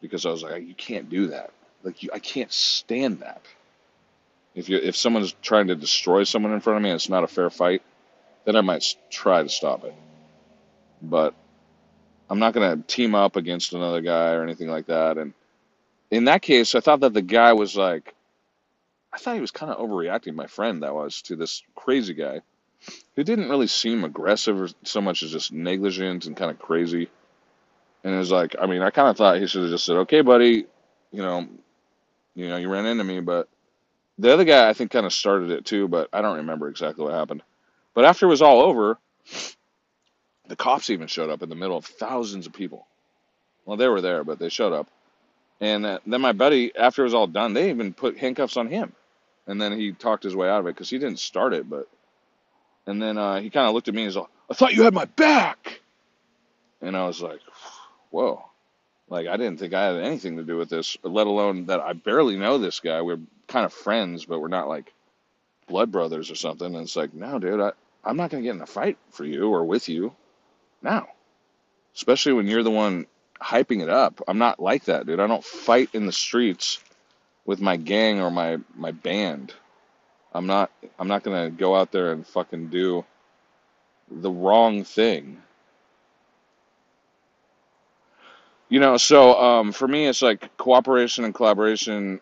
because 0.00 0.24
I 0.24 0.30
was 0.30 0.42
like, 0.42 0.66
you 0.66 0.74
can't 0.74 1.10
do 1.10 1.28
that. 1.28 1.50
Like, 1.82 2.02
you, 2.02 2.10
I 2.12 2.20
can't 2.20 2.52
stand 2.52 3.20
that. 3.20 3.42
If 4.54 4.68
you, 4.68 4.78
if 4.78 4.96
someone's 4.96 5.34
trying 5.42 5.68
to 5.68 5.76
destroy 5.76 6.24
someone 6.24 6.52
in 6.52 6.60
front 6.60 6.76
of 6.76 6.82
me, 6.82 6.90
and 6.90 6.96
it's 6.96 7.08
not 7.08 7.24
a 7.24 7.28
fair 7.28 7.50
fight, 7.50 7.82
then 8.44 8.56
I 8.56 8.60
might 8.60 8.84
try 9.10 9.42
to 9.42 9.48
stop 9.48 9.84
it. 9.84 9.94
But 11.02 11.34
I'm 12.28 12.38
not 12.38 12.54
going 12.54 12.76
to 12.76 12.86
team 12.86 13.14
up 13.14 13.36
against 13.36 13.72
another 13.72 14.00
guy 14.00 14.32
or 14.32 14.42
anything 14.42 14.68
like 14.68 14.86
that. 14.86 15.18
And 15.18 15.34
in 16.10 16.24
that 16.24 16.42
case, 16.42 16.74
I 16.74 16.80
thought 16.80 17.00
that 17.00 17.14
the 17.14 17.22
guy 17.22 17.52
was 17.52 17.76
like, 17.76 18.14
I 19.12 19.18
thought 19.18 19.34
he 19.34 19.40
was 19.40 19.50
kind 19.50 19.72
of 19.72 19.78
overreacting. 19.78 20.34
My 20.34 20.46
friend 20.46 20.82
that 20.82 20.94
was 20.94 21.22
to 21.22 21.36
this 21.36 21.62
crazy 21.74 22.14
guy 22.14 22.42
who 23.16 23.24
didn't 23.24 23.48
really 23.48 23.66
seem 23.66 24.04
aggressive 24.04 24.60
or 24.60 24.68
so 24.84 25.00
much 25.00 25.22
as 25.22 25.32
just 25.32 25.52
negligent 25.52 26.26
and 26.26 26.36
kind 26.36 26.50
of 26.50 26.58
crazy. 26.58 27.08
And 28.04 28.14
it 28.14 28.18
was 28.18 28.30
like, 28.30 28.56
I 28.60 28.66
mean, 28.66 28.82
I 28.82 28.90
kind 28.90 29.08
of 29.08 29.16
thought 29.16 29.38
he 29.38 29.46
should 29.46 29.62
have 29.62 29.70
just 29.70 29.84
said, 29.84 29.96
"Okay, 29.96 30.22
buddy, 30.22 30.66
you 31.12 31.22
know, 31.22 31.46
you 32.34 32.48
know, 32.48 32.56
you 32.56 32.70
ran 32.70 32.86
into 32.86 33.04
me." 33.04 33.20
But 33.20 33.48
the 34.18 34.32
other 34.32 34.44
guy, 34.44 34.70
I 34.70 34.72
think, 34.72 34.90
kind 34.90 35.04
of 35.04 35.12
started 35.12 35.50
it 35.50 35.66
too. 35.66 35.86
But 35.86 36.08
I 36.12 36.22
don't 36.22 36.38
remember 36.38 36.68
exactly 36.68 37.04
what 37.04 37.12
happened. 37.12 37.42
But 37.94 38.04
after 38.04 38.26
it 38.26 38.30
was 38.30 38.42
all 38.42 38.62
over, 38.62 38.98
the 40.48 40.56
cops 40.56 40.90
even 40.90 41.06
showed 41.06 41.30
up 41.30 41.42
in 41.42 41.48
the 41.48 41.54
middle 41.54 41.76
of 41.76 41.84
thousands 41.84 42.46
of 42.46 42.52
people. 42.52 42.86
Well, 43.64 43.76
they 43.76 43.88
were 43.88 44.00
there, 44.00 44.24
but 44.24 44.38
they 44.38 44.48
showed 44.48 44.72
up. 44.72 44.88
And 45.60 45.84
uh, 45.84 45.98
then 46.06 46.20
my 46.20 46.32
buddy, 46.32 46.74
after 46.76 47.02
it 47.02 47.04
was 47.06 47.14
all 47.14 47.26
done, 47.26 47.52
they 47.52 47.70
even 47.70 47.92
put 47.92 48.16
handcuffs 48.16 48.56
on 48.56 48.68
him. 48.68 48.92
And 49.46 49.60
then 49.60 49.72
he 49.72 49.92
talked 49.92 50.22
his 50.22 50.36
way 50.36 50.48
out 50.48 50.60
of 50.60 50.66
it 50.66 50.74
because 50.74 50.90
he 50.90 50.98
didn't 50.98 51.18
start 51.18 51.52
it. 51.52 51.68
But 51.68 51.88
and 52.86 53.02
then 53.02 53.18
uh, 53.18 53.40
he 53.40 53.50
kind 53.50 53.66
of 53.66 53.74
looked 53.74 53.88
at 53.88 53.94
me 53.94 54.02
and 54.02 54.08
was 54.08 54.16
like, 54.16 54.28
"I 54.50 54.54
thought 54.54 54.74
you 54.74 54.84
had 54.84 54.94
my 54.94 55.04
back." 55.04 55.80
And 56.80 56.96
I 56.96 57.06
was 57.06 57.20
like, 57.20 57.40
"Whoa." 58.10 58.44
Like 59.08 59.26
I 59.26 59.36
didn't 59.36 59.58
think 59.58 59.74
I 59.74 59.86
had 59.86 59.96
anything 59.96 60.36
to 60.36 60.44
do 60.44 60.56
with 60.56 60.70
this, 60.70 60.96
let 61.02 61.26
alone 61.26 61.66
that 61.66 61.80
I 61.80 61.92
barely 61.94 62.36
know 62.36 62.58
this 62.58 62.80
guy. 62.80 63.02
We're 63.02 63.18
kind 63.48 63.66
of 63.66 63.72
friends, 63.72 64.24
but 64.24 64.40
we're 64.40 64.48
not 64.48 64.68
like 64.68 64.92
blood 65.70 65.90
brothers 65.90 66.30
or 66.30 66.34
something. 66.34 66.74
And 66.74 66.84
it's 66.84 66.96
like, 66.96 67.14
no, 67.14 67.38
dude, 67.38 67.60
I, 67.60 67.72
I'm 68.04 68.18
not 68.18 68.30
gonna 68.30 68.42
get 68.42 68.54
in 68.54 68.60
a 68.60 68.66
fight 68.66 68.98
for 69.10 69.24
you 69.24 69.48
or 69.48 69.64
with 69.64 69.88
you 69.88 70.12
now. 70.82 71.08
Especially 71.94 72.34
when 72.34 72.46
you're 72.46 72.62
the 72.62 72.70
one 72.70 73.06
hyping 73.40 73.82
it 73.82 73.88
up. 73.88 74.20
I'm 74.28 74.38
not 74.38 74.60
like 74.60 74.84
that, 74.84 75.06
dude. 75.06 75.20
I 75.20 75.26
don't 75.26 75.44
fight 75.44 75.90
in 75.94 76.06
the 76.06 76.12
streets 76.12 76.78
with 77.46 77.60
my 77.60 77.76
gang 77.76 78.20
or 78.20 78.30
my 78.30 78.58
my 78.76 78.92
band. 78.92 79.54
I'm 80.32 80.46
not 80.46 80.70
I'm 80.98 81.08
not 81.08 81.22
going 81.22 81.50
to 81.50 81.56
go 81.56 81.74
out 81.74 81.92
there 81.92 82.12
and 82.12 82.26
fucking 82.26 82.68
do 82.68 83.04
the 84.10 84.30
wrong 84.30 84.84
thing. 84.84 85.42
You 88.68 88.78
know, 88.78 88.96
so 88.98 89.34
um, 89.40 89.72
for 89.72 89.88
me, 89.88 90.06
it's 90.06 90.22
like 90.22 90.56
cooperation 90.56 91.24
and 91.24 91.34
collaboration 91.34 92.20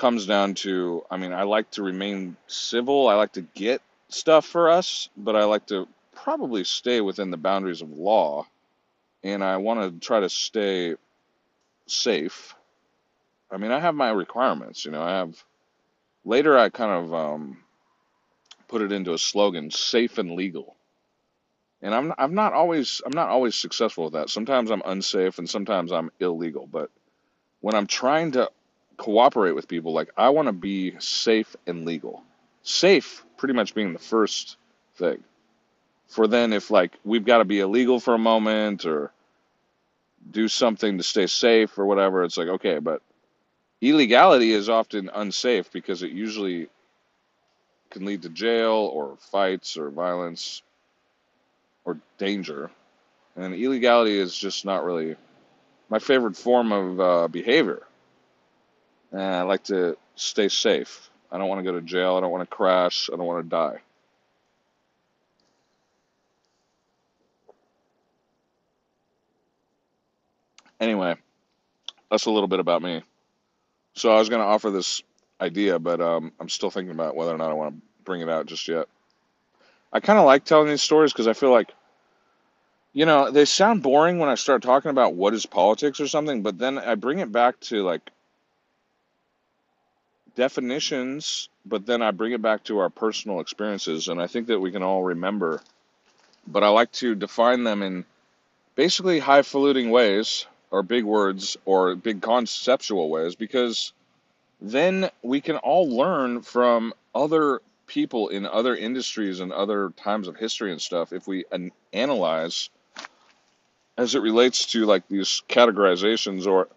comes 0.00 0.26
down 0.26 0.54
to. 0.54 1.04
I 1.10 1.18
mean, 1.18 1.32
I 1.32 1.42
like 1.42 1.70
to 1.72 1.82
remain 1.82 2.36
civil. 2.46 3.06
I 3.06 3.14
like 3.14 3.34
to 3.34 3.42
get 3.42 3.82
stuff 4.08 4.46
for 4.46 4.70
us, 4.70 5.10
but 5.16 5.36
I 5.36 5.44
like 5.44 5.66
to 5.66 5.86
probably 6.14 6.64
stay 6.64 7.00
within 7.02 7.30
the 7.30 7.36
boundaries 7.36 7.82
of 7.82 7.90
law, 7.90 8.46
and 9.22 9.44
I 9.44 9.58
want 9.58 9.80
to 9.80 10.06
try 10.06 10.20
to 10.20 10.30
stay 10.30 10.94
safe. 11.86 12.54
I 13.50 13.58
mean, 13.58 13.72
I 13.72 13.78
have 13.78 13.94
my 13.94 14.10
requirements. 14.10 14.84
You 14.84 14.90
know, 14.90 15.02
I 15.02 15.18
have. 15.18 15.36
Later, 16.24 16.56
I 16.56 16.70
kind 16.70 17.04
of 17.04 17.14
um, 17.14 17.58
put 18.68 18.82
it 18.82 18.92
into 18.92 19.12
a 19.12 19.18
slogan: 19.18 19.70
"Safe 19.70 20.16
and 20.16 20.32
legal." 20.32 20.76
And 21.82 21.94
I'm 21.94 22.14
I'm 22.16 22.34
not 22.34 22.54
always 22.54 23.02
I'm 23.04 23.14
not 23.14 23.28
always 23.28 23.54
successful 23.54 24.04
with 24.04 24.14
that. 24.14 24.30
Sometimes 24.30 24.70
I'm 24.70 24.82
unsafe, 24.84 25.38
and 25.38 25.48
sometimes 25.48 25.92
I'm 25.92 26.10
illegal. 26.20 26.66
But 26.66 26.90
when 27.60 27.74
I'm 27.74 27.86
trying 27.86 28.32
to 28.32 28.50
cooperate 29.00 29.52
with 29.52 29.66
people, 29.66 29.94
like 29.94 30.10
I 30.16 30.28
want 30.28 30.46
to 30.46 30.52
be 30.52 30.94
safe 30.98 31.56
and 31.66 31.86
legal. 31.86 32.22
Safe, 32.62 33.24
pretty 33.38 33.54
much 33.54 33.74
being 33.74 33.94
the 33.94 33.98
first 33.98 34.58
thing. 34.96 35.24
For 36.08 36.26
then 36.26 36.52
if 36.52 36.70
like 36.70 36.92
we've 37.02 37.24
got 37.24 37.38
to 37.38 37.46
be 37.46 37.60
illegal 37.60 37.98
for 37.98 38.12
a 38.12 38.18
moment 38.18 38.84
or 38.84 39.10
do 40.30 40.48
something 40.48 40.98
to 40.98 41.02
stay 41.02 41.26
safe 41.26 41.78
or 41.78 41.86
whatever 41.86 42.22
it's 42.24 42.36
like 42.36 42.48
okay 42.48 42.78
but 42.78 43.00
illegality 43.80 44.52
is 44.52 44.68
often 44.68 45.10
unsafe 45.14 45.72
because 45.72 46.02
it 46.02 46.10
usually 46.10 46.68
can 47.88 48.04
lead 48.04 48.20
to 48.22 48.28
jail 48.28 48.90
or 48.92 49.16
fights 49.32 49.78
or 49.78 49.88
violence 49.88 50.62
or 51.86 51.98
danger. 52.18 52.70
And 53.34 53.54
illegality 53.54 54.18
is 54.18 54.36
just 54.36 54.66
not 54.66 54.84
really 54.84 55.16
my 55.88 55.98
favorite 55.98 56.36
form 56.36 56.70
of 56.70 57.00
uh, 57.00 57.28
behavior 57.28 57.82
and 59.12 59.20
i 59.22 59.42
like 59.42 59.62
to 59.64 59.96
stay 60.16 60.48
safe 60.48 61.10
i 61.32 61.38
don't 61.38 61.48
want 61.48 61.58
to 61.58 61.70
go 61.70 61.78
to 61.78 61.84
jail 61.84 62.16
i 62.16 62.20
don't 62.20 62.32
want 62.32 62.48
to 62.48 62.56
crash 62.56 63.10
i 63.12 63.16
don't 63.16 63.26
want 63.26 63.44
to 63.44 63.48
die 63.48 63.80
Anyway, 70.80 71.14
that's 72.10 72.24
a 72.26 72.30
little 72.30 72.48
bit 72.48 72.58
about 72.58 72.82
me. 72.82 73.02
So 73.94 74.10
I 74.10 74.18
was 74.18 74.30
going 74.30 74.40
to 74.40 74.46
offer 74.46 74.70
this 74.70 75.02
idea, 75.40 75.78
but 75.78 76.00
um, 76.00 76.32
I'm 76.40 76.48
still 76.48 76.70
thinking 76.70 76.92
about 76.92 77.14
whether 77.14 77.34
or 77.34 77.38
not 77.38 77.50
I 77.50 77.54
want 77.54 77.74
to 77.74 77.82
bring 78.04 78.22
it 78.22 78.30
out 78.30 78.46
just 78.46 78.66
yet. 78.66 78.86
I 79.92 80.00
kind 80.00 80.18
of 80.18 80.24
like 80.24 80.44
telling 80.44 80.68
these 80.68 80.82
stories 80.82 81.12
because 81.12 81.26
I 81.28 81.34
feel 81.34 81.50
like, 81.50 81.72
you 82.92 83.04
know, 83.04 83.30
they 83.30 83.44
sound 83.44 83.82
boring 83.82 84.18
when 84.18 84.28
I 84.30 84.36
start 84.36 84.62
talking 84.62 84.90
about 84.90 85.14
what 85.14 85.34
is 85.34 85.44
politics 85.44 86.00
or 86.00 86.08
something, 86.08 86.42
but 86.42 86.58
then 86.58 86.78
I 86.78 86.94
bring 86.94 87.18
it 87.18 87.30
back 87.30 87.60
to 87.60 87.82
like 87.82 88.10
definitions, 90.40 91.50
but 91.66 91.84
then 91.84 92.00
I 92.00 92.12
bring 92.12 92.32
it 92.32 92.40
back 92.40 92.64
to 92.64 92.78
our 92.78 92.88
personal 92.88 93.40
experiences, 93.40 94.08
and 94.08 94.22
I 94.22 94.26
think 94.26 94.46
that 94.46 94.58
we 94.58 94.72
can 94.72 94.82
all 94.82 95.02
remember. 95.02 95.60
But 96.46 96.64
I 96.64 96.68
like 96.68 96.90
to 96.92 97.14
define 97.14 97.62
them 97.62 97.82
in 97.82 98.06
basically 98.74 99.18
highfalutin 99.18 99.90
ways 99.90 100.46
or 100.70 100.82
big 100.82 101.04
words 101.04 101.58
or 101.66 101.94
big 101.94 102.22
conceptual 102.22 103.10
ways 103.10 103.34
because 103.34 103.92
then 104.62 105.10
we 105.22 105.42
can 105.42 105.56
all 105.56 105.86
learn 105.86 106.40
from 106.40 106.94
other 107.14 107.60
people 107.86 108.28
in 108.28 108.46
other 108.46 108.74
industries 108.74 109.40
and 109.40 109.52
other 109.52 109.90
times 109.90 110.26
of 110.26 110.36
history 110.36 110.72
and 110.72 110.80
stuff 110.80 111.12
if 111.12 111.28
we 111.28 111.44
an- 111.52 111.72
analyze 111.92 112.70
as 113.98 114.14
it 114.14 114.20
relates 114.20 114.64
to 114.72 114.86
like 114.86 115.06
these 115.08 115.42
categorizations 115.50 116.46
or 116.46 116.68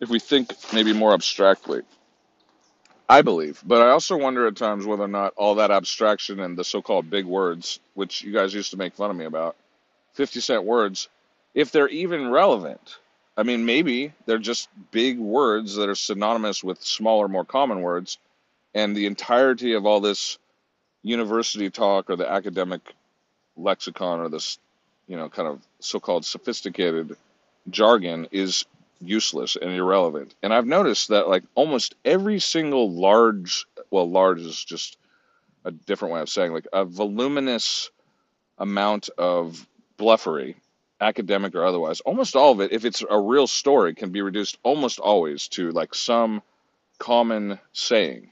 if 0.00 0.10
we 0.10 0.18
think 0.18 0.52
maybe 0.74 0.92
more 0.92 1.14
abstractly. 1.14 1.80
I 3.08 3.22
believe, 3.22 3.62
but 3.64 3.82
I 3.82 3.90
also 3.90 4.16
wonder 4.16 4.46
at 4.46 4.56
times 4.56 4.84
whether 4.84 5.04
or 5.04 5.08
not 5.08 5.34
all 5.36 5.56
that 5.56 5.70
abstraction 5.70 6.40
and 6.40 6.58
the 6.58 6.64
so-called 6.64 7.08
big 7.08 7.24
words, 7.24 7.78
which 7.94 8.22
you 8.22 8.32
guys 8.32 8.52
used 8.52 8.72
to 8.72 8.76
make 8.76 8.94
fun 8.94 9.10
of 9.10 9.16
me 9.16 9.26
about, 9.26 9.56
50 10.14 10.40
cent 10.40 10.64
words, 10.64 11.08
if 11.54 11.70
they're 11.70 11.88
even 11.88 12.30
relevant. 12.30 12.96
I 13.36 13.44
mean, 13.44 13.64
maybe 13.64 14.12
they're 14.24 14.38
just 14.38 14.68
big 14.90 15.18
words 15.18 15.76
that 15.76 15.88
are 15.88 15.94
synonymous 15.94 16.64
with 16.64 16.82
smaller, 16.82 17.28
more 17.28 17.44
common 17.44 17.82
words, 17.82 18.18
and 18.74 18.96
the 18.96 19.06
entirety 19.06 19.74
of 19.74 19.86
all 19.86 20.00
this 20.00 20.38
university 21.02 21.70
talk 21.70 22.10
or 22.10 22.16
the 22.16 22.28
academic 22.28 22.80
lexicon 23.56 24.20
or 24.20 24.28
this, 24.28 24.58
you 25.06 25.16
know, 25.16 25.28
kind 25.28 25.48
of 25.48 25.60
so-called 25.80 26.24
sophisticated 26.24 27.16
jargon 27.70 28.26
is 28.32 28.64
useless 29.00 29.56
and 29.56 29.70
irrelevant. 29.70 30.34
And 30.42 30.52
I've 30.52 30.66
noticed 30.66 31.08
that 31.08 31.28
like 31.28 31.44
almost 31.54 31.94
every 32.04 32.40
single 32.40 32.90
large, 32.90 33.66
well, 33.90 34.08
large 34.10 34.40
is 34.40 34.64
just 34.64 34.96
a 35.64 35.70
different 35.70 36.14
way 36.14 36.20
of 36.20 36.28
saying 36.28 36.52
like 36.52 36.66
a 36.72 36.84
voluminous 36.84 37.90
amount 38.58 39.08
of 39.18 39.66
bluffery, 39.98 40.54
academic 41.00 41.54
or 41.54 41.64
otherwise, 41.64 42.00
almost 42.00 42.36
all 42.36 42.52
of 42.52 42.60
it, 42.60 42.72
if 42.72 42.84
it's 42.84 43.04
a 43.08 43.20
real 43.20 43.46
story, 43.46 43.94
can 43.94 44.10
be 44.10 44.22
reduced 44.22 44.58
almost 44.62 44.98
always 44.98 45.48
to 45.48 45.70
like 45.70 45.94
some 45.94 46.42
common 46.98 47.58
saying. 47.72 48.30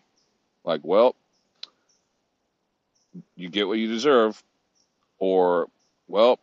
Like, 0.65 0.81
well, 0.83 1.15
you 3.37 3.51
get 3.51 3.69
what 3.69 3.79
you 3.79 3.87
deserve, 3.87 4.43
or, 5.19 5.69
well, 6.09 6.39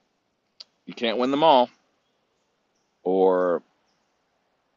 you 0.86 0.94
can't 0.94 1.18
win 1.18 1.32
them 1.32 1.44
all, 1.44 1.70
or, 3.04 3.64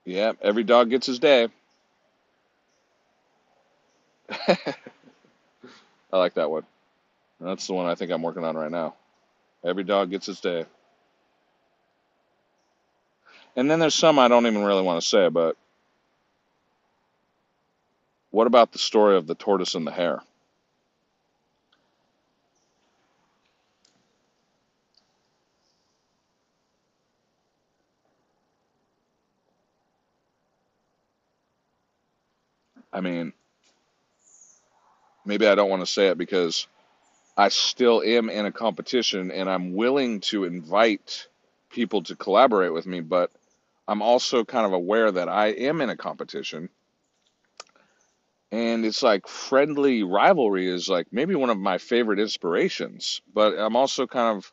yeah, 0.04 0.32
every 0.42 0.64
dog 0.64 0.90
gets 0.90 1.06
his 1.06 1.18
day. 1.18 1.48
I 4.30 4.58
like 6.18 6.34
that 6.34 6.50
one. 6.50 6.64
That's 7.40 7.66
the 7.66 7.74
one 7.74 7.86
I 7.86 7.94
think 7.96 8.12
I'm 8.12 8.22
working 8.22 8.44
on 8.44 8.56
right 8.56 8.70
now. 8.70 8.94
Every 9.64 9.84
dog 9.84 10.10
gets 10.10 10.28
its 10.28 10.40
day. 10.40 10.66
And 13.56 13.70
then 13.70 13.78
there's 13.80 13.94
some 13.94 14.18
I 14.18 14.28
don't 14.28 14.46
even 14.46 14.64
really 14.64 14.82
want 14.82 15.02
to 15.02 15.08
say, 15.08 15.28
but 15.28 15.56
what 18.30 18.46
about 18.46 18.72
the 18.72 18.78
story 18.78 19.16
of 19.16 19.26
the 19.26 19.34
tortoise 19.36 19.74
and 19.74 19.86
the 19.86 19.92
hare? 19.92 20.20
I 32.92 33.00
mean, 33.00 33.32
maybe 35.24 35.46
I 35.46 35.54
don't 35.54 35.70
want 35.70 35.82
to 35.82 35.92
say 35.92 36.08
it 36.08 36.18
because 36.18 36.66
I 37.36 37.48
still 37.48 38.02
am 38.02 38.30
in 38.30 38.46
a 38.46 38.52
competition 38.52 39.30
and 39.30 39.50
I'm 39.50 39.74
willing 39.74 40.20
to 40.20 40.44
invite 40.44 41.26
people 41.70 42.02
to 42.04 42.16
collaborate 42.16 42.72
with 42.72 42.86
me, 42.86 43.00
but 43.00 43.30
I'm 43.88 44.02
also 44.02 44.44
kind 44.44 44.66
of 44.66 44.72
aware 44.72 45.10
that 45.10 45.28
I 45.28 45.48
am 45.48 45.80
in 45.80 45.90
a 45.90 45.96
competition. 45.96 46.68
And 48.52 48.84
it's 48.86 49.02
like 49.02 49.26
friendly 49.26 50.04
rivalry 50.04 50.68
is 50.68 50.88
like 50.88 51.08
maybe 51.10 51.34
one 51.34 51.50
of 51.50 51.58
my 51.58 51.78
favorite 51.78 52.20
inspirations, 52.20 53.20
but 53.34 53.58
I'm 53.58 53.74
also 53.74 54.06
kind 54.06 54.38
of, 54.38 54.52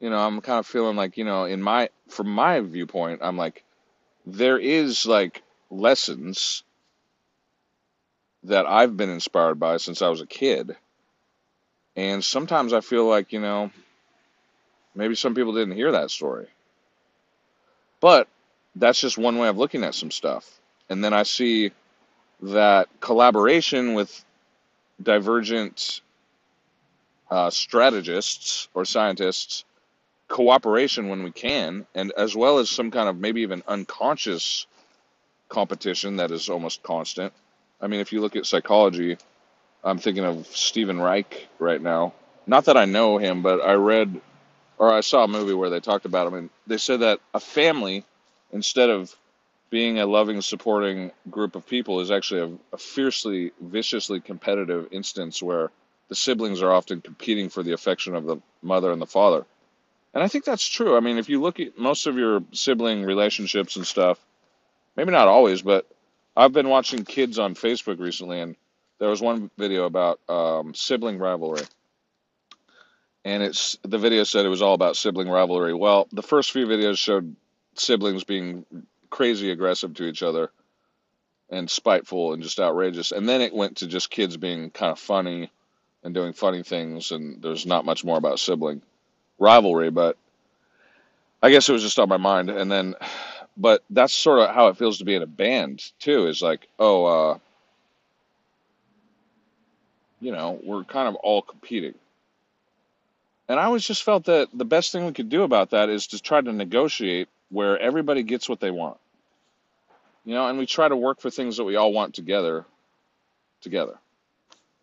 you 0.00 0.08
know, 0.08 0.18
I'm 0.18 0.40
kind 0.40 0.58
of 0.58 0.66
feeling 0.66 0.96
like, 0.96 1.18
you 1.18 1.24
know, 1.24 1.44
in 1.44 1.60
my, 1.60 1.90
from 2.08 2.28
my 2.28 2.60
viewpoint, 2.60 3.20
I'm 3.22 3.36
like, 3.36 3.64
there 4.24 4.58
is 4.58 5.04
like 5.04 5.42
lessons 5.70 6.62
that 8.44 8.66
I've 8.66 8.96
been 8.96 9.10
inspired 9.10 9.58
by 9.58 9.76
since 9.78 10.02
I 10.02 10.08
was 10.08 10.20
a 10.20 10.26
kid. 10.26 10.76
And 11.96 12.24
sometimes 12.24 12.72
I 12.72 12.80
feel 12.80 13.06
like, 13.06 13.32
you 13.32 13.40
know, 13.40 13.70
maybe 14.94 15.14
some 15.14 15.34
people 15.34 15.54
didn't 15.54 15.76
hear 15.76 15.92
that 15.92 16.10
story. 16.10 16.46
But 18.00 18.28
that's 18.76 19.00
just 19.00 19.18
one 19.18 19.38
way 19.38 19.48
of 19.48 19.58
looking 19.58 19.82
at 19.84 19.94
some 19.94 20.10
stuff. 20.10 20.60
And 20.88 21.02
then 21.02 21.12
I 21.12 21.24
see 21.24 21.72
that 22.42 22.88
collaboration 23.00 23.94
with 23.94 24.24
divergent 25.02 26.00
uh, 27.30 27.50
strategists 27.50 28.68
or 28.74 28.84
scientists, 28.84 29.64
cooperation 30.28 31.08
when 31.08 31.22
we 31.22 31.32
can, 31.32 31.86
and 31.94 32.12
as 32.16 32.36
well 32.36 32.58
as 32.58 32.70
some 32.70 32.90
kind 32.90 33.08
of 33.08 33.18
maybe 33.18 33.42
even 33.42 33.62
unconscious 33.66 34.66
competition 35.48 36.16
that 36.16 36.30
is 36.30 36.48
almost 36.48 36.82
constant. 36.82 37.32
I 37.80 37.86
mean, 37.86 38.00
if 38.00 38.12
you 38.12 38.20
look 38.20 38.36
at 38.36 38.46
psychology, 38.46 39.16
I'm 39.84 39.98
thinking 39.98 40.24
of 40.24 40.46
Stephen 40.48 41.00
Reich 41.00 41.48
right 41.58 41.80
now. 41.80 42.12
Not 42.46 42.64
that 42.66 42.76
I 42.76 42.86
know 42.86 43.18
him, 43.18 43.42
but 43.42 43.60
I 43.60 43.74
read 43.74 44.20
or 44.78 44.92
I 44.92 45.00
saw 45.00 45.24
a 45.24 45.28
movie 45.28 45.54
where 45.54 45.70
they 45.70 45.80
talked 45.80 46.04
about 46.04 46.28
him, 46.28 46.34
and 46.34 46.50
they 46.66 46.78
said 46.78 47.00
that 47.00 47.20
a 47.34 47.40
family, 47.40 48.04
instead 48.52 48.90
of 48.90 49.14
being 49.70 49.98
a 49.98 50.06
loving, 50.06 50.40
supporting 50.40 51.10
group 51.30 51.56
of 51.56 51.66
people, 51.66 52.00
is 52.00 52.10
actually 52.10 52.40
a, 52.40 52.74
a 52.74 52.78
fiercely, 52.78 53.52
viciously 53.60 54.20
competitive 54.20 54.88
instance 54.92 55.42
where 55.42 55.70
the 56.08 56.14
siblings 56.14 56.62
are 56.62 56.72
often 56.72 57.00
competing 57.00 57.48
for 57.48 57.62
the 57.62 57.72
affection 57.72 58.14
of 58.14 58.24
the 58.24 58.36
mother 58.62 58.92
and 58.92 59.02
the 59.02 59.06
father. 59.06 59.44
And 60.14 60.22
I 60.22 60.28
think 60.28 60.44
that's 60.44 60.66
true. 60.66 60.96
I 60.96 61.00
mean, 61.00 61.18
if 61.18 61.28
you 61.28 61.40
look 61.40 61.60
at 61.60 61.76
most 61.76 62.06
of 62.06 62.16
your 62.16 62.42
sibling 62.52 63.02
relationships 63.02 63.76
and 63.76 63.86
stuff, 63.86 64.18
maybe 64.96 65.10
not 65.10 65.28
always, 65.28 65.60
but 65.60 65.86
I've 66.38 66.52
been 66.52 66.68
watching 66.68 67.04
kids 67.04 67.38
on 67.38 67.54
Facebook 67.54 67.98
recently, 67.98 68.40
and 68.40 68.56
there 68.98 69.10
was 69.10 69.20
one 69.20 69.50
video 69.58 69.84
about 69.84 70.20
um, 70.28 70.74
sibling 70.74 71.18
rivalry 71.18 71.62
and 73.28 73.42
it's 73.42 73.76
the 73.82 73.98
video 73.98 74.24
said 74.24 74.46
it 74.46 74.50
was 74.50 74.62
all 74.62 74.72
about 74.72 74.96
sibling 74.96 75.28
rivalry. 75.28 75.74
Well, 75.74 76.08
the 76.12 76.22
first 76.22 76.50
few 76.50 76.66
videos 76.66 76.96
showed 76.96 77.36
siblings 77.74 78.24
being 78.24 78.64
crazy 79.10 79.50
aggressive 79.50 79.94
to 79.94 80.04
each 80.04 80.22
other 80.22 80.50
and 81.50 81.70
spiteful 81.70 82.32
and 82.32 82.42
just 82.42 82.58
outrageous. 82.58 83.12
And 83.12 83.28
then 83.28 83.42
it 83.42 83.54
went 83.54 83.78
to 83.78 83.86
just 83.86 84.10
kids 84.10 84.38
being 84.38 84.70
kind 84.70 84.92
of 84.92 84.98
funny 84.98 85.50
and 86.02 86.14
doing 86.14 86.32
funny 86.32 86.62
things 86.62 87.10
and 87.10 87.42
there's 87.42 87.66
not 87.66 87.84
much 87.84 88.02
more 88.02 88.16
about 88.16 88.38
sibling 88.38 88.80
rivalry, 89.38 89.90
but 89.90 90.16
I 91.42 91.50
guess 91.50 91.68
it 91.68 91.72
was 91.72 91.82
just 91.82 91.98
on 91.98 92.08
my 92.08 92.16
mind 92.16 92.48
and 92.48 92.72
then 92.72 92.94
but 93.58 93.84
that's 93.90 94.14
sort 94.14 94.40
of 94.40 94.54
how 94.54 94.68
it 94.68 94.78
feels 94.78 94.98
to 94.98 95.04
be 95.04 95.16
in 95.16 95.22
a 95.22 95.26
band 95.26 95.92
too 95.98 96.28
is 96.28 96.42
like, 96.42 96.68
oh 96.78 97.04
uh 97.04 97.38
you 100.20 100.32
know, 100.32 100.58
we're 100.64 100.84
kind 100.84 101.08
of 101.08 101.16
all 101.16 101.42
competing 101.42 101.94
and 103.48 103.58
I 103.58 103.64
always 103.64 103.84
just 103.86 104.02
felt 104.02 104.26
that 104.26 104.48
the 104.52 104.64
best 104.66 104.92
thing 104.92 105.06
we 105.06 105.12
could 105.12 105.30
do 105.30 105.42
about 105.42 105.70
that 105.70 105.88
is 105.88 106.08
to 106.08 106.20
try 106.20 106.40
to 106.40 106.52
negotiate 106.52 107.28
where 107.50 107.78
everybody 107.78 108.22
gets 108.22 108.48
what 108.48 108.60
they 108.60 108.70
want. 108.70 108.98
You 110.24 110.34
know, 110.34 110.46
and 110.46 110.58
we 110.58 110.66
try 110.66 110.86
to 110.86 110.96
work 110.96 111.20
for 111.20 111.30
things 111.30 111.56
that 111.56 111.64
we 111.64 111.76
all 111.76 111.92
want 111.92 112.14
together 112.14 112.66
together. 113.62 113.98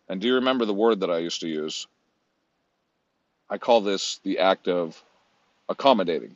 And 0.09 0.19
do 0.19 0.27
you 0.27 0.35
remember 0.35 0.65
the 0.65 0.73
word 0.73 1.01
that 1.01 1.11
I 1.11 1.19
used 1.19 1.41
to 1.41 1.47
use? 1.47 1.87
I 3.49 3.59
call 3.59 3.81
this 3.81 4.19
the 4.23 4.39
act 4.39 4.67
of 4.67 5.01
accommodating 5.69 6.35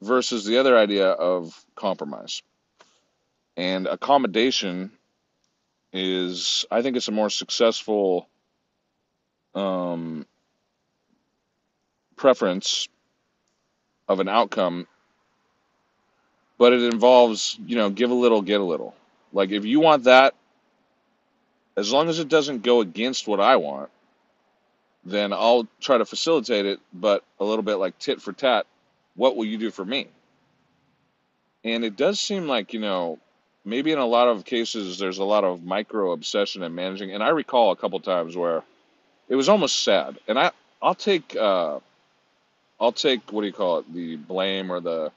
versus 0.00 0.44
the 0.44 0.58
other 0.58 0.76
idea 0.76 1.08
of 1.08 1.64
compromise. 1.74 2.42
And 3.56 3.86
accommodation 3.86 4.92
is, 5.92 6.64
I 6.70 6.82
think 6.82 6.96
it's 6.96 7.08
a 7.08 7.12
more 7.12 7.30
successful 7.30 8.28
um, 9.54 10.26
preference 12.16 12.88
of 14.08 14.20
an 14.20 14.28
outcome, 14.28 14.86
but 16.58 16.72
it 16.72 16.82
involves, 16.82 17.58
you 17.66 17.76
know, 17.76 17.90
give 17.90 18.10
a 18.10 18.14
little, 18.14 18.42
get 18.42 18.60
a 18.60 18.64
little. 18.64 18.94
Like 19.32 19.50
if 19.50 19.64
you 19.64 19.80
want 19.80 20.04
that, 20.04 20.34
as 21.76 21.92
long 21.92 22.08
as 22.08 22.18
it 22.18 22.28
doesn't 22.28 22.62
go 22.62 22.80
against 22.80 23.28
what 23.28 23.40
I 23.40 23.56
want, 23.56 23.90
then 25.04 25.32
I'll 25.32 25.66
try 25.80 25.98
to 25.98 26.04
facilitate 26.04 26.66
it, 26.66 26.80
but 26.92 27.24
a 27.38 27.44
little 27.44 27.62
bit 27.62 27.76
like 27.76 27.98
tit 27.98 28.20
for 28.20 28.32
tat. 28.32 28.66
What 29.18 29.34
will 29.34 29.46
you 29.46 29.58
do 29.58 29.72
for 29.72 29.84
me? 29.84 30.06
And 31.64 31.84
it 31.84 31.96
does 31.96 32.20
seem 32.20 32.46
like, 32.46 32.72
you 32.72 32.78
know, 32.78 33.18
maybe 33.64 33.90
in 33.90 33.98
a 33.98 34.06
lot 34.06 34.28
of 34.28 34.44
cases 34.44 34.96
there's 34.96 35.18
a 35.18 35.24
lot 35.24 35.42
of 35.42 35.64
micro 35.64 36.12
obsession 36.12 36.62
and 36.62 36.76
managing. 36.76 37.10
And 37.12 37.20
I 37.20 37.30
recall 37.30 37.72
a 37.72 37.76
couple 37.76 37.98
times 37.98 38.36
where 38.36 38.62
it 39.28 39.34
was 39.34 39.48
almost 39.48 39.82
sad. 39.82 40.18
And 40.28 40.38
I, 40.38 40.52
I'll 40.80 40.94
take 40.94 41.34
uh, 41.34 41.80
I'll 42.78 42.92
take 42.92 43.32
what 43.32 43.40
do 43.40 43.48
you 43.48 43.52
call 43.52 43.80
it, 43.80 43.92
the 43.92 44.14
blame 44.14 44.70
or 44.70 44.78
the 44.78 45.10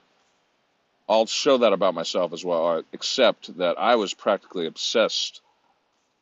I'll 1.08 1.28
show 1.28 1.60
that 1.60 1.72
about 1.72 1.94
myself 1.94 2.34
as 2.34 2.44
well, 2.44 2.68
uh, 2.70 2.82
except 2.94 3.56
that 3.60 3.78
I 3.78 3.98
was 3.98 4.16
practically 4.16 4.66
obsessed 4.66 5.42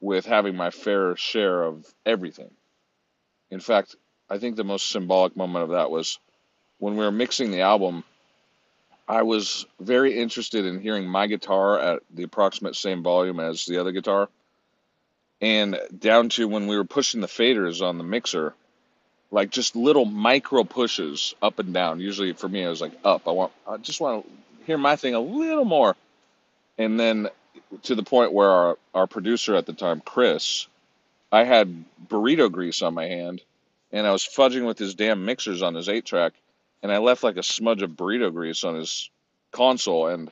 with 0.01 0.25
having 0.25 0.57
my 0.57 0.69
fair 0.69 1.15
share 1.15 1.63
of 1.63 1.85
everything. 2.05 2.51
In 3.49 3.61
fact, 3.61 3.95
I 4.29 4.37
think 4.37 4.57
the 4.57 4.65
most 4.65 4.89
symbolic 4.89 5.37
moment 5.37 5.63
of 5.63 5.69
that 5.69 5.89
was 5.89 6.19
when 6.79 6.95
we 6.95 7.05
were 7.05 7.11
mixing 7.11 7.51
the 7.51 7.61
album. 7.61 8.03
I 9.07 9.23
was 9.23 9.65
very 9.79 10.19
interested 10.19 10.65
in 10.65 10.79
hearing 10.79 11.07
my 11.07 11.27
guitar 11.27 11.79
at 11.79 12.03
the 12.13 12.23
approximate 12.23 12.75
same 12.75 13.03
volume 13.03 13.39
as 13.39 13.65
the 13.65 13.79
other 13.79 13.91
guitar, 13.91 14.29
and 15.41 15.79
down 15.97 16.29
to 16.29 16.47
when 16.47 16.67
we 16.67 16.77
were 16.77 16.85
pushing 16.85 17.21
the 17.21 17.27
faders 17.27 17.81
on 17.81 17.97
the 17.97 18.03
mixer, 18.03 18.53
like 19.31 19.49
just 19.49 19.75
little 19.75 20.05
micro 20.05 20.63
pushes 20.63 21.33
up 21.41 21.59
and 21.59 21.73
down. 21.73 21.99
Usually 21.99 22.33
for 22.33 22.47
me, 22.47 22.65
I 22.65 22.69
was 22.69 22.81
like 22.81 22.93
up. 23.03 23.27
I 23.27 23.31
want, 23.31 23.51
I 23.67 23.77
just 23.77 23.99
want 23.99 24.25
to 24.25 24.65
hear 24.65 24.77
my 24.77 24.95
thing 24.95 25.15
a 25.15 25.19
little 25.19 25.65
more, 25.65 25.95
and 26.77 26.99
then 26.99 27.29
to 27.83 27.95
the 27.95 28.03
point 28.03 28.33
where 28.33 28.49
our 28.49 28.77
our 28.93 29.07
producer 29.07 29.55
at 29.55 29.65
the 29.65 29.73
time, 29.73 30.01
Chris, 30.05 30.67
I 31.31 31.45
had 31.45 31.83
burrito 32.07 32.51
grease 32.51 32.83
on 32.83 32.93
my 32.93 33.05
hand, 33.07 33.41
and 33.91 34.05
I 34.05 34.11
was 34.11 34.23
fudging 34.23 34.67
with 34.67 34.77
his 34.77 34.93
damn 34.93 35.25
mixers 35.25 35.63
on 35.63 35.73
his 35.73 35.89
eight 35.89 36.05
track, 36.05 36.33
and 36.81 36.91
I 36.91 36.97
left 36.97 37.23
like 37.23 37.37
a 37.37 37.43
smudge 37.43 37.81
of 37.81 37.91
burrito 37.91 38.33
grease 38.33 38.63
on 38.63 38.75
his 38.75 39.09
console, 39.51 40.07
and 40.07 40.31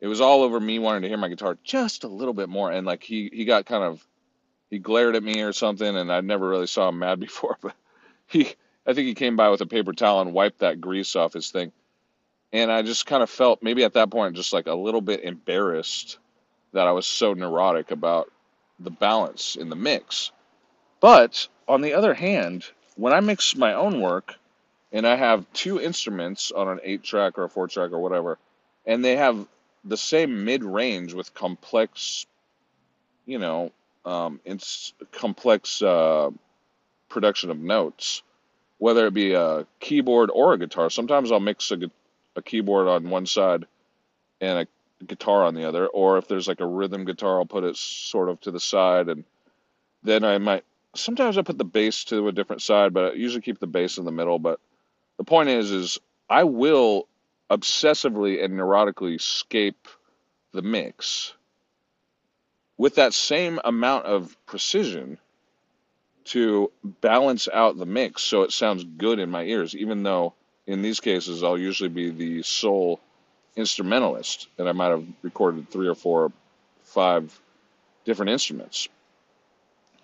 it 0.00 0.06
was 0.06 0.20
all 0.20 0.42
over 0.42 0.60
me 0.60 0.78
wanting 0.78 1.02
to 1.02 1.08
hear 1.08 1.16
my 1.16 1.28
guitar 1.28 1.58
just 1.64 2.04
a 2.04 2.08
little 2.08 2.34
bit 2.34 2.48
more, 2.48 2.70
and 2.70 2.86
like 2.86 3.02
he 3.02 3.30
he 3.32 3.44
got 3.44 3.66
kind 3.66 3.84
of 3.84 4.06
he 4.70 4.78
glared 4.78 5.16
at 5.16 5.22
me 5.22 5.40
or 5.42 5.52
something, 5.52 5.96
and 5.96 6.12
I 6.12 6.20
never 6.20 6.48
really 6.48 6.66
saw 6.66 6.88
him 6.88 6.98
mad 7.00 7.20
before, 7.20 7.56
but 7.60 7.74
he 8.26 8.54
I 8.86 8.94
think 8.94 9.06
he 9.06 9.14
came 9.14 9.36
by 9.36 9.48
with 9.48 9.60
a 9.60 9.66
paper 9.66 9.92
towel 9.92 10.20
and 10.20 10.32
wiped 10.32 10.60
that 10.60 10.80
grease 10.80 11.16
off 11.16 11.32
his 11.32 11.50
thing, 11.50 11.72
and 12.52 12.70
I 12.70 12.82
just 12.82 13.06
kind 13.06 13.22
of 13.22 13.30
felt 13.30 13.62
maybe 13.62 13.84
at 13.84 13.94
that 13.94 14.10
point 14.10 14.36
just 14.36 14.52
like 14.52 14.66
a 14.66 14.74
little 14.74 15.00
bit 15.02 15.22
embarrassed 15.24 16.18
that 16.72 16.86
I 16.86 16.92
was 16.92 17.06
so 17.06 17.32
neurotic 17.32 17.90
about 17.90 18.30
the 18.78 18.90
balance 18.90 19.56
in 19.56 19.70
the 19.70 19.76
mix. 19.76 20.30
But 21.00 21.48
on 21.66 21.80
the 21.80 21.94
other 21.94 22.14
hand, 22.14 22.66
when 22.96 23.12
I 23.12 23.20
mix 23.20 23.56
my 23.56 23.72
own 23.72 24.00
work 24.00 24.34
and 24.92 25.06
I 25.06 25.16
have 25.16 25.46
two 25.52 25.80
instruments 25.80 26.50
on 26.50 26.68
an 26.68 26.80
eight 26.82 27.02
track 27.02 27.38
or 27.38 27.44
a 27.44 27.48
four 27.48 27.68
track 27.68 27.92
or 27.92 27.98
whatever, 27.98 28.38
and 28.86 29.04
they 29.04 29.16
have 29.16 29.46
the 29.84 29.96
same 29.96 30.44
mid 30.44 30.64
range 30.64 31.14
with 31.14 31.34
complex, 31.34 32.26
you 33.26 33.38
know, 33.38 33.72
um, 34.04 34.40
it's 34.44 34.92
complex 35.12 35.82
uh, 35.82 36.30
production 37.08 37.50
of 37.50 37.58
notes, 37.58 38.22
whether 38.78 39.06
it 39.06 39.14
be 39.14 39.34
a 39.34 39.66
keyboard 39.80 40.30
or 40.32 40.54
a 40.54 40.58
guitar. 40.58 40.90
Sometimes 40.90 41.30
I'll 41.30 41.40
mix 41.40 41.70
a, 41.70 41.78
a 42.36 42.42
keyboard 42.42 42.88
on 42.88 43.10
one 43.10 43.26
side 43.26 43.66
and 44.40 44.60
a 44.60 45.04
guitar 45.04 45.44
on 45.44 45.54
the 45.54 45.68
other, 45.68 45.86
or 45.86 46.18
if 46.18 46.28
there's 46.28 46.48
like 46.48 46.60
a 46.60 46.66
rhythm 46.66 47.04
guitar, 47.04 47.38
I'll 47.38 47.46
put 47.46 47.64
it 47.64 47.76
sort 47.76 48.28
of 48.28 48.40
to 48.42 48.50
the 48.50 48.60
side, 48.60 49.08
and 49.08 49.24
then 50.02 50.24
I 50.24 50.38
might. 50.38 50.64
Sometimes 50.94 51.36
I 51.36 51.42
put 51.42 51.58
the 51.58 51.64
bass 51.64 52.04
to 52.04 52.28
a 52.28 52.32
different 52.32 52.62
side, 52.62 52.94
but 52.94 53.12
I 53.12 53.14
usually 53.14 53.42
keep 53.42 53.60
the 53.60 53.66
bass 53.66 53.98
in 53.98 54.04
the 54.04 54.10
middle. 54.10 54.38
But 54.38 54.58
the 55.18 55.24
point 55.24 55.50
is, 55.50 55.70
is 55.70 55.98
I 56.30 56.44
will 56.44 57.06
obsessively 57.50 58.42
and 58.42 58.54
neurotically 58.54 59.20
scape 59.20 59.88
the 60.52 60.62
mix 60.62 61.34
with 62.76 62.94
that 62.94 63.12
same 63.12 63.60
amount 63.64 64.06
of 64.06 64.36
precision 64.46 65.18
to 66.24 66.70
balance 66.84 67.48
out 67.52 67.76
the 67.76 67.86
mix 67.86 68.22
so 68.22 68.42
it 68.42 68.52
sounds 68.52 68.84
good 68.84 69.18
in 69.18 69.30
my 69.30 69.42
ears, 69.44 69.74
even 69.74 70.02
though 70.02 70.34
in 70.66 70.82
these 70.82 71.00
cases 71.00 71.42
I'll 71.42 71.58
usually 71.58 71.88
be 71.88 72.10
the 72.10 72.42
sole 72.42 73.00
instrumentalist 73.56 74.48
and 74.58 74.68
I 74.68 74.72
might 74.72 74.88
have 74.88 75.04
recorded 75.22 75.70
three 75.70 75.88
or 75.88 75.94
four, 75.94 76.30
five 76.82 77.38
different 78.04 78.30
instruments. 78.30 78.88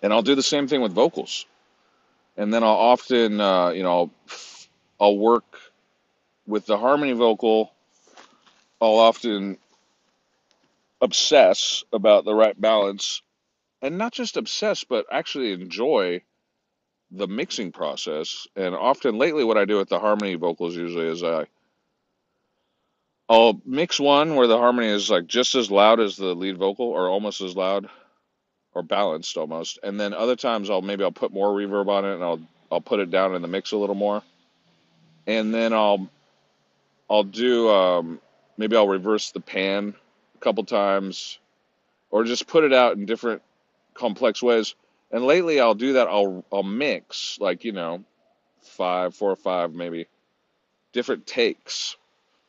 And 0.01 0.11
I'll 0.11 0.21
do 0.21 0.35
the 0.35 0.43
same 0.43 0.67
thing 0.67 0.81
with 0.81 0.91
vocals. 0.91 1.45
And 2.37 2.53
then 2.53 2.63
I'll 2.63 2.69
often, 2.71 3.39
uh, 3.39 3.69
you 3.69 3.83
know, 3.83 3.91
I'll 3.91 4.11
work 4.99 5.59
with 6.47 6.65
the 6.65 6.77
harmony 6.77 7.13
vocal. 7.13 7.71
I'll 8.81 8.97
often 8.97 9.57
obsess 11.01 11.83
about 11.93 12.25
the 12.25 12.33
right 12.35 12.59
balance 12.59 13.21
and 13.81 13.97
not 13.97 14.13
just 14.13 14.37
obsess, 14.37 14.83
but 14.83 15.05
actually 15.11 15.53
enjoy 15.53 16.21
the 17.11 17.27
mixing 17.27 17.71
process. 17.71 18.47
And 18.55 18.75
often 18.75 19.17
lately, 19.17 19.43
what 19.43 19.57
I 19.57 19.65
do 19.65 19.77
with 19.77 19.89
the 19.89 19.99
harmony 19.99 20.35
vocals 20.35 20.75
usually 20.75 21.07
is 21.07 21.23
I 21.23 21.45
I'll 23.29 23.59
mix 23.65 23.99
one 23.99 24.35
where 24.35 24.47
the 24.47 24.57
harmony 24.57 24.87
is 24.87 25.09
like 25.09 25.27
just 25.27 25.55
as 25.55 25.71
loud 25.71 25.99
as 25.99 26.15
the 26.15 26.35
lead 26.35 26.57
vocal, 26.57 26.87
or 26.87 27.09
almost 27.09 27.41
as 27.41 27.55
loud, 27.55 27.89
or 28.73 28.83
balanced 28.83 29.37
almost. 29.37 29.79
And 29.83 29.99
then 29.99 30.13
other 30.13 30.35
times 30.35 30.69
I'll 30.69 30.81
maybe 30.81 31.03
I'll 31.03 31.11
put 31.11 31.33
more 31.33 31.49
reverb 31.49 31.87
on 31.87 32.05
it, 32.05 32.15
and 32.15 32.23
I'll 32.23 32.41
I'll 32.71 32.81
put 32.81 32.99
it 32.99 33.11
down 33.11 33.35
in 33.35 33.41
the 33.41 33.47
mix 33.47 33.71
a 33.71 33.77
little 33.77 33.95
more. 33.95 34.21
And 35.27 35.53
then 35.53 35.73
I'll 35.73 36.09
I'll 37.09 37.23
do 37.23 37.69
um, 37.69 38.19
maybe 38.57 38.75
I'll 38.75 38.87
reverse 38.87 39.31
the 39.31 39.39
pan 39.39 39.95
a 40.35 40.39
couple 40.39 40.63
times, 40.63 41.39
or 42.09 42.23
just 42.23 42.47
put 42.47 42.63
it 42.63 42.73
out 42.73 42.97
in 42.97 43.05
different 43.05 43.41
complex 43.93 44.41
ways. 44.41 44.75
And 45.11 45.25
lately, 45.25 45.59
I'll 45.59 45.75
do 45.75 45.93
that. 45.93 46.07
I'll 46.07 46.43
I'll 46.51 46.63
mix 46.63 47.37
like 47.39 47.63
you 47.63 47.71
know, 47.71 48.03
five, 48.61 49.15
four 49.15 49.31
or 49.31 49.35
five 49.35 49.73
maybe 49.73 50.07
different 50.93 51.27
takes 51.27 51.95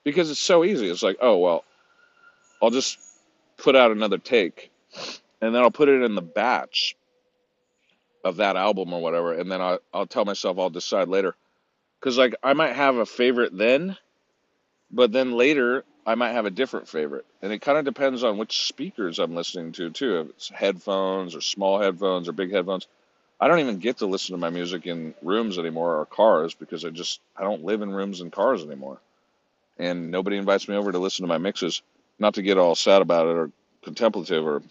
because 0.05 0.31
it's 0.31 0.41
so 0.41 0.65
easy. 0.65 0.89
It's 0.89 1.03
like, 1.03 1.19
oh 1.21 1.39
well, 1.39 1.65
I'll 2.63 2.71
just 2.71 2.99
put 3.57 3.77
out 3.77 3.91
another 3.91 4.19
take, 4.19 4.71
and 5.41 5.55
then 5.55 5.63
I'll 5.63 5.71
put 5.71 5.89
it 5.89 6.03
in 6.03 6.15
the 6.15 6.23
batch 6.23 6.97
of 8.25 8.37
that 8.37 8.57
album 8.57 8.93
or 8.93 9.01
whatever, 9.01 9.35
and 9.35 9.51
then 9.51 9.61
I'll 9.61 9.79
I'll 9.93 10.07
tell 10.07 10.25
myself 10.25 10.59
I'll 10.59 10.71
decide 10.71 11.09
later, 11.09 11.35
because 12.01 12.19
like 12.19 12.35
I 12.43 12.53
might 12.53 12.75
have 12.75 12.97
a 12.97 13.07
favorite 13.07 13.57
then, 13.57 13.97
but 14.91 15.13
then 15.13 15.33
later 15.33 15.85
I 16.07 16.15
might 16.15 16.33
have 16.33 16.47
a 16.47 16.51
different 16.51 16.89
favorite. 16.89 17.27
And 17.43 17.53
it 17.53 17.61
kind 17.61 17.79
of 17.79 17.85
depends 17.85 18.23
on 18.23 18.39
which 18.39 18.67
speakers 18.67 19.19
I'm 19.19 19.35
listening 19.35 19.73
to, 19.73 19.91
too. 19.91 20.21
If 20.21 20.29
it's 20.31 20.49
headphones 20.49 21.35
or 21.35 21.41
small 21.41 21.81
headphones 21.81 22.29
or 22.29 22.33
big 22.33 22.53
headphones. 22.53 22.87
I 23.41 23.49
don't 23.49 23.59
even 23.59 23.79
get 23.79 23.99
to 23.99 24.07
listen 24.07 24.33
to 24.33 24.41
my 24.41 24.49
music 24.49 24.87
in 24.87 25.15
rooms 25.21 25.59
anymore 25.59 26.01
or 26.01 26.07
cars 26.07 26.55
because 26.55 26.85
I 26.85 26.91
just 26.91 27.21
I 27.37 27.43
don't 27.43 27.65
live 27.65 27.83
in 27.83 27.93
rooms 27.93 28.21
and 28.21 28.33
cars 28.33 28.63
anymore. 28.63 28.99
And 29.79 30.11
nobody 30.11 30.39
invites 30.39 30.69
me 30.69 30.77
over 30.77 30.93
to 30.93 30.99
listen 30.99 31.25
to 31.25 31.29
my 31.29 31.39
mixes. 31.39 31.83
Not 32.19 32.35
to 32.35 32.43
get 32.43 32.57
all 32.57 32.75
sad 32.75 33.03
about 33.03 33.27
it 33.27 33.37
or 33.37 33.51
contemplative 33.83 34.47
or 34.47 34.63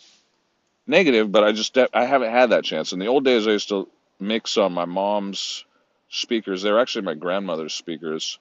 negative, 0.87 1.31
but 1.31 1.43
I 1.43 1.51
just 1.51 1.77
I 1.77 2.05
haven't 2.05 2.31
had 2.31 2.51
that 2.51 2.63
chance. 2.63 2.91
In 2.91 2.99
the 2.99 3.07
old 3.07 3.23
days 3.23 3.45
I 3.45 3.51
used 3.51 3.69
to 3.69 3.87
mix 4.19 4.57
on 4.57 4.73
my 4.73 4.85
mom's 4.85 5.63
speakers. 6.09 6.61
They're 6.61 6.79
actually 6.79 7.05
my 7.05 7.13
grandmother's 7.13 7.73
speakers. 7.73 8.39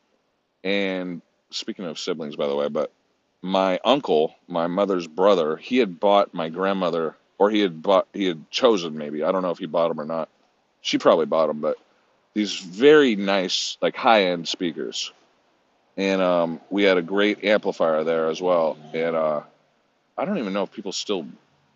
And 0.62 1.22
speaking 1.50 1.84
of 1.84 1.98
siblings, 1.98 2.36
by 2.36 2.46
the 2.46 2.56
way, 2.56 2.68
but 2.68 2.92
my 3.42 3.78
uncle, 3.84 4.34
my 4.48 4.66
mother's 4.66 5.06
brother, 5.06 5.56
he 5.56 5.78
had 5.78 6.00
bought 6.00 6.32
my 6.32 6.48
grandmother, 6.48 7.16
or 7.38 7.50
he 7.50 7.60
had 7.60 7.82
bought, 7.82 8.08
he 8.12 8.24
had 8.24 8.50
chosen 8.50 8.96
maybe. 8.96 9.22
I 9.22 9.32
don't 9.32 9.42
know 9.42 9.50
if 9.50 9.58
he 9.58 9.66
bought 9.66 9.88
them 9.88 10.00
or 10.00 10.06
not. 10.06 10.28
She 10.80 10.98
probably 10.98 11.26
bought 11.26 11.48
them, 11.48 11.60
but 11.60 11.76
these 12.32 12.58
very 12.58 13.16
nice, 13.16 13.76
like 13.80 13.96
high 13.96 14.24
end 14.24 14.48
speakers. 14.48 15.12
And 15.96 16.20
um, 16.20 16.60
we 16.70 16.82
had 16.82 16.96
a 16.96 17.02
great 17.02 17.44
amplifier 17.44 18.02
there 18.02 18.28
as 18.28 18.40
well. 18.40 18.76
And 18.92 19.14
uh, 19.14 19.42
I 20.18 20.24
don't 20.24 20.38
even 20.38 20.52
know 20.52 20.64
if 20.64 20.72
people 20.72 20.92
still 20.92 21.26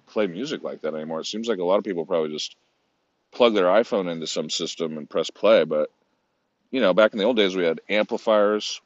play 0.07 0.27
music 0.27 0.63
like 0.63 0.83
that 0.83 0.95
anymore. 0.95 1.21
It 1.21 1.27
seems 1.27 1.49
like 1.49 1.59
a 1.59 1.65
lot 1.65 1.79
of 1.79 1.85
people 1.85 2.05
probably 2.05 2.33
just 2.33 2.57
plug 3.33 3.55
their 3.55 3.67
iPhone 3.67 4.11
into 4.11 4.27
some 4.27 4.51
system 4.51 4.99
and 4.99 5.09
press 5.09 5.31
play. 5.31 5.65
But, 5.65 5.91
you 6.71 6.81
know, 6.81 6.95
back 6.95 7.13
in 7.13 7.19
the 7.19 7.25
old 7.25 7.37
days, 7.37 7.57
we 7.57 7.65
had 7.65 7.81
amplifiers 7.89 8.81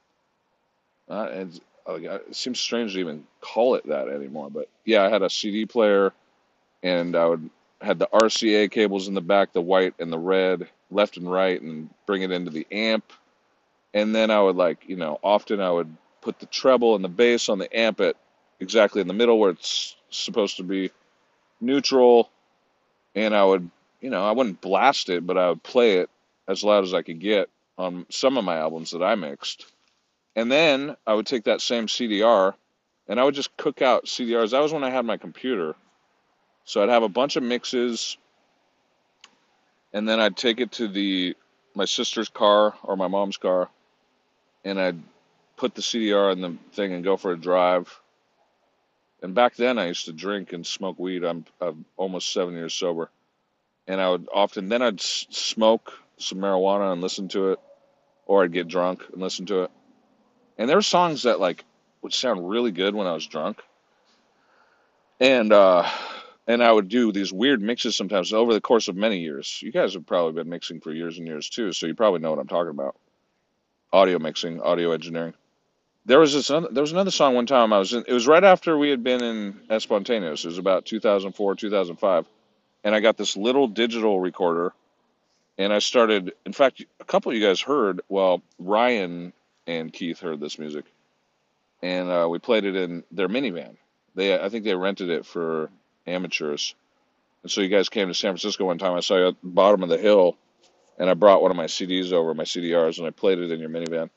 uh, 1.08 1.28
and 1.30 1.60
uh, 1.86 1.94
it 1.94 2.34
seems 2.36 2.60
strange 2.60 2.94
to 2.94 3.00
even 3.00 3.24
call 3.40 3.74
it 3.74 3.86
that 3.86 4.08
anymore. 4.08 4.50
But 4.50 4.68
yeah, 4.84 5.02
I 5.02 5.10
had 5.10 5.22
a 5.22 5.30
CD 5.30 5.66
player, 5.66 6.12
and 6.82 7.16
I 7.16 7.26
would 7.26 7.50
had 7.80 7.98
the 7.98 8.08
RCA 8.12 8.70
cables 8.70 9.08
in 9.08 9.14
the 9.14 9.20
back, 9.20 9.52
the 9.52 9.60
white 9.60 9.94
and 9.98 10.12
the 10.12 10.18
red, 10.18 10.68
left 10.90 11.16
and 11.16 11.30
right, 11.30 11.60
and 11.60 11.90
bring 12.06 12.22
it 12.22 12.30
into 12.30 12.50
the 12.50 12.66
amp. 12.70 13.12
And 13.92 14.14
then 14.14 14.30
I 14.30 14.40
would 14.40 14.56
like, 14.56 14.84
you 14.86 14.96
know, 14.96 15.18
often 15.22 15.60
I 15.60 15.70
would 15.70 15.94
put 16.20 16.38
the 16.38 16.46
treble 16.46 16.94
and 16.94 17.04
the 17.04 17.08
bass 17.08 17.48
on 17.48 17.58
the 17.58 17.76
amp 17.76 18.00
at 18.00 18.16
exactly 18.60 19.00
in 19.00 19.08
the 19.08 19.14
middle 19.14 19.38
where 19.38 19.50
it's 19.50 19.96
supposed 20.10 20.58
to 20.58 20.62
be 20.62 20.92
neutral. 21.60 22.30
And 23.16 23.34
I 23.34 23.44
would, 23.44 23.68
you 24.02 24.10
know, 24.10 24.26
I 24.26 24.32
wouldn't 24.32 24.60
blast 24.60 25.08
it, 25.08 25.24
but 25.24 25.38
I 25.38 25.48
would 25.48 25.62
play 25.62 25.98
it 25.98 26.10
as 26.48 26.64
loud 26.64 26.84
as 26.84 26.92
I 26.92 27.02
could 27.02 27.20
get 27.20 27.48
on 27.78 28.04
some 28.10 28.36
of 28.36 28.44
my 28.44 28.58
albums 28.58 28.90
that 28.90 29.02
I 29.02 29.14
mixed. 29.14 29.64
And 30.34 30.50
then 30.50 30.96
I 31.06 31.14
would 31.14 31.26
take 31.26 31.44
that 31.44 31.60
same 31.60 31.86
CDR 31.86 32.54
and 33.08 33.20
I 33.20 33.24
would 33.24 33.34
just 33.34 33.56
cook 33.56 33.80
out 33.80 34.06
CDRs. 34.06 34.50
That 34.50 34.60
was 34.60 34.72
when 34.72 34.84
I 34.84 34.90
had 34.90 35.04
my 35.04 35.16
computer. 35.16 35.76
So 36.64 36.82
I'd 36.82 36.88
have 36.88 37.04
a 37.04 37.08
bunch 37.08 37.36
of 37.36 37.44
mixes 37.44 38.16
and 39.92 40.08
then 40.08 40.18
I'd 40.18 40.36
take 40.36 40.60
it 40.60 40.72
to 40.72 40.88
the 40.88 41.36
my 41.74 41.84
sister's 41.84 42.28
car 42.28 42.74
or 42.82 42.96
my 42.96 43.08
mom's 43.08 43.36
car 43.36 43.68
and 44.64 44.80
I'd 44.80 45.00
put 45.56 45.74
the 45.74 45.80
CDR 45.80 46.32
in 46.32 46.40
the 46.40 46.56
thing 46.72 46.92
and 46.92 47.04
go 47.04 47.16
for 47.16 47.32
a 47.32 47.36
drive. 47.36 48.00
And 49.22 49.34
back 49.34 49.54
then 49.54 49.78
I 49.78 49.86
used 49.86 50.06
to 50.06 50.12
drink 50.12 50.52
and 50.52 50.66
smoke 50.66 50.98
weed. 50.98 51.22
I'm, 51.22 51.44
I'm 51.60 51.84
almost 51.96 52.32
7 52.32 52.52
years 52.54 52.74
sober. 52.74 53.08
And 53.86 54.00
I 54.00 54.10
would 54.10 54.28
often 54.32 54.68
then 54.68 54.82
I'd 54.82 55.00
smoke 55.00 55.92
some 56.18 56.38
marijuana 56.38 56.92
and 56.92 57.00
listen 57.00 57.28
to 57.28 57.52
it 57.52 57.58
or 58.26 58.44
I'd 58.44 58.52
get 58.52 58.68
drunk 58.68 59.02
and 59.12 59.20
listen 59.20 59.46
to 59.46 59.64
it. 59.64 59.70
And 60.58 60.68
there 60.68 60.76
were 60.76 60.82
songs 60.82 61.24
that 61.24 61.40
like 61.40 61.64
would 62.02 62.12
sound 62.14 62.48
really 62.48 62.72
good 62.72 62.94
when 62.94 63.06
I 63.06 63.12
was 63.12 63.26
drunk, 63.26 63.60
and 65.20 65.52
uh, 65.52 65.88
and 66.46 66.62
I 66.62 66.72
would 66.72 66.88
do 66.88 67.12
these 67.12 67.32
weird 67.32 67.62
mixes 67.62 67.96
sometimes 67.96 68.32
over 68.32 68.52
the 68.52 68.60
course 68.60 68.88
of 68.88 68.96
many 68.96 69.18
years. 69.18 69.60
You 69.62 69.72
guys 69.72 69.94
have 69.94 70.06
probably 70.06 70.32
been 70.32 70.48
mixing 70.48 70.80
for 70.80 70.92
years 70.92 71.18
and 71.18 71.26
years 71.26 71.48
too, 71.48 71.72
so 71.72 71.86
you 71.86 71.94
probably 71.94 72.20
know 72.20 72.30
what 72.30 72.38
I'm 72.38 72.48
talking 72.48 72.70
about. 72.70 72.96
Audio 73.92 74.18
mixing, 74.18 74.60
audio 74.60 74.92
engineering. 74.92 75.34
There 76.04 76.18
was 76.18 76.32
this 76.32 76.50
other, 76.50 76.68
there 76.70 76.82
was 76.82 76.92
another 76.92 77.12
song 77.12 77.34
one 77.34 77.46
time 77.46 77.72
I 77.72 77.78
was 77.78 77.92
in. 77.92 78.04
It 78.08 78.12
was 78.12 78.26
right 78.26 78.42
after 78.42 78.76
we 78.76 78.90
had 78.90 79.04
been 79.04 79.22
in 79.22 79.60
Espontaneous. 79.70 80.44
It 80.44 80.48
was 80.48 80.58
about 80.58 80.84
2004, 80.84 81.54
2005, 81.54 82.26
and 82.84 82.94
I 82.94 83.00
got 83.00 83.16
this 83.16 83.36
little 83.36 83.68
digital 83.68 84.20
recorder, 84.20 84.72
and 85.58 85.72
I 85.72 85.78
started. 85.78 86.32
In 86.46 86.52
fact, 86.52 86.84
a 87.00 87.04
couple 87.04 87.32
of 87.32 87.38
you 87.38 87.46
guys 87.46 87.60
heard. 87.60 88.00
Well, 88.08 88.42
Ryan 88.58 89.32
and 89.66 89.92
Keith 89.92 90.20
heard 90.20 90.40
this 90.40 90.58
music, 90.58 90.84
and 91.82 92.10
uh, 92.10 92.28
we 92.30 92.38
played 92.38 92.64
it 92.64 92.76
in 92.76 93.04
their 93.10 93.28
minivan. 93.28 93.76
They, 94.14 94.38
I 94.38 94.48
think 94.48 94.64
they 94.64 94.74
rented 94.74 95.10
it 95.10 95.26
for 95.26 95.70
amateurs, 96.06 96.74
and 97.42 97.50
so 97.50 97.60
you 97.60 97.68
guys 97.68 97.88
came 97.88 98.08
to 98.08 98.14
San 98.14 98.32
Francisco 98.32 98.66
one 98.66 98.78
time. 98.78 98.94
I 98.94 99.00
saw 99.00 99.16
you 99.16 99.28
at 99.28 99.40
the 99.42 99.48
bottom 99.48 99.82
of 99.82 99.88
the 99.88 99.98
hill, 99.98 100.36
and 100.98 101.08
I 101.08 101.14
brought 101.14 101.42
one 101.42 101.50
of 101.50 101.56
my 101.56 101.66
CDs 101.66 102.12
over, 102.12 102.34
my 102.34 102.44
CDRs, 102.44 102.98
and 102.98 103.06
I 103.06 103.10
played 103.10 103.38
it 103.38 103.50
in 103.50 103.60
your 103.60 103.70
minivan 103.70 104.10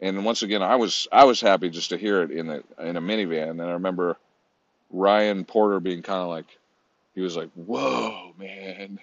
and 0.00 0.24
once 0.24 0.42
again, 0.42 0.62
I 0.62 0.76
was 0.76 1.08
I 1.10 1.24
was 1.24 1.40
happy 1.40 1.70
just 1.70 1.90
to 1.90 1.96
hear 1.96 2.22
it 2.22 2.30
in 2.30 2.48
a 2.48 2.62
in 2.80 2.96
a 2.96 3.00
minivan. 3.00 3.50
And 3.50 3.62
I 3.62 3.72
remember 3.72 4.16
Ryan 4.90 5.44
Porter 5.44 5.80
being 5.80 6.02
kind 6.02 6.22
of 6.22 6.28
like, 6.28 6.46
he 7.18 7.22
was 7.22 7.36
like, 7.36 7.50
"Whoa, 7.56 8.32
man!" 8.38 9.00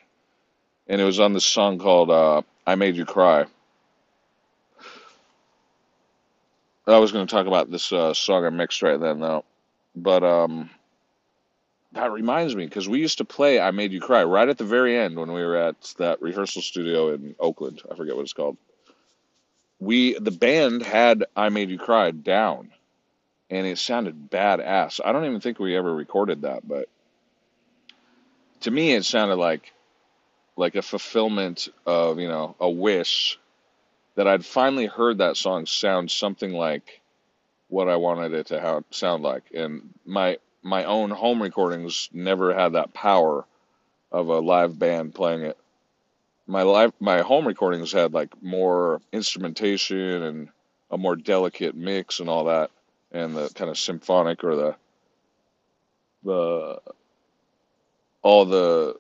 And 0.88 1.02
it 1.02 1.04
was 1.04 1.20
on 1.20 1.34
this 1.34 1.44
song 1.44 1.80
called 1.80 2.10
uh, 2.10 2.44
"I 2.66 2.76
Made 2.76 2.96
You 2.96 3.04
Cry." 3.04 3.46
I 6.88 6.98
was 6.98 7.12
going 7.12 7.28
to 7.28 7.36
talk 7.36 7.46
about 7.46 7.70
this 7.70 7.92
uh, 7.92 8.14
song 8.14 8.46
I 8.46 8.52
mixed 8.52 8.82
right 8.82 8.98
then, 8.98 9.20
though. 9.20 9.44
But 9.98 10.24
um, 10.24 10.70
that 11.92 12.14
reminds 12.14 12.56
me 12.56 12.64
because 12.64 12.88
we 12.88 13.00
used 13.00 13.18
to 13.18 13.26
play 13.26 13.60
"I 13.60 13.72
Made 13.72 13.92
You 13.92 14.00
Cry" 14.00 14.24
right 14.24 14.48
at 14.48 14.58
the 14.58 14.64
very 14.64 14.98
end 14.98 15.18
when 15.18 15.34
we 15.34 15.44
were 15.44 15.58
at 15.58 15.94
that 15.98 16.22
rehearsal 16.22 16.62
studio 16.62 17.14
in 17.14 17.36
Oakland. 17.38 17.82
I 17.92 17.96
forget 17.96 18.16
what 18.16 18.22
it's 18.22 18.32
called. 18.32 18.56
We 19.82 20.18
the 20.18 20.32
band 20.32 20.84
had 20.84 21.26
"I 21.36 21.50
Made 21.50 21.70
You 21.70 21.78
Cry" 21.78 22.12
down 22.12 22.72
and 23.50 23.68
it 23.68 23.78
sounded 23.78 24.32
badass. 24.32 25.02
I 25.04 25.12
don't 25.12 25.26
even 25.26 25.42
think 25.42 25.60
we 25.60 25.76
ever 25.76 25.94
recorded 25.94 26.44
that, 26.44 26.66
but 26.66 26.88
to 28.66 28.72
me 28.72 28.94
it 28.94 29.06
sounded 29.06 29.36
like 29.36 29.72
like 30.58 30.76
a 30.76 30.82
fulfillment 30.82 31.68
of, 31.86 32.20
you 32.20 32.28
know, 32.28 32.56
a 32.60 32.70
wish 32.70 33.38
that 34.16 34.28
I'd 34.28 34.44
finally 34.44 34.88
heard 34.88 35.20
that 35.20 35.38
song 35.38 35.66
sound 35.68 36.10
something 36.10 36.52
like 36.52 37.02
what 37.68 37.90
I 37.90 37.98
wanted 37.98 38.34
it 38.34 38.48
to 38.48 38.84
sound 38.90 39.22
like. 39.22 39.44
And 39.54 39.94
my 40.04 40.40
my 40.64 40.86
own 40.86 41.12
home 41.12 41.44
recordings 41.44 42.10
never 42.12 42.56
had 42.56 42.74
that 42.74 42.94
power 42.94 43.46
of 44.12 44.30
a 44.30 44.40
live 44.40 44.80
band 44.80 45.14
playing 45.14 45.42
it. 45.42 45.58
My 46.48 46.64
live 46.64 46.92
my 47.00 47.22
home 47.22 47.46
recordings 47.48 47.92
had 47.92 48.16
like 48.16 48.42
more 48.42 49.00
instrumentation 49.12 50.24
and 50.24 50.50
a 50.90 50.98
more 50.98 51.16
delicate 51.16 51.76
mix 51.76 52.20
and 52.20 52.30
all 52.30 52.46
that 52.46 52.72
and 53.12 53.36
the 53.36 53.48
kind 53.54 53.70
of 53.70 53.78
symphonic 53.78 54.44
or 54.44 54.56
the 54.56 54.76
the 56.24 56.80
all 58.26 58.44
the 58.44 58.96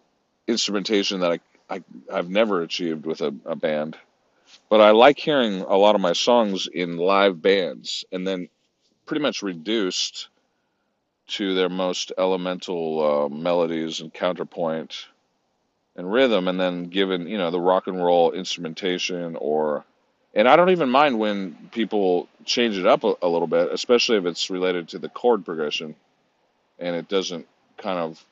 instrumentation 0.48 1.22
that 1.22 1.32
I, 1.32 1.40
I 1.78 1.84
I've 2.14 2.30
never 2.30 2.62
achieved 2.62 3.08
with 3.08 3.22
a, 3.22 3.34
a 3.46 3.56
band. 3.56 3.98
But 4.70 4.82
I 4.82 4.92
like 4.92 5.18
hearing 5.18 5.62
a 5.62 5.76
lot 5.76 5.96
of 5.96 6.02
my 6.02 6.14
songs 6.14 6.68
in 6.68 6.98
live 6.98 7.42
bands 7.42 8.06
and 8.12 8.28
then 8.28 8.50
pretty 9.08 9.24
much 9.24 9.42
reduced 9.42 10.28
to 11.30 11.56
their 11.56 11.70
most 11.70 12.12
elemental 12.20 13.26
uh, 13.26 13.30
melodies 13.30 14.00
and 14.00 14.14
counterpoint 14.14 15.08
and 15.96 16.12
rhythm 16.14 16.48
and 16.48 16.60
then 16.60 16.84
given, 16.86 17.28
you 17.28 17.40
know, 17.40 17.50
the 17.50 17.60
rock 17.60 17.88
and 17.88 17.98
roll 18.04 18.32
instrumentation 18.32 19.36
or 19.38 19.84
and 20.36 20.48
I 20.48 20.56
don't 20.56 20.70
even 20.70 20.90
mind 20.90 21.18
when 21.18 21.70
people 21.72 22.28
change 22.46 22.78
it 22.78 22.86
up 22.86 23.04
a, 23.04 23.16
a 23.24 23.28
little 23.28 23.48
bit, 23.48 23.72
especially 23.72 24.18
if 24.18 24.26
it's 24.26 24.52
related 24.52 24.90
to 24.90 25.00
the 25.00 25.10
chord 25.10 25.46
progression 25.46 25.96
and 26.78 26.96
it 26.96 27.10
doesn't 27.10 27.48
kind 27.80 27.98
of 27.98 28.24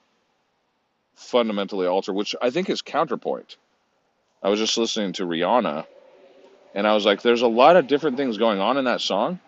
fundamentally 1.15 1.87
alter, 1.87 2.13
which 2.13 2.35
I 2.41 2.49
think 2.49 2.69
is 2.69 2.81
counterpoint. 2.81 3.57
I 4.41 4.49
was 4.49 4.59
just 4.59 4.77
listening 4.77 5.13
to 5.13 5.25
Rihanna 5.25 5.85
and 6.75 6.87
I 6.87 6.93
was 6.93 7.05
like, 7.05 7.21
there's 7.21 7.41
a 7.41 7.47
lot 7.47 7.75
of 7.75 7.87
different 7.87 8.17
things 8.17 8.37
going 8.37 8.59
on 8.59 8.77
in 8.77 8.85
that 8.85 9.01
song, 9.01 9.39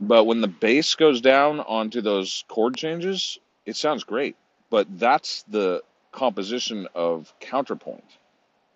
but 0.00 0.24
when 0.24 0.40
the 0.40 0.48
bass 0.48 0.94
goes 0.94 1.20
down 1.20 1.60
onto 1.60 2.00
those 2.00 2.44
chord 2.48 2.76
changes, 2.76 3.38
it 3.66 3.76
sounds 3.76 4.04
great. 4.04 4.36
But 4.70 4.86
that's 4.98 5.42
the 5.48 5.82
composition 6.12 6.88
of 6.94 7.32
counterpoint, 7.40 8.04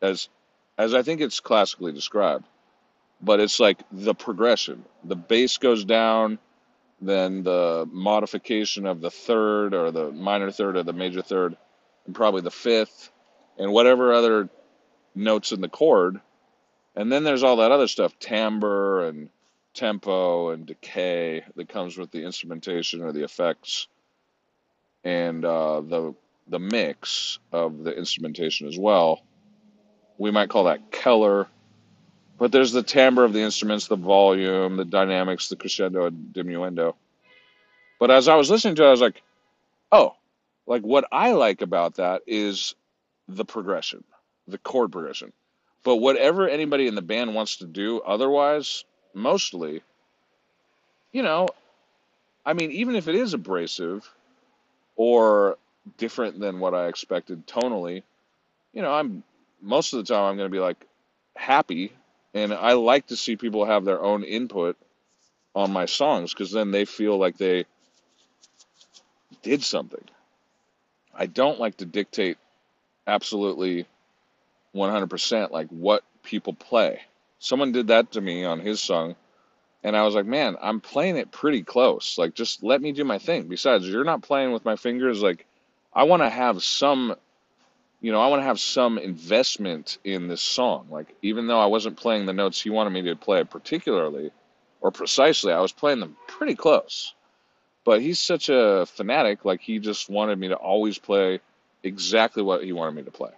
as 0.03 0.29
as 0.77 0.95
I 0.95 1.03
think 1.03 1.21
it's 1.21 1.41
classically 1.41 1.93
described. 1.93 2.45
But 3.23 3.41
it's 3.41 3.61
like 3.61 3.79
the 3.91 4.15
progression. 4.15 4.85
The 5.05 5.17
bass 5.17 5.57
goes 5.57 5.85
down, 5.85 6.39
then 7.01 7.45
the 7.45 7.89
modification 7.91 8.87
of 8.87 9.01
the 9.01 9.11
third 9.11 9.73
or 9.73 9.91
the 9.91 10.11
minor 10.11 10.51
third 10.51 10.77
or 10.77 10.83
the 10.83 10.93
major 10.93 11.23
third, 11.23 11.57
and 12.07 12.15
probably 12.15 12.43
the 12.43 12.51
fifth, 12.51 13.11
and 13.59 13.73
whatever 13.73 14.13
other 14.13 14.49
notes 15.15 15.53
in 15.53 15.61
the 15.61 15.69
chord. 15.69 16.21
And 16.97 17.11
then 17.11 17.25
there's 17.25 17.43
all 17.43 17.57
that 17.57 17.73
other 17.73 17.89
stuff, 17.89 18.19
timbre 18.19 19.07
and 19.09 19.31
tempo 19.75 20.51
and 20.51 20.67
decay 20.67 21.45
that 21.57 21.69
comes 21.69 21.99
with 21.99 22.11
the 22.11 22.25
instrumentation 22.25 23.03
or 23.03 23.13
the 23.13 23.25
effects 23.25 23.89
and 25.03 25.45
uh, 25.45 25.81
the 25.81 26.15
the 26.47 26.59
mix 26.59 27.39
of 27.53 27.85
the 27.85 27.97
instrumentation 27.97 28.69
as 28.69 28.79
well. 28.79 29.23
We 30.19 30.31
might 30.31 30.51
call 30.51 30.65
that 30.65 30.93
color, 30.93 31.49
but 32.39 32.53
there's 32.53 32.73
the 32.73 32.83
timbre 32.83 33.25
of 33.25 33.33
the 33.33 33.41
instruments, 33.41 33.89
the 33.89 33.97
volume, 33.97 34.77
the 34.77 34.85
dynamics, 34.85 35.49
the 35.49 35.57
crescendo 35.57 36.07
and 36.07 36.33
diminuendo. 36.33 36.95
But 37.99 38.11
as 38.11 38.29
I 38.29 38.37
was 38.37 38.51
listening 38.51 38.75
to 38.77 38.85
it, 38.85 38.89
I 38.89 38.91
was 38.91 39.01
like, 39.01 39.23
oh, 39.91 40.15
like 40.67 40.83
what 40.83 41.07
I 41.13 41.33
like 41.33 41.63
about 41.63 41.97
that 41.97 42.23
is 42.27 42.75
the 43.29 43.45
progression, 43.45 44.05
the 44.49 44.59
chord 44.59 44.93
progression. 44.93 45.33
But 45.83 45.97
whatever 45.97 46.49
anybody 46.49 46.87
in 46.87 46.95
the 46.95 47.03
band 47.03 47.35
wants 47.35 47.59
to 47.59 47.67
do 47.67 48.01
otherwise, 48.01 48.85
mostly, 49.13 49.83
you 51.13 51.23
know, 51.23 51.49
I 52.47 52.55
mean, 52.55 52.73
even 52.73 52.97
if 52.97 53.09
it 53.09 53.15
is 53.15 53.35
abrasive 53.35 54.09
or 54.97 55.59
different 55.99 56.41
than 56.41 56.61
what 56.61 56.75
I 56.75 56.89
expected 56.89 57.47
tonally, 57.47 58.03
you 58.73 58.83
know, 58.83 58.93
I'm 58.93 59.23
most 59.61 59.93
of 59.93 60.05
the 60.05 60.13
time 60.13 60.25
I'm 60.25 60.37
going 60.37 60.49
to 60.51 60.55
be 60.55 60.61
like 60.61 60.87
happy 61.37 61.93
and 62.35 62.53
I 62.53 62.73
like 62.73 63.09
to 63.09 63.17
see 63.17 63.37
people 63.37 63.65
have 63.65 63.85
their 63.85 64.03
own 64.03 64.25
input 64.25 64.77
on 65.55 65.73
my 65.73 65.87
songs 65.87 66.33
because 66.33 66.51
then 66.51 66.71
they 66.71 66.85
feel 66.85 67.17
like 67.17 67.37
they 67.37 67.65
did 69.43 69.63
something. 69.63 70.05
I 71.17 71.27
don't 71.27 71.61
like 71.61 71.79
to 71.79 71.87
dictate 71.87 72.39
absolutely 73.07 73.87
100% 74.75 75.51
like 75.51 75.69
what 75.69 76.03
people 76.23 76.53
play. 76.53 77.01
Someone 77.39 77.73
did 77.73 77.89
that 77.89 78.13
to 78.13 78.21
me 78.21 78.45
on 78.45 78.61
his 78.61 78.81
song, 78.81 79.17
and 79.83 79.97
I 79.97 80.03
was 80.03 80.15
like, 80.15 80.27
man, 80.27 80.57
I'm 80.61 80.81
playing 80.81 81.17
it 81.17 81.31
pretty 81.31 81.63
close. 81.63 82.17
Like, 82.17 82.35
just 82.35 82.63
let 82.63 82.81
me 82.81 82.93
do 82.93 83.05
my 83.05 83.19
thing. 83.19 83.49
Besides, 83.49 83.87
you're 83.87 84.05
not 84.05 84.23
playing 84.23 84.53
with 84.53 84.65
my 84.65 84.77
fingers. 84.77 85.23
Like, 85.23 85.47
I 85.93 86.05
want 86.05 86.23
to 86.23 86.31
have 86.31 86.63
some, 86.63 87.15
you 88.01 88.11
know, 88.11 88.21
I 88.21 88.29
want 88.29 88.41
to 88.41 88.47
have 88.47 88.59
some 88.59 88.97
investment 88.99 89.99
in 90.03 90.27
this 90.27 90.41
song. 90.41 90.87
Like, 90.91 91.15
even 91.21 91.47
though 91.47 91.61
I 91.61 91.67
wasn't 91.67 91.99
playing 91.99 92.25
the 92.25 92.33
notes 92.33 92.61
he 92.61 92.71
wanted 92.71 92.91
me 92.91 93.03
to 93.03 93.15
play 93.15 93.45
particularly 93.45 94.31
or 94.81 94.91
precisely, 94.91 95.53
I 95.53 95.61
was 95.61 95.73
playing 95.73 96.01
them 96.01 96.17
pretty 96.27 96.55
close. 96.55 97.13
But 97.85 98.01
he's 98.01 98.19
such 98.19 98.49
a 98.49 98.87
fanatic, 98.87 99.45
like, 99.45 99.61
he 99.61 99.79
just 99.79 100.09
wanted 100.09 100.39
me 100.39 100.49
to 100.49 100.57
always 100.57 100.99
play 100.99 101.41
exactly 101.83 102.43
what 102.43 102.65
he 102.65 102.73
wanted 102.73 102.95
me 102.95 103.03
to 103.03 103.11
play. 103.11 103.33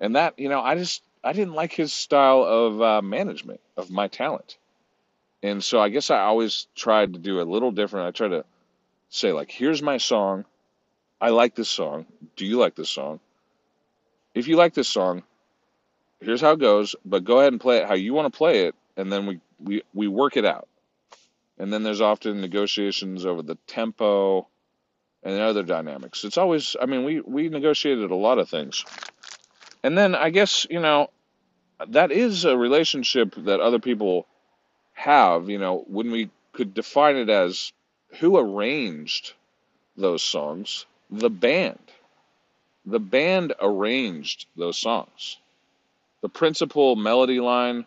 And 0.00 0.16
that, 0.16 0.38
you 0.38 0.48
know, 0.48 0.60
I 0.60 0.76
just 0.76 1.02
I 1.22 1.32
didn't 1.34 1.54
like 1.54 1.72
his 1.72 1.92
style 1.92 2.42
of 2.42 2.80
uh, 2.80 3.02
management 3.02 3.60
of 3.76 3.90
my 3.90 4.08
talent. 4.08 4.56
And 5.42 5.62
so 5.62 5.80
I 5.80 5.90
guess 5.90 6.10
I 6.10 6.20
always 6.20 6.66
tried 6.74 7.12
to 7.12 7.18
do 7.18 7.40
a 7.40 7.42
little 7.42 7.70
different. 7.70 8.08
I 8.08 8.10
tried 8.10 8.28
to 8.28 8.44
say 9.10 9.32
like, 9.32 9.50
here's 9.50 9.82
my 9.82 9.98
song. 9.98 10.44
I 11.20 11.30
like 11.30 11.54
this 11.54 11.68
song. 11.68 12.06
Do 12.36 12.46
you 12.46 12.58
like 12.58 12.74
this 12.74 12.88
song? 12.90 13.20
If 14.34 14.48
you 14.48 14.56
like 14.56 14.72
this 14.74 14.88
song, 14.88 15.22
here's 16.20 16.40
how 16.40 16.52
it 16.52 16.60
goes, 16.60 16.94
but 17.04 17.24
go 17.24 17.40
ahead 17.40 17.52
and 17.52 17.60
play 17.60 17.78
it 17.78 17.86
how 17.86 17.94
you 17.94 18.14
want 18.14 18.32
to 18.32 18.36
play 18.36 18.66
it 18.66 18.74
and 18.96 19.12
then 19.12 19.26
we 19.26 19.40
we 19.62 19.82
we 19.92 20.08
work 20.08 20.36
it 20.36 20.46
out. 20.46 20.68
And 21.60 21.70
then 21.70 21.82
there's 21.82 22.00
often 22.00 22.40
negotiations 22.40 23.26
over 23.26 23.42
the 23.42 23.58
tempo 23.66 24.48
and 25.22 25.38
other 25.38 25.62
dynamics. 25.62 26.24
It's 26.24 26.38
always 26.38 26.74
I 26.80 26.86
mean, 26.86 27.04
we 27.04 27.20
we 27.20 27.50
negotiated 27.50 28.10
a 28.10 28.16
lot 28.16 28.38
of 28.38 28.48
things. 28.48 28.82
And 29.82 29.96
then 29.96 30.14
I 30.14 30.30
guess, 30.30 30.66
you 30.70 30.80
know, 30.80 31.10
that 31.88 32.12
is 32.12 32.46
a 32.46 32.56
relationship 32.56 33.34
that 33.36 33.60
other 33.60 33.78
people 33.78 34.26
have, 34.94 35.50
you 35.50 35.58
know, 35.58 35.84
when 35.86 36.10
we 36.10 36.30
could 36.52 36.72
define 36.72 37.16
it 37.16 37.28
as 37.28 37.74
who 38.20 38.38
arranged 38.38 39.34
those 39.98 40.22
songs? 40.22 40.86
The 41.10 41.28
band. 41.28 41.92
The 42.86 43.00
band 43.00 43.52
arranged 43.60 44.46
those 44.56 44.78
songs. 44.78 45.36
The 46.22 46.30
principal 46.30 46.96
melody 46.96 47.38
line 47.38 47.84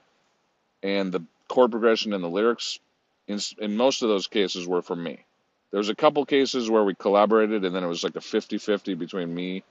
and 0.84 1.12
the 1.12 1.24
chord 1.48 1.72
progression 1.72 2.14
and 2.14 2.24
the 2.24 2.30
lyrics, 2.30 2.80
in, 3.28 3.40
in 3.60 3.76
most 3.78 4.04
of 4.04 4.10
those 4.10 4.28
cases, 4.28 4.68
were 4.68 4.82
from 4.82 5.04
me. 5.04 5.26
There 5.72 5.80
was 5.80 5.90
a 5.90 5.96
couple 5.96 6.26
cases 6.26 6.70
where 6.70 6.84
we 6.84 6.94
collaborated, 6.94 7.66
and 7.66 7.76
then 7.76 7.84
it 7.84 7.88
was 7.88 8.04
like 8.04 8.16
a 8.16 8.22
50 8.22 8.58
50 8.58 8.94
between 8.94 9.34
me 9.34 9.64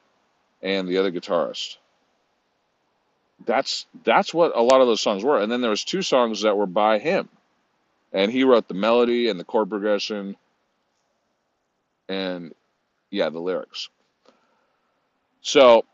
and 0.62 0.88
the 0.88 0.98
other 0.98 1.12
guitarist. 1.12 1.76
That's 3.44 3.86
that's 4.04 4.32
what 4.32 4.56
a 4.56 4.62
lot 4.62 4.80
of 4.80 4.86
those 4.86 5.00
songs 5.00 5.24
were. 5.24 5.40
And 5.40 5.50
then 5.50 5.60
there 5.60 5.70
was 5.70 5.84
two 5.84 6.02
songs 6.02 6.42
that 6.42 6.56
were 6.56 6.66
by 6.66 6.98
him. 6.98 7.28
And 8.12 8.30
he 8.30 8.44
wrote 8.44 8.68
the 8.68 8.74
melody 8.74 9.28
and 9.28 9.40
the 9.40 9.44
chord 9.44 9.70
progression 9.70 10.36
and 12.08 12.54
yeah, 13.10 13.30
the 13.30 13.40
lyrics. 13.40 13.88
So 15.40 15.84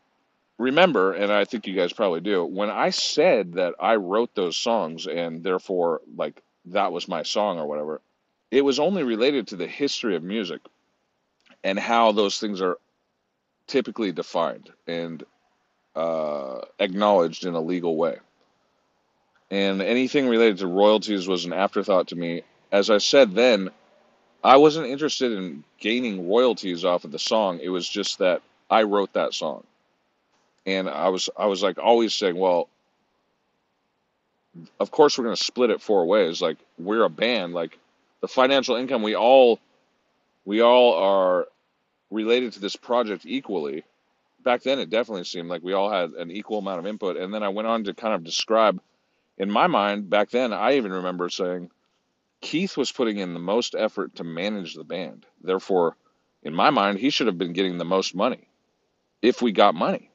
remember, 0.57 1.13
and 1.13 1.31
I 1.31 1.45
think 1.45 1.65
you 1.65 1.75
guys 1.75 1.93
probably 1.93 2.21
do, 2.21 2.45
when 2.45 2.69
I 2.69 2.91
said 2.91 3.53
that 3.53 3.75
I 3.79 3.95
wrote 3.95 4.35
those 4.35 4.57
songs 4.57 5.07
and 5.07 5.43
therefore 5.43 6.01
like 6.15 6.41
that 6.65 6.91
was 6.91 7.07
my 7.07 7.23
song 7.23 7.59
or 7.59 7.65
whatever, 7.65 8.01
it 8.51 8.61
was 8.63 8.79
only 8.79 9.03
related 9.03 9.47
to 9.47 9.55
the 9.55 9.67
history 9.67 10.15
of 10.15 10.23
music 10.23 10.61
and 11.63 11.77
how 11.77 12.11
those 12.11 12.39
things 12.39 12.61
are 12.61 12.77
typically 13.67 14.11
defined 14.11 14.69
and 14.87 15.23
uh, 15.95 16.61
acknowledged 16.79 17.45
in 17.45 17.53
a 17.53 17.61
legal 17.61 17.95
way. 17.95 18.17
And 19.51 19.81
anything 19.81 20.27
related 20.27 20.59
to 20.59 20.67
royalties 20.67 21.27
was 21.27 21.45
an 21.45 21.53
afterthought 21.53 22.09
to 22.09 22.15
me. 22.15 22.43
As 22.71 22.89
I 22.89 22.99
said 22.99 23.33
then, 23.33 23.69
I 24.43 24.57
wasn't 24.57 24.87
interested 24.87 25.31
in 25.31 25.63
gaining 25.79 26.29
royalties 26.29 26.85
off 26.85 27.03
of 27.03 27.11
the 27.11 27.19
song. 27.19 27.59
It 27.61 27.69
was 27.69 27.87
just 27.87 28.19
that 28.19 28.41
I 28.69 28.83
wrote 28.83 29.13
that 29.13 29.33
song. 29.33 29.63
And 30.65 30.87
I 30.87 31.09
was 31.09 31.29
I 31.37 31.47
was 31.47 31.63
like 31.63 31.79
always 31.79 32.13
saying, 32.13 32.37
well, 32.37 32.69
of 34.79 34.91
course 34.91 35.17
we're 35.17 35.25
going 35.25 35.35
to 35.35 35.43
split 35.43 35.69
it 35.69 35.81
four 35.81 36.05
ways. 36.05 36.41
Like 36.41 36.57
we're 36.77 37.03
a 37.03 37.09
band, 37.09 37.53
like 37.53 37.77
the 38.21 38.27
financial 38.27 38.75
income 38.75 39.03
we 39.03 39.15
all 39.15 39.59
we 40.45 40.61
all 40.61 40.93
are 40.95 41.47
related 42.09 42.53
to 42.53 42.59
this 42.59 42.75
project 42.75 43.25
equally. 43.25 43.83
Back 44.43 44.63
then 44.63 44.79
it 44.79 44.89
definitely 44.89 45.25
seemed 45.25 45.49
like 45.49 45.63
we 45.63 45.73
all 45.73 45.91
had 45.91 46.11
an 46.11 46.31
equal 46.31 46.59
amount 46.59 46.79
of 46.79 46.87
input 46.87 47.17
and 47.17 47.33
then 47.33 47.43
I 47.43 47.49
went 47.49 47.67
on 47.67 47.83
to 47.85 47.93
kind 47.93 48.13
of 48.13 48.23
describe 48.23 48.81
in 49.37 49.51
my 49.51 49.67
mind 49.67 50.09
back 50.09 50.29
then 50.29 50.53
I 50.53 50.77
even 50.77 50.91
remember 50.91 51.29
saying 51.29 51.69
Keith 52.41 52.77
was 52.77 52.91
putting 52.91 53.17
in 53.17 53.33
the 53.33 53.39
most 53.39 53.75
effort 53.75 54.15
to 54.15 54.23
manage 54.23 54.75
the 54.75 54.83
band. 54.83 55.25
Therefore, 55.41 55.97
in 56.41 56.53
my 56.53 56.69
mind, 56.69 56.99
he 56.99 57.09
should 57.09 57.27
have 57.27 57.37
been 57.37 57.53
getting 57.53 57.77
the 57.77 57.85
most 57.85 58.15
money 58.15 58.47
if 59.21 59.41
we 59.41 59.51
got 59.51 59.75
money. 59.75 60.08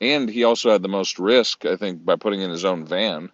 And 0.00 0.28
he 0.28 0.44
also 0.44 0.70
had 0.70 0.82
the 0.82 0.88
most 0.88 1.18
risk, 1.18 1.64
I 1.64 1.76
think, 1.76 2.04
by 2.04 2.16
putting 2.16 2.40
in 2.40 2.50
his 2.50 2.64
own 2.64 2.84
van. 2.84 3.30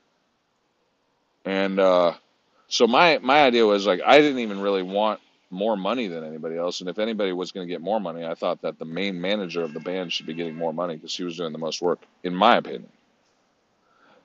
And 1.44 1.78
uh, 1.78 2.14
so 2.68 2.86
my 2.86 3.18
my 3.18 3.42
idea 3.42 3.66
was 3.66 3.86
like 3.86 4.00
I 4.04 4.18
didn't 4.20 4.38
even 4.38 4.60
really 4.60 4.82
want 4.82 5.20
more 5.50 5.76
money 5.76 6.08
than 6.08 6.24
anybody 6.24 6.56
else. 6.56 6.80
And 6.80 6.90
if 6.90 6.98
anybody 6.98 7.32
was 7.32 7.52
going 7.52 7.66
to 7.66 7.72
get 7.72 7.80
more 7.80 8.00
money, 8.00 8.24
I 8.24 8.34
thought 8.34 8.62
that 8.62 8.78
the 8.78 8.84
main 8.84 9.20
manager 9.20 9.62
of 9.62 9.72
the 9.72 9.80
band 9.80 10.12
should 10.12 10.26
be 10.26 10.34
getting 10.34 10.56
more 10.56 10.72
money 10.72 10.96
because 10.96 11.14
he 11.14 11.24
was 11.24 11.36
doing 11.36 11.52
the 11.52 11.58
most 11.58 11.80
work, 11.80 12.00
in 12.24 12.34
my 12.34 12.56
opinion. 12.56 12.88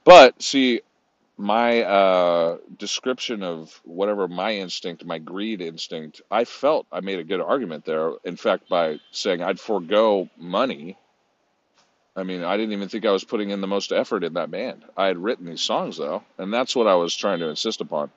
But 0.04 0.42
see, 0.42 0.82
my 1.38 1.84
uh, 1.84 2.58
description 2.78 3.44
of 3.44 3.80
whatever 3.86 4.28
my 4.28 4.56
instinct, 4.56 5.06
my 5.06 5.20
greed 5.20 5.62
instinct, 5.62 6.22
I 6.32 6.46
felt 6.46 6.88
I 6.92 7.00
made 7.02 7.20
a 7.20 7.24
good 7.24 7.42
argument 7.42 7.86
there. 7.86 8.14
In 8.24 8.36
fact, 8.36 8.68
by 8.68 9.00
saying 9.12 9.42
I'd 9.42 9.60
forego 9.60 10.30
money. 10.38 10.98
I 12.20 12.24
mean, 12.24 12.44
I 12.44 12.58
didn't 12.58 12.74
even 12.74 12.90
think 12.90 13.06
I 13.06 13.12
was 13.12 13.24
putting 13.24 13.50
in 13.50 13.62
the 13.62 13.68
most 13.68 13.94
effort 13.94 14.26
in 14.26 14.34
that 14.34 14.52
band. 14.52 14.84
I 14.98 15.08
had 15.08 15.18
written 15.18 15.46
these 15.46 15.62
songs 15.62 15.98
though, 15.98 16.24
and 16.38 16.54
that's 16.54 16.76
what 16.76 16.86
I 16.86 16.96
was 16.96 17.16
trying 17.16 17.40
to 17.40 17.48
insist 17.48 17.80
upon. 17.80 18.12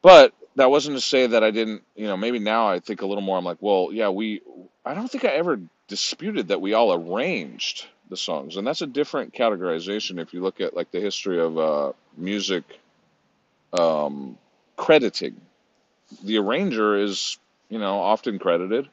But 0.00 0.32
that 0.56 0.70
wasn't 0.70 0.96
to 0.96 1.00
say 1.02 1.26
that 1.26 1.44
I 1.44 1.50
didn't, 1.50 1.82
you 1.94 2.06
know, 2.06 2.16
maybe 2.16 2.38
now 2.38 2.66
I 2.68 2.80
think 2.80 3.02
a 3.02 3.06
little 3.06 3.22
more. 3.22 3.36
I'm 3.36 3.44
like, 3.44 3.58
well, 3.60 3.90
yeah, 3.92 4.08
we, 4.08 4.40
I 4.84 4.94
don't 4.94 5.10
think 5.10 5.24
I 5.26 5.28
ever 5.28 5.60
disputed 5.88 6.48
that 6.48 6.60
we 6.62 6.72
all 6.72 6.94
arranged 6.94 7.86
the 8.08 8.16
songs, 8.16 8.56
and 8.56 8.66
that's 8.66 8.82
a 8.82 8.86
different 8.86 9.34
categorization 9.34 10.18
if 10.18 10.32
you 10.32 10.40
look 10.40 10.60
at 10.62 10.74
like 10.74 10.90
the 10.90 11.00
history 11.00 11.40
of 11.40 11.58
uh, 11.58 11.92
music 12.16 12.64
um, 13.78 14.38
crediting. 14.76 15.38
The 16.22 16.38
arranger 16.38 16.96
is, 16.96 17.38
you 17.68 17.78
know, 17.78 17.98
often 17.98 18.38
credited, 18.38 18.88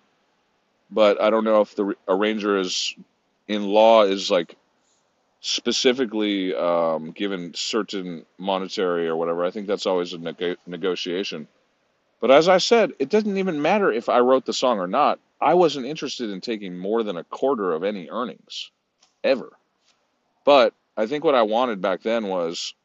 but 0.89 1.22
I 1.22 1.30
don't 1.30 1.45
know 1.45 1.61
if 1.61 1.76
the 1.76 1.95
arranger 2.07 2.57
is 2.57 2.95
in 3.52 3.66
law 3.66 4.04
is 4.04 4.32
like 4.32 4.56
specifically 5.41 6.56
um, 6.56 7.12
given 7.12 7.54
certain 7.54 8.26
monetary 8.38 9.08
or 9.08 9.16
whatever. 9.16 9.43
I 9.43 9.52
think 9.52 9.68
that's 9.68 9.86
always 9.86 10.14
a 10.14 10.20
neg- 10.20 10.58
negotiation. 10.66 11.47
But 12.22 12.32
as 12.32 12.47
I 12.47 12.60
said, 12.60 12.93
it 12.99 13.10
doesn't 13.10 13.38
even 13.38 13.62
matter 13.62 13.91
if 13.91 14.08
I 14.08 14.20
wrote 14.20 14.45
the 14.45 14.54
song 14.54 14.80
or 14.80 14.88
not. 14.88 15.20
I 15.41 15.56
wasn't 15.56 15.88
interested 15.88 16.30
in 16.30 16.39
taking 16.39 16.78
more 16.78 17.02
than 17.02 17.18
a 17.18 17.24
quarter 17.24 17.74
of 17.74 17.84
any 17.84 18.10
earnings 18.10 18.70
ever. 19.24 19.52
But 20.45 20.74
I 20.95 21.08
think 21.08 21.24
what 21.24 21.36
I 21.36 21.41
wanted 21.41 21.82
back 21.82 22.04
then 22.04 22.28
was 22.28 22.76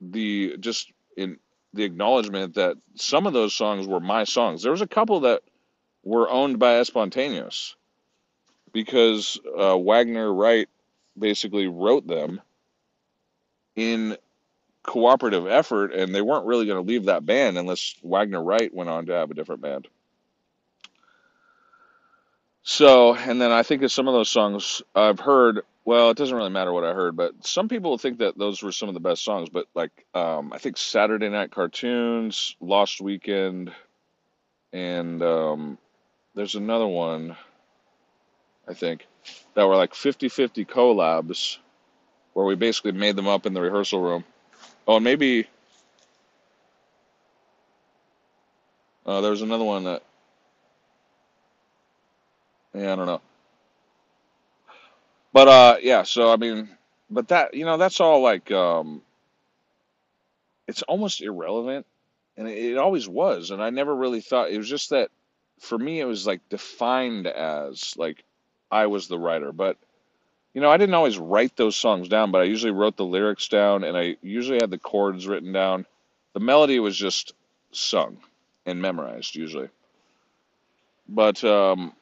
the 0.00 0.56
just 0.58 0.92
in 1.16 1.38
the 1.72 1.84
acknowledgement 1.84 2.54
that 2.54 2.76
some 2.96 3.26
of 3.26 3.32
those 3.32 3.54
songs 3.54 3.86
were 3.86 4.00
my 4.00 4.24
songs. 4.24 4.62
There 4.62 4.72
was 4.72 4.82
a 4.82 4.86
couple 4.86 5.20
that 5.20 5.42
were 6.02 6.28
owned 6.28 6.58
by 6.58 6.80
Espontaneous 6.80 7.76
because 8.72 9.38
uh, 9.58 9.76
Wagner 9.76 10.32
Wright 10.32 10.68
basically 11.18 11.66
wrote 11.66 12.06
them 12.06 12.40
in 13.76 14.16
cooperative 14.82 15.46
effort, 15.46 15.92
and 15.92 16.14
they 16.14 16.22
weren't 16.22 16.46
really 16.46 16.66
going 16.66 16.82
to 16.82 16.88
leave 16.88 17.04
that 17.06 17.24
band 17.24 17.56
unless 17.56 17.94
Wagner 18.02 18.42
Wright 18.42 18.72
went 18.74 18.90
on 18.90 19.06
to 19.06 19.12
have 19.12 19.30
a 19.30 19.34
different 19.34 19.62
band. 19.62 19.88
So, 22.64 23.14
and 23.14 23.40
then 23.40 23.50
I 23.50 23.62
think 23.62 23.82
of 23.82 23.90
some 23.92 24.08
of 24.08 24.14
those 24.14 24.30
songs 24.30 24.82
I've 24.94 25.20
heard. 25.20 25.62
Well, 25.84 26.10
it 26.10 26.16
doesn't 26.16 26.36
really 26.36 26.50
matter 26.50 26.72
what 26.72 26.84
I 26.84 26.92
heard, 26.92 27.16
but 27.16 27.44
some 27.44 27.68
people 27.68 27.98
think 27.98 28.18
that 28.18 28.38
those 28.38 28.62
were 28.62 28.70
some 28.70 28.88
of 28.88 28.94
the 28.94 29.00
best 29.00 29.24
songs. 29.24 29.48
But 29.48 29.66
like, 29.74 29.90
um, 30.14 30.52
I 30.52 30.58
think 30.58 30.76
Saturday 30.76 31.28
Night 31.28 31.50
Cartoons, 31.50 32.54
Lost 32.60 33.00
Weekend, 33.00 33.72
and 34.72 35.22
um, 35.22 35.78
there's 36.34 36.54
another 36.54 36.86
one, 36.86 37.36
I 38.72 38.74
think, 38.74 39.06
that 39.54 39.68
were 39.68 39.76
like 39.76 39.94
50 39.94 40.30
50 40.30 40.64
collabs 40.64 41.58
where 42.32 42.46
we 42.46 42.54
basically 42.54 42.92
made 42.92 43.16
them 43.16 43.28
up 43.28 43.44
in 43.44 43.52
the 43.52 43.60
rehearsal 43.60 44.00
room. 44.00 44.24
Oh, 44.88 44.96
and 44.96 45.04
maybe 45.04 45.46
uh, 49.04 49.20
there 49.20 49.30
was 49.30 49.42
another 49.42 49.64
one 49.64 49.84
that, 49.84 50.02
yeah, 52.74 52.94
I 52.94 52.96
don't 52.96 53.06
know. 53.06 53.20
But 55.34 55.48
uh, 55.48 55.76
yeah, 55.82 56.02
so 56.02 56.32
I 56.32 56.36
mean, 56.36 56.70
but 57.10 57.28
that, 57.28 57.52
you 57.52 57.66
know, 57.66 57.76
that's 57.76 58.00
all 58.00 58.22
like, 58.22 58.50
um, 58.50 59.02
it's 60.66 60.82
almost 60.82 61.20
irrelevant. 61.20 61.84
And 62.38 62.48
it, 62.48 62.72
it 62.72 62.78
always 62.78 63.06
was. 63.06 63.50
And 63.50 63.62
I 63.62 63.68
never 63.68 63.94
really 63.94 64.22
thought, 64.22 64.50
it 64.50 64.56
was 64.56 64.68
just 64.68 64.90
that 64.90 65.10
for 65.60 65.78
me, 65.78 66.00
it 66.00 66.06
was 66.06 66.26
like 66.26 66.40
defined 66.48 67.26
as 67.26 67.94
like 67.98 68.24
I 68.72 68.86
was 68.86 69.06
the 69.06 69.18
writer. 69.18 69.52
But 69.52 69.76
you 70.54 70.60
know, 70.60 70.70
I 70.70 70.78
didn't 70.78 70.94
always 70.94 71.18
write 71.18 71.56
those 71.56 71.76
songs 71.76 72.08
down, 72.08 72.32
but 72.32 72.40
I 72.40 72.44
usually 72.44 72.72
wrote 72.72 72.96
the 72.96 73.04
lyrics 73.04 73.48
down 73.48 73.84
and 73.84 73.96
I 73.96 74.16
usually 74.22 74.58
had 74.60 74.70
the 74.70 74.78
chords 74.78 75.26
written 75.26 75.52
down. 75.52 75.86
The 76.32 76.40
melody 76.40 76.80
was 76.80 76.96
just 76.96 77.34
sung 77.70 78.18
and 78.66 78.80
memorized 78.80 79.36
usually. 79.36 79.68
But 81.08 81.42
um, 81.44 81.92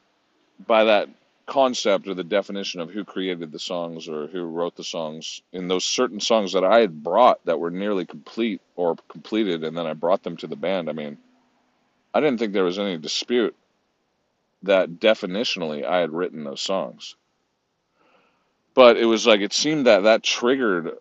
by 0.65 0.85
that 0.85 1.09
concept 1.45 2.07
or 2.07 2.13
the 2.13 2.23
definition 2.23 2.79
of 2.79 2.91
who 2.91 3.03
created 3.03 3.51
the 3.51 3.59
songs 3.59 4.07
or 4.07 4.27
who 4.27 4.43
wrote 4.43 4.75
the 4.75 4.83
songs, 4.83 5.41
in 5.51 5.67
those 5.67 5.83
certain 5.83 6.19
songs 6.19 6.53
that 6.53 6.63
I 6.63 6.79
had 6.79 7.03
brought 7.03 7.43
that 7.45 7.59
were 7.59 7.71
nearly 7.71 8.05
complete 8.05 8.61
or 8.75 8.95
completed, 9.09 9.63
and 9.63 9.77
then 9.77 9.85
I 9.85 9.93
brought 9.93 10.23
them 10.23 10.37
to 10.37 10.47
the 10.47 10.55
band, 10.55 10.89
I 10.89 10.93
mean, 10.93 11.17
I 12.13 12.21
didn't 12.21 12.39
think 12.39 12.53
there 12.53 12.63
was 12.63 12.79
any 12.79 12.97
dispute 12.97 13.55
that 14.63 14.99
definitionally 14.99 15.85
I 15.85 15.99
had 15.99 16.11
written 16.11 16.43
those 16.43 16.61
songs 16.61 17.15
but 18.73 18.97
it 18.97 19.05
was 19.05 19.27
like 19.27 19.41
it 19.41 19.53
seemed 19.53 19.85
that 19.87 20.03
that 20.03 20.23
triggered 20.23 20.91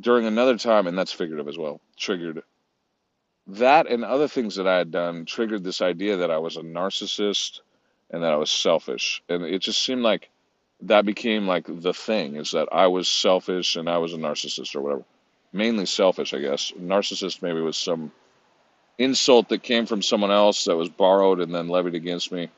during 0.00 0.26
another 0.26 0.58
time, 0.58 0.86
and 0.86 0.98
that's 0.98 1.12
figurative 1.12 1.48
as 1.48 1.58
well. 1.58 1.80
Triggered 1.96 2.42
that 3.46 3.86
and 3.90 4.04
other 4.04 4.28
things 4.28 4.56
that 4.56 4.66
I 4.66 4.78
had 4.78 4.90
done 4.90 5.26
triggered 5.26 5.64
this 5.64 5.82
idea 5.82 6.16
that 6.18 6.30
I 6.30 6.38
was 6.38 6.56
a 6.56 6.62
narcissist 6.62 7.60
and 8.10 8.22
that 8.22 8.32
I 8.32 8.36
was 8.36 8.50
selfish, 8.50 9.22
and 9.28 9.44
it 9.44 9.60
just 9.60 9.82
seemed 9.82 10.02
like 10.02 10.30
that 10.82 11.04
became 11.06 11.46
like 11.46 11.66
the 11.68 11.94
thing 11.94 12.36
is 12.36 12.52
that 12.52 12.68
I 12.72 12.86
was 12.88 13.08
selfish 13.08 13.76
and 13.76 13.88
I 13.88 13.98
was 13.98 14.14
a 14.14 14.18
narcissist 14.18 14.74
or 14.74 14.80
whatever. 14.82 15.04
mainly 15.52 15.86
selfish, 15.86 16.34
I 16.34 16.40
guess. 16.40 16.72
Narcissist 16.78 17.42
maybe 17.42 17.60
was 17.60 17.76
some 17.76 18.12
insult 18.98 19.48
that 19.48 19.62
came 19.62 19.86
from 19.86 20.02
someone 20.02 20.30
else 20.30 20.64
that 20.64 20.76
was 20.76 20.88
borrowed 20.88 21.40
and 21.40 21.54
then 21.54 21.68
levied 21.68 21.94
against 21.94 22.30
me. 22.30 22.48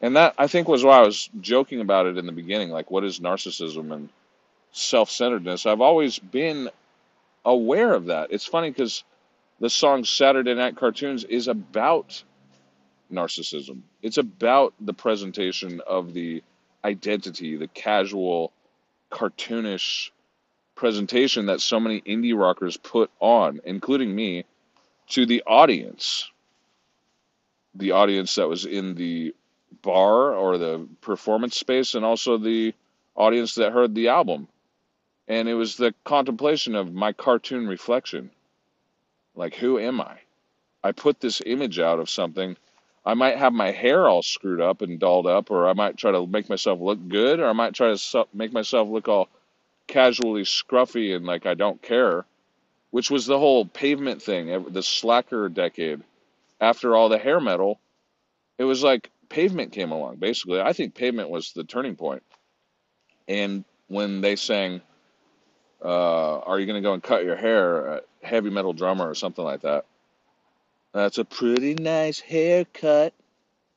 And 0.00 0.16
that 0.16 0.34
I 0.36 0.48
think 0.48 0.66
was 0.66 0.84
why 0.84 0.98
I 0.98 1.06
was 1.06 1.30
joking 1.40 1.80
about 1.80 2.06
it 2.06 2.18
in 2.18 2.26
the 2.26 2.32
beginning, 2.32 2.70
like 2.70 2.90
what 2.90 3.04
is 3.04 3.20
narcissism 3.20 3.92
and 3.92 4.08
self-centeredness. 4.72 5.66
I've 5.66 5.80
always 5.80 6.18
been 6.18 6.70
aware 7.44 7.92
of 7.92 8.06
that. 8.06 8.32
It's 8.32 8.46
funny 8.46 8.70
because 8.70 9.04
the 9.60 9.70
song 9.70 10.04
Saturday 10.04 10.54
Night 10.54 10.76
Cartoons 10.76 11.22
is 11.24 11.46
about 11.46 12.22
narcissism. 13.12 13.82
It's 14.02 14.18
about 14.18 14.74
the 14.80 14.94
presentation 14.94 15.80
of 15.86 16.14
the 16.14 16.42
identity, 16.84 17.56
the 17.56 17.68
casual, 17.68 18.52
cartoonish 19.12 20.10
presentation 20.74 21.46
that 21.46 21.60
so 21.60 21.78
many 21.78 22.00
indie 22.00 22.36
rockers 22.36 22.76
put 22.76 23.10
on, 23.20 23.60
including 23.64 24.12
me, 24.12 24.44
to 25.08 25.26
the 25.26 25.42
audience. 25.46 26.30
The 27.74 27.92
audience 27.92 28.34
that 28.36 28.48
was 28.48 28.64
in 28.64 28.94
the 28.94 29.34
bar 29.82 30.34
or 30.34 30.58
the 30.58 30.86
performance 31.00 31.56
space, 31.56 31.94
and 31.94 32.04
also 32.04 32.38
the 32.38 32.74
audience 33.16 33.54
that 33.56 33.72
heard 33.72 33.94
the 33.94 34.08
album. 34.08 34.48
And 35.28 35.48
it 35.48 35.54
was 35.54 35.76
the 35.76 35.94
contemplation 36.04 36.74
of 36.74 36.92
my 36.92 37.12
cartoon 37.12 37.66
reflection. 37.66 38.30
Like, 39.34 39.54
who 39.54 39.78
am 39.78 40.00
I? 40.00 40.18
I 40.84 40.92
put 40.92 41.20
this 41.20 41.40
image 41.46 41.78
out 41.78 42.00
of 42.00 42.10
something. 42.10 42.56
I 43.04 43.14
might 43.14 43.38
have 43.38 43.52
my 43.52 43.70
hair 43.70 44.08
all 44.08 44.22
screwed 44.22 44.60
up 44.60 44.82
and 44.82 44.98
dolled 45.00 45.26
up, 45.26 45.50
or 45.50 45.68
I 45.68 45.72
might 45.72 45.96
try 45.96 46.12
to 46.12 46.26
make 46.26 46.48
myself 46.48 46.80
look 46.80 47.08
good, 47.08 47.40
or 47.40 47.48
I 47.48 47.52
might 47.52 47.74
try 47.74 47.94
to 47.94 48.26
make 48.34 48.52
myself 48.52 48.88
look 48.88 49.08
all 49.08 49.28
casually 49.86 50.42
scruffy 50.42 51.14
and 51.14 51.26
like 51.26 51.46
I 51.46 51.54
don't 51.54 51.82
care, 51.82 52.24
which 52.92 53.10
was 53.10 53.26
the 53.26 53.38
whole 53.38 53.64
pavement 53.64 54.22
thing, 54.22 54.66
the 54.68 54.82
slacker 54.82 55.48
decade. 55.48 56.02
After 56.60 56.94
all 56.94 57.08
the 57.08 57.18
hair 57.18 57.40
metal, 57.40 57.80
it 58.58 58.64
was 58.64 58.84
like 58.84 59.10
pavement 59.28 59.72
came 59.72 59.90
along. 59.90 60.16
Basically, 60.16 60.60
I 60.60 60.72
think 60.72 60.94
pavement 60.94 61.28
was 61.28 61.52
the 61.52 61.64
turning 61.64 61.96
point. 61.96 62.22
And 63.26 63.64
when 63.88 64.20
they 64.20 64.36
sang, 64.36 64.82
uh, 65.84 66.38
"Are 66.38 66.60
you 66.60 66.66
to 66.66 66.80
go 66.80 66.92
and 66.92 67.02
cut 67.02 67.24
your 67.24 67.34
hair?" 67.34 68.02
heavy 68.22 68.50
metal 68.50 68.72
drummer 68.72 69.08
or 69.08 69.14
something 69.14 69.44
like 69.44 69.62
that. 69.62 69.84
That's 70.92 71.18
a 71.18 71.24
pretty 71.24 71.74
nice 71.74 72.20
haircut. 72.20 73.14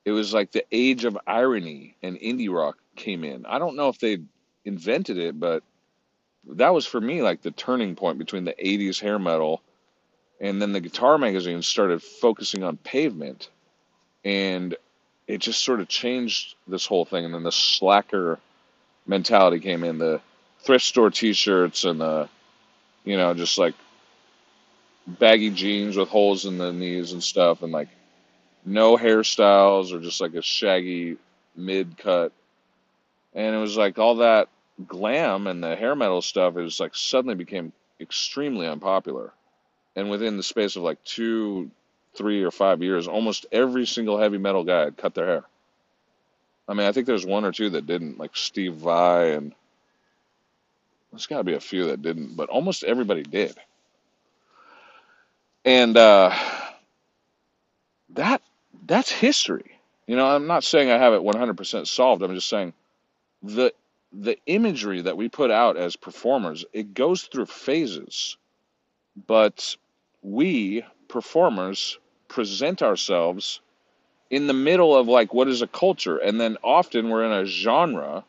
It 0.04 0.12
was 0.12 0.34
like 0.34 0.52
the 0.52 0.66
age 0.72 1.06
of 1.06 1.18
irony 1.26 1.96
and 2.04 2.18
indie 2.18 2.54
rock 2.54 2.78
came 2.96 3.24
in. 3.24 3.46
I 3.46 3.58
don't 3.58 3.76
know 3.76 3.90
if 3.90 3.98
they 3.98 4.20
invented 4.66 5.18
it, 5.18 5.40
but 5.40 5.64
that 6.50 6.74
was 6.74 6.86
for 6.86 7.02
me 7.02 7.22
like 7.22 7.42
the 7.42 7.52
turning 7.52 7.96
point 7.96 8.18
between 8.18 8.44
the 8.46 8.54
80s 8.54 9.00
hair 9.00 9.20
metal 9.20 9.62
and 10.40 10.62
then 10.62 10.74
the 10.74 10.80
guitar 10.80 11.18
magazine 11.18 11.62
started 11.62 12.04
focusing 12.04 12.64
on 12.64 12.78
pavement. 12.78 13.50
And 14.24 14.76
it 15.28 15.40
just 15.40 15.64
sort 15.64 15.80
of 15.80 15.88
changed 15.88 16.56
this 16.68 16.86
whole 16.86 17.06
thing. 17.06 17.26
And 17.26 17.34
then 17.34 17.44
the 17.44 17.52
slacker 17.52 18.40
mentality 19.08 19.60
came 19.60 19.84
in 19.84 19.98
the 19.98 20.20
thrift 20.60 20.86
store 20.86 21.12
t-shirts 21.12 21.84
and 21.84 22.02
the 22.02 22.28
you 23.04 23.16
know 23.16 23.36
just 23.36 23.60
like 23.60 23.76
baggy 25.06 25.52
jeans 25.52 25.96
with 25.96 26.10
holes 26.10 26.46
in 26.46 26.58
the 26.58 26.74
knees 26.74 27.14
and 27.14 27.24
stuff. 27.24 27.62
And 27.62 27.72
like 27.72 27.90
no 28.66 28.98
hairstyles 28.98 29.94
or 29.94 30.00
just 30.00 30.20
like 30.20 30.34
a 30.34 30.42
shaggy 30.42 31.18
mid 31.56 31.98
cut 31.98 32.34
and 33.36 33.56
it 33.56 33.60
was 33.60 33.78
like 33.78 34.00
all 34.00 34.16
that 34.16 34.50
glam 34.88 35.48
and 35.48 35.64
the 35.64 35.76
hair 35.76 35.96
metal 35.96 36.22
stuff 36.22 36.58
is 36.58 36.80
like 36.80 36.96
suddenly 36.96 37.36
became 37.36 37.72
extremely 38.00 38.68
unpopular. 38.68 39.34
And 39.96 40.10
within 40.10 40.38
the 40.38 40.44
space 40.44 40.76
of 40.76 40.84
like 40.84 41.04
two, 41.04 41.72
three, 42.16 42.44
or 42.44 42.52
five 42.52 42.82
years, 42.84 43.08
almost 43.08 43.46
every 43.52 43.86
single 43.86 44.18
heavy 44.18 44.38
metal 44.38 44.64
guy 44.64 44.82
had 44.86 44.98
cut 44.98 45.14
their 45.16 45.26
hair. 45.26 45.44
I 46.68 46.74
mean, 46.74 46.88
I 46.88 46.92
think 46.92 47.08
there's 47.08 47.26
one 47.26 47.46
or 47.46 47.52
two 47.52 47.72
that 47.72 47.86
didn't, 47.88 48.18
like 48.18 48.36
Steve 48.36 48.74
Vai, 48.76 49.34
and 49.34 49.54
there's 51.12 51.28
got 51.28 51.38
to 51.38 51.44
be 51.44 51.54
a 51.54 51.60
few 51.60 51.88
that 51.88 52.02
didn't, 52.02 52.36
but 52.36 52.50
almost 52.50 52.84
everybody 52.84 53.24
did. 53.24 53.56
And 55.64 55.96
uh, 55.96 56.36
that 58.10 58.42
that's 58.86 59.12
history. 59.12 59.80
You 60.08 60.16
know, 60.16 60.28
I'm 60.28 60.48
not 60.48 60.64
saying 60.64 60.92
I 60.92 60.98
have 60.98 61.14
it 61.14 61.22
100% 61.22 61.88
solved. 61.88 62.22
I'm 62.22 62.36
just 62.36 62.50
saying 62.50 62.74
the 63.42 63.74
the 64.18 64.38
imagery 64.46 65.02
that 65.02 65.18
we 65.18 65.28
put 65.30 65.52
out 65.52 65.78
as 65.78 65.96
performers, 65.96 66.66
it 66.72 66.94
goes 66.94 67.24
through 67.24 67.48
phases. 67.48 68.38
But 69.28 69.76
we 70.22 70.84
performers 71.08 72.00
present 72.28 72.82
ourselves 72.82 73.62
in 74.30 74.48
the 74.48 74.54
middle 74.54 74.96
of 74.96 75.08
like 75.08 75.34
what 75.34 75.48
is 75.48 75.62
a 75.62 75.68
culture 75.68 76.18
and 76.18 76.42
then 76.42 76.58
often 76.64 77.10
we're 77.10 77.24
in 77.24 77.32
a 77.32 77.46
genre 77.46 78.26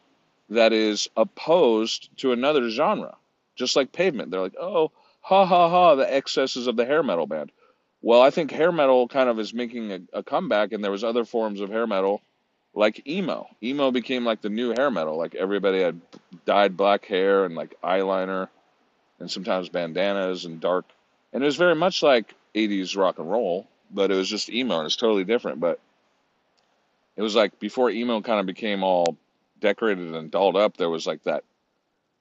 that 0.50 0.72
is 0.72 1.08
opposed 1.16 2.10
to 2.18 2.32
another 2.32 2.68
genre 2.68 3.16
just 3.56 3.74
like 3.74 3.92
pavement 3.92 4.30
they're 4.30 4.42
like 4.42 4.54
oh 4.60 4.92
ha 5.22 5.46
ha 5.46 5.68
ha 5.70 5.94
the 5.94 6.14
excesses 6.14 6.66
of 6.66 6.76
the 6.76 6.84
hair 6.84 7.02
metal 7.02 7.26
band 7.26 7.50
well 8.02 8.20
i 8.20 8.30
think 8.30 8.50
hair 8.50 8.70
metal 8.70 9.08
kind 9.08 9.30
of 9.30 9.40
is 9.40 9.54
making 9.54 9.90
a, 9.90 10.00
a 10.12 10.22
comeback 10.22 10.72
and 10.72 10.84
there 10.84 10.90
was 10.90 11.02
other 11.02 11.24
forms 11.24 11.60
of 11.60 11.70
hair 11.70 11.86
metal 11.86 12.20
like 12.76 13.06
emo. 13.08 13.48
Emo 13.62 13.90
became 13.90 14.24
like 14.24 14.42
the 14.42 14.50
new 14.50 14.70
hair 14.70 14.90
metal. 14.90 15.16
Like 15.16 15.34
everybody 15.34 15.80
had 15.80 16.00
dyed 16.44 16.76
black 16.76 17.06
hair 17.06 17.44
and 17.46 17.54
like 17.54 17.74
eyeliner 17.82 18.48
and 19.18 19.30
sometimes 19.30 19.70
bandanas 19.70 20.44
and 20.44 20.60
dark. 20.60 20.84
And 21.32 21.42
it 21.42 21.46
was 21.46 21.56
very 21.56 21.74
much 21.74 22.02
like 22.02 22.34
80s 22.54 22.96
rock 22.96 23.18
and 23.18 23.30
roll, 23.30 23.66
but 23.90 24.10
it 24.10 24.14
was 24.14 24.28
just 24.28 24.50
emo 24.50 24.78
and 24.78 24.86
it's 24.86 24.96
totally 24.96 25.24
different. 25.24 25.58
But 25.58 25.80
it 27.16 27.22
was 27.22 27.34
like 27.34 27.58
before 27.58 27.90
emo 27.90 28.20
kind 28.20 28.40
of 28.40 28.46
became 28.46 28.84
all 28.84 29.16
decorated 29.58 30.14
and 30.14 30.30
dolled 30.30 30.56
up, 30.56 30.76
there 30.76 30.90
was 30.90 31.06
like 31.06 31.24
that, 31.24 31.44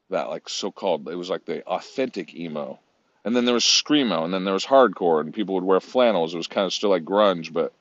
that 0.09 0.29
like 0.29 0.47
so 0.47 0.71
called, 0.71 1.07
it 1.09 1.15
was 1.15 1.29
like 1.29 1.43
the 1.43 1.65
authentic 1.65 2.33
emo. 2.33 2.79
And 3.25 3.35
then 3.35 3.43
there 3.43 3.53
was 3.53 3.65
screamo 3.65 4.23
and 4.23 4.33
then 4.33 4.45
there 4.45 4.53
was 4.53 4.65
hardcore 4.65 5.19
and 5.19 5.33
people 5.33 5.55
would 5.55 5.65
wear 5.65 5.81
flannels. 5.81 6.33
It 6.33 6.37
was 6.37 6.47
kind 6.47 6.65
of 6.65 6.73
still 6.73 6.91
like 6.91 7.03
grunge, 7.03 7.51
but 7.51 7.73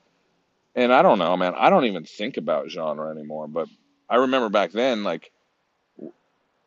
and 0.75 0.93
I 0.93 1.01
don't 1.01 1.19
know, 1.19 1.35
man. 1.37 1.53
I 1.55 1.69
don't 1.69 1.85
even 1.85 2.03
think 2.03 2.37
about 2.37 2.69
genre 2.69 3.09
anymore. 3.09 3.47
But 3.47 3.67
I 4.09 4.17
remember 4.17 4.49
back 4.49 4.71
then, 4.71 5.03
like, 5.03 5.31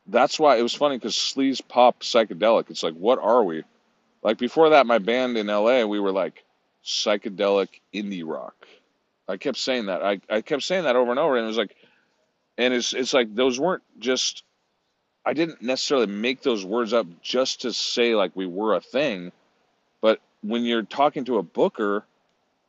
that's 0.06 0.38
why 0.38 0.56
it 0.56 0.62
was 0.62 0.74
funny 0.74 0.96
because 0.96 1.14
sleaze 1.14 1.60
pop 1.66 2.00
psychedelic. 2.00 2.70
It's 2.70 2.82
like, 2.82 2.94
what 2.94 3.18
are 3.20 3.44
we? 3.44 3.62
Like 4.22 4.38
before 4.38 4.70
that, 4.70 4.86
my 4.86 4.98
band 4.98 5.36
in 5.36 5.46
LA, 5.46 5.84
we 5.84 6.00
were 6.00 6.12
like 6.12 6.44
psychedelic 6.84 7.68
indie 7.94 8.26
rock. 8.26 8.54
I 9.28 9.36
kept 9.36 9.58
saying 9.58 9.86
that. 9.86 10.02
I, 10.02 10.20
I 10.30 10.40
kept 10.40 10.62
saying 10.62 10.84
that 10.84 10.96
over 10.96 11.10
and 11.10 11.20
over, 11.20 11.36
and 11.36 11.44
it 11.44 11.48
was 11.48 11.58
like, 11.58 11.76
and 12.56 12.74
it's 12.74 12.94
it's 12.94 13.12
like 13.14 13.34
those 13.34 13.60
weren't 13.60 13.82
just. 13.98 14.42
I 15.26 15.34
didn't 15.34 15.60
necessarily 15.60 16.06
make 16.06 16.42
those 16.42 16.64
words 16.64 16.94
up 16.94 17.06
just 17.20 17.62
to 17.62 17.72
say 17.72 18.14
like 18.14 18.34
we 18.34 18.46
were 18.46 18.74
a 18.74 18.80
thing, 18.80 19.30
but 20.00 20.20
when 20.42 20.64
you're 20.64 20.82
talking 20.82 21.26
to 21.26 21.36
a 21.36 21.42
booker 21.42 22.04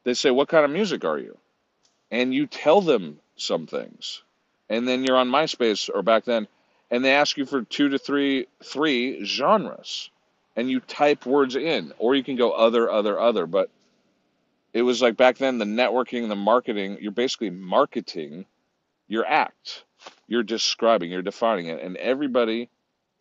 they 0.09 0.13
say, 0.15 0.31
What 0.31 0.49
kind 0.49 0.65
of 0.65 0.71
music 0.71 1.05
are 1.05 1.19
you? 1.19 1.37
And 2.11 2.33
you 2.33 2.47
tell 2.47 2.81
them 2.81 3.19
some 3.35 3.67
things. 3.67 4.23
And 4.67 4.87
then 4.87 5.03
you're 5.03 5.17
on 5.17 5.29
MySpace 5.29 5.89
or 5.93 6.01
back 6.01 6.25
then, 6.25 6.47
and 6.91 7.05
they 7.05 7.13
ask 7.13 7.37
you 7.37 7.45
for 7.45 7.61
two 7.61 7.89
to 7.89 7.99
three 7.99 8.47
three 8.63 9.23
genres. 9.23 10.09
And 10.55 10.69
you 10.69 10.79
type 10.81 11.25
words 11.25 11.55
in, 11.55 11.93
or 11.99 12.15
you 12.15 12.23
can 12.23 12.35
go 12.35 12.51
other, 12.51 12.91
other, 12.91 13.17
other. 13.19 13.45
But 13.45 13.69
it 14.73 14.81
was 14.81 15.01
like 15.01 15.15
back 15.15 15.37
then 15.37 15.57
the 15.57 15.65
networking, 15.65 16.27
the 16.27 16.35
marketing, 16.35 16.97
you're 16.99 17.11
basically 17.11 17.51
marketing 17.51 18.45
your 19.07 19.25
act. 19.25 19.83
You're 20.27 20.43
describing, 20.43 21.11
you're 21.11 21.21
defining 21.21 21.67
it. 21.67 21.81
And 21.81 21.95
everybody 21.97 22.69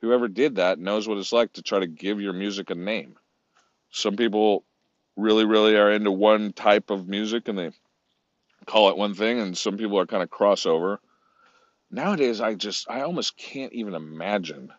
whoever 0.01 0.29
did 0.29 0.57
that 0.57 0.79
knows 0.79 1.07
what 1.07 1.19
it's 1.19 1.33
like 1.33 1.53
to 1.55 1.63
try 1.63 1.81
to 1.81 1.87
give 1.87 2.21
your 2.21 2.33
music 2.33 2.71
a 2.71 2.75
name. 2.75 3.17
Some 3.91 4.17
people 4.17 4.65
really, 5.19 5.45
really 5.45 5.77
are 5.77 5.91
into 5.91 6.11
one 6.11 6.53
type 6.53 6.91
of 6.91 7.09
music 7.09 7.49
and 7.49 7.59
they 7.59 7.71
call 8.65 8.91
it 8.91 8.97
one 8.97 9.15
thing, 9.15 9.41
and 9.41 9.57
some 9.57 9.77
people 9.77 9.99
are 9.99 10.07
kind 10.07 10.23
of 10.23 10.31
crossover. 10.31 10.99
Nowadays, 11.91 12.41
I 12.41 12.55
just, 12.55 12.89
I 12.89 13.01
almost 13.01 13.37
can't 13.37 13.73
even 13.73 13.95
imagine. 13.95 14.73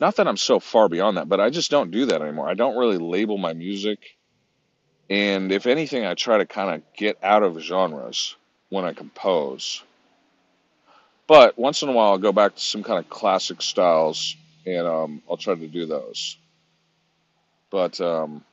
Not 0.00 0.16
that 0.16 0.28
I'm 0.28 0.36
so 0.36 0.60
far 0.60 0.88
beyond 0.88 1.16
that, 1.16 1.28
but 1.28 1.40
I 1.40 1.50
just 1.50 1.70
don't 1.70 1.90
do 1.90 2.06
that 2.06 2.20
anymore. 2.20 2.48
I 2.48 2.54
don't 2.54 2.76
really 2.76 2.98
label 2.98 3.38
my 3.38 3.54
music. 3.54 4.16
And 5.08 5.52
if 5.52 5.66
anything, 5.66 6.04
I 6.04 6.14
try 6.14 6.38
to 6.38 6.46
kind 6.46 6.74
of 6.74 6.82
get 6.94 7.16
out 7.22 7.42
of 7.42 7.58
genres 7.60 8.36
when 8.68 8.84
I 8.84 8.92
compose. 8.92 9.82
But 11.28 11.58
once 11.58 11.82
in 11.82 11.88
a 11.88 11.92
while, 11.92 12.10
I'll 12.12 12.18
go 12.18 12.32
back 12.32 12.56
to 12.56 12.60
some 12.60 12.82
kind 12.82 12.98
of 12.98 13.08
classic 13.08 13.62
styles 13.62 14.36
and 14.66 14.86
um, 14.86 15.22
I'll 15.30 15.36
try 15.36 15.54
to 15.54 15.66
do 15.68 15.86
those. 15.86 16.36
But 17.70 18.00
um, 18.00 18.44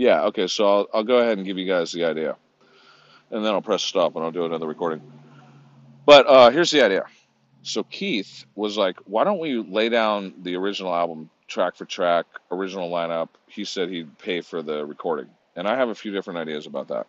Yeah, 0.00 0.22
okay, 0.28 0.46
so 0.46 0.66
I'll, 0.66 0.88
I'll 0.94 1.04
go 1.04 1.18
ahead 1.18 1.36
and 1.36 1.46
give 1.46 1.58
you 1.58 1.66
guys 1.66 1.92
the 1.92 2.06
idea. 2.06 2.34
And 3.30 3.44
then 3.44 3.52
I'll 3.52 3.60
press 3.60 3.82
stop 3.82 4.16
and 4.16 4.24
I'll 4.24 4.30
do 4.32 4.46
another 4.46 4.66
recording. 4.66 5.02
But 6.06 6.26
uh, 6.26 6.50
here's 6.50 6.70
the 6.70 6.82
idea 6.82 7.04
So 7.62 7.82
Keith 7.82 8.46
was 8.54 8.78
like, 8.78 8.96
"Why 9.04 9.24
don't 9.24 9.40
we 9.40 9.58
lay 9.58 9.90
down 9.90 10.32
the 10.42 10.56
original 10.56 10.94
album 10.94 11.28
track 11.48 11.76
for 11.76 11.84
track, 11.84 12.24
original 12.50 12.90
lineup?" 12.90 13.28
He 13.46 13.66
said 13.66 13.90
he'd 13.90 14.18
pay 14.18 14.40
for 14.40 14.62
the 14.62 14.86
recording, 14.86 15.28
and 15.54 15.68
I 15.68 15.76
have 15.76 15.90
a 15.90 15.94
few 15.94 16.12
different 16.12 16.38
ideas 16.38 16.64
about 16.64 16.88
that. 16.88 17.06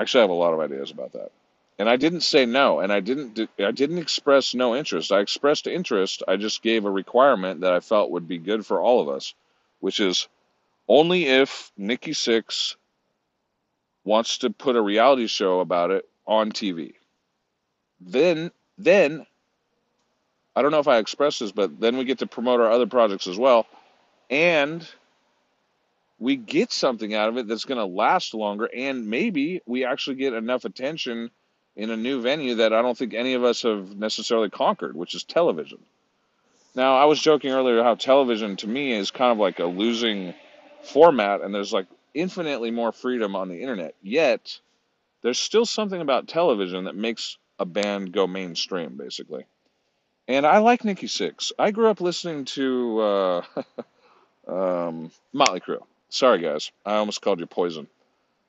Actually, 0.00 0.22
I 0.22 0.24
have 0.24 0.30
a 0.30 0.34
lot 0.34 0.54
of 0.54 0.60
ideas 0.60 0.90
about 0.90 1.12
that. 1.12 1.30
And 1.78 1.88
I 1.88 1.94
didn't 1.94 2.22
say 2.22 2.44
no, 2.44 2.80
and 2.80 2.92
I 2.92 2.98
didn't 2.98 3.38
I 3.60 3.70
didn't 3.70 3.98
express 3.98 4.52
no 4.52 4.74
interest. 4.74 5.12
I 5.12 5.20
expressed 5.20 5.68
interest. 5.68 6.24
I 6.26 6.38
just 6.38 6.60
gave 6.60 6.86
a 6.86 6.90
requirement 6.90 7.60
that 7.60 7.72
I 7.72 7.78
felt 7.78 8.10
would 8.10 8.26
be 8.26 8.38
good 8.38 8.66
for 8.66 8.80
all 8.80 9.00
of 9.00 9.08
us, 9.08 9.32
which 9.78 10.00
is 10.00 10.26
only 10.88 11.26
if 11.26 11.70
Nikki 11.76 12.12
Sixx 12.12 12.76
wants 14.04 14.38
to 14.38 14.50
put 14.50 14.76
a 14.76 14.80
reality 14.80 15.26
show 15.26 15.60
about 15.60 15.90
it 15.90 16.08
on 16.26 16.50
TV. 16.50 16.94
Then 18.00 18.50
then 18.78 19.26
I 20.56 20.62
don't 20.62 20.70
know 20.70 20.80
if 20.80 20.88
I 20.88 20.98
expressed 20.98 21.40
this, 21.40 21.52
but 21.52 21.78
then 21.78 21.98
we 21.98 22.04
get 22.04 22.18
to 22.18 22.26
promote 22.26 22.60
our 22.60 22.70
other 22.70 22.86
projects 22.86 23.26
as 23.26 23.38
well, 23.38 23.66
and 24.30 24.88
we 26.18 26.36
get 26.36 26.72
something 26.72 27.14
out 27.14 27.28
of 27.28 27.36
it 27.36 27.46
that's 27.46 27.64
going 27.64 27.78
to 27.78 27.84
last 27.84 28.34
longer, 28.34 28.68
and 28.74 29.08
maybe 29.08 29.62
we 29.66 29.84
actually 29.84 30.16
get 30.16 30.32
enough 30.32 30.64
attention 30.64 31.30
in 31.76 31.90
a 31.90 31.96
new 31.96 32.20
venue 32.20 32.56
that 32.56 32.72
I 32.72 32.82
don't 32.82 32.98
think 32.98 33.14
any 33.14 33.34
of 33.34 33.44
us 33.44 33.62
have 33.62 33.96
necessarily 33.96 34.50
conquered, 34.50 34.96
which 34.96 35.14
is 35.14 35.22
television. 35.22 35.78
Now, 36.74 36.96
I 36.96 37.04
was 37.04 37.20
joking 37.20 37.52
earlier 37.52 37.84
how 37.84 37.94
television 37.94 38.56
to 38.56 38.66
me 38.66 38.92
is 38.92 39.12
kind 39.12 39.30
of 39.30 39.38
like 39.38 39.60
a 39.60 39.64
losing 39.66 40.34
format, 40.82 41.40
and 41.40 41.54
there's 41.54 41.72
like 41.72 41.86
infinitely 42.14 42.70
more 42.70 42.92
freedom 42.92 43.36
on 43.36 43.48
the 43.48 43.60
internet. 43.60 43.94
Yet, 44.02 44.58
there's 45.22 45.38
still 45.38 45.66
something 45.66 46.00
about 46.00 46.28
television 46.28 46.84
that 46.84 46.94
makes 46.94 47.36
a 47.58 47.64
band 47.64 48.12
go 48.12 48.26
mainstream, 48.26 48.96
basically. 48.96 49.46
And 50.26 50.46
I 50.46 50.58
like 50.58 50.84
Nikki 50.84 51.06
Sixx. 51.06 51.52
I 51.58 51.70
grew 51.70 51.88
up 51.88 52.00
listening 52.00 52.44
to 52.46 53.00
uh, 53.00 53.42
um, 54.48 55.10
Motley 55.32 55.60
Crue. 55.60 55.82
Sorry, 56.10 56.40
guys. 56.40 56.70
I 56.84 56.96
almost 56.96 57.22
called 57.22 57.40
you 57.40 57.46
Poison. 57.46 57.88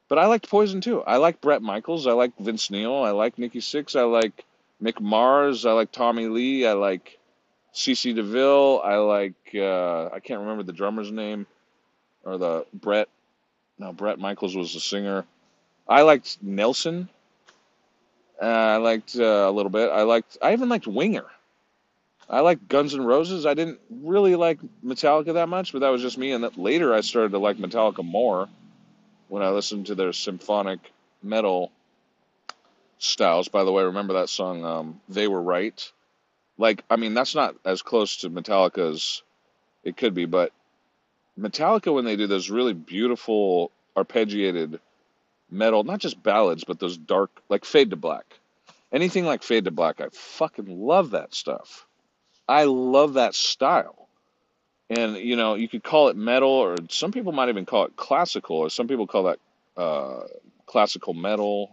But 0.09 0.17
I 0.17 0.25
liked 0.25 0.49
Poison 0.49 0.81
too. 0.81 1.01
I 1.03 1.17
like 1.17 1.39
Bret 1.39 1.61
Michaels. 1.61 2.07
I 2.07 2.13
like 2.13 2.37
Vince 2.37 2.69
Neil. 2.71 2.95
I 2.95 3.11
like 3.11 3.37
Nikki 3.37 3.59
Sixx. 3.59 3.95
I 3.95 4.03
like 4.03 4.43
Mick 4.81 4.99
Mars. 4.99 5.65
I 5.65 5.71
like 5.71 5.91
Tommy 5.91 6.27
Lee. 6.27 6.65
I 6.65 6.73
like 6.73 7.19
CC 7.73 8.15
DeVille. 8.15 8.81
I 8.83 8.95
like 8.95 9.35
uh, 9.53 10.07
I 10.07 10.19
can't 10.19 10.41
remember 10.41 10.63
the 10.63 10.73
drummer's 10.73 11.11
name 11.11 11.45
or 12.23 12.37
the 12.37 12.65
Brett. 12.73 13.07
No, 13.77 13.93
Bret 13.93 14.19
Michaels 14.19 14.55
was 14.55 14.73
the 14.73 14.79
singer. 14.79 15.25
I 15.87 16.01
liked 16.01 16.37
Nelson. 16.41 17.09
Uh, 18.41 18.45
I 18.45 18.77
liked 18.77 19.15
uh, 19.15 19.23
a 19.23 19.51
little 19.51 19.69
bit. 19.69 19.89
I 19.89 20.03
liked. 20.03 20.37
I 20.41 20.53
even 20.53 20.69
liked 20.69 20.87
Winger. 20.87 21.25
I 22.29 22.41
liked 22.41 22.67
Guns 22.69 22.93
N' 22.93 23.01
Roses. 23.03 23.45
I 23.45 23.55
didn't 23.55 23.79
really 23.89 24.35
like 24.35 24.59
Metallica 24.85 25.33
that 25.33 25.49
much, 25.49 25.71
but 25.73 25.79
that 25.79 25.89
was 25.89 26.01
just 26.01 26.17
me. 26.17 26.31
And 26.31 26.57
later 26.57 26.93
I 26.93 27.01
started 27.01 27.31
to 27.31 27.39
like 27.39 27.57
Metallica 27.57 28.05
more 28.05 28.47
when 29.29 29.41
I 29.41 29.49
listened 29.49 29.87
to 29.87 29.95
their 29.95 30.13
symphonic 30.13 30.79
metal 31.23 31.71
styles. 32.99 33.47
By 33.47 33.63
the 33.63 33.71
way, 33.71 33.83
remember 33.83 34.13
that 34.13 34.29
song, 34.29 34.63
um, 34.63 35.01
They 35.09 35.27
Were 35.27 35.41
Right? 35.41 35.91
Like, 36.57 36.83
I 36.89 36.97
mean, 36.97 37.13
that's 37.13 37.33
not 37.33 37.55
as 37.65 37.81
close 37.81 38.17
to 38.17 38.29
Metallica 38.29 38.91
as 38.91 39.23
it 39.83 39.97
could 39.97 40.13
be, 40.13 40.25
but 40.25 40.51
Metallica, 41.39 41.93
when 41.93 42.05
they 42.05 42.15
do 42.15 42.27
those 42.27 42.49
really 42.49 42.73
beautiful 42.73 43.71
arpeggiated 43.95 44.79
metal, 45.49 45.83
not 45.83 45.99
just 45.99 46.21
ballads, 46.21 46.63
but 46.63 46.79
those 46.79 46.97
dark, 46.97 47.31
like 47.49 47.65
Fade 47.65 47.91
to 47.91 47.95
Black. 47.95 48.25
Anything 48.91 49.25
like 49.25 49.43
Fade 49.43 49.65
to 49.65 49.71
Black, 49.71 50.01
I 50.01 50.07
fucking 50.11 50.67
love 50.67 51.11
that 51.11 51.33
stuff. 51.33 51.85
I 52.47 52.63
love 52.63 53.13
that 53.13 53.35
style. 53.35 54.07
And, 54.89 55.17
you 55.17 55.35
know, 55.35 55.53
you 55.53 55.69
could 55.69 55.83
call 55.83 56.07
it 56.09 56.17
metal, 56.17 56.49
or 56.49 56.75
some 56.89 57.11
people 57.11 57.31
might 57.31 57.49
even 57.49 57.65
call 57.65 57.85
it 57.85 57.95
classical, 57.95 58.57
or 58.57 58.69
some 58.69 58.87
people 58.87 59.05
call 59.05 59.23
that 59.23 59.39
uh, 59.77 60.23
classical 60.65 61.13
metal, 61.13 61.69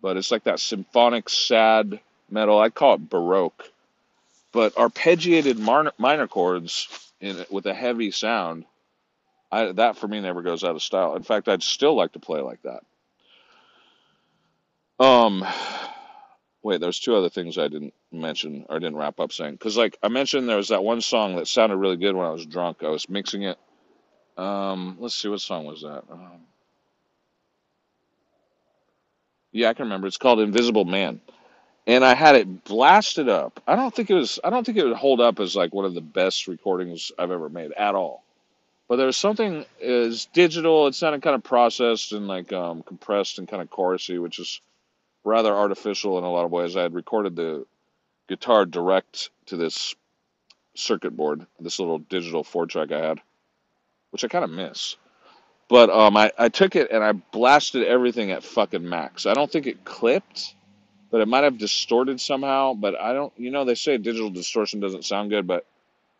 but 0.00 0.16
it's 0.16 0.30
like 0.30 0.44
that 0.44 0.60
symphonic, 0.60 1.28
sad 1.28 1.98
metal. 2.30 2.60
I 2.60 2.70
call 2.70 2.94
it 2.94 3.10
Baroque. 3.10 3.70
But 4.52 4.74
arpeggiated 4.76 5.58
minor, 5.58 5.92
minor 5.98 6.28
chords 6.28 7.05
in 7.20 7.44
with 7.50 7.66
a 7.66 7.74
heavy 7.74 8.10
sound, 8.10 8.64
I, 9.50 9.72
that 9.72 9.96
for 9.96 10.08
me 10.08 10.20
never 10.20 10.42
goes 10.42 10.64
out 10.64 10.76
of 10.76 10.82
style. 10.82 11.16
In 11.16 11.22
fact, 11.22 11.48
I'd 11.48 11.62
still 11.62 11.94
like 11.94 12.12
to 12.12 12.18
play 12.18 12.40
like 12.40 12.60
that. 12.62 12.82
Um, 14.98 15.44
wait, 16.62 16.80
there's 16.80 17.00
two 17.00 17.14
other 17.14 17.28
things 17.28 17.58
I 17.58 17.68
didn't 17.68 17.94
mention 18.10 18.66
or 18.68 18.78
didn't 18.78 18.96
wrap 18.96 19.20
up 19.20 19.32
saying 19.32 19.52
because, 19.52 19.76
like 19.76 19.98
I 20.02 20.08
mentioned, 20.08 20.48
there 20.48 20.56
was 20.56 20.68
that 20.68 20.84
one 20.84 21.00
song 21.00 21.36
that 21.36 21.48
sounded 21.48 21.76
really 21.76 21.96
good 21.96 22.16
when 22.16 22.26
I 22.26 22.30
was 22.30 22.46
drunk. 22.46 22.78
I 22.82 22.88
was 22.88 23.08
mixing 23.08 23.42
it. 23.42 23.58
Um, 24.36 24.96
let's 25.00 25.14
see, 25.14 25.28
what 25.28 25.40
song 25.40 25.64
was 25.66 25.82
that? 25.82 26.04
Um, 26.10 26.40
yeah, 29.52 29.70
I 29.70 29.74
can 29.74 29.84
remember. 29.84 30.06
It's 30.06 30.18
called 30.18 30.40
"Invisible 30.40 30.84
Man." 30.84 31.20
And 31.86 32.04
I 32.04 32.14
had 32.14 32.34
it 32.34 32.64
blasted 32.64 33.28
up. 33.28 33.62
I 33.66 33.76
don't 33.76 33.94
think 33.94 34.10
it 34.10 34.14
was. 34.14 34.38
I 34.42 34.50
don't 34.50 34.64
think 34.64 34.78
it 34.78 34.84
would 34.84 34.96
hold 34.96 35.20
up 35.20 35.38
as 35.38 35.54
like 35.54 35.72
one 35.72 35.84
of 35.84 35.94
the 35.94 36.00
best 36.00 36.48
recordings 36.48 37.12
I've 37.18 37.30
ever 37.30 37.48
made 37.48 37.72
at 37.72 37.94
all. 37.94 38.24
But 38.88 38.96
there 38.96 39.06
was 39.06 39.16
something 39.16 39.64
is 39.80 40.26
digital. 40.26 40.86
It 40.86 40.94
sounded 40.94 41.22
kind 41.22 41.34
of 41.34 41.42
processed 41.42 42.12
and 42.12 42.28
like 42.28 42.52
um, 42.52 42.82
compressed 42.82 43.38
and 43.38 43.48
kind 43.48 43.62
of 43.62 43.70
chorusy, 43.70 44.20
which 44.20 44.38
is 44.38 44.60
rather 45.24 45.52
artificial 45.54 46.18
in 46.18 46.24
a 46.24 46.30
lot 46.30 46.44
of 46.44 46.52
ways. 46.52 46.76
I 46.76 46.82
had 46.82 46.94
recorded 46.94 47.36
the 47.36 47.66
guitar 48.28 48.64
direct 48.64 49.30
to 49.46 49.56
this 49.56 49.94
circuit 50.74 51.16
board, 51.16 51.46
this 51.58 51.78
little 51.78 51.98
digital 51.98 52.44
four 52.44 52.66
track 52.66 52.92
I 52.92 53.00
had, 53.00 53.20
which 54.10 54.24
I 54.24 54.28
kind 54.28 54.44
of 54.44 54.50
miss. 54.50 54.96
But 55.68 55.90
um, 55.90 56.16
I, 56.16 56.30
I 56.38 56.48
took 56.48 56.76
it 56.76 56.92
and 56.92 57.02
I 57.02 57.10
blasted 57.12 57.84
everything 57.84 58.30
at 58.30 58.44
fucking 58.44 58.88
max. 58.88 59.26
I 59.26 59.34
don't 59.34 59.50
think 59.50 59.66
it 59.66 59.84
clipped 59.84 60.54
but 61.10 61.20
it 61.20 61.28
might 61.28 61.44
have 61.44 61.58
distorted 61.58 62.20
somehow. 62.20 62.74
But 62.74 63.00
I 63.00 63.12
don't, 63.12 63.32
you 63.36 63.50
know, 63.50 63.64
they 63.64 63.74
say 63.74 63.98
digital 63.98 64.30
distortion 64.30 64.80
doesn't 64.80 65.04
sound 65.04 65.30
good, 65.30 65.46
but 65.46 65.66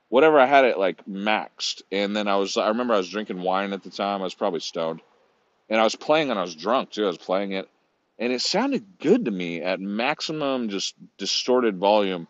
whatever, 0.08 0.38
I 0.38 0.46
had 0.46 0.64
it 0.64 0.78
like 0.78 1.04
maxed. 1.06 1.82
And 1.90 2.16
then 2.16 2.28
I 2.28 2.36
was, 2.36 2.56
I 2.56 2.68
remember 2.68 2.94
I 2.94 2.98
was 2.98 3.10
drinking 3.10 3.42
wine 3.42 3.72
at 3.72 3.82
the 3.82 3.90
time. 3.90 4.20
I 4.20 4.24
was 4.24 4.34
probably 4.34 4.60
stoned. 4.60 5.00
And 5.68 5.80
I 5.80 5.84
was 5.84 5.96
playing 5.96 6.30
and 6.30 6.38
I 6.38 6.42
was 6.42 6.54
drunk 6.54 6.90
too. 6.90 7.04
I 7.04 7.08
was 7.08 7.18
playing 7.18 7.52
it. 7.52 7.68
And 8.18 8.32
it 8.32 8.40
sounded 8.40 8.98
good 8.98 9.26
to 9.26 9.30
me 9.30 9.60
at 9.60 9.80
maximum, 9.80 10.68
just 10.68 10.94
distorted 11.18 11.76
volume. 11.76 12.28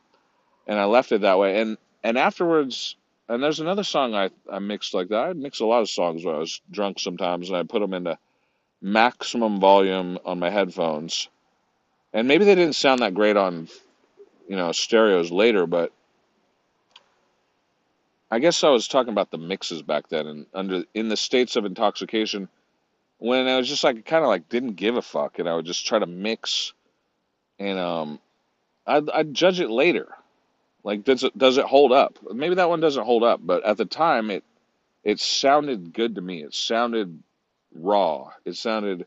And 0.67 0.79
I 0.81 0.85
left 0.87 1.13
it 1.13 1.21
that 1.21 1.39
way. 1.39 1.61
And, 1.61 1.79
and 2.03 2.19
afterwards, 2.19 2.97
and 3.29 3.43
there's 3.43 3.61
another 3.61 3.85
song 3.85 4.15
I, 4.15 4.31
I 4.51 4.59
mixed 4.59 4.95
like 4.95 5.09
that. 5.09 5.29
I 5.29 5.33
mix 5.33 5.61
a 5.61 5.67
lot 5.67 5.83
of 5.83 5.91
songs 5.91 6.25
when 6.25 6.35
I 6.35 6.39
was 6.39 6.61
drunk 6.71 6.99
sometimes, 6.99 7.49
and 7.49 7.57
I 7.57 7.63
put 7.63 7.81
them 7.81 7.95
into 7.95 8.19
maximum 8.81 9.61
volume 9.61 10.19
on 10.25 10.39
my 10.39 10.51
headphones 10.51 11.29
and 12.13 12.29
maybe 12.29 12.45
they 12.45 12.55
didn't 12.55 12.77
sound 12.77 13.01
that 13.01 13.15
great 13.15 13.37
on 13.37 13.69
you 14.49 14.57
know 14.57 14.73
stereos 14.73 15.31
later 15.31 15.67
but 15.67 15.93
i 18.31 18.39
guess 18.39 18.65
i 18.65 18.69
was 18.69 18.89
talking 18.89 19.13
about 19.13 19.31
the 19.31 19.39
mixes 19.39 19.83
back 19.83 20.09
then 20.09 20.27
and 20.27 20.47
under 20.55 20.85
in 20.95 21.09
the 21.09 21.17
states 21.17 21.57
of 21.57 21.65
intoxication 21.65 22.49
when 23.19 23.49
i 23.49 23.57
was 23.57 23.69
just 23.69 23.85
like 23.85 24.05
kind 24.05 24.25
of 24.25 24.29
like 24.29 24.49
didn't 24.49 24.75
give 24.75 24.97
a 24.97 25.03
fuck 25.03 25.39
and 25.39 25.49
i 25.49 25.55
would 25.55 25.67
just 25.67 25.87
try 25.87 25.99
to 25.99 26.07
mix 26.07 26.73
and 27.59 27.79
um 27.79 28.21
i'd, 28.87 29.09
I'd 29.11 29.35
judge 29.35 29.61
it 29.61 29.71
later. 29.71 30.09
Like 30.85 31.05
does 31.05 31.25
it 31.25 31.37
does 31.37 31.59
it 31.59 31.65
hold 31.65 31.93
up? 31.93 32.19
Maybe 32.33 32.57
that 32.57 32.69
one 32.69 32.81
doesn't 32.81 33.05
hold 33.05 33.25
up 33.25 33.41
but 33.43 33.65
at 33.65 33.77
the 33.77 33.85
time 33.85 34.31
it 34.31 34.45
it 35.05 35.21
sounded 35.21 35.93
good 35.93 36.17
to 36.17 36.21
me. 36.21 36.43
It 36.43 36.55
sounded 36.55 37.23
raw. 37.75 38.31
It 38.45 38.57
sounded 38.57 39.07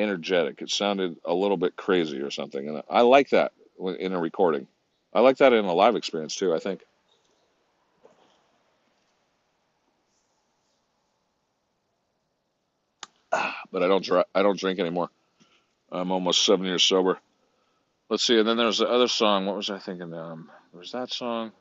energetic. 0.00 0.62
It 0.62 0.70
sounded 0.70 1.16
a 1.24 1.34
little 1.34 1.56
bit 1.56 1.76
crazy 1.76 2.20
or 2.20 2.30
something, 2.30 2.68
and 2.68 2.82
I 2.90 3.02
like 3.02 3.30
that 3.30 3.52
in 3.98 4.12
a 4.12 4.20
recording. 4.20 4.66
I 5.14 5.20
like 5.20 5.38
that 5.38 5.52
in 5.52 5.64
a 5.64 5.74
live 5.74 5.96
experience 5.96 6.36
too. 6.36 6.54
I 6.54 6.58
think. 6.58 6.82
But 13.72 13.82
I 13.82 13.88
don't 13.88 14.08
I 14.34 14.42
don't 14.42 14.58
drink 14.58 14.80
anymore. 14.80 15.10
I'm 15.92 16.12
almost 16.12 16.44
seven 16.44 16.66
years 16.66 16.84
sober. 16.84 17.18
Let's 18.08 18.24
see, 18.24 18.38
and 18.38 18.48
then 18.48 18.56
there's 18.56 18.78
the 18.78 18.88
other 18.88 19.08
song. 19.08 19.46
What 19.46 19.56
was 19.56 19.70
I 19.70 19.78
thinking? 19.78 20.12
Um, 20.14 20.50
there 20.72 20.80
was 20.80 20.92
that 20.92 21.12
song. 21.12 21.52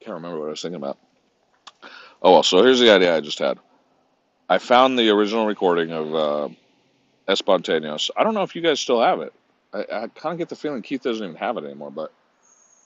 Can't 0.00 0.14
remember 0.14 0.40
what 0.40 0.46
I 0.46 0.50
was 0.50 0.62
thinking 0.62 0.76
about. 0.76 0.98
Oh 2.22 2.32
well, 2.32 2.42
so 2.44 2.62
here's 2.62 2.80
the 2.80 2.90
idea 2.90 3.16
I 3.16 3.20
just 3.20 3.40
had. 3.40 3.58
I 4.48 4.58
found 4.58 4.98
the 4.98 5.10
original 5.10 5.46
recording 5.46 5.90
of 5.90 6.14
uh, 6.14 6.48
Espontaneous. 7.28 8.10
I 8.16 8.22
don't 8.22 8.34
know 8.34 8.42
if 8.42 8.54
you 8.54 8.62
guys 8.62 8.80
still 8.80 9.00
have 9.00 9.20
it. 9.20 9.32
I, 9.72 9.80
I 9.80 10.06
kind 10.08 10.32
of 10.32 10.38
get 10.38 10.48
the 10.48 10.56
feeling 10.56 10.82
Keith 10.82 11.02
doesn't 11.02 11.24
even 11.24 11.36
have 11.36 11.56
it 11.56 11.64
anymore, 11.64 11.90
but 11.90 12.12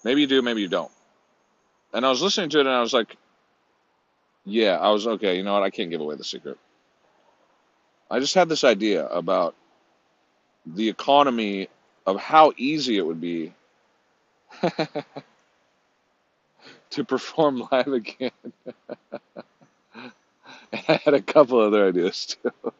maybe 0.04 0.22
you 0.22 0.26
do, 0.26 0.40
maybe 0.42 0.62
you 0.62 0.68
don't. 0.68 0.90
And 1.92 2.06
I 2.06 2.10
was 2.10 2.22
listening 2.22 2.50
to 2.50 2.58
it 2.58 2.66
and 2.66 2.74
I 2.74 2.80
was 2.80 2.94
like, 2.94 3.16
yeah, 4.44 4.78
I 4.78 4.90
was 4.90 5.06
okay. 5.06 5.36
You 5.36 5.42
know 5.42 5.54
what? 5.54 5.62
I 5.62 5.70
can't 5.70 5.90
give 5.90 6.00
away 6.00 6.16
the 6.16 6.24
secret. 6.24 6.58
I 8.10 8.20
just 8.20 8.34
had 8.34 8.48
this 8.48 8.64
idea 8.64 9.06
about 9.08 9.54
the 10.64 10.88
economy 10.88 11.68
of 12.06 12.18
how 12.18 12.52
easy 12.56 12.96
it 12.96 13.06
would 13.06 13.20
be 13.20 13.52
to 16.96 17.04
perform 17.04 17.68
live 17.70 17.88
again. 17.88 18.30
And 19.94 20.12
I 20.88 21.00
had 21.04 21.14
a 21.14 21.22
couple 21.22 21.60
other 21.60 21.86
ideas 21.86 22.36
too. 22.42 22.72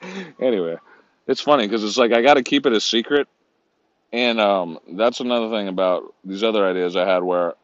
anyway, 0.40 0.76
it's 1.26 1.40
funny 1.40 1.66
because 1.66 1.84
it's 1.84 1.96
like 1.96 2.12
I 2.12 2.22
got 2.22 2.34
to 2.34 2.42
keep 2.42 2.66
it 2.66 2.72
a 2.72 2.80
secret, 2.80 3.28
and 4.12 4.40
um, 4.40 4.78
that's 4.92 5.20
another 5.20 5.50
thing 5.50 5.68
about 5.68 6.14
these 6.24 6.42
other 6.42 6.66
ideas 6.66 6.96
I 6.96 7.06
had 7.06 7.22
where 7.22 7.54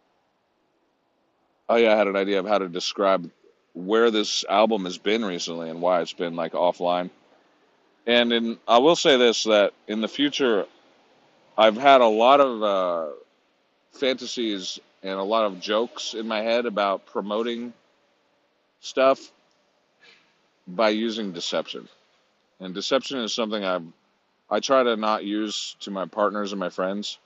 oh 1.69 1.77
yeah, 1.77 1.93
I 1.93 1.97
had 1.97 2.07
an 2.07 2.17
idea 2.17 2.39
of 2.39 2.47
how 2.47 2.59
to 2.59 2.69
describe 2.69 3.31
where 3.75 4.11
this 4.11 4.45
album 4.49 4.85
has 4.85 4.99
been 4.99 5.25
recently 5.25 5.71
and 5.71 5.81
why 5.81 6.01
it's 6.01 6.13
been 6.13 6.37
like 6.37 6.53
offline. 6.53 7.11
And 8.07 8.33
in 8.33 8.59
I 8.67 8.79
will 8.79 8.97
say 8.97 9.17
this 9.17 9.45
that 9.45 9.73
in 9.87 10.01
the 10.01 10.09
future 10.09 10.67
I've 11.57 11.77
had 11.77 12.01
a 12.01 12.07
lot 12.07 12.41
of 12.41 12.63
uh, 12.63 13.13
fantasies 13.93 14.79
and 15.03 15.19
a 15.19 15.23
lot 15.23 15.45
of 15.45 15.61
jokes 15.61 16.15
in 16.15 16.27
my 16.27 16.41
head 16.41 16.67
about 16.67 17.07
promoting 17.07 17.73
stuff 18.81 19.33
by 20.67 20.91
using 20.91 21.33
deception. 21.33 21.89
And 22.61 22.75
deception 22.75 23.21
is 23.21 23.33
something 23.33 23.65
I 23.65 23.81
I 24.51 24.61
try 24.61 24.83
to 24.83 24.97
not 24.97 25.25
use 25.25 25.77
to 25.81 25.91
my 25.91 26.07
partners 26.07 26.53
and 26.53 26.61
my 26.61 26.71
friends. 26.71 27.19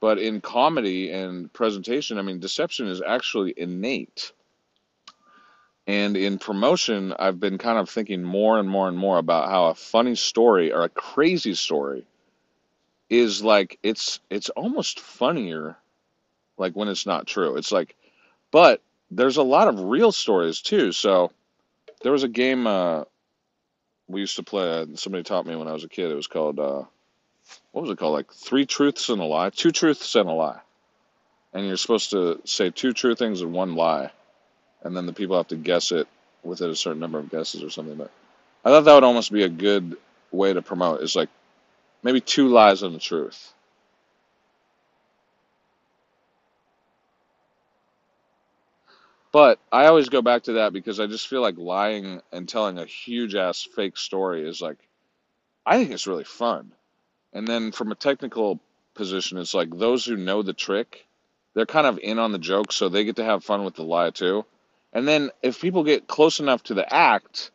But 0.00 0.18
in 0.18 0.40
comedy 0.40 1.10
and 1.10 1.52
presentation, 1.52 2.18
I 2.18 2.22
mean, 2.22 2.40
deception 2.40 2.88
is 2.88 3.02
actually 3.06 3.52
innate. 3.54 4.32
And 5.86 6.16
in 6.16 6.38
promotion, 6.38 7.12
I've 7.18 7.38
been 7.38 7.58
kind 7.58 7.78
of 7.78 7.90
thinking 7.90 8.22
more 8.22 8.58
and 8.58 8.68
more 8.68 8.88
and 8.88 8.96
more 8.96 9.18
about 9.18 9.50
how 9.50 9.66
a 9.66 9.74
funny 9.74 10.14
story 10.14 10.72
or 10.72 10.82
a 10.82 10.88
crazy 10.88 11.54
story 11.54 12.04
is 13.10 13.42
like 13.42 13.78
it's 13.82 14.20
it's 14.30 14.48
almost 14.50 15.00
funnier 15.00 15.76
like 16.56 16.74
when 16.74 16.88
it's 16.88 17.06
not 17.06 17.26
true. 17.26 17.56
It's 17.56 17.72
like 17.72 17.94
but 18.50 18.80
there's 19.10 19.36
a 19.36 19.42
lot 19.42 19.68
of 19.68 19.80
real 19.80 20.12
stories 20.12 20.62
too. 20.62 20.92
So 20.92 21.32
there 22.02 22.12
was 22.12 22.22
a 22.22 22.28
game 22.28 22.66
uh 22.66 23.04
we 24.08 24.20
used 24.20 24.36
to 24.36 24.42
play. 24.42 24.86
Somebody 24.94 25.22
taught 25.22 25.46
me 25.46 25.56
when 25.56 25.68
I 25.68 25.72
was 25.72 25.84
a 25.84 25.88
kid. 25.88 26.10
It 26.10 26.16
was 26.16 26.26
called 26.26 26.58
uh, 26.58 26.82
what 27.72 27.82
was 27.82 27.90
it 27.90 27.98
called? 27.98 28.14
Like 28.14 28.32
three 28.32 28.66
truths 28.66 29.08
and 29.08 29.20
a 29.20 29.24
lie, 29.24 29.50
two 29.50 29.70
truths 29.70 30.14
and 30.14 30.28
a 30.28 30.32
lie. 30.32 30.60
And 31.52 31.66
you're 31.66 31.76
supposed 31.76 32.10
to 32.10 32.40
say 32.44 32.70
two 32.70 32.92
true 32.92 33.14
things 33.14 33.40
and 33.42 33.52
one 33.52 33.74
lie, 33.74 34.10
and 34.82 34.96
then 34.96 35.06
the 35.06 35.12
people 35.12 35.36
have 35.36 35.48
to 35.48 35.56
guess 35.56 35.90
it 35.92 36.06
within 36.42 36.70
a 36.70 36.76
certain 36.76 37.00
number 37.00 37.18
of 37.18 37.30
guesses 37.30 37.62
or 37.62 37.70
something. 37.70 37.96
But 37.96 38.10
I 38.64 38.70
thought 38.70 38.84
that 38.84 38.94
would 38.94 39.04
almost 39.04 39.32
be 39.32 39.42
a 39.42 39.48
good 39.48 39.96
way 40.30 40.52
to 40.52 40.62
promote. 40.62 41.02
Is 41.02 41.16
like 41.16 41.28
maybe 42.02 42.20
two 42.20 42.48
lies 42.48 42.82
and 42.82 42.94
the 42.94 43.00
truth. 43.00 43.52
But 49.32 49.60
I 49.70 49.86
always 49.86 50.08
go 50.08 50.22
back 50.22 50.44
to 50.44 50.54
that 50.54 50.72
because 50.72 51.00
I 51.00 51.06
just 51.06 51.28
feel 51.28 51.42
like 51.42 51.56
lying 51.58 52.22
and 52.32 52.48
telling 52.48 52.78
a 52.78 52.86
huge 52.86 53.34
ass 53.36 53.66
fake 53.76 53.96
story 53.96 54.48
is 54.48 54.60
like 54.60 54.78
I 55.66 55.78
think 55.78 55.92
it's 55.92 56.06
really 56.08 56.24
fun. 56.24 56.72
And 57.32 57.48
then 57.48 57.72
from 57.72 57.92
a 57.92 57.96
technical 57.96 58.60
position, 58.94 59.38
it's 59.38 59.54
like 59.54 59.70
those 59.70 60.04
who 60.04 60.16
know 60.16 60.42
the 60.42 60.54
trick, 60.54 61.06
they're 61.54 61.66
kind 61.66 61.86
of 61.86 61.98
in 62.00 62.18
on 62.18 62.32
the 62.32 62.40
joke, 62.40 62.72
so 62.72 62.88
they 62.90 63.04
get 63.04 63.16
to 63.16 63.24
have 63.24 63.44
fun 63.44 63.64
with 63.64 63.76
the 63.76 63.84
lie 63.84 64.10
too. 64.10 64.46
And 64.92 65.08
then 65.08 65.30
if 65.42 65.60
people 65.62 65.84
get 65.84 66.08
close 66.08 66.40
enough 66.40 66.64
to 66.64 66.74
the 66.74 66.92
act, 66.92 67.52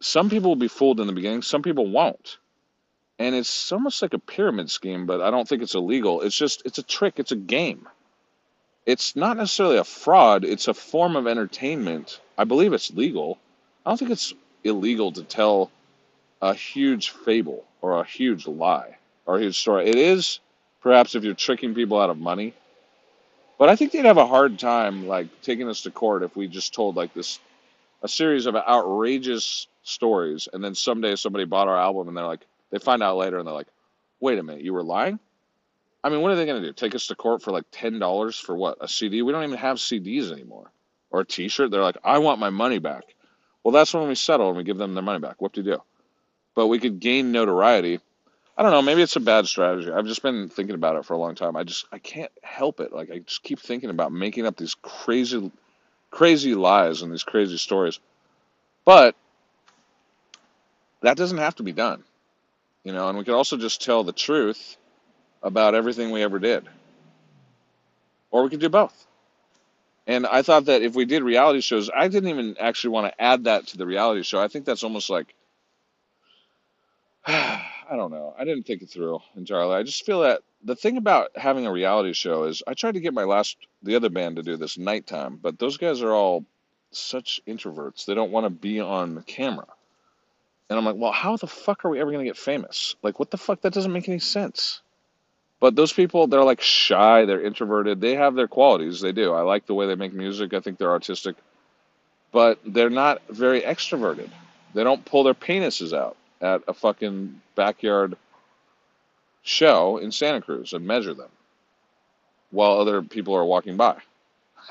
some 0.00 0.30
people 0.30 0.50
will 0.52 0.56
be 0.56 0.68
fooled 0.68 1.00
in 1.00 1.08
the 1.08 1.14
beginning, 1.14 1.42
some 1.42 1.62
people 1.62 1.88
won't. 1.90 2.38
And 3.20 3.34
it's 3.34 3.70
almost 3.70 4.00
like 4.00 4.14
a 4.14 4.18
pyramid 4.18 4.70
scheme, 4.70 5.04
but 5.04 5.20
I 5.20 5.30
don't 5.30 5.46
think 5.46 5.60
it's 5.60 5.74
illegal. 5.74 6.22
It's 6.22 6.34
just 6.34 6.62
it's 6.64 6.78
a 6.78 6.82
trick, 6.82 7.18
it's 7.18 7.32
a 7.32 7.36
game. 7.36 7.86
It's 8.86 9.14
not 9.14 9.36
necessarily 9.36 9.76
a 9.76 9.84
fraud, 9.84 10.42
it's 10.42 10.68
a 10.68 10.74
form 10.74 11.16
of 11.16 11.26
entertainment. 11.26 12.18
I 12.38 12.44
believe 12.44 12.72
it's 12.72 12.90
legal. 12.90 13.38
I 13.84 13.90
don't 13.90 13.98
think 13.98 14.10
it's 14.10 14.32
illegal 14.64 15.12
to 15.12 15.22
tell 15.22 15.70
a 16.40 16.54
huge 16.54 17.10
fable 17.10 17.66
or 17.82 18.00
a 18.00 18.04
huge 18.04 18.46
lie 18.46 18.96
or 19.26 19.36
a 19.36 19.42
huge 19.42 19.58
story. 19.58 19.90
It 19.90 19.96
is 19.96 20.40
perhaps 20.80 21.14
if 21.14 21.22
you're 21.22 21.34
tricking 21.34 21.74
people 21.74 22.00
out 22.00 22.08
of 22.08 22.16
money, 22.16 22.54
but 23.58 23.68
I 23.68 23.76
think 23.76 23.92
they'd 23.92 24.06
have 24.06 24.16
a 24.16 24.26
hard 24.26 24.58
time 24.58 25.06
like 25.06 25.42
taking 25.42 25.68
us 25.68 25.82
to 25.82 25.90
court 25.90 26.22
if 26.22 26.36
we 26.36 26.48
just 26.48 26.72
told 26.72 26.96
like 26.96 27.12
this 27.12 27.38
a 28.02 28.08
series 28.08 28.46
of 28.46 28.56
outrageous 28.56 29.66
stories 29.82 30.48
and 30.50 30.64
then 30.64 30.74
someday 30.74 31.16
somebody 31.16 31.44
bought 31.44 31.68
our 31.68 31.78
album 31.78 32.08
and 32.08 32.16
they're 32.16 32.24
like 32.24 32.46
they 32.70 32.78
find 32.78 33.02
out 33.02 33.16
later 33.16 33.38
and 33.38 33.46
they're 33.46 33.54
like, 33.54 33.68
"Wait 34.20 34.38
a 34.38 34.42
minute, 34.42 34.62
you 34.62 34.72
were 34.72 34.82
lying?" 34.82 35.18
I 36.02 36.08
mean, 36.08 36.22
what 36.22 36.32
are 36.32 36.36
they 36.36 36.46
going 36.46 36.62
to 36.62 36.68
do? 36.68 36.72
Take 36.72 36.94
us 36.94 37.08
to 37.08 37.14
court 37.14 37.42
for 37.42 37.50
like 37.50 37.70
$10 37.70 38.40
for 38.40 38.56
what? 38.56 38.78
A 38.80 38.88
CD? 38.88 39.20
We 39.22 39.32
don't 39.32 39.44
even 39.44 39.58
have 39.58 39.76
CDs 39.76 40.32
anymore. 40.32 40.72
Or 41.10 41.20
a 41.20 41.26
t-shirt? 41.26 41.70
They're 41.70 41.82
like, 41.82 41.98
"I 42.04 42.18
want 42.18 42.40
my 42.40 42.50
money 42.50 42.78
back." 42.78 43.04
Well, 43.62 43.72
that's 43.72 43.92
when 43.92 44.08
we 44.08 44.14
settle 44.14 44.48
and 44.48 44.56
we 44.56 44.64
give 44.64 44.78
them 44.78 44.94
their 44.94 45.02
money 45.02 45.18
back. 45.18 45.42
What 45.42 45.52
do 45.52 45.60
you 45.60 45.72
do? 45.72 45.82
but 46.54 46.66
we 46.66 46.78
could 46.78 47.00
gain 47.00 47.32
notoriety. 47.32 48.00
I 48.56 48.62
don't 48.62 48.72
know, 48.72 48.82
maybe 48.82 49.02
it's 49.02 49.16
a 49.16 49.20
bad 49.20 49.46
strategy. 49.46 49.90
I've 49.90 50.06
just 50.06 50.22
been 50.22 50.48
thinking 50.48 50.74
about 50.74 50.96
it 50.96 51.04
for 51.04 51.14
a 51.14 51.18
long 51.18 51.34
time. 51.34 51.56
I 51.56 51.64
just 51.64 51.86
I 51.92 51.98
can't 51.98 52.32
help 52.42 52.80
it. 52.80 52.92
Like 52.92 53.10
I 53.10 53.18
just 53.20 53.42
keep 53.42 53.60
thinking 53.60 53.90
about 53.90 54.12
making 54.12 54.46
up 54.46 54.56
these 54.56 54.74
crazy 54.74 55.50
crazy 56.10 56.54
lies 56.54 57.02
and 57.02 57.12
these 57.12 57.22
crazy 57.22 57.56
stories. 57.56 58.00
But 58.84 59.14
that 61.00 61.16
doesn't 61.16 61.38
have 61.38 61.54
to 61.56 61.62
be 61.62 61.72
done. 61.72 62.04
You 62.84 62.92
know, 62.92 63.08
and 63.08 63.18
we 63.18 63.24
could 63.24 63.34
also 63.34 63.56
just 63.56 63.82
tell 63.82 64.04
the 64.04 64.12
truth 64.12 64.76
about 65.42 65.74
everything 65.74 66.10
we 66.10 66.22
ever 66.22 66.38
did. 66.38 66.66
Or 68.30 68.42
we 68.42 68.50
could 68.50 68.60
do 68.60 68.68
both. 68.68 69.06
And 70.06 70.26
I 70.26 70.42
thought 70.42 70.66
that 70.66 70.82
if 70.82 70.94
we 70.94 71.04
did 71.04 71.22
reality 71.22 71.60
shows, 71.60 71.90
I 71.94 72.08
didn't 72.08 72.30
even 72.30 72.56
actually 72.58 72.90
want 72.90 73.12
to 73.12 73.22
add 73.22 73.44
that 73.44 73.68
to 73.68 73.76
the 73.76 73.86
reality 73.86 74.22
show. 74.22 74.40
I 74.40 74.48
think 74.48 74.64
that's 74.64 74.82
almost 74.82 75.10
like 75.10 75.34
I 77.26 77.96
don't 77.96 78.10
know. 78.10 78.34
I 78.38 78.44
didn't 78.44 78.64
think 78.64 78.82
it 78.82 78.90
through 78.90 79.20
entirely. 79.36 79.74
I 79.74 79.82
just 79.82 80.06
feel 80.06 80.22
that 80.22 80.40
the 80.64 80.76
thing 80.76 80.96
about 80.96 81.36
having 81.36 81.66
a 81.66 81.72
reality 81.72 82.12
show 82.12 82.44
is 82.44 82.62
I 82.66 82.74
tried 82.74 82.94
to 82.94 83.00
get 83.00 83.14
my 83.14 83.24
last 83.24 83.56
the 83.82 83.96
other 83.96 84.08
band 84.10 84.36
to 84.36 84.42
do 84.42 84.56
this 84.56 84.78
nighttime, 84.78 85.38
but 85.40 85.58
those 85.58 85.76
guys 85.76 86.02
are 86.02 86.12
all 86.12 86.44
such 86.92 87.40
introverts. 87.46 88.04
They 88.06 88.14
don't 88.14 88.32
want 88.32 88.46
to 88.46 88.50
be 88.50 88.80
on 88.80 89.22
camera. 89.24 89.66
And 90.70 90.78
I'm 90.78 90.84
like, 90.84 90.94
well, 90.96 91.10
how 91.10 91.36
the 91.36 91.48
fuck 91.48 91.84
are 91.84 91.90
we 91.90 92.00
ever 92.00 92.12
gonna 92.12 92.24
get 92.24 92.36
famous? 92.36 92.94
Like, 93.02 93.18
what 93.18 93.32
the 93.32 93.36
fuck? 93.36 93.60
That 93.62 93.72
doesn't 93.74 93.92
make 93.92 94.08
any 94.08 94.20
sense. 94.20 94.80
But 95.58 95.74
those 95.76 95.92
people, 95.92 96.28
they're 96.28 96.44
like 96.44 96.60
shy, 96.60 97.26
they're 97.26 97.44
introverted. 97.44 98.00
They 98.00 98.14
have 98.14 98.36
their 98.36 98.48
qualities. 98.48 99.00
They 99.00 99.12
do. 99.12 99.32
I 99.32 99.42
like 99.42 99.66
the 99.66 99.74
way 99.74 99.88
they 99.88 99.96
make 99.96 100.14
music. 100.14 100.54
I 100.54 100.60
think 100.60 100.78
they're 100.78 100.92
artistic, 100.92 101.34
but 102.32 102.60
they're 102.64 102.88
not 102.88 103.20
very 103.28 103.60
extroverted. 103.62 104.30
They 104.72 104.84
don't 104.84 105.04
pull 105.04 105.24
their 105.24 105.34
penises 105.34 105.92
out 105.92 106.16
at 106.40 106.62
a 106.68 106.72
fucking 106.72 107.40
backyard 107.56 108.16
show 109.42 109.98
in 109.98 110.12
Santa 110.12 110.40
Cruz 110.40 110.72
and 110.72 110.86
measure 110.86 111.14
them 111.14 111.30
while 112.52 112.78
other 112.78 113.02
people 113.02 113.34
are 113.34 113.44
walking 113.44 113.76
by. 113.76 113.96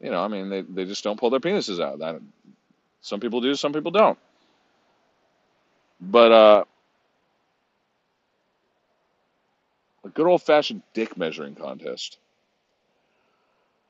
you 0.00 0.10
know, 0.10 0.22
I 0.22 0.28
mean, 0.28 0.48
they, 0.48 0.62
they 0.62 0.84
just 0.84 1.02
don't 1.02 1.18
pull 1.18 1.30
their 1.30 1.40
penises 1.40 1.80
out. 1.80 1.98
Some 3.06 3.20
people 3.20 3.40
do, 3.40 3.54
some 3.56 3.72
people 3.72 3.92
don't. 3.92 4.18
But 6.00 6.32
uh, 6.32 6.64
a 10.04 10.08
good 10.10 10.26
old 10.26 10.42
fashioned 10.42 10.82
dick 10.94 11.16
measuring 11.16 11.54
contest. 11.56 12.18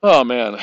Oh 0.02 0.24
man, 0.24 0.58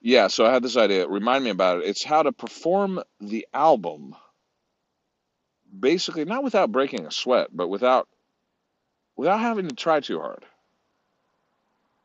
Yeah, 0.00 0.28
so 0.28 0.46
I 0.46 0.52
had 0.52 0.62
this 0.62 0.76
idea. 0.76 1.08
Remind 1.08 1.44
me 1.44 1.50
about 1.50 1.78
it. 1.78 1.86
It's 1.88 2.04
how 2.04 2.22
to 2.22 2.32
perform 2.32 3.02
the 3.20 3.46
album 3.52 4.14
basically 5.78 6.24
not 6.24 6.44
without 6.44 6.72
breaking 6.72 7.06
a 7.06 7.10
sweat, 7.10 7.48
but 7.52 7.68
without 7.68 8.08
without 9.16 9.40
having 9.40 9.68
to 9.68 9.74
try 9.74 10.00
too 10.00 10.20
hard. 10.20 10.44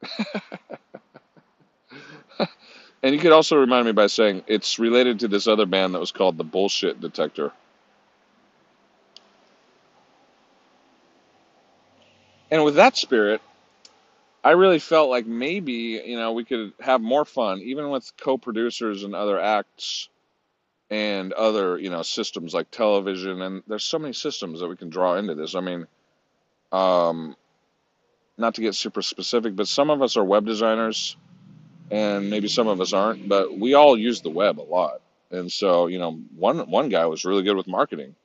and 3.04 3.14
you 3.14 3.20
could 3.20 3.32
also 3.32 3.58
remind 3.58 3.86
me 3.86 3.92
by 3.92 4.08
saying 4.08 4.44
it's 4.48 4.80
related 4.80 5.20
to 5.20 5.28
this 5.28 5.48
other 5.48 5.66
band 5.66 5.94
that 5.94 6.00
was 6.00 6.12
called 6.12 6.38
the 6.38 6.44
Bullshit 6.44 7.02
Detector. 7.02 7.52
And 12.50 12.64
with 12.64 12.76
that 12.76 12.96
spirit, 12.96 13.42
I 14.44 14.52
really 14.52 14.80
felt 14.80 15.10
like 15.10 15.26
maybe, 15.26 16.02
you 16.06 16.18
know, 16.18 16.32
we 16.32 16.46
could 16.46 16.72
have 16.80 17.02
more 17.02 17.26
fun 17.26 17.62
even 17.62 17.90
with 17.90 18.10
co-producers 18.18 19.04
and 19.04 19.14
other 19.14 19.40
acts 19.40 20.08
and 20.90 21.34
other, 21.34 21.78
you 21.78 21.90
know, 21.90 22.02
systems 22.02 22.54
like 22.54 22.72
television 22.72 23.42
and 23.42 23.62
there's 23.68 23.84
so 23.84 24.00
many 24.00 24.14
systems 24.14 24.62
that 24.62 24.70
we 24.70 24.78
can 24.78 24.90
draw 24.90 25.18
into 25.18 25.36
this. 25.36 25.54
I 25.54 25.60
mean, 25.60 25.86
Um, 26.72 27.36
not 28.38 28.56
to 28.56 28.62
get 28.62 28.76
super 28.76 29.02
specific, 29.02 29.56
but 29.56 29.68
some 29.68 29.90
of 29.90 30.02
us 30.02 30.18
are 30.18 30.24
web 30.24 30.46
designers 30.46 31.18
and 31.90 32.30
maybe 32.30 32.48
some 32.48 32.68
of 32.68 32.82
us 32.82 32.94
aren't, 32.94 33.28
but 33.28 33.58
we 33.58 33.74
all 33.74 33.98
use 33.98 34.22
the 34.22 34.30
web 34.30 34.60
a 34.60 34.62
lot. 34.62 35.02
And 35.32 35.52
so, 35.52 35.88
you 35.88 36.00
know, 36.00 36.20
one 36.36 36.70
one 36.70 36.90
guy 36.90 37.06
was 37.06 37.26
really 37.26 37.44
good 37.44 37.58
with 37.58 37.68
marketing 37.68 38.16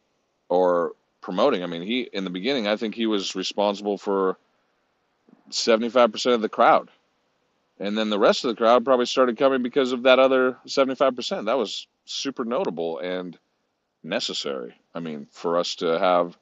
or 0.49 0.93
promoting. 1.21 1.63
I 1.63 1.67
mean, 1.67 1.83
he 1.83 2.03
in 2.13 2.25
the 2.25 2.31
beginning, 2.31 2.67
I 2.67 2.77
think 2.77 2.95
he 2.95 3.07
was 3.07 3.35
responsible 3.35 3.99
for 3.99 4.37
75% 5.51 6.35
of 6.35 6.43
the 6.43 6.49
crowd. 6.49 6.91
And 7.81 7.99
then 7.99 8.11
the 8.11 8.19
rest 8.19 8.45
of 8.45 8.49
the 8.49 8.57
crowd 8.57 8.85
probably 8.85 9.07
started 9.07 9.39
coming 9.39 9.63
because 9.63 9.93
of 9.93 10.05
that 10.05 10.19
other 10.19 10.57
75%. 10.67 11.47
That 11.47 11.59
was 11.59 11.87
super 12.05 12.45
notable 12.45 12.99
and 12.99 13.37
necessary. 14.05 14.75
I 14.95 15.01
mean, 15.01 15.27
for 15.33 15.59
us 15.59 15.77
to 15.77 15.99
have, 15.99 16.37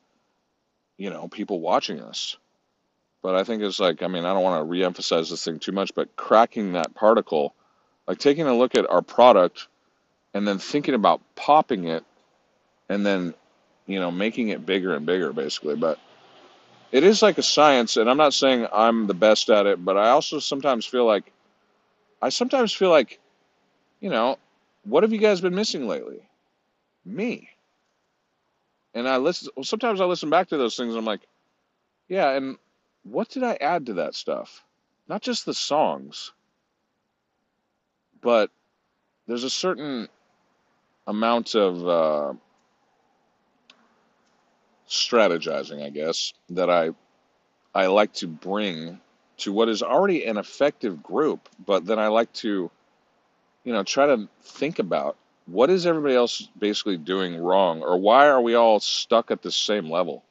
you 1.01 1.09
know, 1.09 1.29
people 1.29 1.61
watching 1.61 2.03
us. 2.03 2.37
But 3.23 3.35
I 3.35 3.43
think 3.43 3.63
it's 3.63 3.81
like, 3.81 4.03
I 4.03 4.07
mean, 4.07 4.27
I 4.27 4.35
don't 4.35 4.43
want 4.43 4.63
to 4.63 4.71
reemphasize 4.71 5.31
this 5.31 5.43
thing 5.43 5.59
too 5.59 5.73
much, 5.73 5.95
but 5.95 6.15
cracking 6.15 6.75
that 6.75 6.95
particle, 6.95 7.55
like 8.07 8.19
taking 8.19 8.47
a 8.47 8.55
look 8.55 8.75
at 8.75 8.89
our 8.89 9.01
product 9.01 9.67
and 10.35 10.47
then 10.47 10.59
thinking 10.59 10.93
about 10.95 11.23
popping 11.37 11.87
it 11.87 12.05
and 12.91 13.05
then, 13.05 13.33
you 13.87 13.99
know, 13.99 14.11
making 14.11 14.49
it 14.49 14.67
bigger 14.67 14.95
and 14.95 15.07
bigger, 15.07 15.33
basically. 15.33 15.75
But 15.75 15.99
it 16.93 17.03
is 17.03 17.23
like 17.23 17.39
a 17.39 17.43
science, 17.43 17.97
and 17.97 18.11
I'm 18.11 18.19
not 18.19 18.35
saying 18.35 18.67
I'm 18.71 19.07
the 19.07 19.15
best 19.15 19.49
at 19.49 19.65
it, 19.65 19.83
but 19.83 19.97
I 19.97 20.11
also 20.11 20.39
sometimes 20.39 20.85
feel 20.85 21.07
like, 21.07 21.33
I 22.21 22.29
sometimes 22.29 22.75
feel 22.75 22.91
like, 22.91 23.19
you 24.01 24.11
know, 24.11 24.39
what 24.85 25.03
have 25.03 25.15
you 25.15 25.19
guys 25.19 25.41
been 25.41 25.55
missing 25.55 25.89
lately? 25.89 26.29
Me. 27.07 27.49
And 28.95 29.09
I 29.09 29.19
listen, 29.19 29.51
sometimes 29.63 30.01
I 30.01 30.05
listen 30.05 30.31
back 30.31 30.49
to 30.49 30.57
those 30.57 30.77
things 30.77 30.91
and 30.91 30.99
I'm 30.99 31.05
like, 31.05 31.21
yeah, 32.09 32.31
and 32.33 32.57
what 33.05 33.29
did 33.29 33.43
I 33.45 33.57
add 33.61 33.87
to 33.87 33.95
that 33.95 34.15
stuff? 34.15 34.65
Not 35.09 35.23
just 35.23 35.47
the 35.47 35.55
songs, 35.55 36.33
but 38.21 38.51
there's 39.27 39.45
a 39.45 39.51
certain 39.51 40.09
amount 41.07 41.55
of 41.55 41.89
uh, 41.89 42.33
strategizing, 44.89 45.85
I 45.85 45.91
guess, 45.91 46.33
that 46.51 46.71
I 46.71 46.91
I 47.75 47.87
like 47.87 48.13
to 48.15 48.27
bring 48.27 49.01
to 49.39 49.53
what 49.53 49.69
is 49.69 49.83
already 49.83 50.25
an 50.25 50.37
effective 50.37 51.03
group, 51.03 51.49
but 51.65 51.87
then 51.87 51.99
I 51.99 52.09
like 52.09 52.33
to, 52.35 52.71
you 53.65 53.73
know, 53.73 53.85
try 53.85 54.07
to 54.07 54.29
think 54.43 54.79
about 54.79 55.17
what 55.51 55.71
is 55.71 55.87
everybody 55.87 56.15
else 56.15 56.49
basically 56.59 56.97
doing 56.97 57.41
wrong, 57.41 57.83
or 57.83 57.99
why 57.99 58.29
are 58.29 58.41
we 58.41 58.55
all 58.55 58.81
stuck 58.81 59.31
at 59.31 59.43
the 59.43 59.51
same 59.51 59.91
level? 59.91 60.25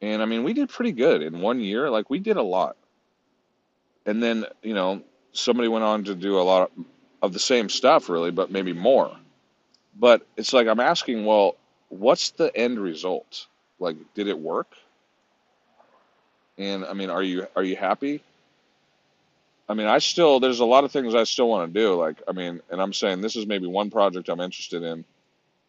And 0.00 0.22
I 0.22 0.26
mean, 0.26 0.44
we 0.44 0.52
did 0.52 0.68
pretty 0.68 0.92
good 0.92 1.22
in 1.22 1.40
one 1.40 1.60
year. 1.60 1.90
Like 1.90 2.08
we 2.10 2.18
did 2.18 2.36
a 2.36 2.42
lot, 2.42 2.76
and 4.06 4.22
then 4.22 4.46
you 4.62 4.74
know 4.74 5.02
somebody 5.32 5.68
went 5.68 5.84
on 5.84 6.04
to 6.04 6.14
do 6.14 6.38
a 6.38 6.42
lot 6.42 6.70
of 7.22 7.32
the 7.32 7.38
same 7.38 7.68
stuff, 7.68 8.08
really, 8.08 8.30
but 8.30 8.50
maybe 8.50 8.72
more. 8.72 9.16
But 9.98 10.26
it's 10.36 10.52
like 10.52 10.66
I'm 10.66 10.80
asking, 10.80 11.24
well, 11.24 11.56
what's 11.88 12.30
the 12.30 12.54
end 12.56 12.78
result? 12.78 13.46
Like, 13.78 13.96
did 14.14 14.28
it 14.28 14.38
work? 14.38 14.68
And 16.58 16.84
I 16.84 16.92
mean, 16.92 17.10
are 17.10 17.22
you 17.22 17.46
are 17.56 17.64
you 17.64 17.76
happy? 17.76 18.22
I 19.68 19.74
mean, 19.74 19.86
I 19.86 19.98
still 19.98 20.40
there's 20.40 20.60
a 20.60 20.64
lot 20.64 20.84
of 20.84 20.92
things 20.92 21.14
I 21.14 21.24
still 21.24 21.48
want 21.48 21.72
to 21.72 21.80
do. 21.80 21.94
Like, 21.94 22.22
I 22.28 22.32
mean, 22.32 22.60
and 22.70 22.80
I'm 22.80 22.92
saying 22.92 23.20
this 23.20 23.36
is 23.36 23.46
maybe 23.46 23.66
one 23.66 23.90
project 23.90 24.28
I'm 24.28 24.40
interested 24.40 24.82
in. 24.82 25.04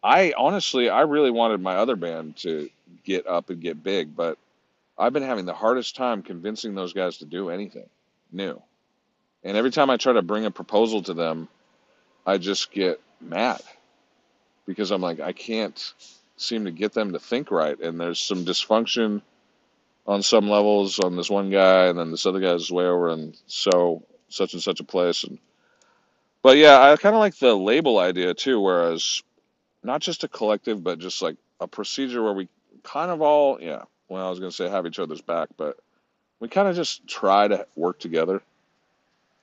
I 0.02 0.34
honestly, 0.36 0.90
I 0.90 1.02
really 1.02 1.30
wanted 1.30 1.60
my 1.60 1.76
other 1.76 1.96
band 1.96 2.36
to 2.38 2.68
get 3.04 3.26
up 3.26 3.50
and 3.50 3.60
get 3.60 3.82
big, 3.82 4.14
but 4.14 4.36
I've 4.98 5.12
been 5.12 5.22
having 5.22 5.46
the 5.46 5.54
hardest 5.54 5.96
time 5.96 6.22
convincing 6.22 6.74
those 6.74 6.92
guys 6.92 7.18
to 7.18 7.24
do 7.24 7.50
anything 7.50 7.88
new. 8.30 8.60
And 9.42 9.56
every 9.56 9.70
time 9.70 9.90
I 9.90 9.96
try 9.96 10.12
to 10.12 10.22
bring 10.22 10.44
a 10.44 10.50
proposal 10.50 11.02
to 11.04 11.14
them, 11.14 11.48
I 12.26 12.38
just 12.38 12.70
get 12.70 13.00
mad 13.20 13.62
because 14.66 14.90
I'm 14.90 15.00
like, 15.00 15.20
I 15.20 15.32
can't 15.32 15.92
seem 16.36 16.64
to 16.64 16.70
get 16.70 16.92
them 16.92 17.12
to 17.12 17.18
think 17.18 17.50
right. 17.50 17.78
And 17.78 18.00
there's 18.00 18.20
some 18.20 18.44
dysfunction 18.44 19.22
on 20.06 20.22
some 20.22 20.48
levels 20.48 20.98
on 20.98 21.16
this 21.16 21.30
one 21.30 21.50
guy, 21.50 21.86
and 21.86 21.98
then 21.98 22.10
this 22.10 22.26
other 22.26 22.40
guy's 22.40 22.70
way 22.70 22.84
over 22.84 23.10
in 23.10 23.34
so 23.46 24.02
such 24.28 24.52
and 24.52 24.62
such 24.62 24.80
a 24.80 24.84
place. 24.84 25.24
And 25.24 25.38
but 26.42 26.56
yeah, 26.56 26.80
I 26.80 26.96
kind 26.96 27.14
of 27.14 27.20
like 27.20 27.36
the 27.38 27.54
label 27.54 27.98
idea 27.98 28.34
too, 28.34 28.60
whereas 28.60 29.22
not 29.82 30.00
just 30.00 30.24
a 30.24 30.28
collective, 30.28 30.82
but 30.82 30.98
just 30.98 31.22
like 31.22 31.36
a 31.60 31.66
procedure 31.66 32.22
where 32.22 32.34
we 32.34 32.48
kind 32.82 33.10
of 33.10 33.22
all, 33.22 33.60
yeah. 33.60 33.84
Well, 34.08 34.26
I 34.26 34.30
was 34.30 34.38
gonna 34.38 34.52
say 34.52 34.68
have 34.68 34.86
each 34.86 34.98
other's 34.98 35.22
back, 35.22 35.48
but 35.56 35.78
we 36.40 36.48
kind 36.48 36.68
of 36.68 36.76
just 36.76 37.06
try 37.06 37.48
to 37.48 37.66
work 37.74 37.98
together. 37.98 38.42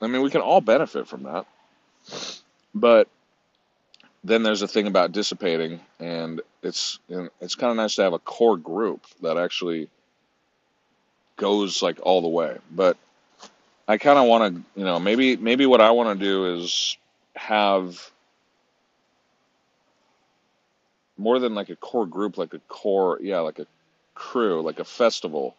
I 0.02 0.08
mean, 0.08 0.22
we 0.22 0.30
can 0.30 0.42
all 0.42 0.62
benefit 0.62 1.08
from 1.08 1.24
that, 1.24 1.46
but 2.74 3.08
then 4.24 4.44
there's 4.44 4.62
a 4.62 4.68
thing 4.68 4.88
about 4.88 5.12
dissipating, 5.12 5.80
and 6.00 6.42
it's 6.62 7.00
it's 7.40 7.56
kind 7.56 7.72
of 7.72 7.78
nice 7.78 7.96
to 7.96 8.04
have 8.04 8.14
a 8.14 8.20
core 8.20 8.58
group 8.58 9.06
that 9.22 9.38
actually 9.38 9.90
goes 11.42 11.82
like 11.82 12.00
all 12.04 12.22
the 12.22 12.28
way. 12.30 12.56
But 12.72 12.98
I 13.88 13.98
kind 13.98 14.20
of 14.20 14.28
want 14.28 14.56
to, 14.56 14.80
you 14.80 14.86
know, 14.86 15.00
maybe 15.00 15.36
maybe 15.36 15.66
what 15.66 15.82
I 15.82 15.90
want 15.92 16.18
to 16.18 16.26
do 16.26 16.56
is 16.56 16.98
have 17.36 18.12
more 21.18 21.40
than 21.40 21.56
like 21.56 21.70
a 21.70 21.76
core 21.76 22.06
group, 22.06 22.38
like 22.38 22.54
a 22.54 22.60
core, 22.70 23.20
yeah, 23.22 23.40
like 23.40 23.60
a 23.60 23.66
crew, 24.14 24.62
like 24.62 24.80
a 24.80 24.86
festival, 24.86 25.56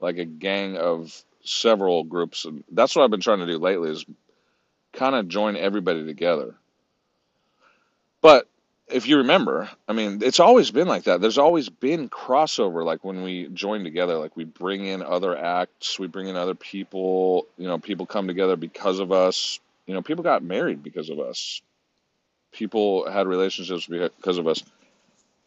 like 0.00 0.18
a 0.18 0.26
gang 0.26 0.76
of 0.76 1.24
several 1.44 2.04
groups. 2.04 2.44
And 2.44 2.62
that's 2.70 2.94
what 2.94 3.02
I've 3.02 3.10
been 3.10 3.20
trying 3.20 3.40
to 3.40 3.46
do 3.46 3.58
lately 3.58 3.90
is 3.90 4.04
kind 4.92 5.14
of 5.14 5.28
join 5.28 5.56
everybody 5.56 6.04
together. 6.04 6.54
But 8.20 8.48
if 8.92 9.06
you 9.06 9.18
remember, 9.18 9.68
I 9.88 9.92
mean, 9.92 10.20
it's 10.22 10.40
always 10.40 10.70
been 10.70 10.88
like 10.88 11.04
that. 11.04 11.20
There's 11.20 11.38
always 11.38 11.68
been 11.68 12.08
crossover, 12.08 12.84
like 12.84 13.04
when 13.04 13.22
we 13.22 13.48
join 13.48 13.84
together, 13.84 14.16
like 14.16 14.36
we 14.36 14.44
bring 14.44 14.84
in 14.86 15.02
other 15.02 15.36
acts, 15.36 15.98
we 15.98 16.06
bring 16.06 16.28
in 16.28 16.36
other 16.36 16.54
people, 16.54 17.46
you 17.56 17.66
know, 17.66 17.78
people 17.78 18.06
come 18.06 18.26
together 18.26 18.56
because 18.56 18.98
of 18.98 19.12
us. 19.12 19.60
You 19.86 19.94
know, 19.94 20.02
people 20.02 20.24
got 20.24 20.42
married 20.42 20.82
because 20.82 21.10
of 21.10 21.18
us. 21.18 21.60
People 22.52 23.10
had 23.10 23.26
relationships 23.26 23.86
because 23.86 24.38
of 24.38 24.46
us. 24.46 24.62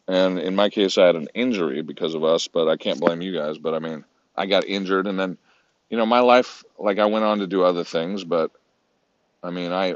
And 0.08 0.38
in 0.38 0.54
my 0.54 0.68
case, 0.68 0.98
I 0.98 1.06
had 1.06 1.16
an 1.16 1.28
injury 1.34 1.82
because 1.82 2.14
of 2.14 2.24
us, 2.24 2.48
but 2.48 2.68
I 2.68 2.76
can't 2.76 3.00
blame 3.00 3.22
you 3.22 3.32
guys. 3.32 3.58
But 3.58 3.74
I 3.74 3.78
mean, 3.78 4.04
I 4.36 4.46
got 4.46 4.64
injured, 4.66 5.06
and 5.06 5.18
then, 5.18 5.38
you 5.90 5.96
know, 5.96 6.06
my 6.06 6.20
life, 6.20 6.64
like 6.78 6.98
I 6.98 7.06
went 7.06 7.24
on 7.24 7.38
to 7.38 7.46
do 7.46 7.64
other 7.64 7.84
things, 7.84 8.24
but 8.24 8.50
I 9.42 9.50
mean, 9.50 9.72
I, 9.72 9.94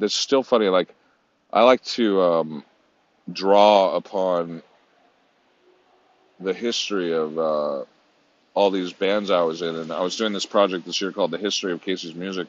it's 0.00 0.14
still 0.14 0.42
funny. 0.42 0.68
Like, 0.68 0.94
I 1.54 1.62
like 1.62 1.84
to 1.84 2.20
um, 2.20 2.64
draw 3.32 3.94
upon 3.94 4.60
the 6.40 6.52
history 6.52 7.12
of 7.14 7.38
uh, 7.38 7.84
all 8.54 8.70
these 8.72 8.92
bands 8.92 9.30
I 9.30 9.42
was 9.42 9.62
in, 9.62 9.76
and 9.76 9.92
I 9.92 10.00
was 10.00 10.16
doing 10.16 10.32
this 10.32 10.46
project 10.46 10.84
this 10.84 11.00
year 11.00 11.12
called 11.12 11.30
"The 11.30 11.38
History 11.38 11.72
of 11.72 11.80
Casey's 11.80 12.16
Music," 12.16 12.48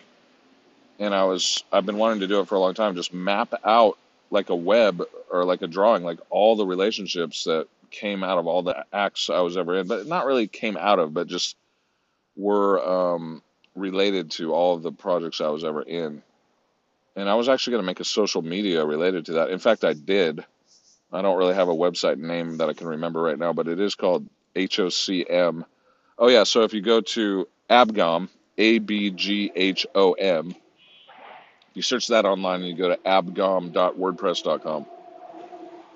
and 0.97 1.13
I 1.13 1.25
was 1.25 1.63
I've 1.71 1.85
been 1.85 1.99
wanting 1.99 2.21
to 2.21 2.27
do 2.27 2.39
it 2.39 2.47
for 2.47 2.55
a 2.55 2.59
long 2.59 2.73
time. 2.73 2.95
Just 2.95 3.13
map 3.13 3.53
out 3.63 3.99
like 4.31 4.49
a 4.49 4.55
web 4.55 5.03
or 5.31 5.45
like 5.45 5.61
a 5.61 5.67
drawing, 5.67 6.03
like 6.03 6.19
all 6.31 6.55
the 6.55 6.65
relationships 6.65 7.43
that 7.43 7.67
came 7.91 8.23
out 8.23 8.39
of 8.39 8.47
all 8.47 8.63
the 8.63 8.85
acts 8.91 9.29
I 9.29 9.41
was 9.41 9.55
ever 9.55 9.75
in, 9.75 9.87
but 9.87 10.07
not 10.07 10.25
really 10.25 10.47
came 10.47 10.77
out 10.77 10.97
of, 10.97 11.13
but 11.13 11.27
just 11.27 11.55
were 12.35 12.83
um, 12.83 13.43
related 13.75 14.31
to 14.31 14.51
all 14.51 14.73
of 14.73 14.81
the 14.81 14.91
projects 14.91 15.41
I 15.41 15.49
was 15.49 15.63
ever 15.63 15.83
in. 15.83 16.23
And 17.15 17.29
I 17.29 17.35
was 17.35 17.47
actually 17.47 17.71
going 17.71 17.83
to 17.83 17.87
make 17.87 17.99
a 17.99 18.05
social 18.05 18.41
media 18.41 18.85
related 18.85 19.27
to 19.27 19.33
that. 19.33 19.49
In 19.49 19.59
fact, 19.59 19.83
I 19.83 19.93
did. 19.93 20.43
I 21.11 21.21
don't 21.21 21.37
really 21.37 21.55
have 21.55 21.69
a 21.69 21.75
website 21.75 22.17
name 22.17 22.57
that 22.57 22.69
I 22.69 22.73
can 22.73 22.87
remember 22.87 23.21
right 23.21 23.39
now, 23.39 23.53
but 23.53 23.67
it 23.67 23.79
is 23.79 23.95
called 23.95 24.27
HOCM. 24.55 25.63
Oh, 26.17 26.27
yeah. 26.27 26.43
So 26.43 26.63
if 26.63 26.73
you 26.73 26.81
go 26.81 27.01
to 27.01 27.47
Abgom, 27.69 28.29
A 28.57 28.79
B 28.79 29.11
G 29.11 29.51
H 29.55 29.87
O 29.95 30.13
M, 30.13 30.55
you 31.73 31.81
search 31.81 32.07
that 32.07 32.25
online 32.25 32.61
and 32.61 32.69
you 32.69 32.75
go 32.75 32.89
to 32.89 32.97
abgom.wordpress.com. 32.97 34.85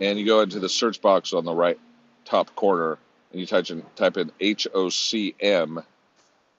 And 0.02 0.20
you 0.20 0.26
go 0.26 0.42
into 0.42 0.60
the 0.60 0.70
search 0.70 1.02
box 1.02 1.34
on 1.34 1.44
the 1.44 1.54
right 1.54 1.78
top 2.24 2.56
corner 2.56 2.98
and 3.32 3.42
you 3.42 3.46
type 3.46 3.70
in, 3.70 3.84
type 3.96 4.18
in 4.18 4.32
HOCM. 4.40 5.84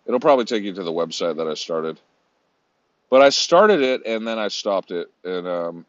It'll 0.07 0.21
probably 0.21 0.45
take 0.45 0.65
you 0.65 0.75
to 0.75 0.83
the 0.83 0.93
website 0.93 1.37
that 1.37 1.49
I 1.49 1.55
started. 1.55 1.99
But 3.11 3.23
I 3.23 3.31
started 3.31 3.83
it 3.83 4.07
and 4.07 4.27
then 4.27 4.39
I 4.39 4.49
stopped 4.49 4.93
it, 4.93 5.09
and 5.25 5.47
um, 5.49 5.87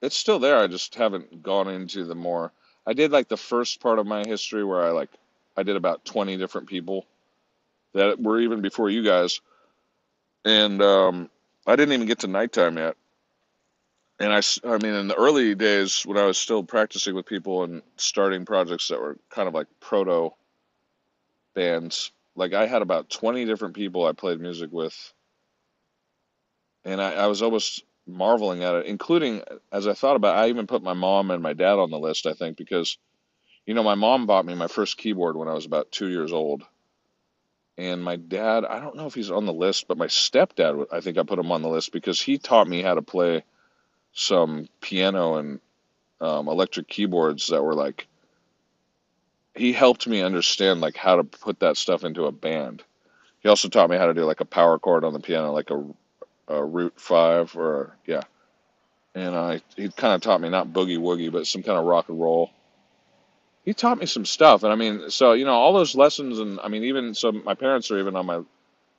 it's 0.00 0.16
still 0.16 0.38
there. 0.38 0.58
I 0.58 0.68
just 0.68 0.94
haven't 0.94 1.42
gone 1.42 1.68
into 1.68 2.04
the 2.04 2.14
more. 2.14 2.52
I 2.86 2.94
did 2.94 3.12
like 3.12 3.28
the 3.28 3.36
first 3.36 3.80
part 3.80 3.98
of 3.98 4.06
my 4.06 4.24
history 4.26 4.64
where 4.64 4.82
I 4.82 4.90
like 4.90 5.10
I 5.56 5.64
did 5.64 5.76
about 5.76 6.04
twenty 6.04 6.36
different 6.36 6.68
people 6.68 7.06
that 7.94 8.20
were 8.20 8.40
even 8.40 8.62
before 8.62 8.90
you 8.90 9.04
guys, 9.04 9.40
and 10.44 10.80
um, 10.82 11.30
I 11.66 11.76
didn't 11.76 11.94
even 11.94 12.06
get 12.06 12.20
to 12.20 12.28
nighttime 12.28 12.78
yet. 12.78 12.96
And 14.20 14.32
I, 14.32 14.40
I 14.64 14.78
mean, 14.78 14.94
in 14.94 15.08
the 15.08 15.16
early 15.16 15.54
days 15.56 16.02
when 16.06 16.16
I 16.16 16.26
was 16.26 16.38
still 16.38 16.62
practicing 16.62 17.14
with 17.14 17.26
people 17.26 17.64
and 17.64 17.82
starting 17.96 18.44
projects 18.44 18.88
that 18.88 19.00
were 19.00 19.18
kind 19.30 19.48
of 19.48 19.54
like 19.54 19.66
proto 19.80 20.30
bands. 21.54 22.12
Like 22.36 22.54
I 22.54 22.66
had 22.66 22.82
about 22.82 23.10
20 23.10 23.44
different 23.44 23.74
people 23.74 24.06
I 24.06 24.12
played 24.12 24.40
music 24.40 24.72
with, 24.72 25.12
and 26.84 27.00
I, 27.00 27.12
I 27.12 27.26
was 27.26 27.42
almost 27.42 27.84
marveling 28.06 28.64
at 28.64 28.74
it, 28.74 28.86
including 28.86 29.42
as 29.72 29.86
I 29.86 29.94
thought 29.94 30.16
about 30.16 30.36
it, 30.36 30.40
I 30.40 30.48
even 30.48 30.66
put 30.66 30.82
my 30.82 30.92
mom 30.92 31.30
and 31.30 31.42
my 31.42 31.52
dad 31.52 31.78
on 31.78 31.90
the 31.90 31.98
list, 31.98 32.26
I 32.26 32.32
think, 32.32 32.56
because 32.56 32.98
you 33.66 33.74
know, 33.74 33.82
my 33.82 33.94
mom 33.94 34.26
bought 34.26 34.44
me 34.44 34.54
my 34.54 34.66
first 34.66 34.96
keyboard 34.96 35.36
when 35.36 35.48
I 35.48 35.54
was 35.54 35.66
about 35.66 35.92
two 35.92 36.08
years 36.08 36.32
old. 36.32 36.64
And 37.78 38.02
my 38.02 38.16
dad, 38.16 38.64
I 38.64 38.80
don't 38.80 38.96
know 38.96 39.06
if 39.06 39.14
he's 39.14 39.30
on 39.30 39.46
the 39.46 39.52
list, 39.52 39.88
but 39.88 39.96
my 39.96 40.06
stepdad, 40.06 40.86
I 40.92 41.00
think 41.00 41.16
I 41.16 41.22
put 41.22 41.38
him 41.38 41.52
on 41.52 41.62
the 41.62 41.68
list 41.68 41.92
because 41.92 42.20
he 42.20 42.38
taught 42.38 42.68
me 42.68 42.82
how 42.82 42.94
to 42.94 43.02
play 43.02 43.44
some 44.12 44.68
piano 44.80 45.36
and 45.36 45.60
um, 46.20 46.48
electric 46.48 46.88
keyboards 46.88 47.48
that 47.48 47.62
were 47.62 47.74
like, 47.74 48.08
he 49.54 49.72
helped 49.72 50.06
me 50.06 50.22
understand 50.22 50.80
like 50.80 50.96
how 50.96 51.16
to 51.16 51.24
put 51.24 51.60
that 51.60 51.76
stuff 51.76 52.04
into 52.04 52.26
a 52.26 52.32
band. 52.32 52.82
He 53.40 53.48
also 53.48 53.68
taught 53.68 53.90
me 53.90 53.96
how 53.96 54.06
to 54.06 54.14
do 54.14 54.24
like 54.24 54.40
a 54.40 54.46
power 54.46 54.78
chord 54.78 55.04
on 55.04 55.12
the 55.12 55.20
piano, 55.20 55.52
like 55.52 55.70
a, 55.70 55.84
a 56.48 56.64
root 56.64 56.94
five 57.00 57.56
or 57.56 57.96
yeah. 58.06 58.22
And 59.14 59.36
I, 59.36 59.60
he 59.76 59.90
kind 59.90 60.14
of 60.14 60.22
taught 60.22 60.40
me 60.40 60.48
not 60.48 60.68
boogie 60.68 60.98
woogie, 60.98 61.32
but 61.32 61.46
some 61.46 61.62
kind 61.62 61.78
of 61.78 61.84
rock 61.84 62.08
and 62.08 62.20
roll. 62.20 62.50
He 63.64 63.74
taught 63.74 63.98
me 63.98 64.06
some 64.06 64.26
stuff 64.26 64.64
and 64.64 64.72
i 64.72 64.76
mean 64.76 65.10
so 65.10 65.34
you 65.34 65.44
know 65.44 65.54
all 65.54 65.72
those 65.72 65.94
lessons 65.94 66.40
and 66.40 66.58
i 66.64 66.68
mean 66.68 66.84
even 66.84 67.14
so 67.14 67.30
my 67.32 67.54
parents 67.54 67.92
are 67.92 67.98
even 67.98 68.16
on 68.16 68.26
my 68.26 68.42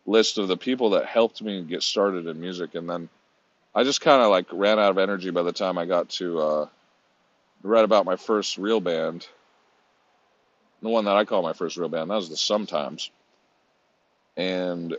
list 0.06 0.38
of 0.38 0.48
the 0.48 0.58
people 0.58 0.92
that 0.92 1.06
helped 1.06 1.42
me 1.42 1.64
get 1.64 1.84
started 1.84 2.28
in 2.28 2.40
music 2.40 2.76
and 2.76 2.90
then 2.90 3.10
i 3.76 3.84
just 3.84 4.02
kind 4.02 4.22
of 4.22 4.30
like 4.32 4.46
ran 4.54 4.80
out 4.80 4.92
of 4.92 4.98
energy 4.98 5.32
by 5.32 5.44
the 5.44 5.52
time 5.52 5.78
i 5.78 5.86
got 5.86 6.10
to 6.10 6.40
uh 6.40 6.68
about 7.86 8.06
my 8.06 8.16
first 8.16 8.58
real 8.58 8.82
band. 8.82 9.28
The 10.82 10.90
one 10.90 11.06
that 11.06 11.16
i 11.16 11.26
call 11.26 11.42
my 11.44 11.54
first 11.54 11.78
real 11.78 11.90
band 11.90 12.10
that 12.12 12.16
was 12.16 12.30
the 12.30 12.38
sometimes. 12.38 13.12
And 14.38 14.96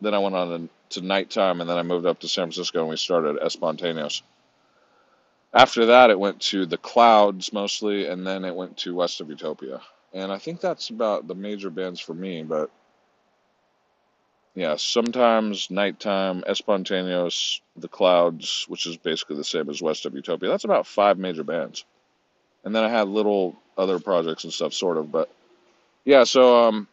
then 0.00 0.14
i 0.14 0.18
went 0.18 0.34
on 0.34 0.68
to 0.90 1.00
nighttime 1.00 1.60
and 1.60 1.68
then 1.68 1.78
i 1.78 1.82
moved 1.82 2.06
up 2.06 2.20
to 2.20 2.28
san 2.28 2.46
francisco 2.46 2.80
and 2.80 2.88
we 2.88 2.96
started 2.96 3.36
espontaneous 3.36 4.22
after 5.52 5.86
that, 5.86 6.10
it 6.10 6.20
went 6.20 6.40
to 6.40 6.66
the 6.66 6.76
clouds 6.76 7.52
mostly, 7.52 8.06
and 8.06 8.26
then 8.26 8.44
it 8.44 8.54
went 8.54 8.76
to 8.78 8.94
West 8.94 9.20
of 9.20 9.30
Utopia. 9.30 9.80
And 10.12 10.30
I 10.30 10.38
think 10.38 10.60
that's 10.60 10.90
about 10.90 11.26
the 11.26 11.34
major 11.34 11.70
bands 11.70 12.00
for 12.00 12.14
me. 12.14 12.42
But 12.42 12.70
yeah, 14.54 14.76
sometimes 14.76 15.70
nighttime, 15.70 16.42
Espontaneous, 16.46 17.60
the 17.76 17.88
clouds, 17.88 18.66
which 18.68 18.86
is 18.86 18.96
basically 18.96 19.36
the 19.36 19.44
same 19.44 19.70
as 19.70 19.80
West 19.80 20.04
of 20.04 20.14
Utopia. 20.14 20.50
That's 20.50 20.64
about 20.64 20.86
five 20.86 21.18
major 21.18 21.44
bands. 21.44 21.84
And 22.64 22.74
then 22.74 22.84
I 22.84 22.88
had 22.88 23.08
little 23.08 23.56
other 23.76 23.98
projects 23.98 24.44
and 24.44 24.52
stuff, 24.52 24.74
sort 24.74 24.98
of. 24.98 25.10
But 25.10 25.30
yeah, 26.04 26.24
so 26.24 26.68
um, 26.68 26.88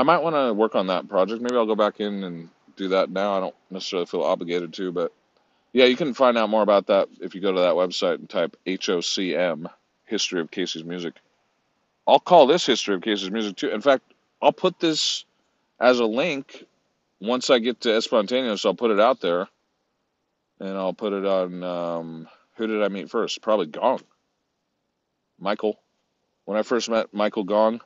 I 0.00 0.02
might 0.02 0.22
want 0.22 0.34
to 0.34 0.54
work 0.54 0.74
on 0.74 0.86
that 0.86 1.08
project. 1.10 1.42
Maybe 1.42 1.56
I'll 1.56 1.66
go 1.66 1.74
back 1.74 2.00
in 2.00 2.24
and 2.24 2.48
do 2.74 2.88
that 2.88 3.10
now. 3.10 3.36
I 3.36 3.40
don't 3.40 3.54
necessarily 3.70 4.06
feel 4.06 4.22
obligated 4.22 4.72
to, 4.74 4.90
but 4.90 5.12
yeah, 5.74 5.84
you 5.84 5.94
can 5.94 6.14
find 6.14 6.38
out 6.38 6.48
more 6.48 6.62
about 6.62 6.86
that 6.86 7.08
if 7.20 7.34
you 7.34 7.42
go 7.42 7.52
to 7.52 7.60
that 7.60 7.74
website 7.74 8.14
and 8.14 8.28
type 8.28 8.56
HOCM, 8.66 9.70
History 10.06 10.40
of 10.40 10.50
Casey's 10.50 10.84
Music. 10.84 11.16
I'll 12.08 12.18
call 12.18 12.46
this 12.46 12.64
History 12.64 12.94
of 12.94 13.02
Casey's 13.02 13.30
Music 13.30 13.56
too. 13.56 13.68
In 13.68 13.82
fact, 13.82 14.14
I'll 14.40 14.54
put 14.54 14.80
this 14.80 15.26
as 15.78 15.98
a 15.98 16.06
link 16.06 16.64
once 17.20 17.50
I 17.50 17.58
get 17.58 17.82
to 17.82 17.90
Espontaneous. 17.90 18.64
I'll 18.64 18.72
put 18.72 18.90
it 18.92 19.00
out 19.00 19.20
there, 19.20 19.48
and 20.60 20.78
I'll 20.78 20.94
put 20.94 21.12
it 21.12 21.26
on. 21.26 21.62
Um, 21.62 22.28
who 22.54 22.66
did 22.66 22.82
I 22.82 22.88
meet 22.88 23.10
first? 23.10 23.42
Probably 23.42 23.66
Gong. 23.66 24.00
Michael. 25.38 25.78
When 26.46 26.56
I 26.56 26.62
first 26.62 26.88
met 26.88 27.12
Michael 27.12 27.44
Gong, 27.44 27.82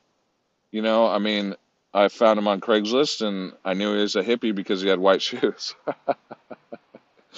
you 0.70 0.80
know, 0.80 1.08
I 1.08 1.18
mean, 1.18 1.56
I 1.94 2.08
found 2.08 2.38
him 2.38 2.48
on 2.48 2.60
Craigslist, 2.60 3.26
and 3.26 3.52
I 3.64 3.74
knew 3.74 3.94
he 3.94 4.02
was 4.02 4.16
a 4.16 4.24
hippie 4.24 4.54
because 4.54 4.82
he 4.82 4.88
had 4.88 4.98
white 4.98 5.22
shoes. 5.30 5.76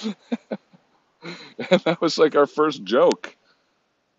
and 0.03 0.15
that 1.85 2.01
was 2.01 2.17
like 2.17 2.35
our 2.35 2.47
first 2.47 2.83
joke. 2.83 3.37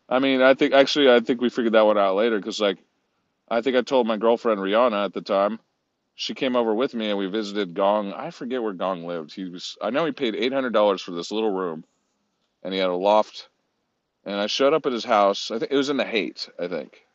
I 0.09 0.21
mean, 0.21 0.43
I 0.43 0.55
think 0.55 0.75
actually, 0.75 1.11
I 1.13 1.21
think 1.21 1.41
we 1.41 1.51
figured 1.51 1.75
that 1.75 1.87
one 1.87 1.99
out 1.99 2.17
later 2.17 2.39
because, 2.39 2.61
like, 2.61 2.79
I 3.49 3.63
think 3.63 3.77
I 3.77 3.83
told 3.83 4.07
my 4.07 4.17
girlfriend 4.17 4.61
Rihanna 4.61 5.07
at 5.07 5.15
the 5.15 5.23
time. 5.23 5.59
She 6.15 6.35
came 6.35 6.57
over 6.57 6.75
with 6.75 6.95
me 6.95 7.11
and 7.11 7.19
we 7.19 7.27
visited 7.27 7.75
Gong. 7.75 8.13
I 8.13 8.31
forget 8.31 8.63
where 8.63 8.73
Gong 8.73 9.05
lived. 9.07 9.35
He 9.35 9.45
was, 9.45 9.77
I 9.83 9.91
know 9.91 10.05
he 10.05 10.13
paid 10.13 10.35
eight 10.35 10.53
hundred 10.53 10.73
dollars 10.73 11.03
for 11.03 11.13
this 11.13 11.31
little 11.31 11.51
room, 11.53 11.85
and 12.63 12.75
he 12.75 12.81
had 12.81 12.91
a 12.91 12.95
loft. 12.97 13.49
And 14.25 14.37
I 14.37 14.47
showed 14.47 14.75
up 14.75 14.87
at 14.87 14.93
his 14.93 15.05
house. 15.05 15.51
I 15.51 15.59
think 15.59 15.73
it 15.73 15.77
was 15.77 15.91
in 15.91 15.97
the 15.97 16.05
Haight, 16.05 16.49
I 16.59 16.69
think, 16.69 17.07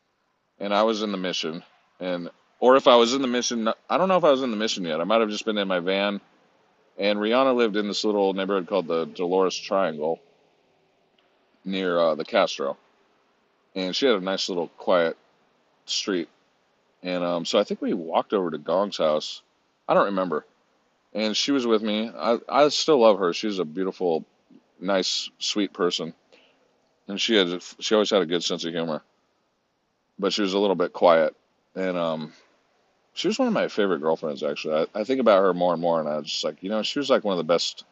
and 0.60 0.74
I 0.74 0.84
was 0.84 1.04
in 1.04 1.12
the 1.12 1.18
Mission, 1.18 1.64
and 2.00 2.30
or 2.64 2.77
if 2.77 2.88
I 2.88 2.95
was 2.95 3.14
in 3.14 3.22
the 3.22 3.27
Mission, 3.27 3.68
I 3.90 3.98
don't 3.98 4.07
know 4.07 4.15
if 4.15 4.23
I 4.23 4.31
was 4.31 4.41
in 4.41 4.49
the 4.49 4.56
Mission 4.56 4.85
yet. 4.85 5.02
I 5.02 5.03
might 5.03 5.19
have 5.19 5.30
just 5.30 5.44
been 5.44 5.57
in 5.57 5.68
my 5.68 5.80
van 5.80 6.22
and 6.98 7.19
Rihanna 7.19 7.53
lived 7.53 7.76
in 7.76 7.90
this 7.90 8.06
little 8.06 8.34
neighborhood 8.34 8.68
called 8.68 8.88
the 8.88 9.03
Dolores 9.03 9.57
Triangle 9.57 10.22
near 11.65 11.99
uh, 11.99 12.15
the 12.15 12.23
Castro. 12.23 12.77
And 13.76 13.94
she 13.94 14.06
had 14.06 14.15
a 14.15 14.22
nice 14.22 14.48
little 14.48 14.69
quiet 14.69 15.18
street. 15.85 16.30
And 17.02 17.22
um, 17.22 17.44
so 17.44 17.60
I 17.60 17.65
think 17.65 17.81
we 17.81 17.94
walked 17.94 18.31
over 18.31 18.49
to 18.49 18.57
Gong's 18.57 18.98
house. 18.98 19.41
I 19.85 19.94
don't 19.94 20.06
remember. 20.06 20.45
And 21.14 21.35
she 21.35 21.52
was 21.52 21.68
with 21.68 21.81
me. 21.81 22.11
I, 22.15 22.38
I 22.48 22.69
still 22.69 22.99
love 23.02 23.19
her. 23.19 23.34
She's 23.34 23.60
a 23.60 23.65
beautiful, 23.65 24.23
nice, 24.80 25.30
sweet 25.38 25.73
person. 25.73 26.14
And 27.10 27.19
she 27.19 27.35
had 27.35 27.61
she 27.80 27.94
always 27.94 28.10
had 28.10 28.22
a 28.22 28.26
good 28.26 28.45
sense 28.45 28.64
of 28.64 28.72
humor. 28.72 29.02
But 30.18 30.31
she 30.31 30.44
was 30.44 30.53
a 30.53 30.60
little 30.60 30.77
bit 30.77 30.94
quiet. 30.94 31.35
And 31.76 31.98
um, 31.98 32.34
she 33.14 33.27
was 33.27 33.38
one 33.40 33.48
of 33.48 33.53
my 33.53 33.68
favorite 33.68 33.99
girlfriends, 33.99 34.44
actually. 34.44 34.88
I, 34.95 35.02
I 35.02 35.03
think 35.03 35.19
about 35.19 35.41
her 35.41 35.53
more 35.53 35.73
and 35.73 35.81
more, 35.81 35.99
and 35.99 36.10
I 36.10 36.18
was 36.18 36.27
just 36.27 36.44
like, 36.44 36.61
you 36.61 36.69
know, 36.69 36.81
she 36.84 36.99
was 36.99 37.10
like 37.10 37.23
one 37.23 37.34
of 37.34 37.38
the 37.38 37.53
best 37.53 37.85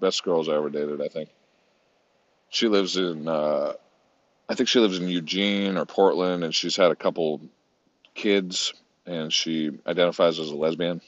best 0.00 0.24
girls 0.24 0.48
I 0.48 0.54
ever 0.54 0.68
dated. 0.68 1.00
I 1.00 1.08
think 1.08 1.30
she 2.50 2.68
lives 2.68 2.96
in, 2.96 3.28
uh, 3.28 3.72
I 4.48 4.54
think 4.54 4.68
she 4.68 4.78
lives 4.78 4.98
in 4.98 5.08
Eugene 5.08 5.76
or 5.76 5.86
Portland, 5.86 6.44
and 6.44 6.54
she's 6.54 6.76
had 6.76 6.90
a 6.90 6.96
couple 6.96 7.40
kids, 8.14 8.74
and 9.06 9.32
she 9.32 9.70
identifies 9.86 10.38
as 10.38 10.50
a 10.50 10.56
lesbian, 10.56 11.00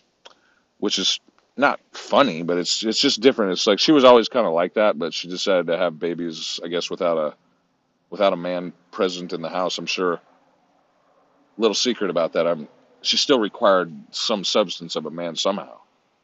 which 0.78 0.98
is 0.98 1.20
not 1.56 1.80
funny, 1.92 2.44
but 2.44 2.56
it's 2.56 2.84
it's 2.84 3.00
just 3.00 3.20
different. 3.20 3.52
It's 3.52 3.66
like 3.66 3.80
she 3.80 3.92
was 3.92 4.04
always 4.04 4.28
kind 4.28 4.46
of 4.46 4.54
like 4.54 4.74
that, 4.74 4.98
but 4.98 5.12
she 5.12 5.28
decided 5.28 5.66
to 5.66 5.76
have 5.76 5.98
babies, 5.98 6.60
I 6.64 6.68
guess, 6.68 6.88
without 6.88 7.18
a 7.18 7.34
without 8.08 8.32
a 8.32 8.36
man 8.36 8.72
present 8.92 9.32
in 9.32 9.42
the 9.42 9.48
house. 9.48 9.78
I'm 9.78 9.86
sure. 9.86 10.20
Little 11.58 11.74
secret 11.74 12.08
about 12.08 12.34
that. 12.34 12.46
I'm 12.46 12.68
she 13.08 13.16
still 13.16 13.40
required 13.40 13.92
some 14.10 14.44
substance 14.44 14.96
of 14.96 15.06
a 15.06 15.10
man 15.10 15.36
somehow. 15.36 15.78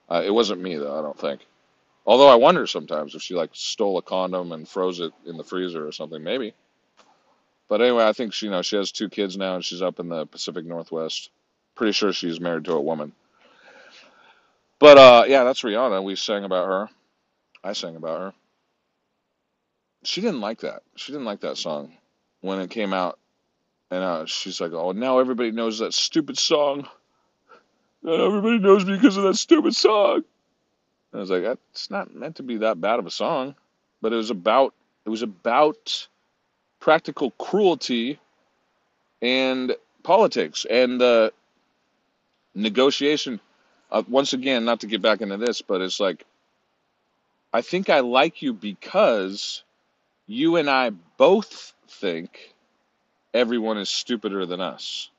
Uh, 0.09 0.23
it 0.25 0.31
wasn't 0.33 0.61
me 0.61 0.77
though, 0.77 0.99
I 0.99 1.03
don't 1.03 1.19
think. 1.19 1.41
Although 2.07 2.29
I 2.29 2.35
wonder 2.35 2.67
sometimes 2.67 3.15
if 3.15 3.23
she 3.23 3.35
like 3.35 3.51
stole 3.55 3.97
a 3.97 4.03
condom 4.03 4.53
and 4.53 4.69
froze 4.69 5.01
it 5.01 5.13
in 5.27 5.37
the 5.37 5.45
freezer 5.45 5.87
or 5.87 5.93
something, 5.93 6.23
maybe. 6.23 6.55
But 7.69 7.81
anyway, 7.81 8.05
I 8.05 8.13
think 8.13 8.35
she, 8.35 8.47
you 8.47 8.53
know, 8.53 8.61
she 8.61 8.77
has 8.77 8.93
two 8.93 9.09
kids 9.09 9.37
now 9.39 9.55
and 9.55 9.65
she's 9.65 9.81
up 9.81 9.99
in 9.99 10.09
the 10.09 10.27
Pacific 10.27 10.67
Northwest. 10.67 11.31
Pretty 11.75 11.93
sure 11.93 12.13
she's 12.13 12.39
married 12.39 12.67
to 12.67 12.75
a 12.75 12.81
woman. 12.81 13.13
But 14.79 14.99
uh, 14.99 15.25
yeah, 15.27 15.45
that's 15.45 15.63
Rihanna. 15.63 16.05
We 16.05 16.15
sang 16.17 16.45
about 16.45 16.67
her. 16.67 16.91
I 17.63 17.73
sang 17.73 17.97
about 17.97 18.21
her. 18.21 18.35
She 20.03 20.21
didn't 20.21 20.43
like 20.43 20.61
that. 20.61 20.83
She 20.97 21.13
didn't 21.13 21.25
like 21.25 21.41
that 21.41 21.57
song 21.57 21.97
when 22.43 22.61
it 22.61 22.69
came 22.69 22.93
out 22.93 23.19
and 23.95 24.03
uh, 24.03 24.27
she's 24.27 24.61
like, 24.61 24.73
"Oh, 24.73 24.91
now 24.91 25.21
everybody 25.21 25.53
knows 25.53 25.79
that 25.79 25.95
stupid 25.95 26.37
song. 26.37 26.89
Now 28.03 28.27
everybody 28.27 28.59
knows 28.59 28.85
me 28.85 28.97
because 28.97 29.17
of 29.17 29.23
that 29.23 29.37
stupid 29.37 29.77
song." 29.77 30.25
And 31.13 31.15
I 31.15 31.19
was 31.19 31.31
like, 31.31 31.45
"It's 31.71 31.91
not 31.91 32.13
meant 32.13 32.37
to 32.37 32.43
be 32.43 32.57
that 32.59 32.81
bad 32.81 32.99
of 32.99 33.07
a 33.07 33.11
song, 33.11 33.55
but 34.03 34.13
it 34.13 34.17
was 34.17 34.31
about 34.31 34.75
it 35.05 35.11
was 35.11 35.23
about 35.23 36.09
practical 36.81 37.31
cruelty 37.33 38.19
and 39.23 39.77
politics 40.03 40.67
and 40.69 41.01
the 41.01 41.33
negotiation." 42.55 43.39
Uh, 43.93 44.03
once 44.09 44.33
again, 44.33 44.65
not 44.65 44.81
to 44.81 44.89
get 44.89 45.03
back 45.03 45.21
into 45.21 45.37
this, 45.37 45.63
but 45.63 45.81
it's 45.81 46.01
like, 46.01 46.27
I 47.53 47.61
think 47.61 47.89
I 47.89 48.01
like 48.01 48.43
you 48.43 48.53
because 48.53 49.63
you 50.27 50.57
and 50.57 50.69
I 50.69 50.91
both 50.91 51.75
think 51.89 52.54
everyone 53.35 53.77
is 53.77 53.91
stupider 53.91 54.47
than 54.47 54.61
us. 54.61 55.11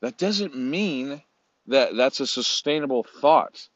That 0.00 0.16
doesn't 0.16 0.56
mean 0.56 1.22
that 1.66 1.96
that's 1.96 2.20
a 2.20 2.26
sustainable 2.26 3.04
thought. 3.20 3.68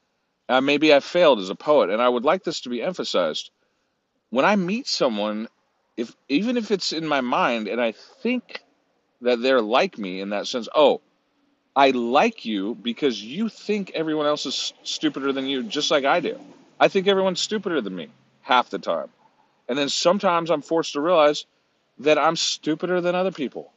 Uh, 0.48 0.60
maybe 0.60 0.94
I 0.94 1.00
failed 1.00 1.40
as 1.40 1.50
a 1.50 1.54
poet, 1.54 1.90
and 1.90 2.00
I 2.00 2.08
would 2.08 2.24
like 2.24 2.44
this 2.44 2.62
to 2.62 2.70
be 2.70 2.82
emphasized. 2.82 3.50
When 4.30 4.44
I 4.44 4.56
meet 4.56 4.86
someone, 4.86 5.48
if 5.96 6.14
even 6.28 6.56
if 6.56 6.70
it's 6.70 6.92
in 6.92 7.06
my 7.06 7.20
mind, 7.20 7.68
and 7.68 7.80
I 7.80 7.92
think 7.92 8.62
that 9.22 9.42
they're 9.42 9.60
like 9.60 9.98
me 9.98 10.20
in 10.20 10.30
that 10.30 10.46
sense, 10.46 10.68
oh, 10.74 11.00
I 11.74 11.90
like 11.90 12.44
you 12.44 12.74
because 12.74 13.22
you 13.22 13.48
think 13.48 13.92
everyone 13.94 14.26
else 14.26 14.46
is 14.46 14.72
stupider 14.84 15.32
than 15.32 15.46
you, 15.46 15.62
just 15.62 15.90
like 15.90 16.04
I 16.04 16.20
do. 16.20 16.38
I 16.80 16.88
think 16.88 17.08
everyone's 17.08 17.40
stupider 17.40 17.80
than 17.80 17.94
me 17.94 18.08
half 18.42 18.70
the 18.70 18.78
time. 18.78 19.08
And 19.68 19.76
then 19.76 19.88
sometimes 19.88 20.50
I'm 20.50 20.62
forced 20.62 20.94
to 20.94 21.00
realize 21.00 21.44
that 22.00 22.18
I'm 22.18 22.36
stupider 22.36 23.00
than 23.00 23.14
other 23.14 23.32
people. 23.32 23.72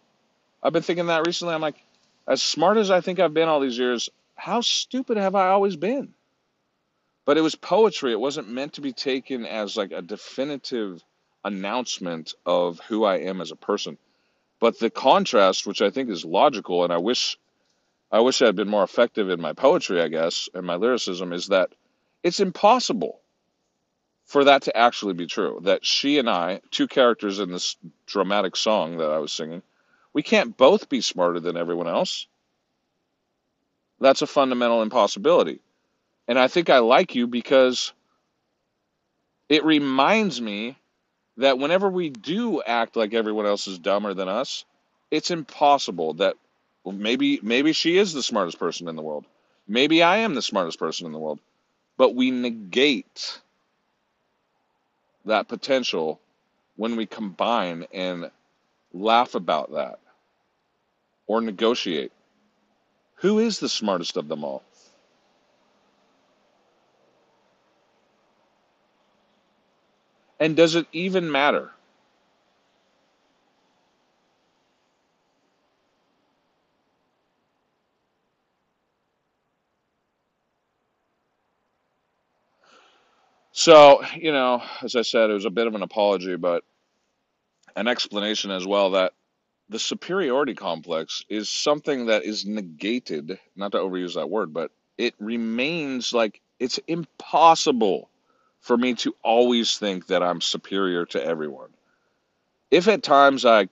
I've 0.63 0.73
been 0.73 0.83
thinking 0.83 1.07
that 1.07 1.25
recently. 1.25 1.53
I'm 1.53 1.61
like, 1.61 1.81
As 2.27 2.41
smart 2.41 2.77
as 2.77 2.91
I 2.91 3.01
think 3.01 3.19
I've 3.19 3.33
been 3.33 3.49
all 3.49 3.59
these 3.59 3.77
years, 3.77 4.09
how 4.35 4.61
stupid 4.61 5.17
have 5.17 5.35
I 5.35 5.49
always 5.49 5.75
been? 5.75 6.13
But 7.25 7.37
it 7.37 7.41
was 7.41 7.55
poetry. 7.55 8.11
It 8.11 8.19
wasn't 8.19 8.49
meant 8.49 8.73
to 8.73 8.81
be 8.81 8.93
taken 8.93 9.45
as 9.45 9.77
like 9.77 9.91
a 9.91 10.01
definitive 10.01 11.03
announcement 11.43 12.33
of 12.45 12.79
who 12.81 13.03
I 13.03 13.17
am 13.17 13.41
as 13.41 13.51
a 13.51 13.55
person. 13.55 13.97
But 14.59 14.79
the 14.79 14.89
contrast, 14.89 15.65
which 15.65 15.81
I 15.81 15.89
think 15.89 16.09
is 16.09 16.25
logical, 16.25 16.83
and 16.83 16.93
I 16.93 16.97
wish 16.97 17.37
I 18.11 18.19
wish 18.19 18.41
I 18.41 18.47
had 18.47 18.57
been 18.57 18.67
more 18.67 18.83
effective 18.83 19.29
in 19.29 19.39
my 19.39 19.53
poetry, 19.53 20.01
I 20.01 20.09
guess, 20.09 20.49
and 20.53 20.65
my 20.65 20.75
lyricism, 20.75 21.31
is 21.31 21.47
that 21.47 21.71
it's 22.23 22.41
impossible 22.41 23.20
for 24.31 24.45
that 24.45 24.61
to 24.61 24.77
actually 24.77 25.13
be 25.13 25.27
true. 25.27 25.59
That 25.63 25.85
she 25.85 26.17
and 26.17 26.29
I, 26.29 26.61
two 26.71 26.87
characters 26.87 27.39
in 27.39 27.51
this 27.51 27.75
dramatic 28.05 28.55
song 28.55 28.97
that 28.97 29.11
I 29.11 29.17
was 29.17 29.33
singing, 29.33 29.61
we 30.13 30.23
can't 30.23 30.55
both 30.55 30.87
be 30.87 31.01
smarter 31.01 31.41
than 31.41 31.57
everyone 31.57 31.89
else. 31.89 32.27
That's 33.99 34.21
a 34.21 34.27
fundamental 34.27 34.83
impossibility. 34.83 35.59
And 36.29 36.39
I 36.39 36.47
think 36.47 36.69
I 36.69 36.79
like 36.79 37.13
you 37.13 37.27
because 37.27 37.91
it 39.49 39.65
reminds 39.65 40.41
me 40.41 40.77
that 41.35 41.59
whenever 41.59 41.89
we 41.89 42.09
do 42.09 42.61
act 42.61 42.95
like 42.95 43.13
everyone 43.13 43.45
else 43.45 43.67
is 43.67 43.79
dumber 43.79 44.13
than 44.13 44.29
us, 44.29 44.63
it's 45.11 45.29
impossible 45.29 46.13
that 46.15 46.35
maybe 46.85 47.41
maybe 47.43 47.73
she 47.73 47.97
is 47.97 48.13
the 48.13 48.23
smartest 48.23 48.59
person 48.59 48.87
in 48.87 48.95
the 48.95 49.01
world. 49.01 49.25
Maybe 49.67 50.01
I 50.01 50.17
am 50.17 50.35
the 50.35 50.41
smartest 50.41 50.79
person 50.79 51.05
in 51.05 51.11
the 51.11 51.19
world. 51.19 51.39
But 51.97 52.15
we 52.15 52.31
negate 52.31 53.41
that 55.25 55.47
potential 55.47 56.19
when 56.77 56.95
we 56.95 57.05
combine 57.05 57.85
and 57.93 58.31
laugh 58.93 59.35
about 59.35 59.73
that 59.73 59.99
or 61.27 61.41
negotiate. 61.41 62.11
Who 63.17 63.39
is 63.39 63.59
the 63.59 63.69
smartest 63.69 64.17
of 64.17 64.27
them 64.27 64.43
all? 64.43 64.63
And 70.39 70.55
does 70.57 70.75
it 70.75 70.87
even 70.93 71.31
matter? 71.31 71.71
So, 83.61 84.03
you 84.15 84.31
know, 84.31 84.63
as 84.81 84.95
I 84.95 85.03
said, 85.03 85.29
it 85.29 85.33
was 85.33 85.45
a 85.45 85.51
bit 85.51 85.67
of 85.67 85.75
an 85.75 85.83
apology, 85.83 86.35
but 86.35 86.63
an 87.75 87.87
explanation 87.87 88.49
as 88.49 88.65
well 88.65 88.89
that 88.91 89.13
the 89.69 89.77
superiority 89.77 90.55
complex 90.55 91.23
is 91.29 91.47
something 91.47 92.07
that 92.07 92.23
is 92.23 92.43
negated, 92.43 93.37
not 93.55 93.73
to 93.73 93.77
overuse 93.77 94.15
that 94.15 94.31
word, 94.31 94.51
but 94.51 94.71
it 94.97 95.13
remains 95.19 96.11
like 96.11 96.41
it's 96.59 96.79
impossible 96.87 98.09
for 98.61 98.75
me 98.75 98.95
to 98.95 99.13
always 99.21 99.77
think 99.77 100.07
that 100.07 100.23
I'm 100.23 100.41
superior 100.41 101.05
to 101.05 101.23
everyone. 101.23 101.69
If 102.71 102.87
at 102.87 103.03
times 103.03 103.45
I 103.45 103.69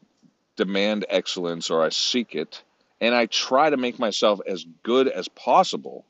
demand 0.55 1.07
excellence 1.09 1.71
or 1.71 1.83
I 1.83 1.89
seek 1.89 2.35
it 2.35 2.61
and 3.01 3.15
I 3.15 3.25
try 3.25 3.71
to 3.71 3.77
make 3.77 3.97
myself 3.97 4.39
as 4.45 4.67
good 4.83 5.07
as 5.07 5.27
possible, 5.29 6.05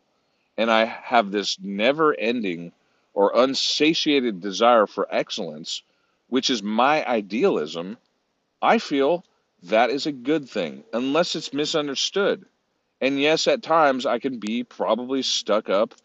and 0.58 0.70
I 0.70 0.84
have 0.84 1.32
this 1.32 1.58
never 1.62 2.14
ending 2.14 2.74
or 3.20 3.34
unsatiated 3.36 4.40
desire 4.40 4.88
for 4.88 5.06
excellence, 5.12 5.84
which 6.30 6.50
is 6.50 6.64
my 6.64 7.06
idealism, 7.06 7.98
I 8.62 8.78
feel 8.78 9.26
that 9.64 9.90
is 9.90 10.06
a 10.06 10.14
good 10.14 10.48
thing, 10.48 10.86
unless 10.94 11.36
it's 11.36 11.52
misunderstood. 11.52 12.46
And 13.02 13.20
yes, 13.20 13.46
at 13.46 13.62
times 13.62 14.06
I 14.06 14.20
can 14.20 14.40
be 14.40 14.64
probably 14.64 15.22
stuck 15.22 15.68
up, 15.68 15.96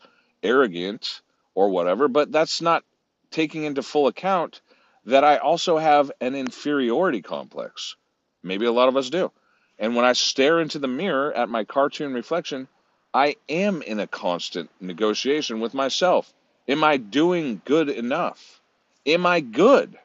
arrogant, 0.42 1.20
or 1.54 1.68
whatever, 1.68 2.08
but 2.08 2.32
that's 2.32 2.60
not 2.60 2.82
taking 3.30 3.62
into 3.62 3.84
full 3.84 4.08
account 4.08 4.60
that 5.04 5.22
I 5.22 5.36
also 5.36 5.78
have 5.78 6.10
an 6.20 6.34
inferiority 6.34 7.22
complex. 7.22 7.94
Maybe 8.42 8.66
a 8.66 8.72
lot 8.72 8.88
of 8.88 8.96
us 8.96 9.08
do. 9.08 9.30
And 9.78 9.94
when 9.94 10.04
I 10.04 10.14
stare 10.14 10.58
into 10.58 10.80
the 10.80 10.88
mirror 10.88 11.32
at 11.32 11.48
my 11.48 11.62
cartoon 11.62 12.12
reflection, 12.12 12.66
I 13.14 13.36
am 13.48 13.82
in 13.82 14.00
a 14.00 14.08
constant 14.08 14.68
negotiation 14.80 15.60
with 15.60 15.74
myself. 15.74 16.34
Am 16.66 16.82
I 16.82 16.96
doing 16.96 17.60
good 17.64 17.88
enough? 17.88 18.60
Am 19.06 19.26
I 19.26 19.40
good? 19.40 19.98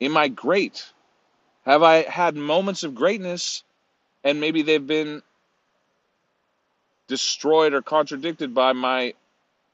Am 0.00 0.16
I 0.16 0.28
great? 0.28 0.84
Have 1.66 1.82
I 1.82 2.02
had 2.02 2.36
moments 2.36 2.84
of 2.84 2.94
greatness 2.94 3.64
and 4.24 4.40
maybe 4.40 4.62
they've 4.62 4.86
been 4.86 5.22
destroyed 7.06 7.74
or 7.74 7.82
contradicted 7.82 8.54
by 8.54 8.72
my 8.72 9.14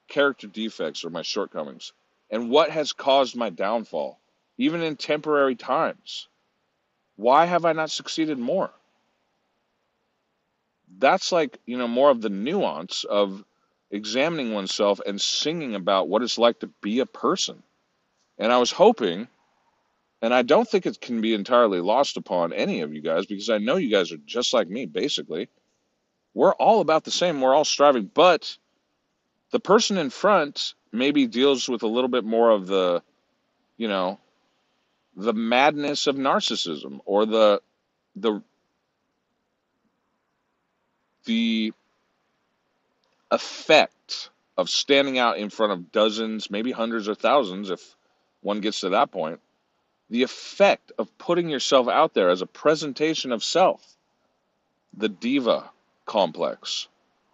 character 0.08 0.48
defects 0.48 1.04
or 1.04 1.10
my 1.10 1.22
shortcomings? 1.22 1.92
And 2.30 2.50
what 2.50 2.70
has 2.70 2.92
caused 2.92 3.36
my 3.36 3.50
downfall, 3.50 4.18
even 4.58 4.82
in 4.82 4.96
temporary 4.96 5.54
times? 5.54 6.26
Why 7.14 7.46
have 7.46 7.64
I 7.64 7.72
not 7.72 7.90
succeeded 7.90 8.38
more? 8.38 8.70
That's 10.98 11.30
like, 11.30 11.58
you 11.66 11.78
know, 11.78 11.88
more 11.88 12.10
of 12.10 12.20
the 12.20 12.30
nuance 12.30 13.04
of 13.04 13.44
examining 13.90 14.52
oneself 14.52 15.00
and 15.06 15.20
singing 15.20 15.74
about 15.74 16.08
what 16.08 16.22
it's 16.22 16.38
like 16.38 16.60
to 16.60 16.68
be 16.82 17.00
a 17.00 17.06
person. 17.06 17.62
And 18.38 18.52
I 18.52 18.58
was 18.58 18.70
hoping, 18.70 19.28
and 20.20 20.34
I 20.34 20.42
don't 20.42 20.68
think 20.68 20.86
it 20.86 21.00
can 21.00 21.20
be 21.20 21.34
entirely 21.34 21.80
lost 21.80 22.16
upon 22.16 22.52
any 22.52 22.80
of 22.80 22.92
you 22.92 23.00
guys 23.00 23.26
because 23.26 23.50
I 23.50 23.58
know 23.58 23.76
you 23.76 23.90
guys 23.90 24.12
are 24.12 24.18
just 24.26 24.52
like 24.52 24.68
me, 24.68 24.86
basically. 24.86 25.48
We're 26.34 26.54
all 26.54 26.80
about 26.80 27.04
the 27.04 27.10
same, 27.10 27.40
we're 27.40 27.54
all 27.54 27.64
striving, 27.64 28.10
but 28.12 28.56
the 29.50 29.60
person 29.60 29.96
in 29.96 30.10
front 30.10 30.74
maybe 30.92 31.26
deals 31.26 31.68
with 31.68 31.82
a 31.82 31.88
little 31.88 32.08
bit 32.08 32.24
more 32.24 32.50
of 32.50 32.66
the, 32.66 33.02
you 33.76 33.88
know, 33.88 34.18
the 35.16 35.32
madness 35.32 36.06
of 36.06 36.16
narcissism 36.16 37.00
or 37.06 37.24
the 37.24 37.62
the 38.16 38.42
the 41.24 41.72
effect 43.30 44.30
of 44.56 44.70
standing 44.70 45.18
out 45.18 45.38
in 45.38 45.50
front 45.50 45.72
of 45.72 45.92
dozens, 45.92 46.50
maybe 46.50 46.72
hundreds 46.72 47.08
or 47.08 47.14
thousands 47.14 47.70
if 47.70 47.96
one 48.40 48.60
gets 48.60 48.80
to 48.80 48.90
that 48.90 49.10
point, 49.10 49.40
the 50.08 50.22
effect 50.22 50.92
of 50.98 51.16
putting 51.18 51.48
yourself 51.48 51.88
out 51.88 52.14
there 52.14 52.30
as 52.30 52.42
a 52.42 52.46
presentation 52.46 53.32
of 53.32 53.42
self, 53.42 53.84
the 54.96 55.08
diva 55.08 55.70
complex, 56.06 56.88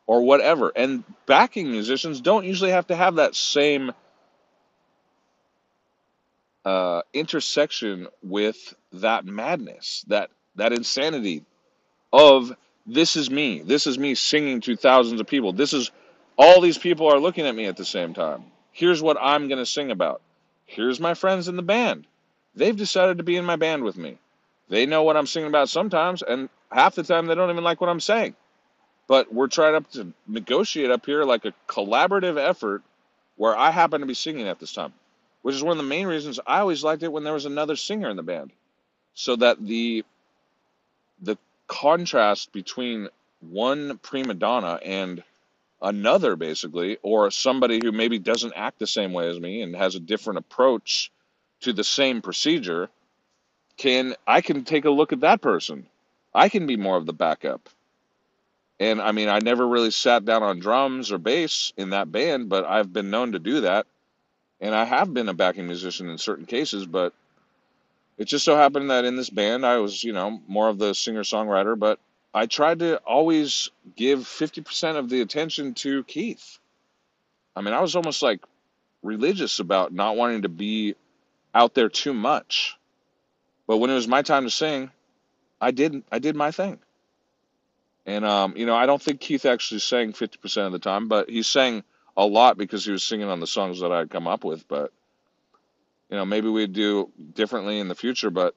or 0.06 0.22
whatever. 0.22 0.72
And 0.74 1.04
backing 1.26 1.70
musicians 1.70 2.20
don't 2.20 2.44
usually 2.44 2.70
have 2.70 2.86
to 2.88 2.96
have 2.96 3.16
that 3.16 3.34
same 3.34 3.92
uh, 6.64 7.02
intersection 7.12 8.08
with 8.22 8.74
that 8.92 9.24
madness, 9.24 10.04
that 10.08 10.30
that 10.56 10.72
insanity 10.72 11.44
of 12.12 12.54
this 12.86 13.16
is 13.16 13.30
me. 13.30 13.62
This 13.62 13.86
is 13.86 13.98
me 13.98 14.14
singing 14.14 14.60
to 14.62 14.76
thousands 14.76 15.20
of 15.20 15.26
people. 15.26 15.52
This 15.52 15.72
is 15.72 15.90
all 16.36 16.60
these 16.60 16.78
people 16.78 17.08
are 17.08 17.20
looking 17.20 17.46
at 17.46 17.54
me 17.54 17.66
at 17.66 17.76
the 17.76 17.84
same 17.84 18.14
time. 18.14 18.44
Here's 18.72 19.02
what 19.02 19.18
I'm 19.20 19.48
going 19.48 19.58
to 19.58 19.66
sing 19.66 19.90
about. 19.90 20.22
Here's 20.64 20.98
my 20.98 21.14
friends 21.14 21.48
in 21.48 21.56
the 21.56 21.62
band. 21.62 22.06
They've 22.54 22.76
decided 22.76 23.18
to 23.18 23.24
be 23.24 23.36
in 23.36 23.44
my 23.44 23.56
band 23.56 23.84
with 23.84 23.96
me. 23.96 24.18
They 24.68 24.86
know 24.86 25.02
what 25.02 25.16
I'm 25.16 25.26
singing 25.26 25.48
about 25.48 25.68
sometimes, 25.68 26.22
and 26.22 26.48
half 26.70 26.94
the 26.94 27.02
time 27.02 27.26
they 27.26 27.34
don't 27.34 27.50
even 27.50 27.64
like 27.64 27.80
what 27.80 27.90
I'm 27.90 28.00
saying. 28.00 28.34
But 29.06 29.32
we're 29.32 29.48
trying 29.48 29.74
up 29.74 29.90
to 29.92 30.12
negotiate 30.26 30.90
up 30.90 31.04
here 31.04 31.24
like 31.24 31.44
a 31.44 31.52
collaborative 31.68 32.38
effort 32.38 32.82
where 33.36 33.56
I 33.56 33.70
happen 33.70 34.00
to 34.00 34.06
be 34.06 34.14
singing 34.14 34.48
at 34.48 34.58
this 34.58 34.72
time, 34.72 34.92
which 35.42 35.54
is 35.54 35.62
one 35.62 35.72
of 35.72 35.82
the 35.82 35.88
main 35.88 36.06
reasons 36.06 36.40
I 36.46 36.60
always 36.60 36.82
liked 36.82 37.02
it 37.02 37.12
when 37.12 37.24
there 37.24 37.32
was 37.32 37.44
another 37.44 37.76
singer 37.76 38.08
in 38.08 38.16
the 38.16 38.22
band, 38.22 38.52
so 39.14 39.36
that 39.36 39.64
the 39.64 40.04
the 41.20 41.36
contrast 41.72 42.52
between 42.52 43.08
one 43.40 43.96
prima 44.02 44.34
donna 44.34 44.78
and 44.84 45.22
another 45.80 46.36
basically 46.36 46.98
or 47.02 47.30
somebody 47.30 47.80
who 47.82 47.90
maybe 47.90 48.18
doesn't 48.18 48.52
act 48.54 48.78
the 48.78 48.86
same 48.86 49.14
way 49.14 49.26
as 49.26 49.40
me 49.40 49.62
and 49.62 49.74
has 49.74 49.94
a 49.94 50.00
different 50.00 50.38
approach 50.38 51.10
to 51.62 51.72
the 51.72 51.82
same 51.82 52.20
procedure 52.20 52.90
can 53.78 54.14
I 54.26 54.42
can 54.42 54.64
take 54.64 54.84
a 54.84 54.90
look 54.90 55.14
at 55.14 55.20
that 55.20 55.40
person. 55.40 55.86
I 56.34 56.50
can 56.50 56.66
be 56.66 56.76
more 56.76 56.98
of 56.98 57.06
the 57.06 57.14
backup. 57.14 57.70
And 58.78 59.00
I 59.00 59.12
mean, 59.12 59.30
I 59.30 59.38
never 59.38 59.66
really 59.66 59.90
sat 59.90 60.26
down 60.26 60.42
on 60.42 60.58
drums 60.58 61.10
or 61.10 61.16
bass 61.16 61.72
in 61.78 61.90
that 61.90 62.12
band, 62.12 62.50
but 62.50 62.66
I've 62.66 62.92
been 62.92 63.10
known 63.10 63.32
to 63.32 63.38
do 63.38 63.62
that. 63.62 63.86
And 64.60 64.74
I 64.74 64.84
have 64.84 65.14
been 65.14 65.30
a 65.30 65.34
backing 65.34 65.66
musician 65.66 66.10
in 66.10 66.18
certain 66.18 66.46
cases, 66.46 66.84
but 66.84 67.14
it 68.18 68.26
just 68.26 68.44
so 68.44 68.56
happened 68.56 68.90
that 68.90 69.04
in 69.04 69.16
this 69.16 69.30
band, 69.30 69.64
I 69.66 69.78
was, 69.78 70.04
you 70.04 70.12
know, 70.12 70.40
more 70.46 70.68
of 70.68 70.78
the 70.78 70.94
singer 70.94 71.22
songwriter, 71.22 71.78
but 71.78 71.98
I 72.34 72.46
tried 72.46 72.80
to 72.80 72.98
always 72.98 73.70
give 73.96 74.20
50% 74.20 74.96
of 74.96 75.08
the 75.08 75.20
attention 75.20 75.74
to 75.74 76.04
Keith. 76.04 76.58
I 77.54 77.60
mean, 77.60 77.74
I 77.74 77.80
was 77.80 77.96
almost 77.96 78.22
like 78.22 78.40
religious 79.02 79.58
about 79.58 79.92
not 79.92 80.16
wanting 80.16 80.42
to 80.42 80.48
be 80.48 80.94
out 81.54 81.74
there 81.74 81.88
too 81.88 82.14
much. 82.14 82.76
But 83.66 83.78
when 83.78 83.90
it 83.90 83.94
was 83.94 84.08
my 84.08 84.22
time 84.22 84.44
to 84.44 84.50
sing, 84.50 84.90
I 85.60 85.70
did 85.70 86.02
I 86.10 86.18
did 86.18 86.36
my 86.36 86.50
thing. 86.50 86.78
And 88.06 88.24
um, 88.24 88.54
you 88.56 88.66
know, 88.66 88.74
I 88.74 88.86
don't 88.86 89.00
think 89.00 89.20
Keith 89.20 89.44
actually 89.46 89.80
sang 89.80 90.12
50% 90.12 90.66
of 90.66 90.72
the 90.72 90.78
time, 90.78 91.08
but 91.08 91.30
he 91.30 91.42
sang 91.42 91.84
a 92.16 92.26
lot 92.26 92.58
because 92.58 92.84
he 92.84 92.92
was 92.92 93.04
singing 93.04 93.28
on 93.28 93.40
the 93.40 93.46
songs 93.46 93.80
that 93.80 93.92
I 93.92 93.98
had 93.98 94.10
come 94.10 94.26
up 94.26 94.44
with. 94.44 94.66
But 94.66 94.92
you 96.12 96.18
know, 96.18 96.26
maybe 96.26 96.50
we'd 96.50 96.74
do 96.74 97.10
differently 97.34 97.80
in 97.80 97.88
the 97.88 97.96
future. 97.96 98.30
But 98.30 98.54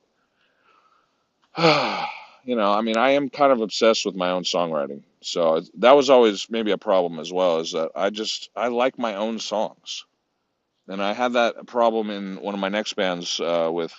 you 2.45 2.57
know, 2.57 2.73
I 2.73 2.82
mean, 2.82 2.98
I 2.98 3.11
am 3.11 3.30
kind 3.30 3.53
of 3.53 3.61
obsessed 3.61 4.06
with 4.06 4.15
my 4.15 4.32
own 4.32 4.44
songwriting, 4.44 5.03
so 5.22 5.64
that 5.80 5.94
was 5.94 6.11
always 6.11 6.48
maybe 6.52 6.72
a 6.72 6.80
problem 6.80 7.19
as 7.19 7.34
well. 7.34 7.61
Is 7.61 7.72
that 7.72 7.91
I 7.95 8.11
just 8.11 8.52
I 8.57 8.68
like 8.68 8.99
my 8.99 9.15
own 9.15 9.40
songs, 9.40 10.06
and 10.90 11.02
I 11.02 11.14
had 11.14 11.34
that 11.34 11.68
problem 11.68 12.11
in 12.11 12.41
one 12.41 12.56
of 12.56 12.61
my 12.61 12.69
next 12.69 12.95
bands 12.95 13.40
uh, 13.40 13.69
with 13.73 13.94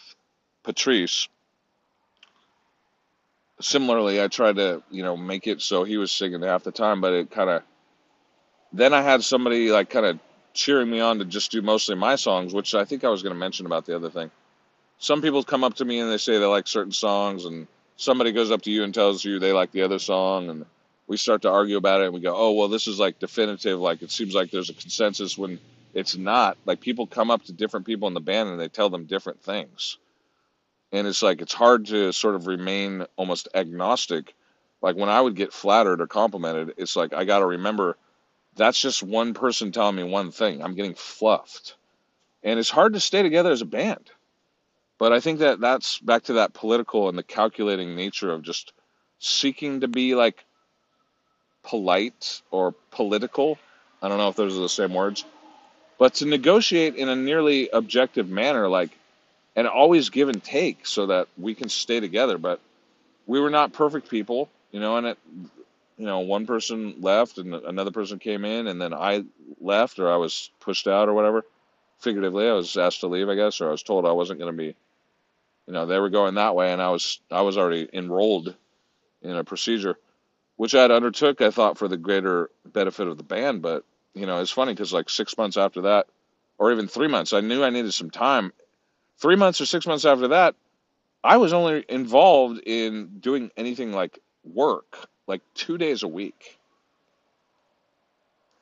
Patrice. 0.65 1.29
Similarly, 3.61 4.23
I 4.23 4.29
tried 4.29 4.57
to 4.57 4.83
you 4.91 5.03
know 5.03 5.17
make 5.17 5.47
it 5.47 5.63
so 5.63 5.85
he 5.85 5.99
was 5.99 6.13
singing 6.13 6.43
half 6.43 6.65
the 6.65 6.73
time, 6.73 7.01
but 7.01 7.15
it 7.15 7.31
kind 7.31 7.51
of 7.51 7.63
Then 8.73 8.95
I 8.95 9.03
had 9.03 9.25
somebody 9.25 9.73
like 9.73 9.91
kind 9.91 10.07
of 10.07 10.21
cheering 10.57 10.91
me 10.91 11.01
on 11.01 11.19
to 11.19 11.25
just 11.25 11.53
do 11.53 11.63
mostly 11.63 11.95
my 11.95 12.17
songs, 12.17 12.53
which 12.53 12.75
I 12.75 12.85
think 12.85 13.05
I 13.05 13.09
was 13.09 13.23
going 13.23 13.35
to 13.35 13.39
mention 13.39 13.67
about 13.67 13.87
the 13.87 13.95
other 13.95 14.11
thing. 14.11 14.31
Some 14.99 15.23
people 15.23 15.45
come 15.45 15.63
up 15.63 15.75
to 15.75 15.85
me 15.85 16.01
and 16.01 16.11
they 16.11 16.17
say 16.17 16.39
they 16.39 16.47
like 16.47 16.67
certain 16.67 16.93
songs, 16.93 17.45
and 17.45 17.69
somebody 17.97 18.33
goes 18.33 18.51
up 18.51 18.63
to 18.63 18.71
you 18.71 18.83
and 18.83 18.93
tells 18.95 19.25
you 19.25 19.39
they 19.39 19.53
like 19.53 19.71
the 19.71 19.83
other 19.83 19.99
song, 19.99 20.49
and 20.49 20.67
we 21.07 21.17
start 21.17 21.43
to 21.43 21.51
argue 21.51 21.77
about 21.77 22.01
it, 22.01 22.07
and 22.07 22.15
we 22.15 22.21
go, 22.21 22.35
"Oh, 22.35 22.53
well, 22.53 22.69
this 22.69 22.89
is 22.89 22.99
like 22.99 23.19
definitive. 23.19 23.79
Like 23.79 24.03
it 24.03 24.11
seems 24.11 24.35
like 24.35 24.51
there's 24.51 24.71
a 24.71 24.75
consensus 24.75 25.37
when 25.37 25.61
it's 25.95 26.17
not. 26.17 26.57
Like 26.65 26.81
people 26.81 27.07
come 27.07 27.31
up 27.31 27.45
to 27.45 27.53
different 27.53 27.87
people 27.87 28.09
in 28.09 28.15
the 28.15 28.21
band 28.21 28.49
and 28.49 28.59
they 28.59 28.69
tell 28.69 28.89
them 28.91 29.05
different 29.05 29.43
things, 29.43 29.99
and 30.93 31.07
it's 31.07 31.23
like 31.23 31.43
it's 31.43 31.55
hard 31.55 31.87
to 31.87 32.13
sort 32.13 32.35
of 32.35 32.47
remain 32.47 33.05
almost 33.17 33.49
agnostic. 33.55 34.35
Like 34.81 34.97
when 34.97 35.11
I 35.11 35.21
would 35.21 35.37
get 35.37 35.53
flattered 35.53 36.01
or 36.01 36.07
complimented, 36.07 36.75
it's 36.79 36.97
like 36.97 37.13
I 37.13 37.25
got 37.25 37.41
to 37.41 37.47
remember 37.47 37.99
that's 38.57 38.81
just 38.81 39.03
one 39.03 39.35
person 39.35 39.73
telling 39.73 39.97
me 39.97 40.03
one 40.03 40.31
thing. 40.31 40.63
I'm 40.63 40.75
getting 40.75 40.95
fluffed. 40.95 41.77
And 42.43 42.59
it's 42.59 42.71
hard 42.71 42.95
to 42.95 43.01
stay 43.01 43.23
together 43.23 43.51
as 43.51 43.63
a 43.63 43.67
band. 43.67 44.11
But 44.99 45.13
I 45.13 45.21
think 45.21 45.41
that 45.41 45.61
that's 45.61 45.99
back 45.99 46.25
to 46.25 46.35
that 46.35 46.55
political 46.55 47.09
and 47.09 47.19
the 47.19 47.23
calculating 47.23 47.95
nature 47.95 48.31
of 48.31 48.43
just 48.43 48.73
seeking 49.19 49.81
to 49.81 49.89
be 49.89 50.15
like 50.15 50.45
polite 51.63 52.41
or 52.51 52.75
political. 52.91 53.59
I 54.01 54.09
don't 54.09 54.19
know 54.19 54.29
if 54.29 54.37
those 54.37 54.57
are 54.57 54.63
the 54.63 54.69
same 54.69 54.95
words, 54.95 55.25
but 55.99 56.15
to 56.15 56.27
negotiate 56.27 56.95
in 56.97 57.09
a 57.09 57.17
nearly 57.17 57.69
objective 57.69 58.29
manner, 58.29 58.69
like, 58.69 58.91
and 59.55 59.67
always 59.67 60.11
give 60.11 60.29
and 60.29 60.43
take 60.43 60.87
so 60.87 61.07
that 61.07 61.29
we 61.37 61.55
can 61.55 61.69
stay 61.69 62.01
together. 62.01 62.39
But 62.39 62.61
we 63.27 63.41
were 63.41 63.51
not 63.51 63.73
perfect 63.73 64.09
people, 64.09 64.49
you 64.71 64.81
know, 64.81 64.97
and 64.97 65.09
it, 65.09 65.19
you 65.97 66.07
know, 66.07 66.21
one 66.21 66.47
person 66.47 66.97
left 67.01 67.39
and 67.39 67.55
another 67.55 67.91
person 67.91 68.19
came 68.19 68.45
in, 68.45 68.67
and 68.67 68.81
then 68.81 68.93
I 68.93 69.25
left 69.61 69.99
or 69.99 70.11
I 70.13 70.17
was 70.17 70.51
pushed 70.61 70.87
out 70.87 71.09
or 71.09 71.15
whatever. 71.15 71.45
Figuratively, 71.99 72.49
I 72.49 72.53
was 72.53 72.77
asked 72.77 73.01
to 73.01 73.07
leave, 73.07 73.29
I 73.29 73.35
guess, 73.35 73.61
or 73.61 73.69
I 73.69 73.71
was 73.71 73.83
told 73.83 74.05
I 74.05 74.13
wasn't 74.13 74.39
going 74.39 74.53
to 74.53 74.57
be. 74.57 74.75
You 75.67 75.73
know, 75.73 75.87
they 75.87 75.99
were 75.99 76.11
going 76.11 76.35
that 76.35 76.55
way, 76.55 76.73
and 76.73 76.83
I 76.83 76.91
was 76.91 77.21
I 77.31 77.41
was 77.41 77.57
already 77.57 77.89
enrolled 77.93 78.55
in 79.23 79.35
a 79.35 79.45
procedure, 79.45 79.99
which 80.57 80.75
I 80.75 80.83
had 80.83 80.91
undertook. 80.91 81.41
I 81.41 81.51
thought 81.51 81.79
for 81.79 81.89
the 81.89 81.97
greater 81.97 82.51
benefit 82.65 83.09
of 83.09 83.17
the 83.17 83.25
band, 83.25 83.63
but 83.63 83.85
you 84.15 84.27
know, 84.27 84.41
it's 84.41 84.51
funny 84.51 84.73
because 84.73 84.93
like 84.93 85.11
six 85.11 85.37
months 85.37 85.57
after 85.57 85.83
that, 85.83 86.07
or 86.59 86.73
even 86.73 86.89
three 86.89 87.09
months, 87.09 87.33
I 87.33 87.41
knew 87.41 87.65
I 87.65 87.71
needed 87.71 87.93
some 87.95 88.11
time. 88.11 88.53
Three 89.19 89.37
months 89.37 89.61
or 89.61 89.67
six 89.67 89.87
months 89.87 90.05
after 90.05 90.29
that, 90.29 90.55
I 91.25 91.39
was 91.39 91.53
only 91.53 91.85
involved 91.89 92.61
in 92.67 93.19
doing 93.19 93.51
anything 93.57 93.93
like 93.93 94.19
work, 94.45 95.09
like 95.27 95.43
two 95.55 95.79
days 95.79 96.03
a 96.03 96.09
week. 96.09 96.59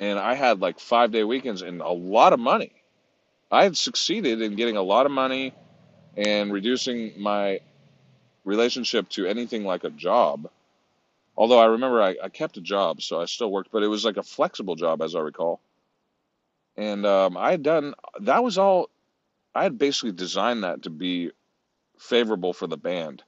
And 0.00 0.18
I 0.18 0.34
had 0.34 0.60
like 0.60 0.80
five 0.80 1.12
day 1.12 1.24
weekends 1.24 1.62
and 1.62 1.80
a 1.80 1.88
lot 1.88 2.32
of 2.32 2.40
money. 2.40 2.72
I 3.50 3.64
had 3.64 3.76
succeeded 3.76 4.42
in 4.42 4.56
getting 4.56 4.76
a 4.76 4.82
lot 4.82 5.06
of 5.06 5.12
money 5.12 5.54
and 6.16 6.52
reducing 6.52 7.20
my 7.20 7.60
relationship 8.44 9.08
to 9.10 9.26
anything 9.26 9.64
like 9.64 9.84
a 9.84 9.90
job. 9.90 10.50
Although 11.36 11.58
I 11.58 11.66
remember 11.66 12.02
I, 12.02 12.16
I 12.22 12.28
kept 12.28 12.56
a 12.56 12.60
job, 12.60 13.02
so 13.02 13.20
I 13.20 13.24
still 13.24 13.50
worked, 13.50 13.72
but 13.72 13.82
it 13.82 13.88
was 13.88 14.04
like 14.04 14.16
a 14.16 14.22
flexible 14.22 14.76
job, 14.76 15.02
as 15.02 15.14
I 15.14 15.20
recall. 15.20 15.60
And 16.76 17.06
um, 17.06 17.36
I 17.36 17.50
had 17.50 17.62
done 17.62 17.94
that 18.20 18.42
was 18.42 18.58
all. 18.58 18.90
I 19.54 19.62
had 19.62 19.78
basically 19.78 20.12
designed 20.12 20.64
that 20.64 20.82
to 20.82 20.90
be 20.90 21.30
favorable 21.98 22.52
for 22.52 22.66
the 22.66 22.76
band. 22.76 23.22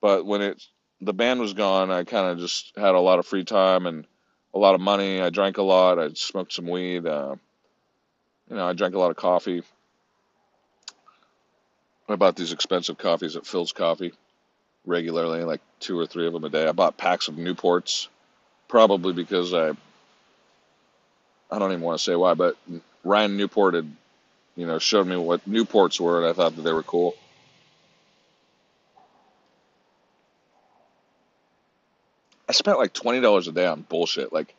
But 0.00 0.26
when 0.26 0.42
it 0.42 0.64
the 1.04 1.12
band 1.12 1.40
was 1.40 1.52
gone, 1.52 1.90
I 1.90 2.04
kind 2.04 2.30
of 2.30 2.38
just 2.38 2.72
had 2.76 2.94
a 2.94 3.00
lot 3.00 3.18
of 3.18 3.26
free 3.26 3.44
time 3.44 3.86
and 3.86 4.06
a 4.54 4.58
lot 4.58 4.74
of 4.74 4.80
money. 4.80 5.20
I 5.20 5.30
drank 5.30 5.58
a 5.58 5.62
lot. 5.62 5.98
I 5.98 6.10
smoked 6.14 6.52
some 6.52 6.66
weed. 6.66 7.06
Uh, 7.06 7.36
you 8.48 8.56
know, 8.56 8.66
I 8.66 8.72
drank 8.72 8.94
a 8.94 8.98
lot 8.98 9.10
of 9.10 9.16
coffee. 9.16 9.62
I 12.08 12.16
bought 12.16 12.36
these 12.36 12.52
expensive 12.52 12.98
coffees 12.98 13.36
at 13.36 13.44
Philz 13.44 13.74
Coffee 13.74 14.12
regularly, 14.84 15.44
like 15.44 15.62
two 15.80 15.98
or 15.98 16.06
three 16.06 16.26
of 16.26 16.32
them 16.32 16.44
a 16.44 16.50
day. 16.50 16.66
I 16.66 16.72
bought 16.72 16.98
packs 16.98 17.28
of 17.28 17.36
Newports, 17.36 18.08
probably 18.68 19.12
because 19.12 19.54
I 19.54 19.70
I 21.50 21.58
don't 21.58 21.72
even 21.72 21.82
want 21.82 21.98
to 21.98 22.04
say 22.04 22.14
why, 22.14 22.34
but 22.34 22.56
Ryan 23.04 23.36
Newport 23.36 23.74
had 23.74 23.90
you 24.56 24.66
know 24.66 24.78
showed 24.78 25.06
me 25.06 25.16
what 25.16 25.48
Newports 25.48 25.98
were, 25.98 26.18
and 26.18 26.28
I 26.28 26.34
thought 26.34 26.56
that 26.56 26.62
they 26.62 26.72
were 26.72 26.82
cool. 26.82 27.14
Spent 32.54 32.78
like 32.78 32.92
twenty 32.92 33.20
dollars 33.20 33.48
a 33.48 33.52
day 33.52 33.66
on 33.66 33.82
bullshit. 33.82 34.32
Like 34.32 34.54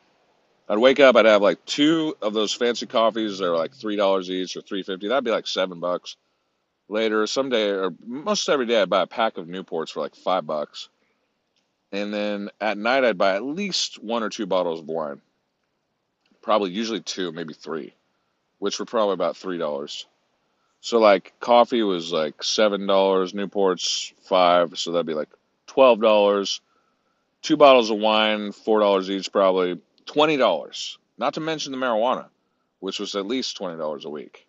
I'd 0.68 0.78
wake 0.78 1.00
up, 1.00 1.16
I'd 1.16 1.26
have 1.26 1.42
like 1.42 1.64
two 1.64 2.16
of 2.20 2.34
those 2.34 2.52
fancy 2.52 2.86
coffees. 2.86 3.38
They're 3.38 3.56
like 3.56 3.74
three 3.74 3.96
dollars 3.96 4.30
each 4.30 4.56
or 4.56 4.62
three 4.62 4.82
fifty. 4.82 5.08
That'd 5.08 5.24
be 5.24 5.30
like 5.30 5.46
seven 5.46 5.80
bucks. 5.80 6.16
Later, 6.88 7.26
someday 7.26 7.70
or 7.70 7.92
most 8.04 8.48
every 8.48 8.66
day, 8.66 8.80
I'd 8.80 8.90
buy 8.90 9.02
a 9.02 9.06
pack 9.06 9.38
of 9.38 9.46
Newports 9.46 9.90
for 9.90 10.00
like 10.00 10.14
five 10.14 10.46
bucks. 10.46 10.88
And 11.92 12.12
then 12.12 12.50
at 12.60 12.78
night, 12.78 13.04
I'd 13.04 13.18
buy 13.18 13.34
at 13.36 13.44
least 13.44 14.02
one 14.02 14.22
or 14.22 14.28
two 14.28 14.46
bottles 14.46 14.80
of 14.80 14.88
wine. 14.88 15.20
Probably 16.42 16.70
usually 16.70 17.00
two, 17.00 17.32
maybe 17.32 17.54
three, 17.54 17.94
which 18.58 18.78
were 18.78 18.84
probably 18.84 19.14
about 19.14 19.36
three 19.36 19.58
dollars. 19.58 20.06
So 20.80 20.98
like 20.98 21.32
coffee 21.40 21.82
was 21.82 22.12
like 22.12 22.42
seven 22.42 22.86
dollars, 22.86 23.32
Newports 23.32 24.12
five, 24.22 24.78
so 24.78 24.92
that'd 24.92 25.06
be 25.06 25.14
like 25.14 25.30
twelve 25.66 26.00
dollars. 26.00 26.60
Two 27.46 27.56
bottles 27.56 27.90
of 27.90 27.98
wine, 27.98 28.50
four 28.50 28.80
dollars 28.80 29.08
each, 29.08 29.30
probably 29.30 29.78
twenty 30.04 30.36
dollars. 30.36 30.98
Not 31.16 31.34
to 31.34 31.40
mention 31.40 31.70
the 31.70 31.78
marijuana, 31.78 32.26
which 32.80 32.98
was 32.98 33.14
at 33.14 33.24
least 33.24 33.56
twenty 33.56 33.78
dollars 33.78 34.04
a 34.04 34.10
week. 34.10 34.44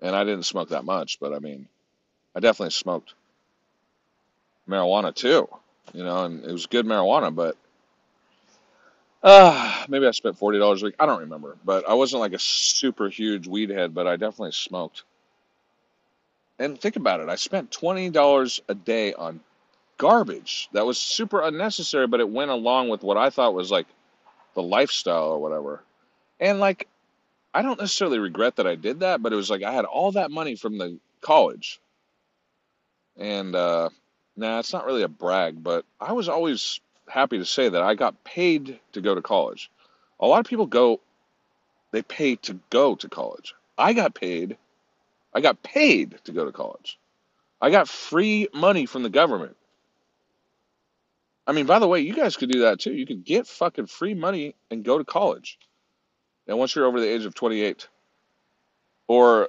And 0.00 0.14
I 0.14 0.22
didn't 0.22 0.44
smoke 0.44 0.68
that 0.68 0.84
much, 0.84 1.18
but 1.18 1.32
I 1.34 1.40
mean, 1.40 1.66
I 2.36 2.38
definitely 2.38 2.70
smoked 2.70 3.14
marijuana 4.68 5.12
too, 5.12 5.48
you 5.92 6.04
know, 6.04 6.26
and 6.26 6.44
it 6.44 6.52
was 6.52 6.66
good 6.66 6.86
marijuana, 6.86 7.34
but 7.34 7.56
uh, 9.20 9.86
maybe 9.88 10.06
I 10.06 10.12
spent 10.12 10.38
forty 10.38 10.60
dollars 10.60 10.82
a 10.82 10.84
week. 10.84 10.94
I 11.00 11.06
don't 11.06 11.22
remember, 11.22 11.56
but 11.64 11.88
I 11.88 11.94
wasn't 11.94 12.20
like 12.20 12.34
a 12.34 12.38
super 12.38 13.08
huge 13.08 13.48
weed 13.48 13.70
head, 13.70 13.96
but 13.96 14.06
I 14.06 14.14
definitely 14.14 14.52
smoked. 14.52 15.02
And 16.60 16.80
think 16.80 16.94
about 16.94 17.18
it, 17.18 17.28
I 17.28 17.34
spent 17.34 17.72
twenty 17.72 18.10
dollars 18.10 18.60
a 18.68 18.76
day 18.76 19.12
on 19.12 19.40
garbage 19.98 20.68
that 20.72 20.86
was 20.86 20.98
super 20.98 21.42
unnecessary, 21.42 22.06
but 22.06 22.20
it 22.20 22.30
went 22.30 22.50
along 22.50 22.88
with 22.88 23.02
what 23.02 23.16
I 23.16 23.30
thought 23.30 23.54
was 23.54 23.70
like 23.70 23.86
the 24.54 24.62
lifestyle 24.62 25.30
or 25.30 25.38
whatever. 25.38 25.82
And 26.40 26.60
like, 26.60 26.88
I 27.52 27.62
don't 27.62 27.80
necessarily 27.80 28.18
regret 28.18 28.56
that 28.56 28.66
I 28.66 28.76
did 28.76 29.00
that, 29.00 29.22
but 29.22 29.32
it 29.32 29.36
was 29.36 29.50
like 29.50 29.62
I 29.62 29.72
had 29.72 29.84
all 29.84 30.12
that 30.12 30.30
money 30.30 30.56
from 30.56 30.78
the 30.78 30.98
college. 31.20 31.80
And 33.16 33.54
uh, 33.54 33.90
nah, 34.36 34.60
it's 34.60 34.72
not 34.72 34.86
really 34.86 35.02
a 35.02 35.08
brag, 35.08 35.62
but 35.62 35.84
I 36.00 36.12
was 36.12 36.28
always 36.28 36.80
happy 37.08 37.38
to 37.38 37.44
say 37.44 37.68
that 37.68 37.82
I 37.82 37.94
got 37.94 38.24
paid 38.24 38.78
to 38.92 39.00
go 39.00 39.14
to 39.14 39.22
college. 39.22 39.70
A 40.20 40.26
lot 40.26 40.40
of 40.40 40.46
people 40.46 40.66
go, 40.66 41.00
they 41.92 42.02
pay 42.02 42.36
to 42.36 42.58
go 42.70 42.94
to 42.94 43.08
college. 43.08 43.54
I 43.76 43.92
got 43.92 44.14
paid, 44.14 44.56
I 45.34 45.40
got 45.40 45.62
paid 45.62 46.18
to 46.24 46.32
go 46.32 46.44
to 46.44 46.52
college. 46.52 46.98
I 47.60 47.70
got 47.70 47.88
free 47.88 48.48
money 48.54 48.86
from 48.86 49.02
the 49.02 49.10
government. 49.10 49.56
I 51.48 51.52
mean, 51.52 51.64
by 51.64 51.78
the 51.78 51.88
way, 51.88 52.00
you 52.00 52.14
guys 52.14 52.36
could 52.36 52.50
do 52.50 52.60
that 52.60 52.78
too. 52.78 52.92
You 52.92 53.06
could 53.06 53.24
get 53.24 53.46
fucking 53.46 53.86
free 53.86 54.12
money 54.12 54.54
and 54.70 54.84
go 54.84 54.98
to 54.98 55.04
college. 55.04 55.58
And 56.46 56.58
once 56.58 56.74
you're 56.76 56.84
over 56.84 57.00
the 57.00 57.08
age 57.08 57.24
of 57.24 57.34
28, 57.34 57.88
or 59.08 59.48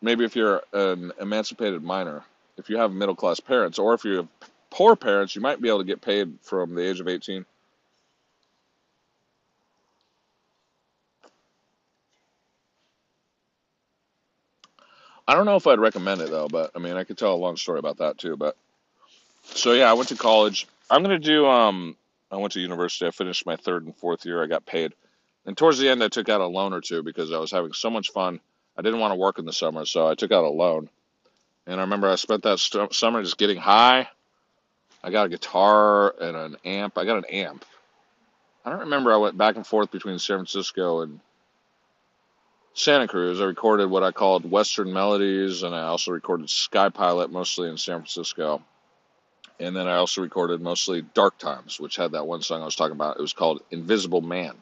maybe 0.00 0.24
if 0.24 0.36
you're 0.36 0.62
an 0.72 1.12
emancipated 1.20 1.82
minor, 1.82 2.22
if 2.56 2.70
you 2.70 2.76
have 2.78 2.92
middle 2.92 3.16
class 3.16 3.40
parents, 3.40 3.80
or 3.80 3.94
if 3.94 4.04
you 4.04 4.18
have 4.18 4.28
poor 4.70 4.94
parents, 4.94 5.34
you 5.34 5.42
might 5.42 5.60
be 5.60 5.68
able 5.68 5.78
to 5.78 5.84
get 5.84 6.00
paid 6.00 6.38
from 6.40 6.76
the 6.76 6.88
age 6.88 7.00
of 7.00 7.08
18. 7.08 7.44
I 15.26 15.34
don't 15.34 15.46
know 15.46 15.56
if 15.56 15.66
I'd 15.66 15.80
recommend 15.80 16.20
it 16.20 16.30
though, 16.30 16.48
but 16.48 16.70
I 16.76 16.78
mean, 16.78 16.96
I 16.96 17.02
could 17.02 17.18
tell 17.18 17.34
a 17.34 17.36
long 17.36 17.56
story 17.56 17.80
about 17.80 17.98
that 17.98 18.18
too. 18.18 18.36
But 18.36 18.56
so 19.42 19.72
yeah, 19.72 19.90
I 19.90 19.94
went 19.94 20.10
to 20.10 20.16
college. 20.16 20.68
I'm 20.90 21.02
gonna 21.02 21.18
do 21.18 21.46
um 21.46 21.96
I 22.30 22.36
went 22.36 22.52
to 22.54 22.60
university. 22.60 23.06
I 23.06 23.10
finished 23.10 23.46
my 23.46 23.56
third 23.56 23.84
and 23.84 23.96
fourth 23.96 24.26
year. 24.26 24.42
I 24.42 24.46
got 24.46 24.66
paid. 24.66 24.92
And 25.46 25.56
towards 25.56 25.78
the 25.78 25.88
end, 25.88 26.02
I 26.02 26.08
took 26.08 26.28
out 26.28 26.40
a 26.40 26.46
loan 26.46 26.72
or 26.72 26.80
two 26.80 27.02
because 27.02 27.32
I 27.32 27.38
was 27.38 27.50
having 27.50 27.72
so 27.72 27.90
much 27.90 28.10
fun. 28.10 28.40
I 28.76 28.82
didn't 28.82 29.00
want 29.00 29.12
to 29.12 29.16
work 29.16 29.38
in 29.38 29.44
the 29.44 29.52
summer, 29.52 29.84
so 29.84 30.06
I 30.08 30.14
took 30.14 30.32
out 30.32 30.44
a 30.44 30.48
loan. 30.48 30.88
And 31.66 31.80
I 31.80 31.84
remember 31.84 32.08
I 32.08 32.16
spent 32.16 32.42
that 32.42 32.58
st- 32.58 32.94
summer 32.94 33.22
just 33.22 33.38
getting 33.38 33.56
high. 33.58 34.08
I 35.02 35.10
got 35.10 35.26
a 35.26 35.28
guitar 35.28 36.14
and 36.20 36.36
an 36.36 36.56
amp. 36.64 36.98
I 36.98 37.04
got 37.04 37.18
an 37.18 37.24
amp. 37.26 37.64
I 38.64 38.70
don't 38.70 38.80
remember. 38.80 39.12
I 39.12 39.18
went 39.18 39.38
back 39.38 39.56
and 39.56 39.66
forth 39.66 39.90
between 39.90 40.18
San 40.18 40.38
Francisco 40.38 41.02
and 41.02 41.20
Santa 42.72 43.06
Cruz. 43.06 43.40
I 43.40 43.44
recorded 43.44 43.90
what 43.90 44.02
I 44.02 44.10
called 44.10 44.50
Western 44.50 44.92
Melodies, 44.92 45.62
and 45.62 45.74
I 45.74 45.82
also 45.82 46.10
recorded 46.10 46.50
Sky 46.50 46.88
Pilot, 46.88 47.30
mostly 47.30 47.68
in 47.68 47.76
San 47.76 47.98
Francisco. 47.98 48.62
And 49.60 49.76
then 49.76 49.86
I 49.86 49.96
also 49.96 50.20
recorded 50.20 50.60
mostly 50.60 51.02
Dark 51.02 51.38
Times, 51.38 51.78
which 51.78 51.96
had 51.96 52.12
that 52.12 52.26
one 52.26 52.42
song 52.42 52.62
I 52.62 52.64
was 52.64 52.76
talking 52.76 52.96
about. 52.96 53.18
It 53.18 53.22
was 53.22 53.32
called 53.32 53.62
Invisible 53.70 54.20
Man. 54.20 54.54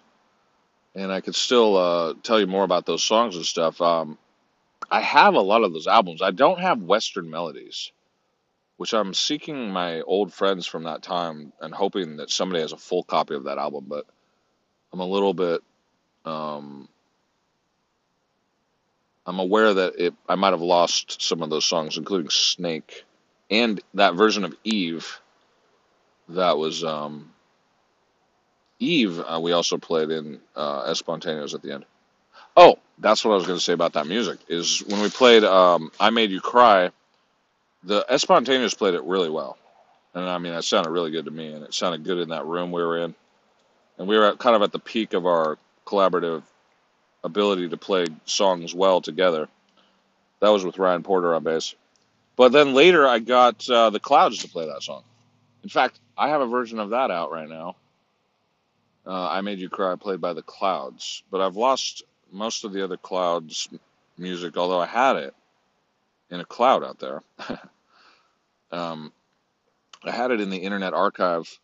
And 0.95 1.11
I 1.11 1.23
could 1.23 1.35
still 1.35 1.77
uh, 1.77 2.15
tell 2.23 2.39
you 2.39 2.47
more 2.47 2.65
about 2.65 2.85
those 2.85 3.03
songs 3.03 3.37
and 3.37 3.45
stuff. 3.47 3.81
Um, 3.81 4.19
I 4.91 5.01
have 5.01 5.35
a 5.35 5.41
lot 5.41 5.65
of 5.65 5.73
those 5.73 5.87
albums. 5.87 6.21
I 6.21 6.31
don't 6.31 6.61
have 6.61 6.83
Western 6.83 7.31
Melodies, 7.31 7.93
which 8.77 8.93
I'm 8.93 9.15
seeking 9.15 9.71
my 9.71 10.03
old 10.03 10.35
friends 10.35 10.67
from 10.67 10.85
that 10.85 11.03
time 11.03 11.53
and 11.63 11.73
hoping 11.73 12.17
that 12.17 12.31
somebody 12.31 12.61
has 12.61 12.73
a 12.73 12.77
full 12.77 13.03
copy 13.03 13.35
of 13.35 13.45
that 13.45 13.57
album. 13.57 13.87
But 13.89 14.05
I'm 14.93 15.01
a 15.01 15.07
little 15.07 15.33
bit 15.33 15.63
um, 16.25 16.89
I'm 19.27 19.39
aware 19.39 19.73
that 19.75 19.95
it 19.99 20.15
I 20.29 20.35
might 20.35 20.51
have 20.51 20.63
lost 20.63 21.23
some 21.23 21.43
of 21.43 21.51
those 21.51 21.65
songs, 21.65 21.97
including 21.97 22.31
Snake 22.31 23.05
and 23.53 23.81
that 23.95 24.15
version 24.15 24.45
of 24.45 24.57
Eve. 24.65 25.21
That 26.31 26.57
was 26.57 26.83
um, 26.83 27.31
Eve. 28.81 29.21
Uh, 29.21 29.39
we 29.41 29.53
also 29.53 29.77
played 29.77 30.11
in 30.11 30.41
uh, 30.57 30.91
at 30.91 31.63
the 31.63 31.73
end. 31.73 31.85
Oh, 32.57 32.79
that's 32.99 33.25
what 33.25 33.33
I 33.33 33.37
was 33.37 33.47
going 33.47 33.59
to 33.59 33.65
say 33.65 33.75
about 33.75 33.93
that 33.93 34.07
music. 34.07 34.39
Is 34.49 34.81
when 34.89 35.03
we 35.03 35.11
played 35.11 35.45
um, 35.45 35.93
"I 36.01 36.11
Made 36.11 36.31
You 36.31 36.41
Cry," 36.41 36.91
the 37.85 38.05
Espontaneous 38.09 38.75
played 38.75 38.95
it 38.95 39.05
really 39.05 39.31
well, 39.31 39.59
and 40.15 40.25
I 40.25 40.39
mean 40.39 40.55
it 40.55 40.63
sounded 40.63 40.91
really 40.91 41.11
good 41.11 41.27
to 41.27 41.31
me, 41.31 41.53
and 41.53 41.63
it 41.63 41.75
sounded 41.75 42.05
good 42.05 42.19
in 42.19 42.31
that 42.31 42.47
room 42.47 42.73
we 42.73 42.83
were 42.83 42.99
in, 42.99 43.15
and 43.99 44.09
we 44.09 44.17
were 44.17 44.29
at, 44.29 44.39
kind 44.39 44.57
of 44.57 44.63
at 44.63 44.73
the 44.73 44.79
peak 44.79 45.13
of 45.13 45.27
our 45.27 45.59
collaborative 45.87 46.43
ability 47.23 47.69
to 47.69 47.77
play 47.77 48.07
songs 48.25 48.75
well 48.75 49.03
together. 49.03 49.49
That 50.41 50.49
was 50.49 50.65
with 50.65 50.79
Ryan 50.79 51.03
Porter 51.03 51.35
on 51.35 51.45
bass. 51.45 51.75
But 52.37 52.53
then 52.53 52.75
later 52.75 53.07
I 53.07 53.19
got 53.19 53.69
uh, 53.69 53.91
the 53.91 54.01
Clouds 54.01 54.39
to 54.39 54.49
play 54.49 54.67
that 54.67 54.83
song. 54.83 55.05
In 55.63 55.69
fact, 55.69 56.01
I 56.17 56.29
have 56.29 56.41
a 56.41 56.47
version 56.47 56.79
of 56.79 56.91
that 56.91 57.11
out 57.11 57.31
right 57.31 57.49
now. 57.49 57.77
Uh, 59.07 59.29
I 59.29 59.41
Made 59.41 59.59
You 59.59 59.69
Cry, 59.69 59.97
played 59.97 60.21
by 60.21 60.33
the 60.33 60.43
Clouds. 60.43 61.23
But 61.31 61.41
I've 61.41 61.57
lost 61.57 62.03
most 62.31 62.65
of 62.65 62.73
the 62.73 62.85
other 62.85 62.97
Clouds 62.97 63.69
music, 64.17 64.57
although 64.57 64.81
I 64.81 64.87
had 64.87 65.17
it 65.17 65.35
in 66.31 66.41
a 66.41 66.45
cloud 66.45 66.83
out 66.83 66.99
there. 66.99 67.23
um, 68.73 69.13
I 70.05 70.11
had 70.11 70.31
it 70.31 70.41
in 70.41 70.51
the 70.51 70.59
Internet 70.59 70.95
Archive 70.95 71.59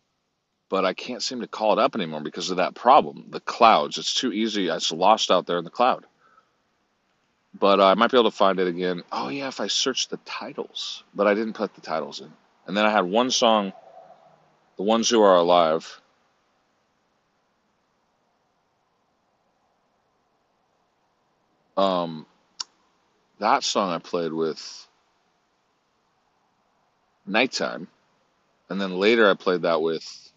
but 0.69 0.85
I 0.85 0.93
can't 0.93 1.23
seem 1.23 1.41
to 1.41 1.47
call 1.47 1.73
it 1.73 1.79
up 1.79 1.95
anymore 1.95 2.21
because 2.21 2.51
of 2.51 2.57
that 2.57 2.75
problem. 2.75 3.25
The 3.29 3.39
clouds. 3.39 3.97
It's 3.97 4.13
too 4.13 4.31
easy. 4.31 4.67
It's 4.67 4.91
lost 4.91 5.31
out 5.31 5.47
there 5.47 5.57
in 5.57 5.63
the 5.63 5.71
cloud. 5.71 6.05
But 7.57 7.79
uh, 7.79 7.87
I 7.87 7.93
might 7.95 8.11
be 8.11 8.17
able 8.17 8.29
to 8.29 8.35
find 8.35 8.59
it 8.59 8.67
again. 8.67 9.03
Oh, 9.11 9.29
yeah, 9.29 9.47
if 9.47 9.59
I 9.59 9.67
search 9.67 10.07
the 10.07 10.17
titles. 10.25 11.03
But 11.13 11.27
I 11.27 11.33
didn't 11.33 11.53
put 11.53 11.73
the 11.73 11.81
titles 11.81 12.21
in. 12.21 12.31
And 12.67 12.77
then 12.77 12.85
I 12.85 12.91
had 12.91 13.05
one 13.05 13.31
song, 13.31 13.73
The 14.77 14.83
Ones 14.83 15.09
Who 15.09 15.21
Are 15.21 15.35
Alive. 15.35 16.01
Um, 21.75 22.25
that 23.39 23.63
song 23.63 23.91
I 23.91 23.99
played 23.99 24.33
with 24.33 24.87
Nighttime. 27.25 27.87
And 28.69 28.79
then 28.79 28.99
later 28.99 29.29
I 29.29 29.33
played 29.33 29.63
that 29.63 29.81
with 29.81 30.31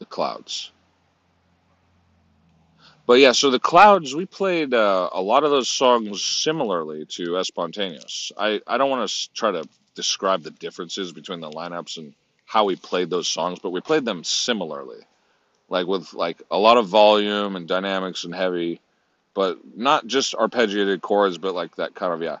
the 0.00 0.06
Clouds. 0.06 0.72
But 3.12 3.20
yeah, 3.20 3.32
so 3.32 3.50
the 3.50 3.60
Clouds, 3.60 4.16
we 4.16 4.24
played 4.24 4.72
uh, 4.72 5.10
a 5.12 5.20
lot 5.20 5.44
of 5.44 5.50
those 5.50 5.68
songs 5.68 6.24
similarly 6.24 7.04
to 7.10 7.36
Espontaneous. 7.36 8.32
I, 8.38 8.62
I 8.66 8.78
don't 8.78 8.88
want 8.88 9.06
to 9.06 9.34
try 9.34 9.50
to 9.50 9.68
describe 9.94 10.42
the 10.42 10.50
differences 10.50 11.12
between 11.12 11.40
the 11.40 11.50
lineups 11.50 11.98
and 11.98 12.14
how 12.46 12.64
we 12.64 12.74
played 12.74 13.10
those 13.10 13.28
songs, 13.28 13.58
but 13.58 13.68
we 13.68 13.82
played 13.82 14.06
them 14.06 14.24
similarly. 14.24 15.00
Like 15.68 15.86
with 15.86 16.14
like 16.14 16.40
a 16.50 16.56
lot 16.56 16.78
of 16.78 16.86
volume 16.86 17.54
and 17.54 17.68
dynamics 17.68 18.24
and 18.24 18.34
heavy, 18.34 18.80
but 19.34 19.58
not 19.76 20.06
just 20.06 20.32
arpeggiated 20.32 21.02
chords, 21.02 21.36
but 21.36 21.54
like 21.54 21.76
that 21.76 21.94
kind 21.94 22.14
of 22.14 22.22
yeah, 22.22 22.38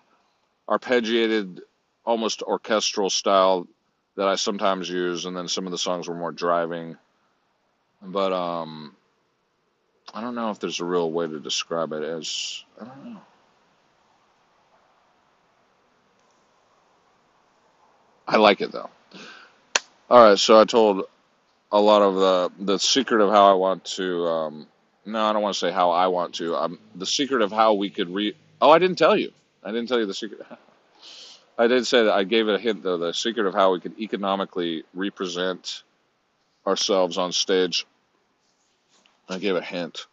arpeggiated 0.70 1.60
almost 2.06 2.42
orchestral 2.42 3.10
style 3.10 3.68
that 4.16 4.26
I 4.26 4.36
sometimes 4.36 4.88
use, 4.88 5.26
and 5.26 5.36
then 5.36 5.48
some 5.48 5.66
of 5.66 5.70
the 5.70 5.76
songs 5.76 6.08
were 6.08 6.14
more 6.14 6.32
driving 6.32 6.96
but 8.04 8.32
um, 8.32 8.94
I 10.14 10.20
don't 10.20 10.34
know 10.34 10.50
if 10.50 10.58
there's 10.58 10.80
a 10.80 10.84
real 10.84 11.10
way 11.10 11.26
to 11.26 11.40
describe 11.40 11.92
it 11.92 12.02
as 12.02 12.64
I 12.80 12.84
don't 12.84 13.04
know. 13.14 13.20
I 18.28 18.36
like 18.36 18.60
it 18.60 18.72
though. 18.72 18.90
All 20.10 20.28
right, 20.28 20.38
so 20.38 20.60
I 20.60 20.64
told 20.64 21.04
a 21.70 21.80
lot 21.80 22.02
of 22.02 22.14
the 22.16 22.64
the 22.64 22.78
secret 22.78 23.22
of 23.22 23.30
how 23.30 23.50
I 23.50 23.54
want 23.54 23.84
to. 23.96 24.26
Um, 24.26 24.66
no, 25.06 25.24
I 25.24 25.32
don't 25.32 25.42
want 25.42 25.54
to 25.54 25.58
say 25.58 25.72
how 25.72 25.90
I 25.90 26.06
want 26.06 26.34
to. 26.34 26.54
Um, 26.56 26.78
the 26.94 27.06
secret 27.06 27.42
of 27.42 27.50
how 27.50 27.74
we 27.74 27.90
could 27.90 28.10
re. 28.10 28.34
Oh, 28.60 28.70
I 28.70 28.78
didn't 28.78 28.98
tell 28.98 29.16
you. 29.16 29.32
I 29.64 29.72
didn't 29.72 29.88
tell 29.88 29.98
you 29.98 30.06
the 30.06 30.14
secret. 30.14 30.42
I 31.58 31.66
did 31.66 31.86
say 31.86 32.04
that 32.04 32.12
I 32.12 32.24
gave 32.24 32.48
it 32.48 32.54
a 32.54 32.58
hint 32.58 32.82
though. 32.82 32.98
The 32.98 33.12
secret 33.12 33.46
of 33.46 33.54
how 33.54 33.72
we 33.72 33.80
could 33.80 33.98
economically 33.98 34.84
represent 34.94 35.82
ourselves 36.66 37.18
on 37.18 37.32
stage 37.32 37.86
I 39.28 39.38
gave 39.38 39.56
a 39.56 39.62
hint. 39.62 40.06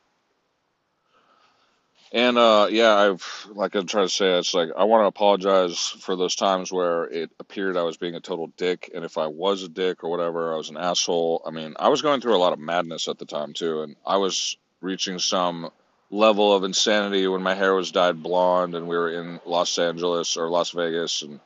And 2.11 2.39
uh, 2.39 2.67
yeah, 2.71 2.95
I've 2.95 3.47
like 3.51 3.75
I'm 3.75 3.85
trying 3.85 4.07
to 4.07 4.13
say, 4.13 4.39
it's 4.39 4.55
like 4.55 4.69
I 4.75 4.85
want 4.85 5.03
to 5.03 5.07
apologize 5.07 5.77
for 5.77 6.15
those 6.15 6.35
times 6.35 6.71
where 6.71 7.05
it 7.05 7.29
appeared 7.39 7.77
I 7.77 7.83
was 7.83 7.97
being 7.97 8.15
a 8.15 8.19
total 8.19 8.47
dick, 8.57 8.89
and 8.95 9.05
if 9.05 9.19
I 9.19 9.27
was 9.27 9.61
a 9.61 9.69
dick 9.69 10.03
or 10.03 10.09
whatever, 10.09 10.53
I 10.53 10.57
was 10.57 10.71
an 10.71 10.77
asshole. 10.77 11.43
I 11.45 11.51
mean, 11.51 11.75
I 11.77 11.89
was 11.89 12.01
going 12.01 12.19
through 12.19 12.35
a 12.35 12.39
lot 12.39 12.53
of 12.53 12.59
madness 12.59 13.07
at 13.07 13.19
the 13.19 13.25
time 13.25 13.53
too, 13.53 13.83
and 13.83 13.95
I 14.07 14.17
was 14.17 14.57
reaching 14.81 15.19
some 15.19 15.69
level 16.09 16.51
of 16.55 16.63
insanity 16.63 17.27
when 17.27 17.43
my 17.43 17.53
hair 17.53 17.75
was 17.75 17.91
dyed 17.91 18.23
blonde, 18.23 18.73
and 18.73 18.87
we 18.87 18.97
were 18.97 19.11
in 19.11 19.39
Los 19.45 19.77
Angeles 19.77 20.35
or 20.35 20.49
Las 20.49 20.71
Vegas, 20.71 21.21
and 21.21 21.39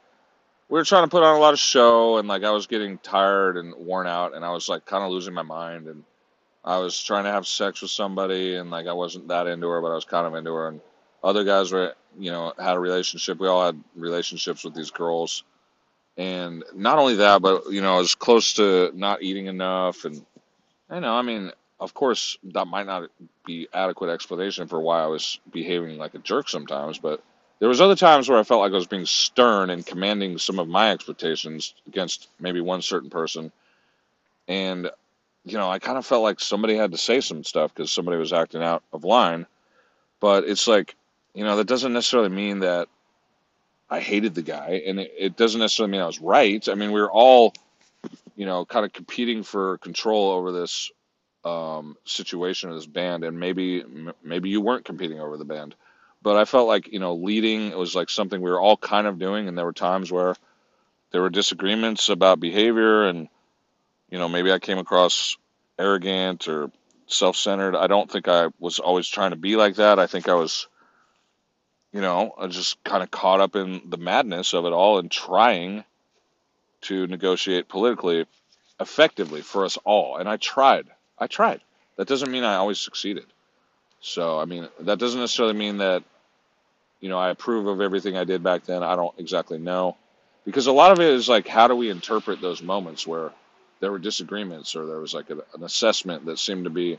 we 0.69 0.79
were 0.79 0.85
trying 0.85 1.03
to 1.03 1.09
put 1.09 1.23
on 1.23 1.35
a 1.35 1.39
lot 1.39 1.53
of 1.53 1.59
show, 1.59 2.19
and 2.19 2.29
like 2.29 2.45
I 2.45 2.51
was 2.51 2.67
getting 2.67 2.99
tired 2.99 3.57
and 3.57 3.73
worn 3.75 4.07
out, 4.07 4.33
and 4.33 4.45
I 4.45 4.51
was 4.51 4.69
like 4.69 4.85
kind 4.85 5.03
of 5.03 5.11
losing 5.11 5.33
my 5.33 5.41
mind, 5.41 5.87
and 5.87 6.05
I 6.65 6.77
was 6.77 7.01
trying 7.01 7.25
to 7.25 7.31
have 7.31 7.45
sex 7.45 7.81
with 7.81 7.91
somebody 7.91 8.55
and 8.55 8.71
like 8.71 8.87
I 8.87 8.93
wasn't 8.93 9.27
that 9.27 9.47
into 9.47 9.67
her, 9.69 9.81
but 9.81 9.91
I 9.91 9.95
was 9.95 10.05
kind 10.05 10.25
of 10.25 10.35
into 10.35 10.53
her. 10.53 10.67
And 10.69 10.81
other 11.23 11.43
guys 11.43 11.71
were, 11.71 11.93
you 12.17 12.31
know, 12.31 12.53
had 12.57 12.75
a 12.75 12.79
relationship. 12.79 13.39
We 13.39 13.47
all 13.47 13.65
had 13.65 13.81
relationships 13.95 14.63
with 14.63 14.73
these 14.73 14.91
girls. 14.91 15.43
And 16.15 16.63
not 16.75 16.99
only 16.99 17.15
that, 17.15 17.41
but, 17.41 17.71
you 17.71 17.81
know, 17.81 17.95
I 17.95 17.97
was 17.97 18.15
close 18.15 18.53
to 18.53 18.91
not 18.93 19.23
eating 19.23 19.47
enough. 19.47 20.05
And, 20.05 20.23
you 20.91 20.99
know, 20.99 21.13
I 21.13 21.21
mean, 21.21 21.51
of 21.79 21.93
course, 21.93 22.37
that 22.53 22.67
might 22.67 22.85
not 22.85 23.09
be 23.45 23.67
adequate 23.73 24.09
explanation 24.09 24.67
for 24.67 24.79
why 24.79 25.03
I 25.03 25.07
was 25.07 25.39
behaving 25.51 25.97
like 25.97 26.13
a 26.13 26.19
jerk 26.19 26.47
sometimes, 26.47 26.97
but 26.97 27.21
there 27.59 27.69
was 27.69 27.81
other 27.81 27.95
times 27.95 28.29
where 28.29 28.39
I 28.39 28.43
felt 28.43 28.61
like 28.61 28.71
I 28.71 28.75
was 28.75 28.87
being 28.87 29.05
stern 29.05 29.69
and 29.69 29.85
commanding 29.85 30.37
some 30.37 30.59
of 30.59 30.67
my 30.67 30.91
expectations 30.91 31.73
against 31.87 32.29
maybe 32.39 32.61
one 32.61 32.81
certain 32.81 33.09
person. 33.09 33.51
And 34.47 34.89
you 35.45 35.57
know, 35.57 35.69
I 35.69 35.79
kind 35.79 35.97
of 35.97 36.05
felt 36.05 36.23
like 36.23 36.39
somebody 36.39 36.75
had 36.75 36.91
to 36.91 36.97
say 36.97 37.19
some 37.21 37.43
stuff 37.43 37.73
because 37.73 37.91
somebody 37.91 38.17
was 38.17 38.33
acting 38.33 38.63
out 38.63 38.83
of 38.93 39.03
line. 39.03 39.45
But 40.19 40.45
it's 40.45 40.67
like, 40.67 40.95
you 41.33 41.43
know, 41.43 41.57
that 41.57 41.67
doesn't 41.67 41.91
necessarily 41.91 42.29
mean 42.29 42.59
that 42.59 42.87
I 43.89 43.99
hated 43.99 44.35
the 44.35 44.41
guy, 44.41 44.81
and 44.85 44.99
it, 44.99 45.13
it 45.17 45.37
doesn't 45.37 45.59
necessarily 45.59 45.91
mean 45.91 46.01
I 46.01 46.07
was 46.07 46.21
right. 46.21 46.67
I 46.69 46.75
mean, 46.75 46.91
we 46.91 47.01
were 47.01 47.11
all, 47.11 47.53
you 48.35 48.45
know, 48.45 48.65
kind 48.65 48.85
of 48.85 48.93
competing 48.93 49.43
for 49.43 49.77
control 49.79 50.31
over 50.31 50.51
this 50.51 50.91
um, 51.43 51.97
situation 52.05 52.69
of 52.69 52.75
this 52.75 52.85
band, 52.85 53.23
and 53.23 53.39
maybe 53.39 53.83
maybe 54.23 54.49
you 54.49 54.61
weren't 54.61 54.85
competing 54.85 55.19
over 55.19 55.37
the 55.37 55.45
band, 55.45 55.75
but 56.21 56.37
I 56.37 56.45
felt 56.45 56.67
like 56.67 56.91
you 56.91 56.99
know, 56.99 57.15
leading 57.15 57.67
it 57.69 57.77
was 57.77 57.95
like 57.95 58.09
something 58.09 58.41
we 58.41 58.49
were 58.49 58.61
all 58.61 58.77
kind 58.77 59.05
of 59.05 59.19
doing, 59.19 59.47
and 59.47 59.57
there 59.57 59.65
were 59.65 59.73
times 59.73 60.11
where 60.11 60.35
there 61.11 61.21
were 61.21 61.29
disagreements 61.29 62.09
about 62.09 62.39
behavior 62.39 63.03
and 63.03 63.27
you 64.13 64.19
know, 64.19 64.29
maybe 64.29 64.51
I 64.51 64.59
came 64.59 64.77
across 64.77 65.37
arrogant 65.79 66.47
or 66.47 66.69
self 67.07 67.35
centered. 67.35 67.75
I 67.75 67.87
don't 67.87 68.09
think 68.11 68.27
I 68.27 68.49
was 68.59 68.77
always 68.77 69.07
trying 69.07 69.31
to 69.31 69.35
be 69.35 69.55
like 69.55 69.77
that. 69.77 69.97
I 69.97 70.05
think 70.05 70.29
I 70.29 70.35
was, 70.35 70.67
you 71.91 71.99
know, 71.99 72.35
I 72.37 72.45
just 72.45 72.81
kind 72.83 73.01
of 73.01 73.09
caught 73.09 73.41
up 73.41 73.55
in 73.55 73.81
the 73.89 73.97
madness 73.97 74.53
of 74.53 74.65
it 74.65 74.71
all 74.71 74.99
and 74.99 75.09
trying 75.09 75.83
to 76.81 77.07
negotiate 77.07 77.67
politically 77.67 78.27
effectively 78.79 79.41
for 79.41 79.65
us 79.65 79.79
all. 79.83 80.17
And 80.17 80.29
I 80.29 80.37
tried. 80.37 80.85
I 81.17 81.25
tried. 81.25 81.61
That 81.97 82.07
doesn't 82.07 82.29
mean 82.29 82.43
I 82.43 82.57
always 82.57 82.79
succeeded. 82.79 83.25
So, 83.99 84.39
I 84.39 84.45
mean, 84.45 84.69
that 84.81 84.99
doesn't 84.99 85.19
necessarily 85.19 85.55
mean 85.55 85.79
that, 85.79 86.03
you 87.01 87.09
know, 87.09 87.17
I 87.17 87.31
approve 87.31 87.65
of 87.65 87.81
everything 87.81 88.15
I 88.15 88.25
did 88.25 88.43
back 88.43 88.65
then. 88.65 88.83
I 88.83 88.95
don't 88.95 89.17
exactly 89.17 89.57
know. 89.57 89.97
Because 90.45 90.67
a 90.67 90.71
lot 90.71 90.91
of 90.91 90.99
it 90.99 91.09
is 91.09 91.27
like, 91.27 91.47
how 91.47 91.67
do 91.67 91.75
we 91.75 91.89
interpret 91.89 92.41
those 92.41 92.61
moments 92.61 93.07
where 93.07 93.31
there 93.83 93.91
were 93.91 93.99
disagreements 93.99 94.77
or 94.77 94.85
there 94.85 95.01
was 95.01 95.13
like 95.13 95.29
a, 95.29 95.33
an 95.33 95.63
assessment 95.63 96.25
that 96.25 96.39
seemed 96.39 96.63
to 96.63 96.69
be, 96.69 96.97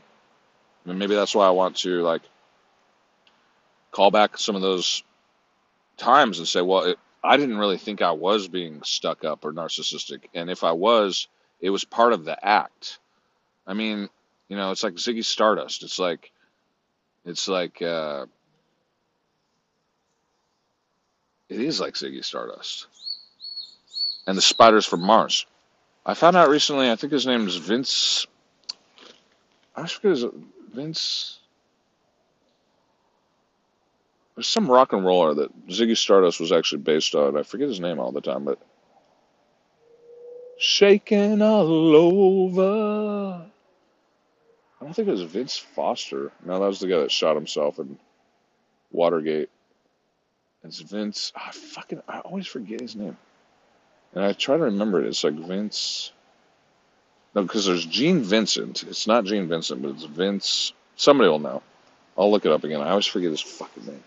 mean, 0.85 0.99
maybe 0.99 1.15
that's 1.15 1.33
why 1.33 1.47
I 1.47 1.49
want 1.49 1.77
to 1.77 2.03
like 2.03 2.21
call 3.89 4.11
back 4.11 4.37
some 4.37 4.55
of 4.55 4.61
those 4.61 5.01
times 5.97 6.37
and 6.37 6.47
say, 6.47 6.61
well, 6.61 6.83
it, 6.83 6.99
I 7.23 7.37
didn't 7.37 7.57
really 7.57 7.79
think 7.79 8.03
I 8.03 8.11
was 8.11 8.47
being 8.47 8.83
stuck 8.83 9.23
up 9.23 9.45
or 9.45 9.51
narcissistic. 9.51 10.25
And 10.35 10.47
if 10.51 10.63
I 10.63 10.73
was, 10.73 11.27
it 11.59 11.71
was 11.71 11.83
part 11.83 12.13
of 12.13 12.23
the 12.23 12.37
act. 12.45 12.99
I 13.65 13.73
mean, 13.73 14.07
you 14.47 14.55
know, 14.55 14.69
it's 14.69 14.83
like 14.83 14.93
Ziggy 14.93 15.25
Stardust. 15.25 15.81
It's 15.81 15.97
like, 15.97 16.31
it's 17.25 17.47
like, 17.47 17.81
uh, 17.81 18.27
it 21.49 21.59
is 21.61 21.79
like 21.79 21.95
Ziggy 21.95 22.23
Stardust. 22.23 22.85
And 24.27 24.37
the 24.37 24.41
spiders 24.43 24.85
from 24.85 25.01
Mars. 25.01 25.47
I 26.05 26.13
found 26.13 26.35
out 26.35 26.49
recently, 26.49 26.89
I 26.91 26.95
think 26.95 27.11
his 27.11 27.25
name 27.25 27.47
is 27.47 27.55
Vince. 27.55 28.27
I 29.75 29.87
forget 29.87 30.11
his 30.11 30.25
Vince. 30.73 31.39
There's 34.35 34.47
some 34.47 34.69
rock 34.69 34.93
and 34.93 35.05
roller 35.05 35.33
that 35.33 35.67
Ziggy 35.67 35.97
Stardust 35.97 36.39
was 36.39 36.51
actually 36.51 36.81
based 36.81 37.15
on. 37.15 37.37
I 37.37 37.43
forget 37.43 37.69
his 37.69 37.79
name 37.79 37.99
all 37.99 38.11
the 38.11 38.21
time, 38.21 38.43
but 38.43 38.59
shaking 40.57 41.41
all 41.41 41.95
over. 41.95 43.45
I 44.79 44.83
don't 44.83 44.93
think 44.93 45.07
it 45.07 45.11
was 45.11 45.21
Vince 45.23 45.57
Foster. 45.57 46.31
No, 46.45 46.59
that 46.59 46.67
was 46.67 46.79
the 46.79 46.87
guy 46.87 46.99
that 46.99 47.11
shot 47.11 47.35
himself 47.35 47.79
in 47.79 47.97
Watergate. 48.91 49.49
It's 50.63 50.79
Vince. 50.79 51.31
I 51.35 51.51
fucking 51.51 52.01
I 52.07 52.19
always 52.19 52.47
forget 52.47 52.81
his 52.81 52.95
name, 52.95 53.17
and 54.15 54.23
I 54.23 54.33
try 54.33 54.57
to 54.57 54.63
remember 54.63 55.01
it. 55.01 55.07
It's 55.07 55.23
like 55.23 55.33
Vince. 55.33 56.11
No, 57.35 57.43
because 57.43 57.65
there's 57.65 57.85
Gene 57.85 58.23
Vincent. 58.23 58.83
It's 58.83 59.07
not 59.07 59.25
Gene 59.25 59.47
Vincent, 59.47 59.81
but 59.81 59.91
it's 59.91 60.05
Vince. 60.05 60.73
Somebody 60.95 61.29
will 61.29 61.39
know. 61.39 61.61
I'll 62.17 62.31
look 62.31 62.45
it 62.45 62.51
up 62.51 62.63
again. 62.63 62.79
I 62.79 62.91
always 62.91 63.05
forget 63.05 63.31
his 63.31 63.41
fucking 63.41 63.85
name. 63.85 64.03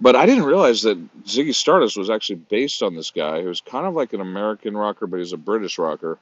But 0.00 0.16
I 0.16 0.26
didn't 0.26 0.44
realize 0.44 0.82
that 0.82 0.98
Ziggy 1.24 1.54
Stardust 1.54 1.96
was 1.96 2.10
actually 2.10 2.36
based 2.36 2.82
on 2.82 2.96
this 2.96 3.12
guy 3.12 3.42
who's 3.42 3.60
kind 3.60 3.86
of 3.86 3.94
like 3.94 4.12
an 4.12 4.20
American 4.20 4.76
rocker, 4.76 5.06
but 5.06 5.20
he's 5.20 5.32
a 5.32 5.36
British 5.36 5.78
rocker. 5.78 6.18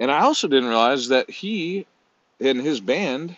And 0.00 0.10
I 0.10 0.20
also 0.20 0.48
didn't 0.48 0.68
realize 0.68 1.08
that 1.08 1.30
he 1.30 1.86
and 2.40 2.60
his 2.60 2.80
band 2.80 3.36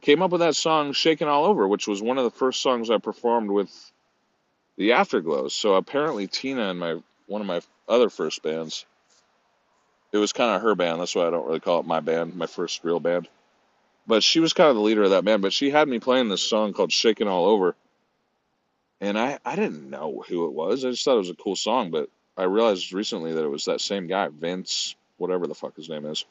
came 0.00 0.22
up 0.22 0.30
with 0.30 0.40
that 0.40 0.56
song 0.56 0.92
"Shaking 0.92 1.28
All 1.28 1.44
Over," 1.44 1.68
which 1.68 1.86
was 1.86 2.00
one 2.00 2.16
of 2.16 2.24
the 2.24 2.30
first 2.30 2.62
songs 2.62 2.88
I 2.88 2.96
performed 2.96 3.50
with 3.50 3.70
the 4.76 4.92
Afterglows. 4.92 5.52
So 5.52 5.74
apparently, 5.74 6.26
Tina 6.26 6.70
and 6.70 6.78
my 6.78 6.98
one 7.26 7.42
of 7.42 7.46
my 7.46 7.60
other 7.88 8.08
first 8.08 8.42
bands, 8.42 8.86
it 10.12 10.18
was 10.18 10.32
kind 10.32 10.54
of 10.54 10.62
her 10.62 10.74
band. 10.74 11.00
That's 11.00 11.14
why 11.14 11.26
I 11.26 11.30
don't 11.30 11.46
really 11.46 11.60
call 11.60 11.80
it 11.80 11.86
my 11.86 12.00
band, 12.00 12.36
my 12.36 12.46
first 12.46 12.84
real 12.84 13.00
band. 13.00 13.28
But 14.06 14.22
she 14.22 14.40
was 14.40 14.52
kind 14.52 14.68
of 14.68 14.76
the 14.76 14.82
leader 14.82 15.02
of 15.02 15.10
that 15.10 15.24
band. 15.24 15.42
But 15.42 15.52
she 15.52 15.70
had 15.70 15.88
me 15.88 15.98
playing 15.98 16.28
this 16.28 16.42
song 16.42 16.72
called 16.72 16.92
"Shaking 16.92 17.28
All 17.28 17.46
Over." 17.46 17.74
And 19.00 19.18
I, 19.18 19.38
I 19.44 19.56
didn't 19.56 19.90
know 19.90 20.24
who 20.28 20.46
it 20.46 20.52
was. 20.52 20.84
I 20.84 20.90
just 20.90 21.04
thought 21.04 21.16
it 21.16 21.18
was 21.18 21.30
a 21.30 21.34
cool 21.34 21.56
song, 21.56 21.90
but 21.90 22.08
I 22.36 22.44
realized 22.44 22.92
recently 22.92 23.32
that 23.32 23.44
it 23.44 23.48
was 23.48 23.64
that 23.66 23.80
same 23.80 24.06
guy, 24.06 24.28
Vince, 24.28 24.94
whatever 25.18 25.46
the 25.46 25.54
fuck 25.54 25.76
his 25.76 25.88
name 25.88 26.06
is. 26.06 26.24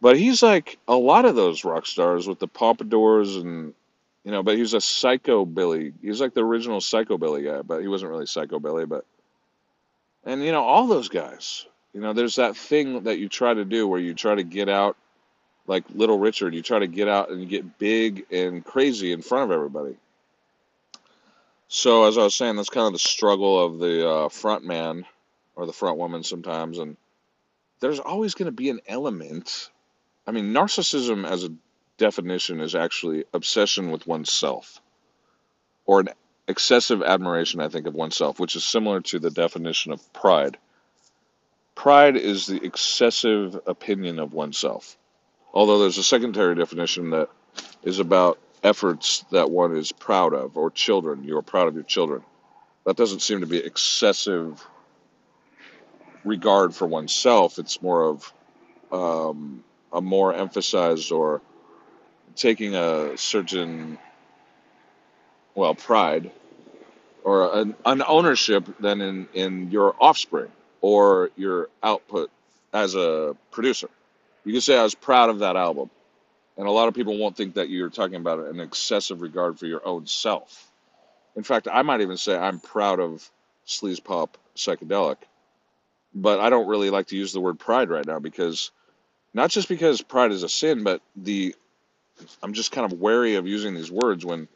But 0.00 0.18
he's 0.18 0.42
like 0.42 0.78
a 0.88 0.96
lot 0.96 1.24
of 1.24 1.36
those 1.36 1.64
rock 1.64 1.86
stars 1.86 2.26
with 2.26 2.40
the 2.40 2.48
pompadours 2.48 3.36
and 3.36 3.74
you 4.24 4.30
know, 4.30 4.42
but 4.42 4.56
he's 4.56 4.74
a 4.74 4.78
psychobilly. 4.78 5.92
He's 6.00 6.20
like 6.20 6.34
the 6.34 6.44
original 6.44 6.80
psychobilly 6.80 7.44
guy, 7.44 7.62
but 7.62 7.80
he 7.80 7.88
wasn't 7.88 8.10
really 8.12 8.26
psychobilly, 8.26 8.88
but 8.88 9.04
and 10.24 10.44
you 10.44 10.52
know, 10.52 10.62
all 10.62 10.86
those 10.86 11.08
guys. 11.08 11.66
You 11.92 12.00
know, 12.00 12.14
there's 12.14 12.36
that 12.36 12.56
thing 12.56 13.02
that 13.04 13.18
you 13.18 13.28
try 13.28 13.52
to 13.52 13.64
do 13.66 13.86
where 13.86 14.00
you 14.00 14.14
try 14.14 14.34
to 14.34 14.42
get 14.42 14.68
out 14.68 14.96
like 15.66 15.84
little 15.94 16.18
Richard, 16.18 16.54
you 16.54 16.62
try 16.62 16.78
to 16.78 16.86
get 16.86 17.08
out 17.08 17.30
and 17.30 17.40
you 17.40 17.46
get 17.46 17.78
big 17.78 18.26
and 18.30 18.64
crazy 18.64 19.12
in 19.12 19.22
front 19.22 19.44
of 19.44 19.54
everybody. 19.54 19.96
So 21.68 22.04
as 22.06 22.18
I 22.18 22.24
was 22.24 22.34
saying, 22.34 22.56
that's 22.56 22.68
kind 22.68 22.86
of 22.86 22.92
the 22.92 22.98
struggle 22.98 23.64
of 23.64 23.78
the 23.78 24.08
uh, 24.08 24.28
front 24.28 24.64
man 24.64 25.06
or 25.54 25.66
the 25.66 25.72
front 25.72 25.98
woman 25.98 26.22
sometimes, 26.22 26.78
and 26.78 26.96
there's 27.80 27.98
always 27.98 28.34
going 28.34 28.46
to 28.46 28.52
be 28.52 28.70
an 28.70 28.80
element. 28.86 29.70
I 30.26 30.32
mean, 30.32 30.52
narcissism 30.52 31.26
as 31.26 31.44
a 31.44 31.52
definition 31.98 32.60
is 32.60 32.74
actually 32.74 33.24
obsession 33.32 33.90
with 33.90 34.06
oneself, 34.06 34.80
or 35.86 36.00
an 36.00 36.08
excessive 36.48 37.02
admiration, 37.02 37.60
I 37.60 37.68
think, 37.68 37.86
of 37.86 37.94
oneself, 37.94 38.40
which 38.40 38.56
is 38.56 38.64
similar 38.64 39.00
to 39.02 39.18
the 39.18 39.30
definition 39.30 39.92
of 39.92 40.12
pride. 40.12 40.58
Pride 41.74 42.16
is 42.16 42.46
the 42.46 42.62
excessive 42.64 43.58
opinion 43.66 44.18
of 44.18 44.32
oneself. 44.32 44.96
Although 45.54 45.78
there's 45.80 45.98
a 45.98 46.04
secondary 46.04 46.54
definition 46.54 47.10
that 47.10 47.28
is 47.82 47.98
about 47.98 48.38
efforts 48.62 49.24
that 49.30 49.50
one 49.50 49.76
is 49.76 49.92
proud 49.92 50.34
of, 50.34 50.56
or 50.56 50.70
children, 50.70 51.24
you're 51.24 51.42
proud 51.42 51.68
of 51.68 51.74
your 51.74 51.84
children. 51.84 52.22
That 52.84 52.96
doesn't 52.96 53.20
seem 53.20 53.40
to 53.40 53.46
be 53.46 53.58
excessive 53.58 54.64
regard 56.24 56.74
for 56.74 56.86
oneself. 56.86 57.58
It's 57.58 57.82
more 57.82 58.04
of 58.04 58.32
um, 58.90 59.64
a 59.92 60.00
more 60.00 60.34
emphasized 60.34 61.12
or 61.12 61.42
taking 62.34 62.74
a 62.74 63.16
certain, 63.16 63.98
well, 65.54 65.74
pride 65.74 66.30
or 67.24 67.56
an, 67.58 67.74
an 67.84 68.02
ownership 68.06 68.64
than 68.80 69.00
in, 69.00 69.28
in 69.34 69.70
your 69.70 69.94
offspring 70.00 70.50
or 70.80 71.30
your 71.36 71.68
output 71.82 72.30
as 72.72 72.94
a 72.94 73.36
producer. 73.50 73.88
You 74.44 74.52
can 74.52 74.60
say, 74.60 74.78
I 74.78 74.82
was 74.82 74.94
proud 74.94 75.30
of 75.30 75.40
that 75.40 75.56
album. 75.56 75.90
And 76.56 76.66
a 76.66 76.70
lot 76.70 76.88
of 76.88 76.94
people 76.94 77.16
won't 77.18 77.36
think 77.36 77.54
that 77.54 77.70
you're 77.70 77.90
talking 77.90 78.16
about 78.16 78.40
an 78.40 78.60
excessive 78.60 79.22
regard 79.22 79.58
for 79.58 79.66
your 79.66 79.86
own 79.86 80.06
self. 80.06 80.70
In 81.34 81.42
fact, 81.42 81.68
I 81.70 81.82
might 81.82 82.02
even 82.02 82.16
say 82.16 82.36
I'm 82.36 82.60
proud 82.60 83.00
of 83.00 83.28
sleaze 83.66 84.02
pop 84.02 84.36
psychedelic, 84.54 85.16
but 86.14 86.40
I 86.40 86.50
don't 86.50 86.68
really 86.68 86.90
like 86.90 87.06
to 87.08 87.16
use 87.16 87.32
the 87.32 87.40
word 87.40 87.58
pride 87.58 87.88
right 87.88 88.06
now 88.06 88.18
because 88.18 88.70
not 89.32 89.50
just 89.50 89.68
because 89.68 90.02
pride 90.02 90.30
is 90.32 90.42
a 90.42 90.48
sin, 90.48 90.84
but 90.84 91.00
the 91.16 91.54
I'm 92.42 92.52
just 92.52 92.72
kind 92.72 92.90
of 92.90 93.00
wary 93.00 93.36
of 93.36 93.46
using 93.46 93.74
these 93.74 93.90
words 93.90 94.24
when 94.24 94.46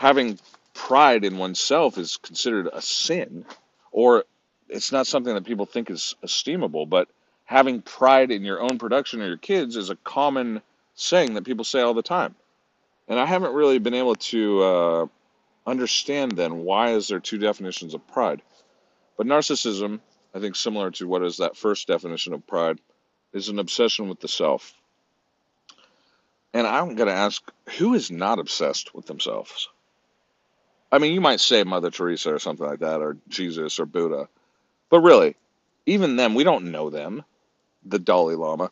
having 0.00 0.38
pride 0.72 1.26
in 1.26 1.36
oneself 1.36 1.98
is 1.98 2.16
considered 2.16 2.66
a 2.72 2.80
sin 2.80 3.44
or 3.92 4.24
it's 4.66 4.92
not 4.92 5.06
something 5.06 5.34
that 5.34 5.44
people 5.44 5.66
think 5.66 5.90
is 5.90 6.14
esteemable, 6.24 6.88
but 6.88 7.06
having 7.44 7.82
pride 7.82 8.30
in 8.30 8.42
your 8.42 8.62
own 8.62 8.78
production 8.78 9.20
or 9.20 9.26
your 9.26 9.36
kids 9.36 9.76
is 9.76 9.90
a 9.90 9.96
common 9.96 10.62
saying 10.94 11.34
that 11.34 11.44
people 11.44 11.66
say 11.66 11.82
all 11.82 11.92
the 11.92 12.00
time. 12.00 12.34
And 13.08 13.20
I 13.20 13.26
haven't 13.26 13.52
really 13.52 13.78
been 13.78 13.92
able 13.92 14.14
to 14.14 14.62
uh, 14.62 15.06
understand 15.66 16.32
then 16.32 16.64
why 16.64 16.92
is 16.92 17.08
there 17.08 17.20
two 17.20 17.36
definitions 17.36 17.92
of 17.92 18.06
pride. 18.08 18.40
But 19.18 19.26
narcissism, 19.26 20.00
I 20.34 20.40
think 20.40 20.56
similar 20.56 20.90
to 20.92 21.06
what 21.06 21.22
is 21.22 21.36
that 21.36 21.58
first 21.58 21.86
definition 21.86 22.32
of 22.32 22.46
pride, 22.46 22.80
is 23.34 23.50
an 23.50 23.58
obsession 23.58 24.08
with 24.08 24.20
the 24.20 24.28
self. 24.28 24.72
And 26.54 26.66
I'm 26.66 26.94
going 26.94 27.08
to 27.08 27.14
ask, 27.14 27.42
who 27.76 27.92
is 27.92 28.10
not 28.10 28.38
obsessed 28.38 28.94
with 28.94 29.04
themselves? 29.04 29.68
I 30.92 30.98
mean, 30.98 31.14
you 31.14 31.20
might 31.20 31.40
say 31.40 31.64
Mother 31.64 31.90
Teresa 31.90 32.34
or 32.34 32.38
something 32.38 32.66
like 32.66 32.80
that, 32.80 33.00
or 33.00 33.16
Jesus 33.28 33.78
or 33.80 33.86
Buddha. 33.86 34.28
But 34.90 35.00
really, 35.00 35.36
even 35.86 36.16
them, 36.16 36.34
we 36.34 36.44
don't 36.44 36.72
know 36.72 36.90
them. 36.90 37.24
The 37.84 37.98
Dalai 37.98 38.34
Lama 38.36 38.70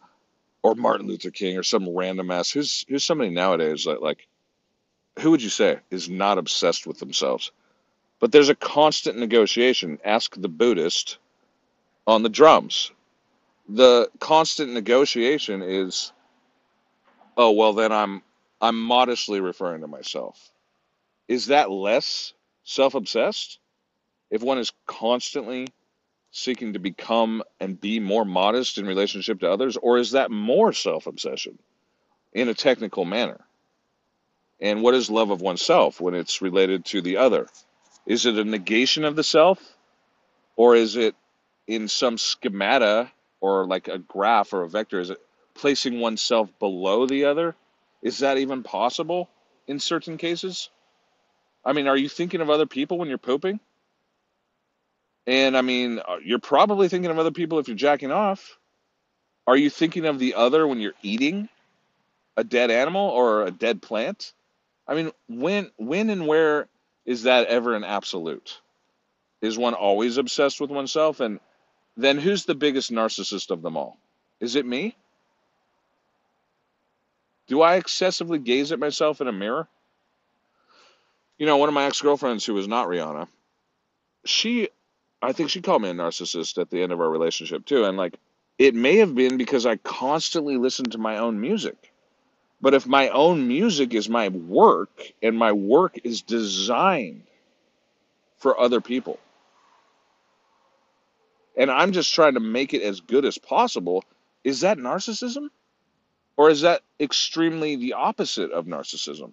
or 0.63 0.75
Martin 0.75 1.07
Luther 1.07 1.31
King 1.31 1.59
or 1.59 1.63
some 1.63 1.89
random 1.89 2.31
ass. 2.31 2.51
Who's 2.51 2.85
who's 2.89 3.05
somebody 3.05 3.31
nowadays 3.31 3.85
that 3.85 4.03
like 4.03 4.27
who 5.21 5.31
would 5.33 5.43
you 5.43 5.49
say 5.49 5.79
is 5.91 6.09
not 6.09 6.39
obsessed 6.39 6.87
with 6.87 6.99
themselves? 6.99 7.53
But 8.21 8.33
there's 8.33 8.49
a 8.49 8.55
constant 8.55 9.19
negotiation. 9.19 9.99
Ask 10.05 10.35
the 10.37 10.49
Buddhist 10.49 11.19
on 12.07 12.23
the 12.23 12.29
drums. 12.29 12.93
The 13.69 14.11
constant 14.21 14.73
negotiation 14.73 15.63
is 15.63 16.13
oh 17.37 17.53
well 17.53 17.73
then 17.75 17.93
I'm 17.93 18.23
I'm 18.61 18.81
modestly 18.81 19.41
referring 19.41 19.83
to 19.83 19.87
myself. 19.89 20.51
Is 21.29 21.47
that 21.47 21.71
less 21.71 22.33
self-obsessed? 22.65 23.59
If 24.31 24.43
one 24.43 24.59
is 24.59 24.73
constantly 24.87 25.69
seeking 26.31 26.73
to 26.75 26.79
become 26.79 27.43
and 27.61 27.81
be 27.81 28.01
more 28.01 28.25
modest 28.25 28.79
in 28.79 28.87
relationship 28.87 29.41
to 29.41 29.51
others, 29.51 29.77
or 29.77 29.99
is 29.99 30.13
that 30.13 30.31
more 30.31 30.73
self 30.73 31.07
obsession 31.07 31.59
in 32.33 32.49
a 32.49 32.55
technical 32.55 33.05
manner? 33.05 33.41
And 34.61 34.83
what 34.83 34.95
is 34.95 35.11
love 35.11 35.31
of 35.31 35.41
oneself 35.41 36.01
when 36.01 36.15
it's 36.15 36.43
related 36.43 36.85
to 36.87 37.01
the 37.01 37.19
other? 37.19 37.47
Is 38.07 38.27
it 38.27 38.39
a 38.39 38.45
negation 38.45 39.05
of 39.05 39.17
the 39.17 39.23
self, 39.23 39.61
or 40.57 40.75
is 40.75 40.97
it 40.97 41.15
in 41.67 41.89
some 41.89 42.19
schemata 42.19 43.11
or 43.41 43.67
like 43.67 43.89
a 43.89 43.99
graph 43.99 44.53
or 44.53 44.63
a 44.63 44.69
vector? 44.69 44.99
Is 44.99 45.11
it 45.11 45.19
placing 45.55 46.01
oneself 46.01 46.51
below 46.59 47.07
the 47.07 47.27
other? 47.27 47.55
Is 48.03 48.19
that 48.21 48.39
even 48.39 48.63
possible 48.63 49.29
in 49.67 49.79
certain 49.79 50.17
cases? 50.17 50.71
I 51.65 51.73
mean, 51.73 51.89
are 51.89 51.97
you 51.97 52.09
thinking 52.09 52.41
of 52.41 52.51
other 52.51 52.67
people 52.67 52.99
when 52.99 53.09
you're 53.09 53.19
pooping? 53.19 53.61
And 55.27 55.57
I 55.57 55.63
mean, 55.63 56.01
uh, 56.01 56.17
you're 56.25 56.39
probably 56.39 56.89
thinking 56.89 57.11
of 57.11 57.19
other 57.19 57.31
people 57.33 57.59
if 57.59 57.69
you're 57.69 57.77
jacking 57.77 58.13
off. 58.13 58.59
Are 59.47 59.57
you 59.57 59.71
thinking 59.71 60.07
of 60.07 60.19
the 60.19 60.35
other 60.35 60.67
when 60.67 60.81
you're 60.81 60.95
eating 61.03 61.49
a 62.37 62.45
dead 62.45 62.71
animal 62.71 63.09
or 63.11 63.45
a 63.45 63.51
dead 63.51 63.83
plant? 63.83 64.33
I 64.87 64.95
mean, 64.95 65.13
when 65.29 65.71
when 65.77 66.11
and 66.11 66.27
where 66.27 66.69
is 67.07 67.25
that 67.25 67.49
ever 67.49 67.75
an 67.75 67.85
absolute? 67.85 68.61
Is 69.43 69.59
one 69.59 69.75
always 69.75 70.19
obsessed 70.19 70.61
with 70.61 70.71
oneself? 70.71 71.21
And 71.21 71.41
then 71.97 72.19
who's 72.19 72.45
the 72.45 72.55
biggest 72.55 72.91
narcissist 72.91 73.51
of 73.51 73.63
them 73.63 73.77
all? 73.77 73.99
Is 74.41 74.57
it 74.57 74.67
me? 74.67 74.97
Do 77.49 77.63
I 77.63 77.77
excessively 77.77 78.39
gaze 78.39 78.73
at 78.73 78.79
myself 78.79 79.21
in 79.21 79.29
a 79.29 79.33
mirror? 79.33 79.69
You 81.39 81.47
know, 81.47 81.57
one 81.57 81.69
of 81.69 81.75
my 81.75 81.85
ex-girlfriends 81.85 82.45
who 82.45 82.55
was 82.55 82.69
not 82.69 82.89
Rihanna, 82.89 83.29
she 84.25 84.69
I 85.21 85.33
think 85.33 85.51
she 85.51 85.61
called 85.61 85.83
me 85.83 85.89
a 85.89 85.95
narcissist 85.95 86.59
at 86.59 86.71
the 86.71 86.83
end 86.83 86.93
of 86.93 87.01
our 87.01 87.09
relationship 87.11 87.65
too. 87.65 87.85
And 87.85 87.97
like 87.97 88.19
it 88.59 88.75
may 88.75 88.97
have 88.97 89.15
been 89.15 89.37
because 89.37 89.67
I 89.67 89.77
constantly 89.77 90.57
listened 90.57 90.93
to 90.93 90.99
my 90.99 91.19
own 91.19 91.41
music. 91.41 91.93
But 92.61 92.75
if 92.75 92.87
my 92.87 93.09
own 93.11 93.47
music 93.47 93.95
is 93.95 94.09
my 94.09 94.29
work 94.29 95.13
and 95.23 95.39
my 95.39 95.53
work 95.53 95.99
is 96.03 96.23
designed 96.23 97.23
for 98.39 98.59
other 98.59 98.81
people, 98.81 99.19
and 101.57 101.71
I'm 101.71 101.93
just 101.93 102.13
trying 102.15 102.35
to 102.35 102.41
make 102.41 102.75
it 102.75 102.83
as 102.83 103.01
good 103.01 103.25
as 103.25 103.39
possible, 103.39 104.05
is 104.43 104.61
that 104.61 104.79
narcissism? 104.79 105.51
Or 106.37 106.51
is 106.51 106.63
that 106.63 106.83
extremely 107.01 107.77
the 107.77 107.95
opposite 107.95 108.53
of 108.53 108.67
narcissism? 108.67 109.33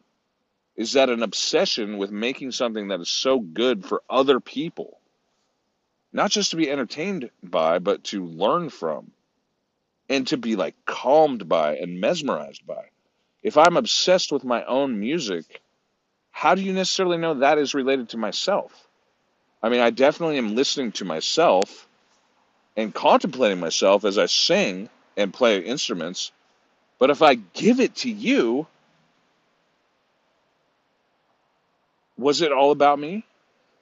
Is 0.75 0.93
that 0.93 1.09
an 1.09 1.23
obsession 1.23 1.97
with 1.97 2.11
making 2.11 2.51
something 2.51 2.89
that 2.89 2.99
is 2.99 3.09
so 3.09 3.39
good 3.39 3.85
for 3.85 4.03
other 4.09 4.39
people? 4.39 4.99
Not 6.11 6.31
just 6.31 6.51
to 6.51 6.57
be 6.57 6.69
entertained 6.69 7.29
by, 7.43 7.79
but 7.79 8.03
to 8.05 8.25
learn 8.25 8.69
from 8.69 9.11
and 10.09 10.27
to 10.27 10.37
be 10.37 10.55
like 10.55 10.75
calmed 10.85 11.47
by 11.47 11.77
and 11.77 11.99
mesmerized 11.99 12.65
by. 12.65 12.89
If 13.41 13.57
I'm 13.57 13.77
obsessed 13.77 14.31
with 14.31 14.43
my 14.43 14.63
own 14.65 14.99
music, 14.99 15.61
how 16.31 16.55
do 16.55 16.61
you 16.61 16.73
necessarily 16.73 17.17
know 17.17 17.35
that 17.35 17.57
is 17.57 17.73
related 17.73 18.09
to 18.09 18.17
myself? 18.17 18.87
I 19.63 19.69
mean, 19.69 19.79
I 19.79 19.89
definitely 19.89 20.37
am 20.37 20.55
listening 20.55 20.91
to 20.93 21.05
myself 21.05 21.87
and 22.75 22.93
contemplating 22.93 23.59
myself 23.59 24.03
as 24.03 24.17
I 24.17 24.25
sing 24.25 24.89
and 25.15 25.33
play 25.33 25.59
instruments. 25.59 26.31
But 26.99 27.09
if 27.09 27.21
I 27.21 27.35
give 27.35 27.79
it 27.79 27.95
to 27.97 28.11
you, 28.11 28.67
was 32.17 32.41
it 32.41 32.51
all 32.51 32.71
about 32.71 32.99
me? 32.99 33.25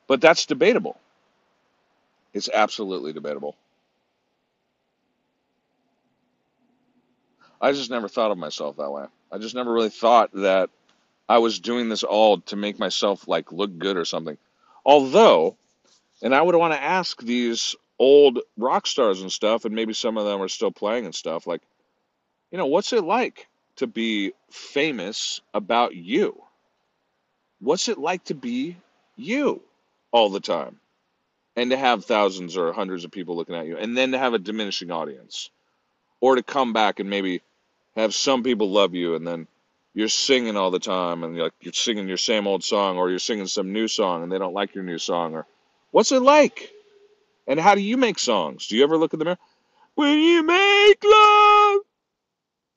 But 0.08 0.22
that's 0.22 0.46
debatable. 0.46 1.00
It's 2.34 2.50
absolutely 2.54 3.14
debatable. 3.14 3.56
I 7.62 7.72
just 7.72 7.90
never 7.90 8.10
thought 8.10 8.32
of 8.32 8.38
myself 8.38 8.78
that 8.78 8.92
way. 8.92 9.06
I 9.32 9.38
just 9.38 9.56
never 9.56 9.72
really 9.72 9.90
thought 9.90 10.32
that 10.34 10.70
I 11.30 11.38
was 11.38 11.60
doing 11.60 11.88
this 11.88 12.04
all 12.04 12.42
to 12.42 12.56
make 12.56 12.78
myself 12.78 13.28
like 13.28 13.52
look 13.52 13.78
good 13.78 13.96
or 13.96 14.06
something. 14.06 14.38
Although, 14.86 15.56
and 16.22 16.36
I 16.36 16.42
would 16.42 16.56
want 16.56 16.74
to 16.74 16.82
ask 16.82 17.22
these 17.22 17.76
old 17.98 18.40
rock 18.58 18.86
stars 18.86 19.22
and 19.22 19.32
stuff, 19.32 19.64
and 19.66 19.74
maybe 19.74 19.94
some 19.94 20.18
of 20.18 20.26
them 20.26 20.42
are 20.42 20.50
still 20.50 20.72
playing 20.72 21.06
and 21.06 21.16
stuff, 21.16 21.48
like, 21.48 21.62
you 22.52 22.58
know, 22.58 22.66
what's 22.66 22.92
it 22.92 23.04
like 23.04 23.48
to 23.78 23.88
be 23.88 24.34
famous 24.52 25.42
about 25.54 25.96
you? 25.96 26.44
What's 27.64 27.88
it 27.88 27.98
like 27.98 28.26
to 28.26 28.36
be 28.36 28.78
you 29.16 29.62
all 30.12 30.30
the 30.30 30.40
time? 30.40 30.80
And 31.56 31.70
to 31.72 31.78
have 31.78 32.04
thousands 32.04 32.58
or 32.58 32.74
hundreds 32.74 33.06
of 33.06 33.12
people 33.12 33.36
looking 33.36 33.56
at 33.56 33.68
you, 33.68 33.78
and 33.78 33.96
then 33.96 34.12
to 34.12 34.18
have 34.18 34.34
a 34.34 34.40
diminishing 34.40 34.90
audience, 34.90 35.52
or 36.20 36.36
to 36.36 36.44
come 36.44 36.74
back 36.74 37.00
and 37.00 37.10
maybe 37.10 37.42
have 37.96 38.14
some 38.14 38.44
people 38.44 38.70
love 38.72 38.94
you 38.94 39.16
and 39.16 39.28
then 39.28 39.48
you're 39.94 40.08
singing 40.08 40.58
all 40.58 40.72
the 40.72 40.80
time 40.80 41.24
and 41.24 41.36
you're 41.36 41.46
like 41.46 41.54
you're 41.62 41.74
singing 41.74 42.08
your 42.08 42.18
same 42.18 42.48
old 42.48 42.64
song 42.64 42.98
or 42.98 43.10
you're 43.10 43.20
singing 43.20 43.46
some 43.46 43.74
new 43.74 43.88
song 43.88 44.24
and 44.24 44.32
they 44.32 44.40
don't 44.40 44.54
like 44.54 44.74
your 44.74 44.84
new 44.84 44.98
song 44.98 45.36
or 45.36 45.46
what's 45.92 46.12
it 46.12 46.22
like? 46.22 46.72
And 47.46 47.60
how 47.60 47.76
do 47.76 47.82
you 47.82 47.98
make 47.98 48.20
songs? 48.20 48.68
Do 48.68 48.78
you 48.78 48.84
ever 48.84 48.98
look 48.98 49.14
in 49.14 49.20
the 49.20 49.26
mirror? 49.26 49.38
When 49.96 50.18
you 50.18 50.44
make 50.44 51.04
love 51.04 51.80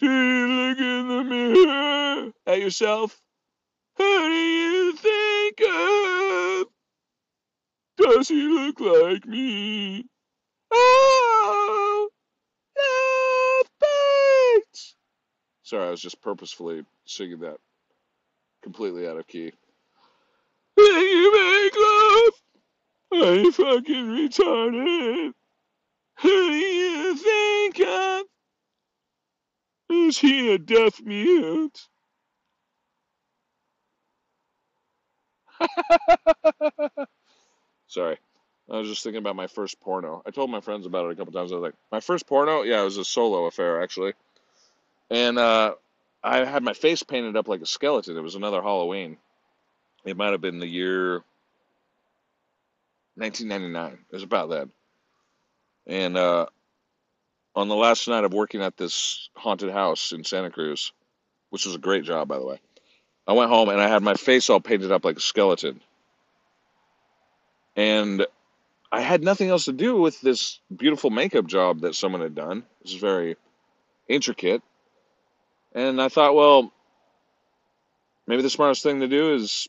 do 0.01 0.11
you 0.11 0.47
look 0.49 0.79
in 0.79 1.09
the 1.09 1.25
mirror 1.25 2.33
at 2.47 2.59
yourself 2.61 3.19
who 3.97 4.29
do 4.29 4.35
you 4.35 4.97
think 4.97 5.61
of 5.61 6.67
does 7.99 8.29
he 8.29 8.43
look 8.43 8.81
like 8.81 9.27
me 9.27 10.07
oh 10.73 12.09
love 12.79 13.71
bites 13.81 14.97
Sorry, 15.63 15.89
I 15.89 15.91
was 15.91 16.01
just 16.01 16.21
purposefully 16.23 16.85
singing 17.07 17.41
that 17.41 17.59
completely 18.63 19.09
out 19.09 19.17
of 19.17 19.27
key. 19.27 19.53
You 20.77 21.33
make 21.33 21.75
love, 21.77 22.33
you 23.37 23.53
fucking 23.53 24.07
retarded? 24.07 25.33
Who 26.21 26.51
do 26.51 26.57
you 26.57 27.17
think 27.17 27.81
of? 27.81 28.27
Is 29.91 30.19
he 30.19 30.53
a 30.53 30.59
deaf 30.59 31.01
mute? 31.03 31.89
Sorry. 37.89 38.19
I 38.71 38.79
was 38.79 38.89
just 38.89 39.03
thinking 39.03 39.19
about 39.19 39.37
my 39.37 39.47
first 39.47 39.81
porno. 39.81 40.23
I 40.27 40.31
told 40.31 40.51
my 40.51 40.61
friends 40.61 40.87
about 40.87 41.07
it 41.07 41.13
a 41.13 41.15
couple 41.15 41.33
times. 41.33 41.53
I 41.53 41.57
was 41.57 41.63
like, 41.63 41.75
my 41.93 42.01
first 42.01 42.27
porno? 42.27 42.63
Yeah, 42.63 42.81
it 42.81 42.85
was 42.85 42.97
a 42.97 43.05
solo 43.05 43.47
affair, 43.47 43.81
actually. 43.83 44.15
And 45.09 45.39
uh, 45.39 45.75
I 46.23 46.45
had 46.45 46.65
my 46.65 46.73
face 46.73 47.03
painted 47.03 47.37
up 47.37 47.47
like 47.47 47.63
a 47.63 47.67
skeleton. 47.67 48.17
It 48.17 48.23
was 48.23 48.35
another 48.35 48.61
Halloween. 48.61 49.19
It 50.05 50.17
might 50.17 50.33
have 50.33 50.41
been 50.41 50.59
the 50.59 50.67
year 50.67 51.23
1999. 53.15 53.93
It 53.93 54.15
was 54.15 54.23
about 54.25 54.51
that. 54.51 54.69
And 55.87 56.17
uh, 56.17 56.47
on 57.55 57.69
the 57.69 57.77
last 57.77 58.09
night 58.09 58.25
of 58.25 58.35
working 58.35 58.63
at 58.63 58.77
this 58.77 59.31
haunted 59.37 59.71
house 59.71 60.13
in 60.13 60.25
Santa 60.25 60.51
Cruz, 60.51 60.93
which 61.51 61.67
was 61.67 61.75
a 61.77 61.79
great 61.79 62.05
job, 62.05 62.29
by 62.29 62.39
the 62.39 62.47
way, 62.47 62.59
I 63.27 63.33
went 63.33 63.51
home 63.51 63.69
and 63.69 63.81
I 63.81 63.89
had 63.89 64.03
my 64.03 64.15
face 64.15 64.49
all 64.51 64.61
painted 64.61 64.93
up 64.93 65.05
like 65.05 65.17
a 65.17 65.21
skeleton. 65.21 65.81
And 67.75 68.27
I 68.91 69.01
had 69.01 69.23
nothing 69.23 69.51
else 69.51 69.65
to 69.67 69.73
do 69.73 70.01
with 70.01 70.21
this 70.21 70.61
beautiful 70.75 71.11
makeup 71.11 71.47
job 71.47 71.81
that 71.81 71.95
someone 71.95 72.21
had 72.21 72.35
done. 72.35 72.59
It 72.81 72.85
was 72.85 72.95
very 72.95 73.37
intricate. 74.09 74.63
And 75.75 76.01
I 76.01 76.09
thought, 76.09 76.35
well, 76.35 76.73
maybe 78.27 78.43
the 78.43 78.51
smartest 78.51 78.83
thing 78.83 79.01
to 79.01 79.09
do 79.09 79.35
is 79.35 79.69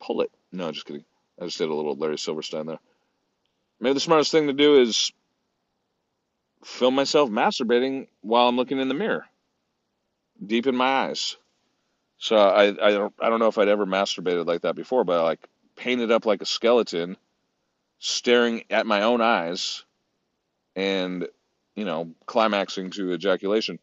pull 0.00 0.20
it. 0.22 0.30
No, 0.52 0.70
just 0.72 0.86
kidding. 0.86 1.04
I 1.40 1.44
just 1.44 1.58
did 1.58 1.68
a 1.68 1.74
little 1.74 1.94
Larry 1.94 2.18
Silverstein 2.18 2.66
there. 2.66 2.80
Maybe 3.80 3.94
the 3.94 4.00
smartest 4.00 4.32
thing 4.32 4.48
to 4.48 4.52
do 4.52 4.80
is 4.80 5.12
film 6.64 6.94
myself 6.94 7.30
masturbating 7.30 8.08
while 8.22 8.48
I'm 8.48 8.56
looking 8.56 8.80
in 8.80 8.88
the 8.88 8.94
mirror, 8.94 9.26
deep 10.44 10.66
in 10.66 10.74
my 10.74 11.06
eyes. 11.06 11.36
So 12.18 12.36
I, 12.36 12.68
I 12.68 12.90
don't 12.92 13.14
I 13.20 13.30
don't 13.30 13.40
know 13.40 13.48
if 13.48 13.58
I'd 13.58 13.68
ever 13.68 13.86
masturbated 13.86 14.46
like 14.46 14.62
that 14.62 14.76
before, 14.76 15.04
but 15.04 15.20
I 15.20 15.22
like 15.22 15.48
painted 15.76 16.10
up 16.10 16.26
like 16.26 16.42
a 16.42 16.46
skeleton, 16.46 17.16
staring 17.98 18.64
at 18.70 18.86
my 18.86 19.02
own 19.02 19.20
eyes, 19.20 19.84
and 20.74 21.28
you 21.74 21.84
know 21.84 22.12
climaxing 22.26 22.90
to 22.92 23.12
ejaculation. 23.12 23.78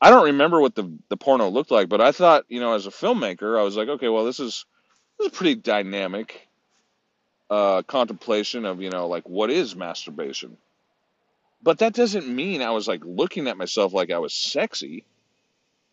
I 0.00 0.10
don't 0.10 0.26
remember 0.26 0.60
what 0.60 0.74
the 0.74 0.90
the 1.08 1.16
porno 1.16 1.48
looked 1.48 1.70
like, 1.70 1.88
but 1.88 2.00
I 2.00 2.12
thought, 2.12 2.44
you 2.48 2.60
know, 2.60 2.74
as 2.74 2.86
a 2.86 2.90
filmmaker, 2.90 3.58
I 3.58 3.62
was 3.62 3.76
like, 3.76 3.88
okay, 3.88 4.08
well, 4.08 4.24
this 4.24 4.40
is 4.40 4.66
this 5.18 5.26
is 5.26 5.32
a 5.32 5.36
pretty 5.36 5.54
dynamic 5.54 6.48
uh, 7.50 7.82
contemplation 7.82 8.64
of, 8.64 8.80
you 8.82 8.90
know, 8.90 9.08
like 9.08 9.28
what 9.28 9.50
is 9.50 9.76
masturbation. 9.76 10.56
But 11.62 11.78
that 11.78 11.94
doesn't 11.94 12.28
mean 12.28 12.62
I 12.62 12.70
was 12.70 12.86
like 12.86 13.02
looking 13.04 13.48
at 13.48 13.56
myself 13.56 13.92
like 13.92 14.10
I 14.10 14.18
was 14.18 14.34
sexy. 14.34 15.04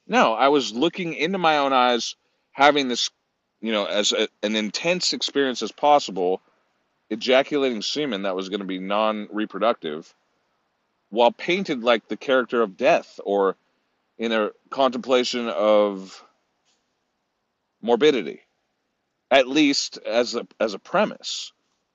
No, 0.07 0.33
I 0.33 0.49
was 0.49 0.73
looking 0.73 1.13
into 1.13 1.37
my 1.37 1.59
own 1.59 1.73
eyes, 1.73 2.15
having 2.51 2.87
this, 2.89 3.11
you 3.61 3.71
know, 3.71 3.85
as 3.85 4.13
a, 4.13 4.27
an 4.43 4.55
intense 4.55 5.13
experience 5.13 5.61
as 5.63 5.71
possible, 5.71 6.41
ejaculating 7.09 7.81
semen 7.81 8.23
that 8.23 8.35
was 8.35 8.49
going 8.49 8.61
to 8.61 8.67
be 8.67 8.79
non-reproductive, 8.79 10.13
while 11.09 11.31
painted 11.31 11.83
like 11.83 12.07
the 12.07 12.17
character 12.17 12.61
of 12.61 12.77
death 12.77 13.19
or 13.25 13.57
in 14.17 14.31
a 14.31 14.51
contemplation 14.69 15.49
of 15.49 16.23
morbidity, 17.81 18.41
at 19.31 19.47
least 19.47 19.99
as 20.05 20.35
a 20.35 20.47
as 20.59 20.73
a 20.75 20.79
premise 20.79 21.53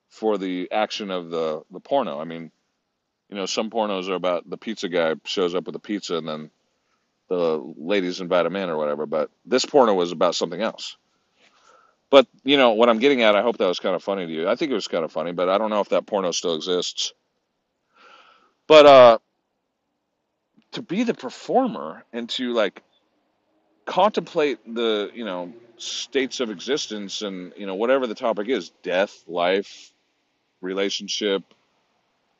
for 0.09 0.37
the 0.37 0.69
action 0.71 1.11
of 1.11 1.29
the 1.31 1.63
the 1.71 1.79
porno. 1.81 2.19
I 2.19 2.25
mean, 2.25 2.51
You 3.29 3.37
know, 3.37 3.47
some 3.47 3.71
pornos 3.71 4.09
are 4.09 4.15
about 4.15 4.49
the 4.49 4.57
pizza 4.57 4.89
guy 4.89 5.15
shows 5.25 5.55
up 5.55 5.65
with 5.65 5.75
a 5.75 5.81
pizza 5.81 6.17
and 6.17 6.27
then 6.29 6.51
the 7.29 7.63
ladies 7.77 8.21
invite 8.21 8.45
him 8.45 8.55
in 8.55 8.69
or 8.69 8.77
whatever. 8.77 9.05
But 9.05 9.29
this 9.45 9.65
porno 9.65 9.93
was 9.93 10.11
about 10.11 10.35
something 10.35 10.61
else. 10.61 10.97
But 12.09 12.27
you 12.43 12.57
know 12.57 12.71
what 12.71 12.89
I'm 12.89 12.99
getting 12.99 13.21
at. 13.21 13.35
I 13.35 13.41
hope 13.41 13.57
that 13.57 13.67
was 13.67 13.79
kind 13.79 13.95
of 13.95 14.03
funny 14.03 14.25
to 14.25 14.31
you. 14.31 14.49
I 14.49 14.55
think 14.55 14.71
it 14.71 14.75
was 14.75 14.87
kind 14.87 15.05
of 15.05 15.11
funny, 15.11 15.31
but 15.31 15.47
I 15.47 15.57
don't 15.57 15.69
know 15.69 15.79
if 15.79 15.89
that 15.89 16.05
porno 16.07 16.31
still 16.31 16.55
exists. 16.55 17.13
But 18.67 18.85
uh, 18.85 19.17
to 20.73 20.81
be 20.81 21.03
the 21.03 21.13
performer 21.13 22.03
and 22.11 22.29
to 22.31 22.53
like 22.53 22.81
contemplate 23.85 24.59
the 24.75 25.11
you 25.13 25.25
know 25.25 25.53
states 25.77 26.39
of 26.39 26.49
existence 26.49 27.21
and 27.21 27.53
you 27.57 27.65
know 27.65 27.75
whatever 27.75 28.07
the 28.07 28.15
topic 28.15 28.47
is, 28.49 28.71
death, 28.83 29.23
life, 29.27 29.91
relationship, 30.61 31.43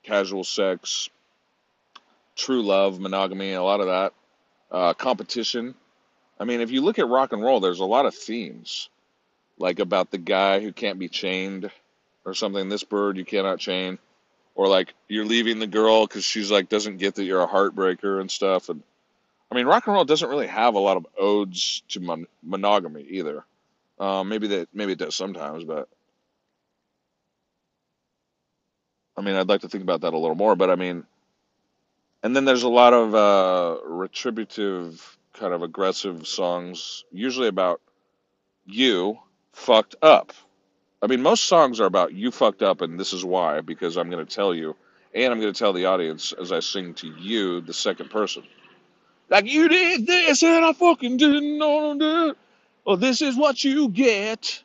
casual 0.03 0.43
sex, 0.43 1.09
true 2.35 2.63
love, 2.63 2.99
monogamy, 2.99 3.53
a 3.53 3.63
lot 3.63 3.79
of 3.79 3.87
that, 3.87 4.13
uh, 4.71 4.93
competition. 4.93 5.75
I 6.39 6.45
mean, 6.45 6.61
if 6.61 6.71
you 6.71 6.81
look 6.81 6.99
at 6.99 7.07
rock 7.07 7.33
and 7.33 7.41
roll, 7.41 7.59
there's 7.59 7.79
a 7.79 7.85
lot 7.85 8.05
of 8.05 8.15
themes 8.15 8.89
like 9.57 9.79
about 9.79 10.09
the 10.09 10.17
guy 10.17 10.61
who 10.61 10.71
can't 10.71 10.99
be 10.99 11.09
chained 11.09 11.69
or 12.25 12.33
something. 12.33 12.69
This 12.69 12.83
bird 12.83 13.17
you 13.17 13.25
cannot 13.25 13.59
chain, 13.59 13.99
or 14.55 14.67
like 14.67 14.93
you're 15.07 15.25
leaving 15.25 15.59
the 15.59 15.67
girl 15.67 16.07
because 16.07 16.23
she's 16.23 16.49
like 16.49 16.69
doesn't 16.69 16.97
get 16.97 17.15
that 17.15 17.25
you're 17.25 17.43
a 17.43 17.47
heartbreaker 17.47 18.21
and 18.21 18.31
stuff. 18.31 18.69
And 18.69 18.81
I 19.51 19.55
mean, 19.55 19.65
rock 19.65 19.85
and 19.87 19.93
roll 19.93 20.05
doesn't 20.05 20.29
really 20.29 20.47
have 20.47 20.75
a 20.75 20.79
lot 20.79 20.97
of 20.97 21.07
odes 21.17 21.83
to 21.89 21.99
mon- 21.99 22.27
monogamy 22.43 23.03
either. 23.03 23.43
Uh, 23.99 24.23
maybe 24.23 24.47
that 24.47 24.69
maybe 24.73 24.93
it 24.93 24.99
does 24.99 25.15
sometimes, 25.15 25.65
but 25.65 25.89
I 29.17 29.21
mean, 29.21 29.35
I'd 29.35 29.49
like 29.49 29.61
to 29.61 29.69
think 29.69 29.83
about 29.83 30.01
that 30.01 30.13
a 30.13 30.17
little 30.17 30.35
more. 30.35 30.55
But 30.55 30.69
I 30.69 30.75
mean, 30.75 31.03
and 32.23 32.35
then 32.35 32.45
there's 32.45 32.63
a 32.63 32.69
lot 32.69 32.93
of 32.93 33.15
uh, 33.15 33.77
retributive, 33.85 35.17
kind 35.33 35.53
of 35.53 35.63
aggressive 35.63 36.27
songs, 36.27 37.05
usually 37.11 37.47
about 37.47 37.81
you 38.65 39.17
fucked 39.53 39.95
up. 40.01 40.33
I 41.01 41.07
mean, 41.07 41.21
most 41.21 41.45
songs 41.45 41.79
are 41.79 41.85
about 41.85 42.13
you 42.13 42.31
fucked 42.31 42.61
up 42.61 42.81
and 42.81 42.99
this 42.99 43.13
is 43.13 43.23
why, 43.23 43.61
because 43.61 43.97
I'm 43.97 44.09
going 44.09 44.25
to 44.25 44.35
tell 44.35 44.53
you, 44.53 44.75
and 45.15 45.31
I'm 45.31 45.39
going 45.39 45.53
to 45.53 45.57
tell 45.57 45.73
the 45.73 45.85
audience 45.85 46.33
as 46.33 46.51
I 46.51 46.59
sing 46.59 46.93
to 46.95 47.07
you, 47.07 47.61
the 47.61 47.73
second 47.73 48.09
person. 48.09 48.43
Like, 49.29 49.45
you 49.45 49.69
did 49.69 50.05
this 50.05 50.43
and 50.43 50.65
I 50.65 50.73
fucking 50.73 51.17
didn't 51.17 51.57
know 51.57 51.97
that. 51.97 52.35
Well, 52.85 52.97
this 52.97 53.21
is 53.21 53.37
what 53.37 53.63
you 53.63 53.89
get. 53.89 54.63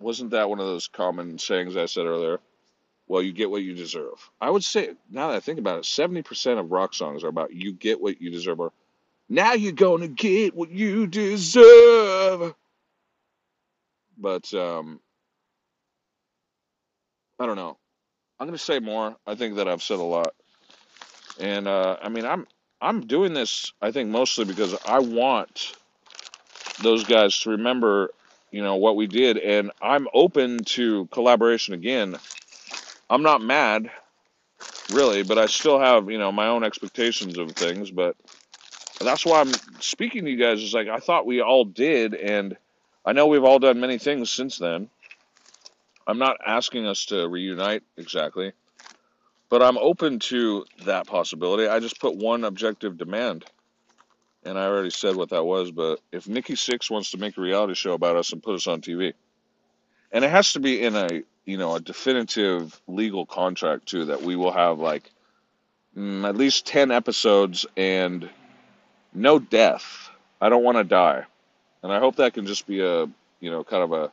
Wasn't 0.00 0.30
that 0.30 0.48
one 0.48 0.58
of 0.58 0.66
those 0.66 0.88
common 0.88 1.38
sayings 1.38 1.76
I 1.76 1.86
said 1.86 2.06
earlier? 2.06 2.40
Well, 3.10 3.22
you 3.22 3.32
get 3.32 3.50
what 3.50 3.64
you 3.64 3.74
deserve. 3.74 4.30
I 4.40 4.48
would 4.50 4.62
say, 4.62 4.90
now 5.10 5.30
that 5.30 5.36
I 5.36 5.40
think 5.40 5.58
about 5.58 5.78
it, 5.78 5.82
70% 5.82 6.60
of 6.60 6.70
rock 6.70 6.94
songs 6.94 7.24
are 7.24 7.28
about 7.28 7.52
you 7.52 7.72
get 7.72 8.00
what 8.00 8.22
you 8.22 8.30
deserve, 8.30 8.60
or 8.60 8.70
now 9.28 9.54
you're 9.54 9.72
going 9.72 10.02
to 10.02 10.06
get 10.06 10.54
what 10.54 10.70
you 10.70 11.08
deserve. 11.08 12.54
But, 14.16 14.54
um, 14.54 15.00
I 17.40 17.46
don't 17.46 17.56
know. 17.56 17.78
I'm 18.38 18.46
going 18.46 18.56
to 18.56 18.64
say 18.64 18.78
more. 18.78 19.16
I 19.26 19.34
think 19.34 19.56
that 19.56 19.66
I've 19.66 19.82
said 19.82 19.98
a 19.98 20.02
lot. 20.02 20.32
And, 21.40 21.66
uh, 21.66 21.96
I 22.00 22.10
mean, 22.10 22.24
I'm, 22.24 22.46
I'm 22.80 23.08
doing 23.08 23.34
this, 23.34 23.72
I 23.82 23.90
think, 23.90 24.10
mostly 24.10 24.44
because 24.44 24.76
I 24.86 25.00
want 25.00 25.72
those 26.80 27.02
guys 27.02 27.40
to 27.40 27.50
remember, 27.50 28.12
you 28.52 28.62
know, 28.62 28.76
what 28.76 28.94
we 28.94 29.08
did. 29.08 29.36
And 29.36 29.72
I'm 29.82 30.06
open 30.14 30.62
to 30.76 31.06
collaboration 31.06 31.74
again. 31.74 32.16
I'm 33.10 33.22
not 33.22 33.42
mad, 33.42 33.90
really, 34.92 35.24
but 35.24 35.36
I 35.36 35.46
still 35.46 35.80
have, 35.80 36.08
you 36.10 36.18
know, 36.18 36.30
my 36.30 36.46
own 36.46 36.62
expectations 36.62 37.38
of 37.38 37.50
things. 37.50 37.90
But 37.90 38.16
that's 39.00 39.26
why 39.26 39.40
I'm 39.40 39.52
speaking 39.80 40.24
to 40.24 40.30
you 40.30 40.36
guys. 40.36 40.62
Is 40.62 40.72
like, 40.72 40.86
I 40.86 40.98
thought 40.98 41.26
we 41.26 41.40
all 41.42 41.64
did. 41.64 42.14
And 42.14 42.56
I 43.04 43.12
know 43.12 43.26
we've 43.26 43.44
all 43.44 43.58
done 43.58 43.80
many 43.80 43.98
things 43.98 44.30
since 44.30 44.58
then. 44.58 44.88
I'm 46.06 46.18
not 46.18 46.36
asking 46.46 46.86
us 46.86 47.06
to 47.06 47.28
reunite 47.28 47.82
exactly, 47.96 48.52
but 49.48 49.62
I'm 49.62 49.78
open 49.78 50.20
to 50.20 50.64
that 50.86 51.06
possibility. 51.06 51.66
I 51.66 51.80
just 51.80 52.00
put 52.00 52.16
one 52.16 52.44
objective 52.44 52.96
demand. 52.96 53.44
And 54.44 54.58
I 54.58 54.66
already 54.66 54.90
said 54.90 55.16
what 55.16 55.30
that 55.30 55.44
was, 55.44 55.70
but 55.70 56.00
if 56.12 56.26
Nikki 56.26 56.54
Sixx 56.54 56.90
wants 56.90 57.10
to 57.10 57.18
make 57.18 57.36
a 57.36 57.42
reality 57.42 57.74
show 57.74 57.92
about 57.92 58.16
us 58.16 58.32
and 58.32 58.42
put 58.42 58.54
us 58.54 58.66
on 58.66 58.80
TV, 58.80 59.12
and 60.12 60.24
it 60.24 60.30
has 60.30 60.54
to 60.54 60.60
be 60.60 60.82
in 60.82 60.96
a 60.96 61.22
you 61.50 61.58
know 61.58 61.74
a 61.74 61.80
definitive 61.80 62.80
legal 62.86 63.26
contract 63.26 63.86
too 63.86 64.06
that 64.06 64.22
we 64.22 64.36
will 64.36 64.52
have 64.52 64.78
like 64.78 65.10
mm, 65.96 66.26
at 66.26 66.36
least 66.36 66.66
10 66.66 66.90
episodes 66.90 67.66
and 67.76 68.30
no 69.12 69.38
death. 69.38 70.08
I 70.40 70.48
don't 70.48 70.62
want 70.62 70.78
to 70.78 70.84
die. 70.84 71.24
And 71.82 71.92
i 71.92 71.98
hope 71.98 72.16
that 72.16 72.34
can 72.34 72.46
just 72.46 72.66
be 72.66 72.80
a 72.80 73.06
you 73.40 73.50
know 73.50 73.64
kind 73.64 73.82
of 73.82 73.92
a, 73.92 74.12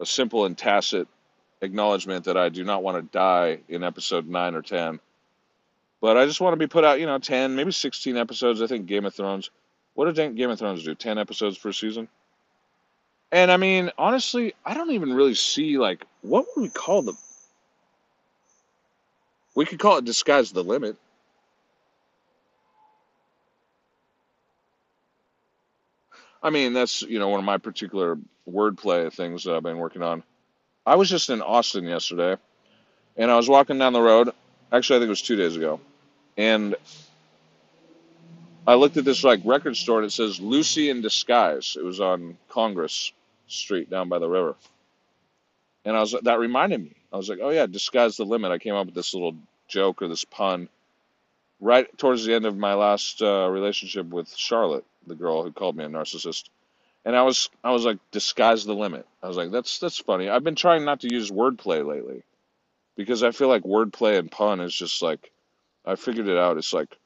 a 0.00 0.06
simple 0.06 0.46
and 0.46 0.56
tacit 0.56 1.06
acknowledgement 1.62 2.24
that 2.24 2.36
i 2.36 2.48
do 2.48 2.64
not 2.64 2.82
want 2.82 2.96
to 2.96 3.02
die 3.16 3.58
in 3.68 3.84
episode 3.84 4.26
9 4.26 4.54
or 4.54 4.62
10 4.62 5.00
but 6.00 6.16
i 6.16 6.26
just 6.26 6.40
want 6.40 6.52
to 6.52 6.58
be 6.58 6.66
put 6.66 6.84
out 6.84 7.00
you 7.00 7.06
know 7.06 7.18
10 7.18 7.54
maybe 7.54 7.70
16 7.70 8.16
episodes. 8.16 8.60
I 8.60 8.66
think 8.66 8.86
game 8.86 9.04
of 9.04 9.14
thrones 9.14 9.50
what 9.94 10.12
did 10.12 10.36
game 10.36 10.50
of 10.50 10.58
thrones 10.58 10.84
do? 10.84 10.94
10 10.94 11.18
episodes 11.18 11.56
per 11.56 11.72
season 11.72 12.08
and 13.34 13.50
i 13.50 13.58
mean 13.58 13.90
honestly 13.98 14.54
i 14.64 14.72
don't 14.72 14.92
even 14.92 15.12
really 15.12 15.34
see 15.34 15.76
like 15.76 16.04
what 16.22 16.46
would 16.56 16.62
we 16.62 16.68
call 16.70 17.02
them 17.02 17.18
we 19.54 19.66
could 19.66 19.78
call 19.78 19.98
it 19.98 20.04
disguise 20.06 20.52
the 20.52 20.64
limit 20.64 20.96
I 26.44 26.50
mean, 26.50 26.74
that's 26.74 27.00
you 27.00 27.18
know 27.18 27.30
one 27.30 27.40
of 27.40 27.46
my 27.46 27.56
particular 27.56 28.18
wordplay 28.48 29.10
things 29.10 29.44
that 29.44 29.54
I've 29.54 29.62
been 29.62 29.78
working 29.78 30.02
on. 30.02 30.22
I 30.84 30.96
was 30.96 31.08
just 31.08 31.30
in 31.30 31.40
Austin 31.40 31.84
yesterday, 31.84 32.36
and 33.16 33.30
I 33.30 33.36
was 33.36 33.48
walking 33.48 33.78
down 33.78 33.94
the 33.94 34.02
road. 34.02 34.28
Actually, 34.70 34.96
I 34.96 35.00
think 35.00 35.06
it 35.06 35.10
was 35.10 35.22
two 35.22 35.36
days 35.36 35.56
ago, 35.56 35.80
and 36.36 36.76
I 38.66 38.74
looked 38.74 38.98
at 38.98 39.06
this 39.06 39.24
like 39.24 39.40
record 39.42 39.74
store, 39.74 40.00
and 40.00 40.06
it 40.06 40.10
says 40.10 40.38
Lucy 40.38 40.90
in 40.90 41.00
Disguise. 41.00 41.78
It 41.80 41.82
was 41.84 41.98
on 41.98 42.36
Congress 42.50 43.10
Street 43.46 43.90
down 43.90 44.08
by 44.08 44.18
the 44.18 44.28
river, 44.28 44.56
and 45.84 45.96
I 45.96 46.00
was 46.00 46.14
that 46.22 46.38
reminded 46.38 46.82
me. 46.82 46.96
I 47.12 47.16
was 47.16 47.28
like, 47.28 47.38
oh 47.42 47.50
yeah, 47.50 47.66
disguise 47.66 48.16
the 48.16 48.24
limit. 48.24 48.52
I 48.52 48.58
came 48.58 48.74
up 48.74 48.86
with 48.86 48.94
this 48.94 49.14
little 49.14 49.36
joke 49.68 50.02
or 50.02 50.08
this 50.08 50.24
pun 50.24 50.68
right 51.60 51.96
towards 51.98 52.24
the 52.24 52.34
end 52.34 52.46
of 52.46 52.56
my 52.56 52.74
last 52.74 53.22
uh, 53.22 53.48
relationship 53.50 54.06
with 54.06 54.34
Charlotte, 54.36 54.84
the 55.06 55.14
girl 55.14 55.42
who 55.42 55.52
called 55.52 55.76
me 55.76 55.84
a 55.84 55.88
narcissist. 55.88 56.44
And 57.04 57.14
I 57.16 57.22
was 57.22 57.50
I 57.62 57.70
was 57.70 57.84
like 57.84 57.98
disguise 58.10 58.64
the 58.64 58.74
limit. 58.74 59.06
I 59.22 59.28
was 59.28 59.36
like 59.36 59.50
that's 59.50 59.78
that's 59.78 59.98
funny. 59.98 60.28
I've 60.28 60.44
been 60.44 60.54
trying 60.54 60.84
not 60.84 61.00
to 61.00 61.12
use 61.12 61.30
wordplay 61.30 61.86
lately 61.86 62.22
because 62.96 63.22
I 63.22 63.30
feel 63.30 63.48
like 63.48 63.62
wordplay 63.62 64.18
and 64.18 64.30
pun 64.30 64.60
is 64.60 64.74
just 64.74 65.02
like 65.02 65.30
I 65.84 65.96
figured 65.96 66.28
it 66.28 66.38
out. 66.38 66.56
It's 66.56 66.72
like 66.72 66.96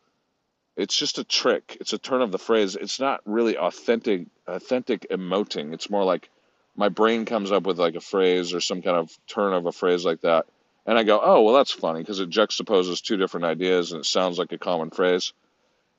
it's 0.79 0.97
just 0.97 1.19
a 1.19 1.25
trick. 1.25 1.77
It's 1.81 1.93
a 1.93 1.99
turn 1.99 2.23
of 2.23 2.33
the 2.33 2.39
phrase. 2.39 2.75
It's 2.75 2.99
not 2.99 3.21
really 3.27 3.59
authentic 3.59 4.29
authentic 4.47 5.07
emoting. 5.11 5.75
It's 5.75 5.91
more 5.91 6.05
like 6.05 6.31
my 6.75 6.89
brain 6.89 7.27
comes 7.27 7.53
up 7.53 7.65
with 7.65 7.79
like 7.79 7.97
a 7.97 8.01
phrase 8.01 8.55
or 8.55 8.63
some 8.63 8.81
kind 8.81 8.97
of 8.97 9.11
turn 9.27 9.53
of 9.53 9.67
a 9.67 9.73
phrase 9.73 10.07
like 10.07 10.23
that 10.23 10.47
and 10.89 10.99
I 10.99 11.03
go, 11.03 11.21
oh, 11.23 11.43
well, 11.43 11.55
that's 11.55 11.71
funny 11.71 12.01
because 12.01 12.19
it 12.19 12.31
juxtaposes 12.31 13.03
two 13.03 13.19
different 13.19 13.45
ideas 13.45 13.93
and 13.93 14.01
it 14.01 14.07
sounds 14.07 14.39
like 14.39 14.53
a 14.53 14.59
common 14.59 14.89
phrase. 14.89 15.35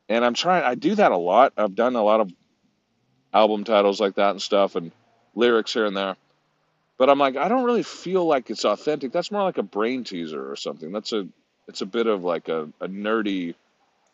And 0.09 0.25
I'm 0.25 0.33
trying, 0.33 0.63
I 0.63 0.73
do 0.73 0.95
that 0.95 1.11
a 1.11 1.17
lot. 1.17 1.53
I've 1.55 1.75
done 1.75 1.95
a 1.95 2.01
lot 2.01 2.21
of 2.21 2.31
album 3.31 3.65
titles 3.65 4.01
like 4.01 4.15
that 4.15 4.31
and 4.31 4.41
stuff 4.41 4.75
and 4.75 4.91
lyrics 5.35 5.73
here 5.73 5.85
and 5.85 5.95
there. 5.95 6.15
But 6.97 7.11
I'm 7.11 7.19
like, 7.19 7.37
I 7.37 7.49
don't 7.49 7.65
really 7.65 7.83
feel 7.83 8.25
like 8.25 8.49
it's 8.49 8.65
authentic. 8.65 9.11
That's 9.11 9.31
more 9.31 9.43
like 9.43 9.59
a 9.59 9.63
brain 9.63 10.03
teaser 10.03 10.51
or 10.51 10.55
something. 10.55 10.91
That's 10.91 11.13
a, 11.13 11.27
it's 11.67 11.81
a 11.81 11.85
bit 11.85 12.07
of 12.07 12.23
like 12.23 12.49
a, 12.49 12.63
a 12.81 12.87
nerdy 12.87 13.53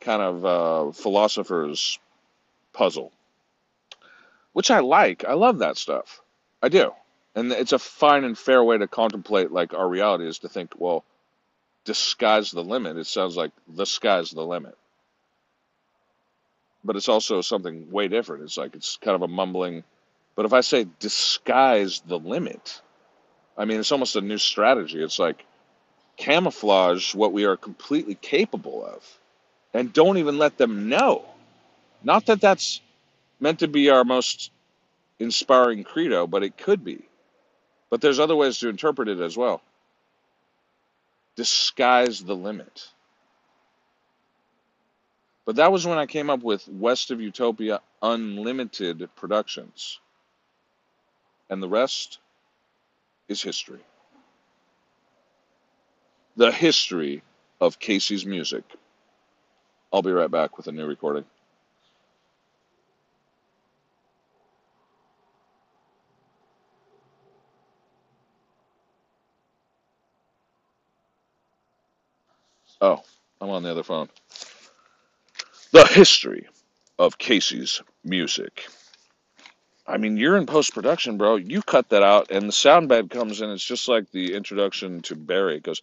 kind 0.05 0.21
of 0.21 0.45
uh, 0.45 0.91
philosopher's 0.93 1.99
puzzle, 2.73 3.11
which 4.53 4.71
I 4.71 4.79
like. 4.79 5.25
I 5.25 5.33
love 5.33 5.59
that 5.59 5.77
stuff. 5.77 6.21
I 6.61 6.69
do. 6.69 6.93
And 7.35 7.51
it's 7.51 7.73
a 7.73 7.79
fine 7.79 8.23
and 8.23 8.37
fair 8.37 8.63
way 8.63 8.77
to 8.77 8.87
contemplate 8.87 9.51
like 9.51 9.73
our 9.73 9.89
reality 9.89 10.27
is 10.27 10.39
to 10.39 10.49
think 10.49 10.73
well 10.77 11.03
disguise 11.85 12.51
the 12.51 12.63
limit. 12.63 12.97
It 12.97 13.07
sounds 13.07 13.37
like 13.37 13.51
the 13.67 13.85
sky's 13.85 14.31
the 14.31 14.45
limit. 14.45 14.77
But 16.83 16.95
it's 16.95 17.09
also 17.09 17.41
something 17.41 17.91
way 17.91 18.07
different. 18.07 18.43
It's 18.43 18.57
like 18.57 18.75
it's 18.75 18.97
kind 18.97 19.15
of 19.15 19.23
a 19.23 19.27
mumbling 19.27 19.83
but 20.35 20.45
if 20.45 20.53
i 20.53 20.61
say 20.61 20.85
disguise 20.99 22.01
the 22.05 22.19
limit 22.19 22.81
i 23.57 23.65
mean 23.65 23.79
it's 23.79 23.91
almost 23.91 24.15
a 24.17 24.21
new 24.21 24.37
strategy. 24.37 25.01
It's 25.03 25.19
like 25.19 25.45
camouflage 26.17 27.15
what 27.15 27.33
we 27.33 27.45
are 27.45 27.57
completely 27.57 28.15
capable 28.15 28.85
of 28.85 29.03
and 29.75 29.93
don't 29.93 30.17
even 30.17 30.37
let 30.37 30.57
them 30.57 30.89
know 30.89 31.25
not 32.03 32.25
that 32.25 32.41
that's 32.41 32.81
meant 33.39 33.59
to 33.59 33.67
be 33.67 33.89
our 33.89 34.03
most 34.03 34.51
inspiring 35.19 35.83
credo 35.83 36.25
but 36.27 36.43
it 36.43 36.57
could 36.57 36.83
be 36.83 37.05
but 37.89 38.01
there's 38.01 38.19
other 38.19 38.35
ways 38.35 38.57
to 38.59 38.69
interpret 38.69 39.07
it 39.07 39.19
as 39.19 39.37
well. 39.37 39.61
Disguise 41.35 42.23
the 42.23 42.35
limit. 42.35 42.89
But 45.45 45.57
that 45.57 45.71
was 45.71 45.85
when 45.85 45.97
I 45.97 46.05
came 46.05 46.29
up 46.29 46.41
with 46.41 46.67
West 46.67 47.11
of 47.11 47.21
Utopia 47.21 47.81
Unlimited 48.01 49.07
Productions. 49.15 49.99
And 51.49 51.61
the 51.63 51.69
rest 51.69 52.19
is 53.27 53.41
history. 53.41 53.81
The 56.35 56.51
history 56.51 57.21
of 57.61 57.79
Casey's 57.79 58.25
music. 58.25 58.63
I'll 59.95 60.01
be 60.01 60.11
right 60.11 60.29
back 60.29 60.57
with 60.57 60.67
a 60.67 60.73
new 60.73 60.85
recording. 60.85 61.23
Oh, 72.81 73.01
I'm 73.41 73.49
on 73.49 73.63
the 73.63 73.71
other 73.71 73.83
phone. 73.83 74.09
The 75.71 75.85
history 75.87 76.47
of 76.99 77.17
Casey's 77.17 77.81
music. 78.03 78.67
I 79.87 79.97
mean, 79.97 80.17
you're 80.17 80.37
in 80.37 80.45
post 80.45 80.73
production, 80.73 81.17
bro. 81.17 81.37
You 81.37 81.61
cut 81.61 81.89
that 81.89 82.03
out, 82.03 82.31
and 82.31 82.49
the 82.49 82.53
sound 82.53 82.89
bed 82.89 83.09
comes 83.09 83.41
in. 83.41 83.49
It's 83.51 83.63
just 83.63 83.87
like 83.87 84.11
the 84.11 84.33
introduction 84.35 85.01
to 85.03 85.15
Barry. 85.15 85.57
It 85.57 85.63
goes, 85.63 85.81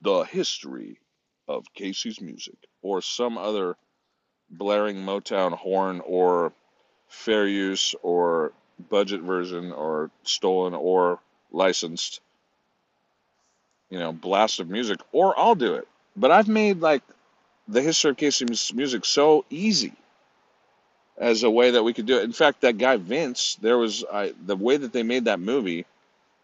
The 0.00 0.26
history 0.30 0.98
of 1.46 1.66
Casey's 1.74 2.20
music, 2.20 2.56
or 2.80 3.02
some 3.02 3.36
other 3.36 3.76
blaring 4.48 4.96
Motown 4.96 5.52
horn, 5.52 6.00
or 6.04 6.54
fair 7.08 7.46
use, 7.46 7.94
or 8.02 8.52
budget 8.88 9.20
version, 9.20 9.70
or 9.70 10.10
stolen, 10.22 10.72
or 10.72 11.18
licensed, 11.50 12.20
you 13.90 13.98
know, 13.98 14.12
blast 14.12 14.60
of 14.60 14.70
music, 14.70 15.00
or 15.12 15.38
I'll 15.38 15.54
do 15.54 15.74
it. 15.74 15.86
But 16.16 16.30
I've 16.30 16.48
made 16.48 16.80
like 16.80 17.02
the 17.68 17.82
history 17.82 18.12
of 18.12 18.16
Casey's 18.16 18.72
music 18.72 19.04
so 19.04 19.44
easy 19.50 19.92
as 21.18 21.42
a 21.42 21.50
way 21.50 21.72
that 21.72 21.82
we 21.82 21.92
could 21.92 22.06
do 22.06 22.18
it. 22.18 22.24
In 22.24 22.32
fact, 22.32 22.60
that 22.60 22.78
guy 22.78 22.96
Vince, 22.96 23.56
there 23.60 23.78
was 23.78 24.04
I, 24.12 24.34
the 24.44 24.56
way 24.56 24.76
that 24.76 24.92
they 24.92 25.02
made 25.02 25.24
that 25.26 25.40
movie 25.40 25.86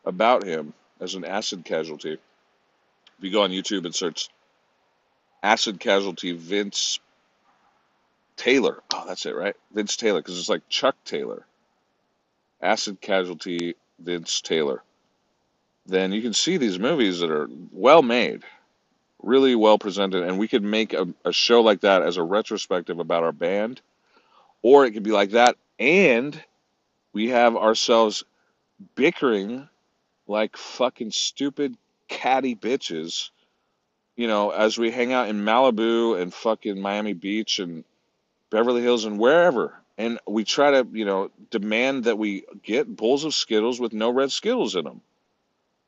about 0.04 0.44
him 0.44 0.72
as 1.00 1.14
an 1.14 1.24
acid 1.24 1.64
casualty. 1.64 2.12
If 2.12 2.20
you 3.20 3.30
go 3.30 3.42
on 3.42 3.50
YouTube 3.50 3.84
and 3.84 3.94
search 3.94 4.28
acid 5.42 5.78
casualty 5.78 6.32
Vince 6.32 7.00
Taylor, 8.36 8.82
oh, 8.94 9.04
that's 9.06 9.26
it, 9.26 9.36
right? 9.36 9.56
Vince 9.72 9.96
Taylor, 9.96 10.20
because 10.20 10.38
it's 10.38 10.48
like 10.48 10.68
Chuck 10.68 10.96
Taylor, 11.04 11.44
acid 12.60 13.00
casualty 13.00 13.74
Vince 13.98 14.40
Taylor. 14.40 14.82
Then 15.86 16.12
you 16.12 16.22
can 16.22 16.32
see 16.32 16.56
these 16.56 16.78
movies 16.78 17.20
that 17.20 17.30
are 17.30 17.48
well 17.72 18.02
made, 18.02 18.42
really 19.22 19.54
well 19.54 19.78
presented, 19.78 20.24
and 20.24 20.38
we 20.38 20.48
could 20.48 20.62
make 20.62 20.92
a, 20.92 21.08
a 21.24 21.32
show 21.32 21.60
like 21.60 21.80
that 21.82 22.02
as 22.02 22.16
a 22.16 22.22
retrospective 22.22 22.98
about 22.98 23.24
our 23.24 23.32
band, 23.32 23.80
or 24.62 24.84
it 24.86 24.93
could 24.93 25.02
be 25.02 25.12
like 25.12 25.32
that, 25.32 25.56
and 25.78 26.43
we 27.12 27.28
have 27.30 27.56
ourselves 27.56 28.24
bickering 28.94 29.68
like 30.26 30.56
fucking 30.56 31.10
stupid 31.10 31.76
catty 32.09 32.55
bitches, 32.55 33.30
you 34.16 34.26
know, 34.26 34.51
as 34.51 34.78
we 34.78 34.90
hang 34.90 35.12
out 35.12 35.28
in 35.28 35.44
Malibu 35.44 36.20
and 36.20 36.32
fucking 36.32 36.80
Miami 36.80 37.12
Beach 37.12 37.59
and 37.59 37.84
Beverly 38.51 38.82
Hills 38.82 39.05
and 39.05 39.18
wherever. 39.18 39.74
And 39.98 40.18
we 40.26 40.44
try 40.44 40.70
to, 40.70 40.89
you 40.93 41.05
know, 41.05 41.30
demand 41.51 42.05
that 42.05 42.18
we 42.18 42.44
get 42.62 42.97
bowls 42.97 43.24
of 43.24 43.34
Skittles 43.34 43.80
with 43.80 43.93
no 43.93 44.10
red 44.10 44.32
Skittles 44.32 44.76
in 44.76 44.84
them. 44.84 45.01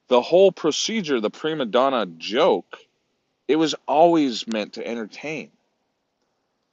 The 0.09 0.21
whole 0.21 0.53
procedure, 0.53 1.21
the 1.21 1.31
prima 1.31 1.65
donna 1.65 2.07
joke, 2.07 2.77
it 3.49 3.57
was 3.57 3.75
always 3.89 4.47
meant 4.47 4.75
to 4.75 4.87
entertain. 4.87 5.51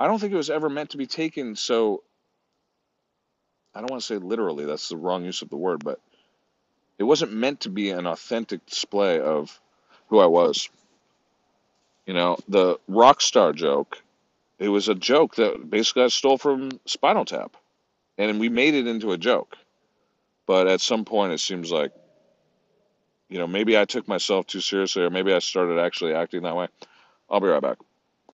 I 0.02 0.08
don't 0.08 0.18
think 0.18 0.34
it 0.34 0.38
was 0.38 0.50
ever 0.50 0.68
meant 0.68 0.90
to 0.92 0.98
be 0.98 1.06
taken 1.06 1.56
so, 1.56 2.02
I 3.76 3.82
don't 3.82 3.92
want 3.92 4.02
to 4.02 4.08
say 4.08 4.18
literally, 4.18 4.66
that's 4.66 4.90
the 4.90 4.98
wrong 4.98 5.24
use 5.24 5.44
of 5.44 5.50
the 5.52 5.58
word, 5.58 5.84
but 5.84 6.00
it 6.98 7.04
wasn't 7.04 7.34
meant 7.34 7.60
to 7.62 7.70
be 7.70 7.92
an 7.92 8.08
authentic 8.08 8.66
display 8.66 9.20
of 9.20 9.62
who 10.08 10.18
I 10.18 10.26
was. 10.26 10.70
You 12.08 12.16
know, 12.16 12.36
the 12.48 12.80
rock 12.88 13.22
star 13.22 13.54
joke, 13.54 14.02
it 14.58 14.70
was 14.70 14.90
a 14.90 14.96
joke 14.96 15.36
that 15.36 15.70
basically 15.70 16.06
I 16.06 16.08
stole 16.08 16.40
from 16.40 16.72
Spinal 16.88 17.26
Tap. 17.26 17.56
And 18.18 18.40
we 18.40 18.50
made 18.50 18.74
it 18.74 18.88
into 18.88 19.12
a 19.12 19.20
joke. 19.20 19.56
But 20.48 20.68
at 20.68 20.82
some 20.82 21.06
point, 21.06 21.34
it 21.34 21.40
seems 21.40 21.72
like, 21.72 21.92
you 23.30 23.38
know, 23.38 23.46
maybe 23.46 23.78
I 23.78 23.86
took 23.86 24.08
myself 24.08 24.48
too 24.48 24.62
seriously 24.62 25.04
or 25.04 25.12
maybe 25.12 25.32
I 25.32 25.40
started 25.40 25.78
actually 25.78 26.16
acting 26.16 26.42
that 26.42 26.56
way. 26.56 26.70
I'll 27.30 27.40
be 27.40 27.48
right 27.48 27.62
back. 27.62 27.78